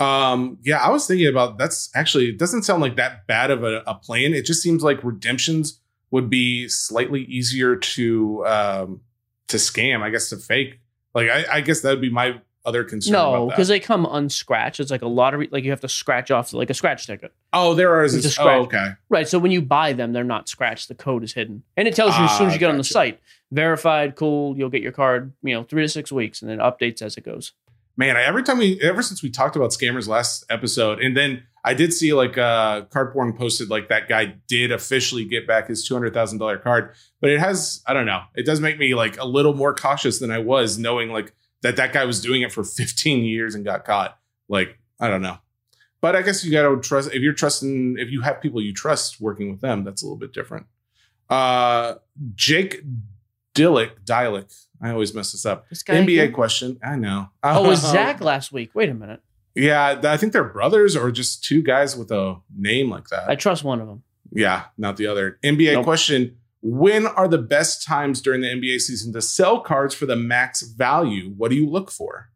Um, 0.01 0.57
yeah, 0.61 0.78
I 0.78 0.89
was 0.89 1.07
thinking 1.07 1.28
about 1.28 1.57
that's 1.57 1.89
actually 1.95 2.25
it 2.28 2.38
doesn't 2.38 2.63
sound 2.63 2.82
like 2.82 2.97
that 2.97 3.25
bad 3.28 3.49
of 3.49 3.63
a, 3.63 3.82
a 3.88 3.95
plan. 3.95 4.34
It 4.34 4.45
just 4.45 4.61
seems 4.61 4.84
like 4.84 5.01
redemptions 5.05 5.80
would 6.11 6.30
be 6.30 6.67
slightly 6.67 7.23
easier 7.23 7.78
to 7.78 8.45
um 8.45 9.01
to 9.47 9.55
scam, 9.55 10.01
I 10.01 10.09
guess 10.09 10.30
to 10.32 10.38
fake. 10.38 10.82
Like 11.15 11.30
I, 11.30 11.45
I 11.49 11.61
guess 11.61 11.80
that 11.80 11.91
would 11.91 12.01
be 12.01 12.11
my 12.11 12.41
other 12.66 12.84
concern. 12.84 13.14
No, 13.14 13.47
because 13.47 13.68
they 13.70 13.80
come 13.80 14.05
unscratched. 14.05 14.80
It's 14.80 14.91
like 14.91 15.01
a 15.01 15.08
lottery. 15.08 15.47
Like 15.51 15.64
you 15.64 15.70
have 15.70 15.80
to 15.82 15.89
scratch 15.89 16.32
off 16.32 16.51
like 16.53 16.70
a 16.70 16.74
scratch 16.74 17.08
ticket. 17.08 17.32
oh, 17.53 17.74
there 17.74 17.93
are 17.95 18.03
It's 18.03 18.14
a 18.16 18.18
oh, 18.18 18.22
scratch. 18.22 18.60
okay. 18.66 18.89
Right. 19.10 19.28
So 19.28 19.39
when 19.39 19.51
you 19.51 19.62
buy 19.62 19.93
them, 19.93 20.12
they're 20.14 20.24
not 20.24 20.49
scratched. 20.49 20.88
The 20.89 20.95
code 20.95 21.24
is 21.24 21.34
hidden, 21.34 21.64
and 21.78 21.88
it 21.88 21.95
tells 21.95 22.18
you 22.18 22.24
as 22.26 22.38
soon 22.38 22.47
as 22.47 22.51
Ah, 22.51 22.53
you 22.55 22.60
get 22.60 22.70
on 22.70 22.78
the 22.78 22.84
site, 22.84 23.20
verified, 23.51 24.16
cool. 24.16 24.58
You'll 24.58 24.70
get 24.70 24.82
your 24.82 24.91
card. 24.91 25.34
You 25.43 25.55
know, 25.55 25.64
three 25.64 25.84
to 25.84 25.89
six 25.89 26.12
weeks, 26.12 26.41
and 26.41 26.49
then 26.51 26.60
updates 26.60 27.01
as 27.01 27.18
it 27.18 27.24
goes. 27.24 27.53
Man, 27.95 28.16
I- 28.16 28.24
every 28.24 28.43
time 28.43 28.58
we 28.60 28.80
ever 28.82 29.01
since 29.01 29.24
we 29.24 29.30
talked 29.30 29.55
about 29.55 29.72
scammers 29.72 30.08
last 30.08 30.45
episode, 30.49 30.99
and 30.99 31.18
then 31.18 31.43
I 31.64 31.74
did 31.74 31.91
see 31.93 32.14
like 32.14 32.38
uh 32.38 32.82
Cardporn 32.93 33.36
posted 33.38 33.70
like 33.70 33.89
that 33.89 34.08
guy 34.08 34.36
did 34.47 34.72
officially 34.72 35.26
get 35.26 35.47
back 35.47 35.68
his 35.68 35.84
two 35.88 35.95
hundred 35.95 36.14
thousand 36.14 36.38
dollar 36.38 36.58
card, 36.58 36.93
but 37.22 37.30
it 37.32 37.39
has 37.39 37.82
I 37.88 37.93
don't 37.93 38.05
know, 38.05 38.22
it 38.36 38.45
does 38.45 38.60
make 38.62 38.78
me 38.78 38.93
like 38.93 39.18
a 39.20 39.26
little 39.26 39.53
more 39.55 39.74
cautious 39.74 40.20
than 40.20 40.32
I 40.32 40.38
was 40.39 40.78
knowing 40.78 41.10
like 41.10 41.34
that 41.62 41.76
that 41.78 41.93
guy 41.93 42.05
was 42.05 42.22
doing 42.22 42.41
it 42.41 42.51
for 42.51 42.64
fifteen 42.64 43.24
years 43.24 43.55
and 43.55 43.64
got 43.66 43.86
caught. 43.86 44.18
Like 44.49 44.78
I 44.99 45.08
don't 45.10 45.22
know, 45.22 45.38
But 46.01 46.16
I 46.16 46.22
guess 46.22 46.43
you 46.43 46.51
got 46.51 46.68
to 46.70 46.80
trust 46.82 47.12
if 47.14 47.22
you're 47.22 47.34
trusting 47.34 47.97
if 47.99 48.10
you 48.10 48.22
have 48.22 48.41
people 48.41 48.62
you 48.62 48.74
trust 48.74 49.20
working 49.22 49.51
with 49.51 49.62
them, 49.62 49.84
that's 49.84 50.01
a 50.01 50.05
little 50.05 50.18
bit 50.18 50.34
different. 50.34 50.66
Uh, 51.30 51.95
Jake 52.36 52.82
Dillick, 53.55 53.91
Dillick. 54.05 54.53
I 54.82 54.91
always 54.91 55.14
mess 55.14 55.32
this 55.32 55.45
up. 55.45 55.68
This 55.70 55.84
guy 55.84 55.95
NBA 55.95 56.24
again? 56.24 56.34
question. 56.34 56.80
I 56.84 56.95
know. 56.95 57.30
Oh, 57.43 57.66
it 57.66 57.68
was 57.68 57.82
Zach 57.82 58.22
last 58.22 58.51
week. 58.51 58.72
Wait 58.76 58.89
a 58.89 58.93
minute. 58.93 59.22
Yeah, 59.55 59.99
I 60.03 60.18
think 60.18 60.34
they're 60.34 60.43
brothers 60.43 60.95
or 60.95 61.10
just 61.12 61.43
two 61.43 61.64
guys 61.64 61.97
with 61.97 62.12
a 62.12 62.36
name 62.55 62.91
like 62.91 63.08
that. 63.08 63.28
I 63.28 63.36
trust 63.36 63.64
one 63.64 63.82
of 63.82 63.88
them. 63.88 64.03
Yeah, 64.32 64.66
not 64.78 64.97
the 64.97 65.08
other. 65.08 65.39
NBA 65.43 65.74
Nope. 65.74 65.84
question. 65.84 66.38
When 66.70 67.07
are 67.07 67.30
the 67.30 67.38
best 67.38 67.82
times 67.82 68.22
during 68.22 68.41
the 68.41 68.49
NBA 68.49 68.82
season 68.82 69.13
to 69.13 69.22
sell 69.22 69.61
cards 69.61 69.95
for 69.95 70.05
the 70.05 70.18
max 70.18 70.63
value? 70.63 71.34
What 71.38 71.49
do 71.49 71.55
you 71.55 71.70
look 71.70 71.89
for? 71.89 72.30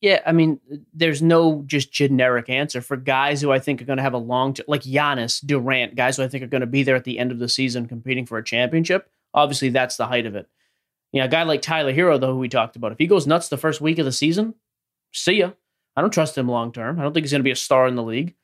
Yeah, 0.00 0.22
I 0.24 0.32
mean, 0.32 0.58
there's 0.94 1.20
no 1.20 1.62
just 1.66 1.92
generic 1.92 2.48
answer 2.48 2.80
for 2.80 2.96
guys 2.96 3.42
who 3.42 3.52
I 3.52 3.58
think 3.58 3.82
are 3.82 3.84
going 3.84 3.98
to 3.98 4.02
have 4.02 4.14
a 4.14 4.18
long, 4.18 4.54
t- 4.54 4.64
like 4.66 4.80
Giannis, 4.80 5.44
Durant, 5.44 5.94
guys 5.94 6.16
who 6.16 6.22
I 6.22 6.28
think 6.28 6.42
are 6.42 6.46
going 6.46 6.62
to 6.62 6.66
be 6.66 6.82
there 6.82 6.96
at 6.96 7.04
the 7.04 7.18
end 7.18 7.32
of 7.32 7.38
the 7.38 7.50
season 7.50 7.86
competing 7.86 8.24
for 8.24 8.38
a 8.38 8.44
championship. 8.44 9.10
Obviously, 9.34 9.68
that's 9.68 9.98
the 9.98 10.06
height 10.06 10.24
of 10.24 10.34
it. 10.34 10.48
You 11.12 11.20
know, 11.20 11.26
a 11.26 11.28
guy 11.28 11.42
like 11.42 11.60
Tyler 11.60 11.92
Herro, 11.92 12.18
though, 12.18 12.32
who 12.32 12.38
we 12.38 12.48
talked 12.48 12.76
about, 12.76 12.92
if 12.92 12.98
he 12.98 13.06
goes 13.06 13.26
nuts 13.26 13.50
the 13.50 13.58
first 13.58 13.82
week 13.82 13.98
of 13.98 14.06
the 14.06 14.10
season, 14.10 14.54
see 15.12 15.34
ya. 15.34 15.50
I 15.94 16.00
don't 16.00 16.12
trust 16.14 16.38
him 16.38 16.48
long 16.48 16.72
term. 16.72 16.98
I 16.98 17.02
don't 17.02 17.12
think 17.12 17.24
he's 17.24 17.32
going 17.32 17.40
to 17.40 17.44
be 17.44 17.50
a 17.50 17.56
star 17.56 17.86
in 17.86 17.94
the 17.94 18.02
league. 18.02 18.34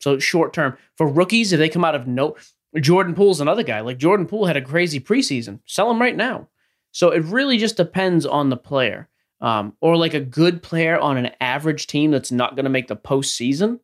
So 0.00 0.18
short 0.18 0.52
term 0.52 0.76
for 0.96 1.08
rookies, 1.08 1.54
if 1.54 1.58
they 1.58 1.70
come 1.70 1.84
out 1.84 1.94
of 1.94 2.06
no, 2.06 2.36
Jordan 2.80 3.14
Poole's 3.14 3.40
another 3.40 3.62
guy. 3.62 3.80
Like 3.80 3.98
Jordan 3.98 4.26
Poole 4.26 4.46
had 4.46 4.56
a 4.56 4.62
crazy 4.62 5.00
preseason. 5.00 5.60
Sell 5.66 5.90
him 5.90 6.00
right 6.00 6.16
now. 6.16 6.48
So 6.92 7.10
it 7.10 7.24
really 7.24 7.58
just 7.58 7.76
depends 7.76 8.24
on 8.24 8.48
the 8.50 8.56
player 8.56 9.08
um, 9.40 9.74
or 9.80 9.96
like 9.96 10.14
a 10.14 10.20
good 10.20 10.62
player 10.62 10.98
on 10.98 11.16
an 11.16 11.30
average 11.40 11.86
team 11.86 12.10
that's 12.10 12.32
not 12.32 12.56
going 12.56 12.64
to 12.64 12.70
make 12.70 12.88
the 12.88 12.96
postseason, 12.96 13.80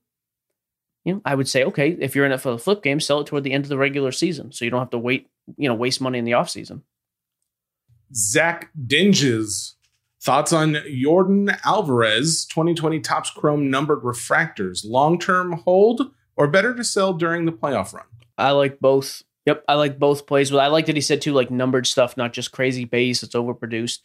you 1.05 1.15
know, 1.15 1.23
I 1.25 1.35
would 1.35 1.49
say, 1.49 1.65
okay, 1.65 1.91
if 1.91 2.15
you're 2.15 2.27
in 2.27 2.33
it 2.33 2.41
for 2.41 2.51
the 2.51 2.59
flip 2.59 2.83
game, 2.83 3.01
sell 3.01 3.21
it 3.21 3.27
toward 3.27 3.45
the 3.45 3.53
end 3.53 3.65
of 3.65 3.69
the 3.69 3.79
regular 3.79 4.13
season, 4.13 4.53
so 4.53 4.65
you 4.65 4.71
don't 4.71 4.81
have 4.81 4.91
to 4.91 4.99
wait, 4.99 5.29
you 5.57 5.69
know, 5.69 5.75
waste 5.75 6.01
money 6.01 6.19
in 6.19 6.25
the 6.25 6.33
offseason. 6.33 6.83
Zach 8.15 8.71
Dinges. 8.87 9.77
Thoughts 10.21 10.53
on 10.53 10.75
Yordan 10.75 11.59
Alvarez 11.65 12.45
2020 12.47 13.01
Topps 13.01 13.31
Chrome 13.31 13.69
numbered 13.69 14.03
refractors? 14.03 14.85
Long 14.85 15.19
term 15.19 15.53
hold 15.53 16.13
or 16.37 16.47
better 16.47 16.75
to 16.75 16.85
sell 16.85 17.13
during 17.13 17.45
the 17.45 17.53
playoff 17.53 17.93
run? 17.93 18.05
I 18.39 18.51
like 18.53 18.81
both. 18.81 19.23
Yep, 19.47 19.65
I 19.69 19.75
like 19.75 19.99
both 19.99 20.27
plays. 20.27 20.51
But 20.51 20.59
I 20.59 20.69
like 20.69 20.87
that 20.87 20.95
he 20.97 21.03
said 21.03 21.21
too, 21.21 21.33
like 21.33 21.51
numbered 21.51 21.87
stuff, 21.87 22.17
not 22.17 22.33
just 22.33 22.53
crazy 22.53 22.85
base. 22.85 23.23
It's 23.23 23.35
overproduced. 23.35 23.99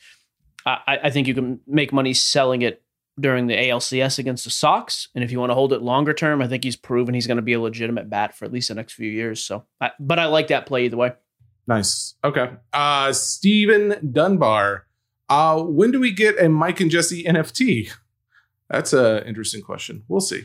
I, 0.66 0.78
I- 0.88 1.00
I 1.04 1.10
think 1.10 1.28
you 1.28 1.34
can 1.34 1.60
make 1.68 1.94
money 1.94 2.14
selling 2.14 2.62
it 2.64 2.82
during 3.20 3.48
the 3.48 3.56
ALCS 3.56 4.20
against 4.20 4.44
the 4.44 4.52
Sox, 4.52 5.08
and 5.16 5.24
if 5.24 5.32
you 5.32 5.40
want 5.40 5.50
to 5.50 5.56
hold 5.56 5.74
it 5.74 5.82
longer 5.82 6.14
term, 6.14 6.40
I 6.40 6.48
think 6.48 6.64
he's 6.64 6.76
proven 6.76 7.16
he's 7.16 7.26
going 7.26 7.38
to 7.38 7.42
be 7.42 7.54
a 7.54 7.60
legitimate 7.60 8.10
bat 8.12 8.38
for 8.38 8.46
at 8.46 8.52
least 8.52 8.68
the 8.68 8.76
next 8.76 8.94
few 8.94 9.10
years. 9.10 9.44
So, 9.44 9.66
I, 9.82 9.90
but 10.00 10.20
I 10.20 10.26
like 10.28 10.50
that 10.50 10.68
play 10.68 10.86
either 10.86 10.98
way. 10.98 11.14
Nice. 11.66 12.14
Okay. 12.24 12.52
Uh 12.74 13.12
Steven 13.14 14.12
Dunbar. 14.14 14.86
Uh 15.30 15.62
when 15.64 15.92
do 15.92 16.00
we 16.00 16.12
get 16.12 16.40
a 16.42 16.48
Mike 16.48 16.80
and 16.80 16.90
Jesse 16.92 17.24
NFT? 17.24 17.92
That's 18.70 18.94
a 18.94 19.28
interesting 19.28 19.62
question. 19.62 20.04
We'll 20.08 20.22
see. 20.22 20.44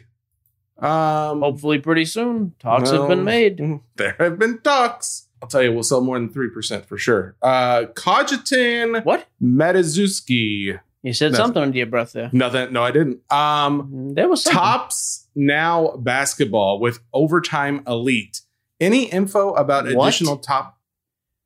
Um 0.79 1.41
Hopefully, 1.43 1.79
pretty 1.79 2.05
soon. 2.05 2.55
Talks 2.59 2.91
have 2.91 3.09
been 3.09 3.25
made. 3.25 3.61
There 3.97 4.17
have 4.19 4.39
been 4.39 4.59
talks. 4.61 5.29
I'll 5.41 5.49
tell 5.49 5.63
you, 5.63 5.73
we'll 5.73 5.83
sell 5.83 6.01
more 6.01 6.19
than 6.19 6.29
3% 6.29 6.87
for 6.87 6.97
sure. 6.99 7.37
Uh 7.43 7.83
Cogitan 7.95 9.05
What? 9.05 9.27
Metazuski. 9.43 10.79
You 11.03 11.13
said 11.13 11.33
Nothing. 11.33 11.45
something 11.45 11.63
under 11.65 11.77
your 11.79 11.87
breath 11.89 12.13
there. 12.13 12.31
Nothing. 12.33 12.73
No, 12.73 12.83
I 12.83 12.91
didn't. 12.93 13.21
Um 13.33 14.15
There 14.15 14.29
was 14.29 14.43
something. 14.45 14.61
Topps 14.61 15.29
now 15.35 15.97
basketball 15.99 16.79
with 16.81 17.01
overtime 17.13 17.83
elite. 17.87 18.41
Any 18.81 19.05
info 19.05 19.53
about 19.55 19.85
What? 19.93 20.09
additional 20.09 20.39
top? 20.39 20.79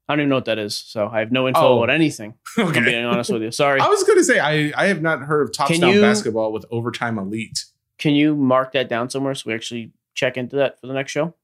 I 0.08 0.12
don't 0.12 0.20
even 0.20 0.28
know 0.28 0.36
what 0.36 0.44
that 0.44 0.58
is, 0.58 0.76
so 0.76 1.08
I 1.12 1.18
have 1.18 1.32
no 1.32 1.48
info 1.48 1.60
Oh. 1.60 1.82
about 1.82 1.92
anything. 1.92 2.34
if 2.58 2.76
I'm 2.76 2.84
being 2.84 3.04
honest 3.04 3.30
with 3.30 3.42
you. 3.42 3.50
Sorry. 3.50 3.80
I 3.80 3.88
was 3.88 4.04
going 4.04 4.18
to 4.18 4.24
say 4.24 4.38
I 4.38 4.72
I 4.76 4.86
have 4.86 5.02
not 5.02 5.20
heard 5.22 5.42
of 5.42 5.52
Topps 5.52 5.72
Can 5.72 5.80
down 5.80 6.00
basketball 6.00 6.52
with 6.52 6.64
overtime 6.70 7.18
elite. 7.18 7.64
Can 7.98 8.14
you 8.14 8.34
mark 8.36 8.72
that 8.72 8.88
down 8.88 9.08
somewhere 9.10 9.34
so 9.34 9.44
we 9.46 9.54
actually 9.54 9.92
check 10.14 10.36
into 10.36 10.56
that 10.56 10.80
for 10.80 10.86
the 10.86 10.92
next 10.94 11.12
show? 11.12 11.34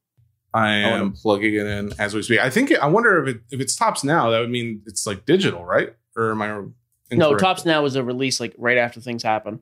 I 0.53 0.83
wanna- 0.83 0.95
am 1.03 1.11
plugging 1.13 1.55
it 1.55 1.65
in 1.65 1.93
as 1.99 2.13
we 2.13 2.21
speak. 2.21 2.39
I 2.39 2.49
think 2.49 2.71
I 2.77 2.85
wonder 2.87 3.23
if 3.25 3.35
it 3.35 3.41
if 3.51 3.59
it's 3.59 3.75
Topps 3.75 4.03
now. 4.03 4.29
That 4.29 4.39
would 4.39 4.51
mean 4.51 4.81
it's 4.85 5.07
like 5.07 5.25
digital, 5.25 5.65
right? 5.65 5.93
Or 6.15 6.31
am 6.31 6.41
I? 6.41 6.61
No. 7.11 7.35
Topps 7.35 7.65
Now 7.65 7.81
was 7.83 7.95
a 7.95 8.03
release 8.03 8.39
like 8.39 8.53
right 8.57 8.77
after 8.77 8.99
things 9.01 9.23
happen. 9.23 9.59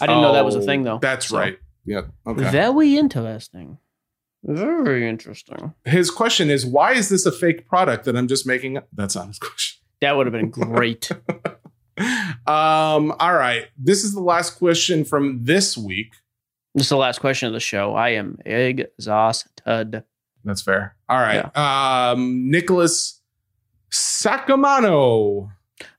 I 0.00 0.06
didn't 0.06 0.22
know 0.22 0.32
that 0.34 0.44
was 0.44 0.54
a 0.54 0.60
Oh, 0.60 0.62
thing 0.66 0.82
though. 0.84 0.98
That's 1.00 1.28
So, 1.28 1.38
right. 1.38 1.58
Yeah. 1.84 2.02
Okay. 2.26 2.50
Very 2.50 2.96
interesting. 2.98 3.78
Very 4.44 5.08
interesting. 5.08 5.74
his 5.84 6.10
question 6.10 6.48
is, 6.50 6.64
why 6.64 6.92
is 6.92 7.08
this 7.08 7.26
a 7.26 7.32
fake 7.32 7.66
product 7.66 8.04
that 8.04 8.16
I'm 8.16 8.28
just 8.28 8.46
making 8.46 8.76
up? 8.76 8.86
That's 8.92 9.16
not 9.16 9.26
his 9.28 9.38
question. 9.38 9.82
That 10.00 10.16
would 10.16 10.26
have 10.26 10.32
been 10.32 10.50
great. 10.50 11.10
um. 12.48 13.12
All 13.20 13.34
right. 13.34 13.66
This 13.76 14.04
is 14.04 14.14
the 14.14 14.20
last 14.22 14.58
question 14.58 15.04
from 15.04 15.44
this 15.44 15.76
week. 15.76 16.14
this 16.74 16.84
is 16.86 16.90
the 16.90 16.96
last 16.96 17.20
question 17.20 17.46
of 17.46 17.52
the 17.52 17.60
show. 17.60 17.94
I 17.94 18.10
am 18.10 18.38
exhausted. 18.44 20.04
That's 20.44 20.62
fair. 20.62 20.96
All 21.08 21.18
right. 21.18 21.54
Um. 21.56 22.50
Nicholas 22.50 23.20
Sacamano. 23.90 25.50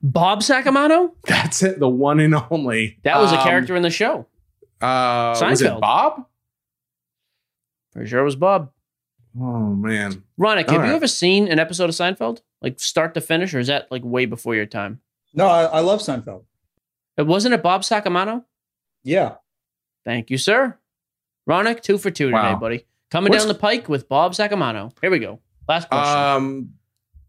Bob 0.02 0.40
Sacamano? 0.40 1.12
That's 1.26 1.62
it. 1.62 1.78
The 1.78 1.88
one 1.88 2.20
and 2.20 2.34
only. 2.50 2.98
That 3.04 3.18
was 3.18 3.32
a 3.32 3.38
Um, 3.38 3.44
character 3.44 3.74
in 3.76 3.82
the 3.82 3.90
show. 3.90 4.26
Uh, 4.80 5.34
was 5.38 5.60
it 5.62 5.66
Seinfeld. 5.66 5.80
Bob? 5.80 6.26
Pretty 7.92 8.08
sure 8.10 8.20
it 8.20 8.24
was 8.24 8.36
Bob. 8.36 8.70
Oh 9.38 9.74
man. 9.74 10.22
Ronick, 10.38 10.68
have 10.70 10.80
All 10.80 10.86
you 10.86 10.94
ever 10.94 11.06
seen 11.06 11.48
an 11.48 11.58
episode 11.58 11.84
of 11.88 11.94
Seinfeld? 11.94 12.40
Like 12.60 12.78
start 12.80 13.14
to 13.14 13.20
finish, 13.20 13.54
or 13.54 13.58
is 13.58 13.68
that 13.68 13.90
like 13.90 14.02
way 14.04 14.26
before 14.26 14.54
your 14.54 14.66
time? 14.66 15.00
No, 15.34 15.46
I, 15.46 15.64
I 15.64 15.80
love 15.80 16.00
Seinfeld. 16.00 16.44
It 17.16 17.26
wasn't 17.26 17.54
it 17.54 17.62
Bob 17.62 17.82
Sacamano? 17.82 18.44
Yeah. 19.04 19.34
Thank 20.04 20.30
you, 20.30 20.38
sir. 20.38 20.78
Ronick, 21.48 21.82
two 21.82 21.98
for 21.98 22.10
two 22.10 22.26
today, 22.26 22.36
Wow. 22.38 22.56
buddy. 22.58 22.86
Coming 23.10 23.30
What's- 23.30 23.44
down 23.44 23.48
the 23.52 23.58
pike 23.58 23.88
with 23.88 24.08
Bob 24.08 24.32
Sacamano. 24.32 24.92
Here 25.00 25.10
we 25.10 25.18
go. 25.18 25.40
Last 25.68 25.88
question. 25.88 26.16
Um, 26.18 26.70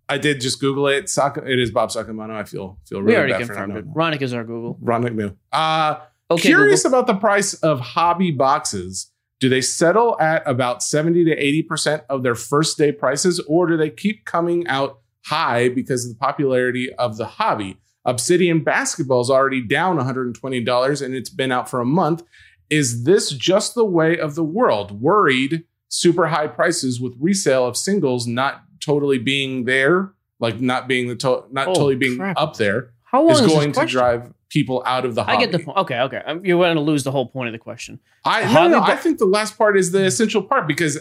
I 0.09 0.17
did 0.17 0.41
just 0.41 0.59
Google 0.59 0.87
it. 0.87 1.09
Saka, 1.09 1.43
it 1.49 1.57
is 1.59 1.71
Bob 1.71 1.89
Sacamano. 1.89 2.31
I 2.31 2.43
feel 2.43 2.77
feel 2.85 3.01
really 3.01 3.13
we 3.15 3.19
really 3.21 3.31
already 3.33 3.43
bad 3.45 3.47
for 3.47 3.53
confirmed 3.65 3.77
it. 3.77 3.93
Ronick 3.93 4.21
is 4.21 4.33
our 4.33 4.43
Google. 4.43 4.77
Ronick 4.83 5.13
McNew. 5.15 5.35
Uh, 5.51 5.99
Okay, 6.29 6.43
curious 6.47 6.83
Google. 6.83 6.99
about 6.99 7.07
the 7.13 7.19
price 7.19 7.53
of 7.55 7.79
hobby 7.81 8.31
boxes. 8.31 9.11
Do 9.41 9.49
they 9.49 9.59
settle 9.61 10.17
at 10.21 10.43
about 10.47 10.81
70 10.83 11.25
to 11.25 11.35
80% 11.35 12.03
of 12.09 12.23
their 12.23 12.35
first 12.35 12.77
day 12.77 12.91
prices, 12.93 13.39
or 13.47 13.67
do 13.67 13.75
they 13.75 13.89
keep 13.89 14.23
coming 14.23 14.65
out 14.67 14.99
high 15.25 15.67
because 15.69 16.05
of 16.05 16.11
the 16.11 16.17
popularity 16.17 16.93
of 16.93 17.17
the 17.17 17.25
hobby? 17.25 17.77
Obsidian 18.05 18.63
basketball 18.63 19.21
is 19.21 19.29
already 19.29 19.61
down 19.61 19.97
$120 19.97 21.01
and 21.05 21.15
it's 21.15 21.29
been 21.29 21.51
out 21.51 21.69
for 21.69 21.79
a 21.79 21.85
month. 21.85 22.23
Is 22.69 23.03
this 23.03 23.29
just 23.31 23.75
the 23.75 23.85
way 23.85 24.17
of 24.17 24.35
the 24.35 24.43
world? 24.43 25.01
Worried 25.01 25.65
super 25.89 26.27
high 26.27 26.47
prices 26.47 26.99
with 26.99 27.13
resale 27.19 27.65
of 27.65 27.75
singles 27.77 28.25
not 28.25 28.63
totally 28.79 29.17
being 29.19 29.65
there, 29.65 30.13
like 30.39 30.59
not 30.59 30.87
being 30.87 31.07
the 31.07 31.15
to- 31.17 31.43
not 31.51 31.65
Holy 31.65 31.75
totally 31.75 31.95
being 31.95 32.17
crap. 32.17 32.37
up 32.37 32.57
there, 32.57 32.93
How 33.03 33.21
long 33.21 33.31
is 33.33 33.41
is 33.41 33.47
going 33.47 33.71
to 33.73 33.85
drive 33.85 34.33
people 34.49 34.81
out 34.85 35.05
of 35.05 35.15
the 35.15 35.23
hobby. 35.23 35.37
I 35.37 35.39
get 35.39 35.51
the 35.51 35.59
point. 35.59 35.77
Okay, 35.79 35.99
okay. 35.99 36.21
Um, 36.25 36.45
You're 36.45 36.61
going 36.61 36.75
to 36.75 36.81
lose 36.81 37.03
the 37.03 37.11
whole 37.11 37.27
point 37.27 37.47
of 37.47 37.53
the 37.53 37.59
question. 37.59 37.99
I 38.25 38.51
no, 38.53 38.67
no, 38.67 38.81
I 38.81 38.95
think 38.95 39.17
the 39.17 39.25
last 39.25 39.57
part 39.57 39.77
is 39.77 39.91
the 39.91 40.05
essential 40.05 40.41
part 40.41 40.67
because 40.67 40.99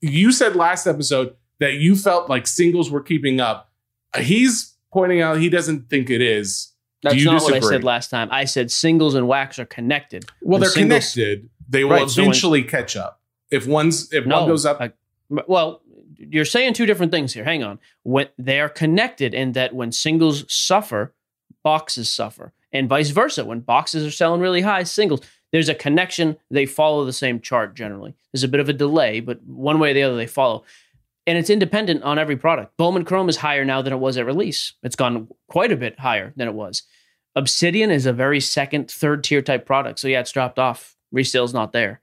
you 0.00 0.32
said 0.32 0.56
last 0.56 0.86
episode 0.86 1.34
that 1.58 1.74
you 1.74 1.96
felt 1.96 2.28
like 2.28 2.46
singles 2.46 2.90
were 2.90 3.02
keeping 3.02 3.40
up. 3.40 3.70
He's 4.18 4.76
pointing 4.92 5.20
out 5.20 5.38
he 5.38 5.48
doesn't 5.48 5.88
think 5.90 6.10
it 6.10 6.20
is. 6.20 6.72
That's 7.02 7.16
you 7.16 7.24
not 7.26 7.42
what 7.42 7.54
I 7.54 7.60
said 7.60 7.82
last 7.84 8.10
time. 8.10 8.28
I 8.30 8.44
said 8.44 8.70
singles 8.70 9.14
and 9.14 9.26
wax 9.26 9.58
are 9.58 9.64
connected. 9.64 10.26
Well, 10.42 10.52
When 10.52 10.60
they're 10.60 10.70
singles- 10.70 11.12
connected. 11.14 11.48
They 11.68 11.84
will 11.84 11.92
Right, 11.92 12.10
so 12.10 12.20
when- 12.22 12.30
eventually 12.30 12.62
catch 12.64 12.96
up. 12.96 13.20
If 13.50 13.66
one's 13.66 14.12
if 14.12 14.26
one 14.26 14.46
goes 14.48 14.66
up, 14.66 14.80
I- 14.80 14.92
well, 15.46 15.82
you're 16.16 16.44
saying 16.44 16.74
two 16.74 16.84
different 16.86 17.12
things 17.12 17.32
here. 17.32 17.44
Hang 17.44 17.62
on. 17.62 17.78
When 18.02 18.28
they 18.38 18.60
are 18.60 18.68
connected 18.68 19.32
in 19.34 19.52
that 19.52 19.74
when 19.74 19.92
singles 19.92 20.44
suffer, 20.52 21.14
boxes 21.62 22.10
suffer, 22.10 22.52
and 22.72 22.88
vice 22.88 23.10
versa. 23.10 23.44
When 23.44 23.60
boxes 23.60 24.04
are 24.06 24.10
selling 24.10 24.40
really 24.40 24.60
high, 24.62 24.82
singles 24.82 25.20
there's 25.52 25.68
a 25.68 25.74
connection. 25.74 26.36
They 26.50 26.66
follow 26.66 27.04
the 27.04 27.12
same 27.12 27.40
chart 27.40 27.74
generally. 27.74 28.14
There's 28.32 28.44
a 28.44 28.48
bit 28.48 28.60
of 28.60 28.68
a 28.68 28.72
delay, 28.72 29.20
but 29.20 29.42
one 29.44 29.78
way 29.78 29.90
or 29.90 29.94
the 29.94 30.02
other 30.02 30.16
they 30.16 30.26
follow. 30.26 30.64
And 31.30 31.38
it's 31.38 31.48
independent 31.48 32.02
on 32.02 32.18
every 32.18 32.36
product. 32.36 32.76
Bowman 32.76 33.04
Chrome 33.04 33.28
is 33.28 33.36
higher 33.36 33.64
now 33.64 33.82
than 33.82 33.92
it 33.92 34.00
was 34.00 34.18
at 34.18 34.26
release. 34.26 34.72
It's 34.82 34.96
gone 34.96 35.28
quite 35.48 35.70
a 35.70 35.76
bit 35.76 35.96
higher 35.96 36.32
than 36.34 36.48
it 36.48 36.54
was. 36.54 36.82
Obsidian 37.36 37.92
is 37.92 38.04
a 38.04 38.12
very 38.12 38.40
second, 38.40 38.90
third 38.90 39.22
tier 39.22 39.40
type 39.40 39.64
product. 39.64 40.00
So 40.00 40.08
yeah, 40.08 40.18
it's 40.18 40.32
dropped 40.32 40.58
off. 40.58 40.96
Resale's 41.14 41.54
not 41.54 41.70
there. 41.70 42.00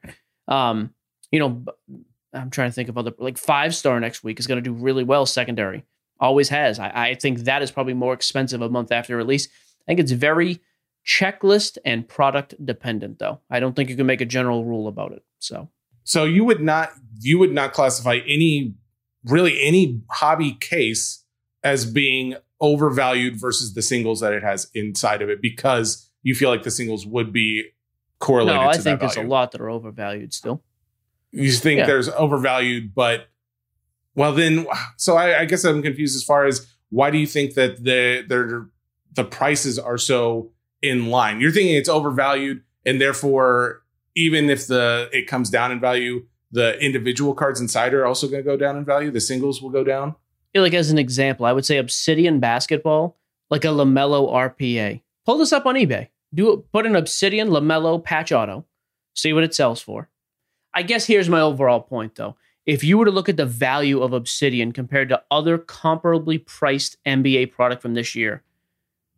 Um, 0.48 0.94
you 1.30 1.40
know, 1.40 1.66
I'm 2.32 2.50
trying 2.50 2.70
to 2.70 2.74
think 2.74 2.88
of 2.88 2.98
other 2.98 3.12
like 3.18 3.38
five 3.38 3.76
star 3.76 4.00
next 4.00 4.24
week 4.24 4.40
is 4.40 4.48
going 4.48 4.64
to 4.64 4.70
do 4.70 4.72
really 4.72 5.04
well 5.04 5.26
secondary. 5.26 5.84
Always 6.22 6.48
has. 6.48 6.80
I, 6.80 6.92
I 6.96 7.16
think 7.16 7.40
that 7.40 7.62
is 7.62 7.70
probably 7.70 7.96
more 7.96 8.14
expensive 8.14 8.62
a 8.62 8.70
month 8.70 8.94
after 8.94 9.18
release. 9.18 9.48
I 9.48 9.84
think 9.88 10.00
it's 10.00 10.14
very 10.14 10.62
checklist 11.06 11.78
and 11.84 12.08
product 12.08 12.56
dependent, 12.66 13.20
though. 13.20 13.42
I 13.50 13.60
don't 13.60 13.76
think 13.76 13.90
you 13.90 13.98
can 13.98 14.06
make 14.06 14.22
a 14.22 14.26
general 14.26 14.64
rule 14.64 14.88
about 14.88 15.12
it. 15.12 15.26
So, 15.40 15.68
So 16.06 16.24
you 16.24 16.46
would 16.46 16.62
not 16.62 16.94
you 17.20 17.40
would 17.40 17.52
not 17.52 17.74
classify 17.74 18.20
any 18.26 18.76
really 19.26 19.62
any 19.62 20.02
hobby 20.10 20.54
case 20.54 21.24
as 21.64 21.86
being 21.86 22.36
overvalued 22.62 23.40
versus 23.40 23.74
the 23.74 23.82
singles 23.82 24.20
that 24.22 24.34
it 24.34 24.44
has 24.44 24.70
inside 24.74 25.22
of 25.22 25.30
it 25.30 25.42
because 25.42 26.10
you 26.24 26.34
feel 26.34 26.50
like 26.50 26.64
the 26.64 26.72
singles 26.72 27.06
would 27.06 27.32
be 27.32 27.64
correlated 28.20 28.62
no, 28.62 28.68
I 28.68 28.78
think 28.78 29.00
there's 29.00 29.16
a 29.16 29.22
lot 29.22 29.52
that 29.52 29.62
are 29.62 29.70
overvalued 29.70 30.34
still. 30.34 30.64
You 31.32 31.52
think 31.52 31.80
Yeah. 31.80 31.86
there's 31.86 32.10
overvalued, 32.10 32.96
but 32.96 33.28
well, 34.16 34.34
then 34.34 34.66
so 34.96 35.16
I, 35.16 35.42
I 35.42 35.46
guess 35.46 35.64
I'm 35.64 35.84
confused 35.84 36.16
as 36.16 36.24
far 36.24 36.46
as 36.46 36.66
why 36.90 37.12
do 37.12 37.18
you 37.18 37.28
think 37.28 37.54
that 37.54 37.84
the 37.84 38.24
the 38.28 38.70
the 39.14 39.24
prices 39.24 39.78
are 39.78 39.98
so 39.98 40.52
in 40.82 41.08
line? 41.08 41.40
You're 41.42 41.52
thinking 41.52 41.76
it's 41.76 41.90
overvalued, 41.90 42.64
and 42.86 43.00
therefore, 43.00 43.84
even 44.16 44.50
if 44.50 44.66
the 44.68 45.10
it 45.14 45.28
comes 45.28 45.50
down 45.52 45.72
in 45.72 45.80
value, 45.80 46.26
the 46.52 46.80
individual 46.80 47.34
cards 47.34 47.60
inside 47.60 47.94
are 47.94 48.06
also 48.06 48.28
going 48.28 48.44
to 48.44 48.50
go 48.50 48.58
down 48.58 48.78
in 48.78 48.86
value. 48.86 49.12
The 49.12 49.22
singles 49.22 49.62
will 49.62 49.70
go 49.70 49.84
down. 49.84 50.16
Yeah, 50.54 50.62
like 50.62 50.74
as 50.74 50.92
an 50.92 50.98
example, 50.98 51.46
I 51.46 51.54
would 51.54 51.66
say 51.66 51.78
Obsidian 51.78 52.40
basketball, 52.40 53.18
like 53.50 53.66
a 53.66 53.70
LaMelo 53.70 54.32
RPA. 54.32 55.02
Pull 55.26 55.38
this 55.38 55.54
up 55.54 55.66
on 55.66 55.76
eBay. 55.76 56.08
Do 56.34 56.66
put 56.72 56.86
an 56.86 56.96
Obsidian 56.96 57.50
LaMelo 57.50 58.04
patch 58.04 58.32
auto, 58.32 58.66
see 59.14 59.34
what 59.34 59.44
it 59.44 59.54
sells 59.54 59.82
for. 59.82 60.10
I 60.74 60.84
guess 60.84 61.06
here's 61.06 61.30
my 61.30 61.42
overall 61.42 61.82
point 61.82 62.16
though. 62.16 62.36
If 62.66 62.84
you 62.84 62.98
were 62.98 63.06
to 63.06 63.12
look 63.12 63.30
at 63.30 63.38
the 63.38 63.46
value 63.46 64.02
of 64.02 64.12
Obsidian 64.12 64.74
compared 64.74 65.10
to 65.10 65.24
other 65.32 65.58
comparably 65.58 66.46
priced 66.46 67.02
NBA 67.06 67.52
product 67.52 67.82
from 67.82 67.94
this 67.94 68.14
year, 68.14 68.44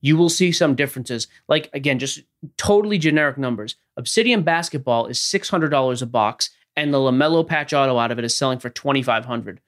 you 0.01 0.15
will 0.15 0.29
see 0.29 0.51
some 0.51 0.75
differences. 0.75 1.27
Like 1.47 1.69
again, 1.73 1.99
just 1.99 2.21
totally 2.57 2.97
generic 2.97 3.37
numbers. 3.37 3.75
Obsidian 3.97 4.43
basketball 4.43 5.07
is 5.07 5.17
$600 5.17 6.01
a 6.01 6.05
box 6.05 6.51
and 6.79 6.93
the 6.93 6.97
LaMelo 6.97 7.45
patch 7.45 7.73
auto 7.73 7.97
out 7.97 8.11
of 8.11 8.19
it 8.19 8.25
is 8.25 8.37
selling 8.37 8.59
for 8.59 8.69
2500. 8.69 9.61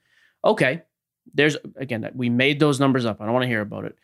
Okay, 0.44 0.82
there's 1.34 1.58
again 1.76 2.02
that 2.02 2.16
we 2.16 2.30
made 2.30 2.60
those 2.60 2.80
numbers 2.80 3.06
up. 3.06 3.22
I 3.22 3.26
don't 3.26 3.34
want 3.34 3.44
to 3.44 3.50
hear 3.50 3.62
about 3.62 3.86
it. 3.86 3.98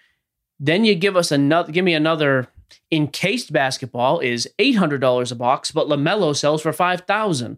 Then 0.59 0.85
you 0.85 0.95
give 0.95 1.15
us 1.15 1.31
another 1.31 1.71
give 1.71 1.85
me 1.85 1.93
another 1.93 2.47
encased 2.91 3.53
basketball 3.53 4.19
is 4.19 4.49
$800 4.59 5.31
a 5.31 5.35
box, 5.35 5.71
but 5.71 5.87
LaMelo 5.87 6.35
sells 6.35 6.61
for 6.61 6.73
5000 6.73 7.57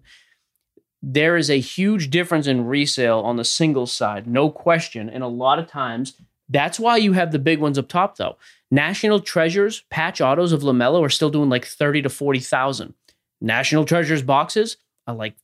There 1.02 1.36
is 1.36 1.50
a 1.50 1.60
huge 1.60 2.10
difference 2.10 2.48
in 2.48 2.66
resale 2.66 3.20
on 3.20 3.38
the 3.38 3.46
single 3.46 3.88
side, 3.88 4.28
no 4.28 4.50
question. 4.50 5.10
And 5.10 5.24
a 5.24 5.28
lot 5.28 5.60
of 5.60 5.68
times, 5.68 6.14
that's 6.48 6.80
why 6.80 6.98
you 6.98 7.14
have 7.14 7.32
the 7.32 7.40
big 7.40 7.60
ones 7.60 7.78
up 7.78 7.88
top, 7.88 8.18
though. 8.18 8.38
National 8.72 9.20
Treasures 9.20 9.82
patch 9.90 10.22
autos 10.22 10.52
of 10.52 10.62
LaMelo 10.62 11.04
are 11.04 11.10
still 11.10 11.30
doing 11.30 11.50
like 11.50 11.66
30 11.66 12.04
to 12.04 12.10
40,000. 12.10 12.94
National 13.42 13.86
Treasures 13.86 14.22
boxes 14.22 14.78
like 15.14 15.36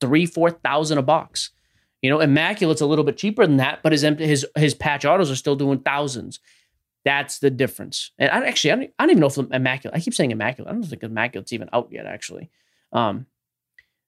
three, 0.00 0.26
4,000 0.26 0.98
a 0.98 1.02
box. 1.02 1.50
You 2.02 2.10
know, 2.10 2.20
Immaculate's 2.20 2.80
a 2.80 2.86
little 2.86 3.04
bit 3.04 3.16
cheaper 3.16 3.46
than 3.46 3.58
that, 3.58 3.80
but 3.82 3.92
his 3.92 4.02
his 4.02 4.44
his 4.56 4.74
patch 4.74 5.04
autos 5.04 5.30
are 5.30 5.36
still 5.36 5.54
doing 5.54 5.78
thousands. 5.78 6.40
That's 7.04 7.38
the 7.38 7.50
difference. 7.50 8.10
And 8.18 8.30
I 8.30 8.46
actually 8.46 8.72
I 8.72 8.74
don't, 8.74 8.92
I 8.98 9.02
don't 9.04 9.10
even 9.12 9.20
know 9.20 9.26
if 9.28 9.38
Immaculate. 9.38 9.96
I 9.96 10.00
keep 10.00 10.14
saying 10.14 10.32
Immaculate. 10.32 10.70
I 10.70 10.74
don't 10.74 10.82
think 10.82 11.04
Immaculate's 11.04 11.52
even 11.52 11.68
out 11.72 11.88
yet. 11.92 12.06
Actually, 12.06 12.50
um, 12.92 13.26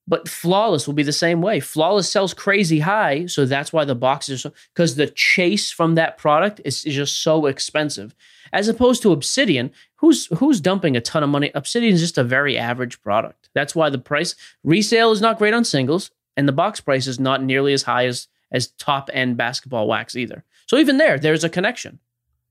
but 0.06 0.28
Flawless 0.28 0.86
will 0.86 0.94
be 0.94 1.02
the 1.02 1.12
same 1.12 1.40
way. 1.40 1.60
Flawless 1.60 2.10
sells 2.10 2.34
crazy 2.34 2.80
high, 2.80 3.26
so 3.26 3.46
that's 3.46 3.72
why 3.72 3.84
the 3.84 3.94
boxes 3.94 4.40
are 4.40 4.50
so 4.50 4.54
because 4.74 4.96
the 4.96 5.06
chase 5.06 5.70
from 5.70 5.94
that 5.94 6.18
product 6.18 6.60
is, 6.64 6.84
is 6.84 6.94
just 6.94 7.22
so 7.22 7.46
expensive. 7.46 8.14
As 8.52 8.68
opposed 8.68 9.02
to 9.02 9.12
Obsidian, 9.12 9.70
who's 9.96 10.26
who's 10.38 10.60
dumping 10.60 10.96
a 10.96 11.00
ton 11.00 11.22
of 11.22 11.30
money. 11.30 11.50
Obsidian 11.54 11.94
is 11.94 12.00
just 12.00 12.18
a 12.18 12.24
very 12.24 12.58
average 12.58 13.00
product. 13.02 13.43
That's 13.54 13.74
why 13.74 13.90
the 13.90 13.98
price 13.98 14.34
resale 14.62 15.12
is 15.12 15.20
not 15.20 15.38
great 15.38 15.54
on 15.54 15.64
singles, 15.64 16.10
and 16.36 16.48
the 16.48 16.52
box 16.52 16.80
price 16.80 17.06
is 17.06 17.20
not 17.20 17.42
nearly 17.42 17.72
as 17.72 17.84
high 17.84 18.06
as 18.06 18.28
as 18.54 18.68
top 18.68 19.10
end 19.12 19.36
basketball 19.36 19.86
wax 19.86 20.16
either. 20.16 20.44
So 20.66 20.78
even 20.78 20.96
there, 20.96 21.18
there's 21.18 21.44
a 21.44 21.48
connection. 21.48 21.98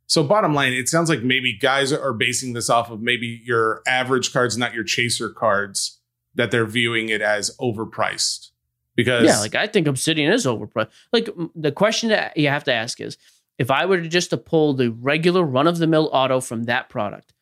So 0.05 0.23
bottom 0.23 0.53
line, 0.53 0.73
it 0.73 0.89
sounds 0.89 1.09
like 1.09 1.23
maybe 1.23 1.57
guys 1.57 1.91
are 1.91 2.13
basing 2.13 2.53
this 2.53 2.69
off 2.69 2.91
of 2.91 3.01
maybe 3.01 3.41
your 3.43 3.81
average 3.87 4.33
cards, 4.33 4.57
not 4.57 4.73
your 4.73 4.83
chaser 4.83 5.29
cards, 5.29 5.99
that 6.35 6.51
they're 6.51 6.65
viewing 6.65 7.09
it 7.09 7.21
as 7.21 7.55
overpriced. 7.57 8.51
Because 8.95 9.25
Yeah, 9.25 9.39
like 9.39 9.55
I 9.55 9.65
think 9.65 9.87
Obsidian 9.87 10.31
is 10.31 10.45
overpriced. 10.45 10.91
Like 11.11 11.29
the 11.55 11.71
question 11.71 12.09
that 12.09 12.37
you 12.37 12.49
have 12.49 12.65
to 12.65 12.73
ask 12.73 13.01
is, 13.01 13.17
if 13.57 13.71
I 13.71 13.85
were 13.85 14.01
to 14.01 14.07
just 14.07 14.31
to 14.31 14.37
pull 14.37 14.73
the 14.73 14.91
regular 14.91 15.43
run 15.43 15.67
of 15.67 15.77
the 15.77 15.87
mill 15.87 16.09
auto 16.11 16.41
from 16.41 16.63
that 16.63 16.89
product, 16.89 17.33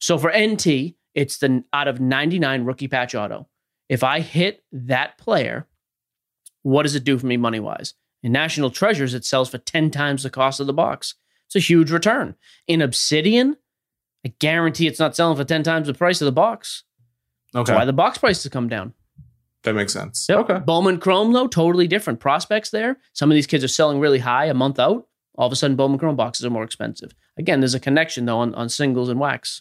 so 0.00 0.18
for 0.18 0.32
NT, 0.36 0.94
it's 1.14 1.38
the 1.38 1.64
out 1.72 1.88
of 1.88 2.00
99 2.00 2.64
rookie 2.64 2.88
patch 2.88 3.14
auto. 3.14 3.48
If 3.88 4.02
I 4.02 4.20
hit 4.20 4.64
that 4.72 5.18
player, 5.18 5.66
what 6.62 6.82
does 6.84 6.94
it 6.94 7.04
do 7.04 7.18
for 7.18 7.26
me 7.26 7.36
money 7.36 7.60
wise? 7.60 7.94
In 8.22 8.32
National 8.32 8.70
Treasures, 8.70 9.12
it 9.14 9.24
sells 9.24 9.50
for 9.50 9.58
10 9.58 9.90
times 9.90 10.22
the 10.22 10.30
cost 10.30 10.58
of 10.60 10.66
the 10.66 10.72
box. 10.72 11.14
It's 11.46 11.56
a 11.56 11.58
huge 11.58 11.90
return. 11.90 12.34
In 12.66 12.80
Obsidian, 12.80 13.56
I 14.24 14.32
guarantee 14.38 14.86
it's 14.86 14.98
not 14.98 15.14
selling 15.14 15.36
for 15.36 15.44
10 15.44 15.62
times 15.62 15.86
the 15.86 15.94
price 15.94 16.22
of 16.22 16.26
the 16.26 16.32
box. 16.32 16.84
okay, 17.54 17.64
That's 17.70 17.76
why 17.78 17.84
the 17.84 17.92
box 17.92 18.16
prices 18.18 18.50
come 18.50 18.68
down. 18.68 18.94
that 19.64 19.74
makes 19.74 19.92
sense. 19.92 20.26
Yep. 20.28 20.38
Okay, 20.38 20.58
Bowman 20.60 20.98
Chrome, 20.98 21.32
though, 21.34 21.46
totally 21.46 21.86
different 21.86 22.20
prospects 22.20 22.70
there. 22.70 22.96
Some 23.12 23.30
of 23.30 23.34
these 23.34 23.46
kids 23.46 23.62
are 23.62 23.68
selling 23.68 24.00
really 24.00 24.20
high 24.20 24.46
a 24.46 24.54
month 24.54 24.78
out. 24.78 25.06
All 25.36 25.46
of 25.46 25.52
a 25.52 25.56
sudden, 25.56 25.76
Bowman 25.76 25.98
Chrome 25.98 26.16
boxes 26.16 26.46
are 26.46 26.50
more 26.50 26.64
expensive. 26.64 27.12
Again, 27.36 27.60
there's 27.60 27.74
a 27.74 27.80
connection, 27.80 28.24
though, 28.24 28.38
on, 28.38 28.54
on 28.54 28.70
singles 28.70 29.10
and 29.10 29.20
wax. 29.20 29.60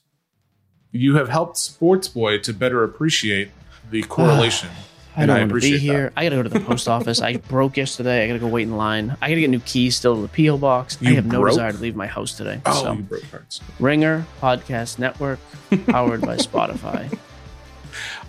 You 0.94 1.16
have 1.18 1.28
helped 1.28 1.58
Sports 1.58 2.08
Boy 2.08 2.38
to 2.40 2.54
better 2.54 2.84
appreciate 2.86 3.50
the 3.92 4.04
correlation. 4.08 4.70
I 5.16 5.22
And 5.24 5.28
don't 5.28 5.38
I 5.38 5.40
want 5.42 5.50
to 5.52 5.60
be 5.60 5.78
here. 5.78 6.12
I 6.16 6.24
got 6.24 6.30
to 6.30 6.36
go 6.38 6.44
to 6.44 6.50
the 6.50 6.60
post 6.60 6.88
office. 6.88 7.22
I 7.22 7.36
broke 7.50 7.76
yesterday. 7.78 8.24
I 8.24 8.28
got 8.28 8.34
to 8.34 8.40
go 8.40 8.48
wait 8.48 8.64
in 8.64 8.78
line. 8.78 9.16
I 9.22 9.28
got 9.30 9.36
to 9.36 9.42
get 9.42 9.50
new 9.52 9.60
keys 9.60 9.96
still 9.96 10.16
to 10.16 10.22
the 10.24 10.28
P.O. 10.28 10.58
box. 10.58 10.98
I 11.02 11.10
You 11.10 11.16
have 11.16 11.26
no 11.26 11.46
desire 11.46 11.72
to 11.72 11.78
leave 11.78 11.96
my 11.96 12.08
house 12.08 12.34
today. 12.36 12.62
Oh, 12.66 12.82
so, 12.84 12.94
you 12.94 13.02
broke 13.04 13.30
cards. 13.30 13.62
Ringer 13.80 14.26
Podcast 14.42 14.98
Network, 15.00 15.40
powered 15.88 16.22
by 16.22 16.38
Spotify. 16.38 17.12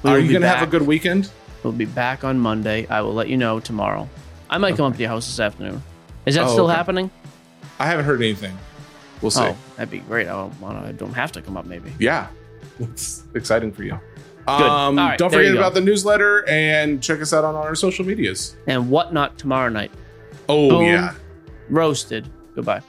We 0.02 0.10
Are 0.10 0.18
you 0.18 0.28
going 0.30 0.42
to 0.42 0.48
have 0.48 0.66
a 0.66 0.70
good 0.70 0.82
weekend? 0.86 1.30
We'll 1.62 1.72
be 1.72 1.86
back 1.86 2.24
on 2.24 2.38
Monday. 2.38 2.86
I 2.88 3.00
will 3.00 3.14
let 3.14 3.28
you 3.28 3.38
know 3.38 3.60
tomorrow. 3.60 4.06
I 4.50 4.58
might 4.58 4.76
come 4.76 4.84
up 4.84 4.92
to 4.94 5.00
your 5.00 5.08
house 5.08 5.24
this 5.26 5.40
afternoon. 5.40 5.82
Is 6.26 6.34
that 6.34 6.44
Oh, 6.44 6.52
still 6.52 6.66
okay. 6.66 6.74
happening? 6.76 7.10
I 7.78 7.86
haven't 7.86 8.04
heard 8.04 8.20
anything. 8.20 8.56
We'll 9.22 9.28
oh, 9.28 9.30
see. 9.30 9.40
Oh, 9.42 9.56
that'd 9.76 9.90
be 9.90 10.00
great. 10.00 10.28
I 10.28 10.32
don't, 10.32 10.60
wanna- 10.60 10.86
I 10.86 10.92
don't 10.92 11.14
have 11.14 11.32
to 11.32 11.40
come 11.40 11.56
up, 11.56 11.64
maybe. 11.64 11.90
Yeah, 11.98 12.26
it's 12.78 13.24
exciting 13.34 13.72
for 13.72 13.82
you. 13.84 13.98
Um, 14.46 14.96
right, 14.96 15.18
don't 15.18 15.32
forget 15.32 15.54
about 15.54 15.72
the 15.74 15.80
newsletter 15.80 16.46
and 16.48 17.02
check 17.02 17.20
us 17.22 17.32
out 17.32 17.44
on 17.44 17.54
our 17.54 17.74
social 17.74 18.04
medias. 18.04 18.56
And 18.66 18.90
whatnot 18.90 19.38
tomorrow 19.38 19.70
night. 19.70 19.90
Oh 20.48 20.68
Boom. 20.68 20.84
yeah. 20.84 21.14
Roasted. 21.70 22.28
Goodbye. 22.54 22.82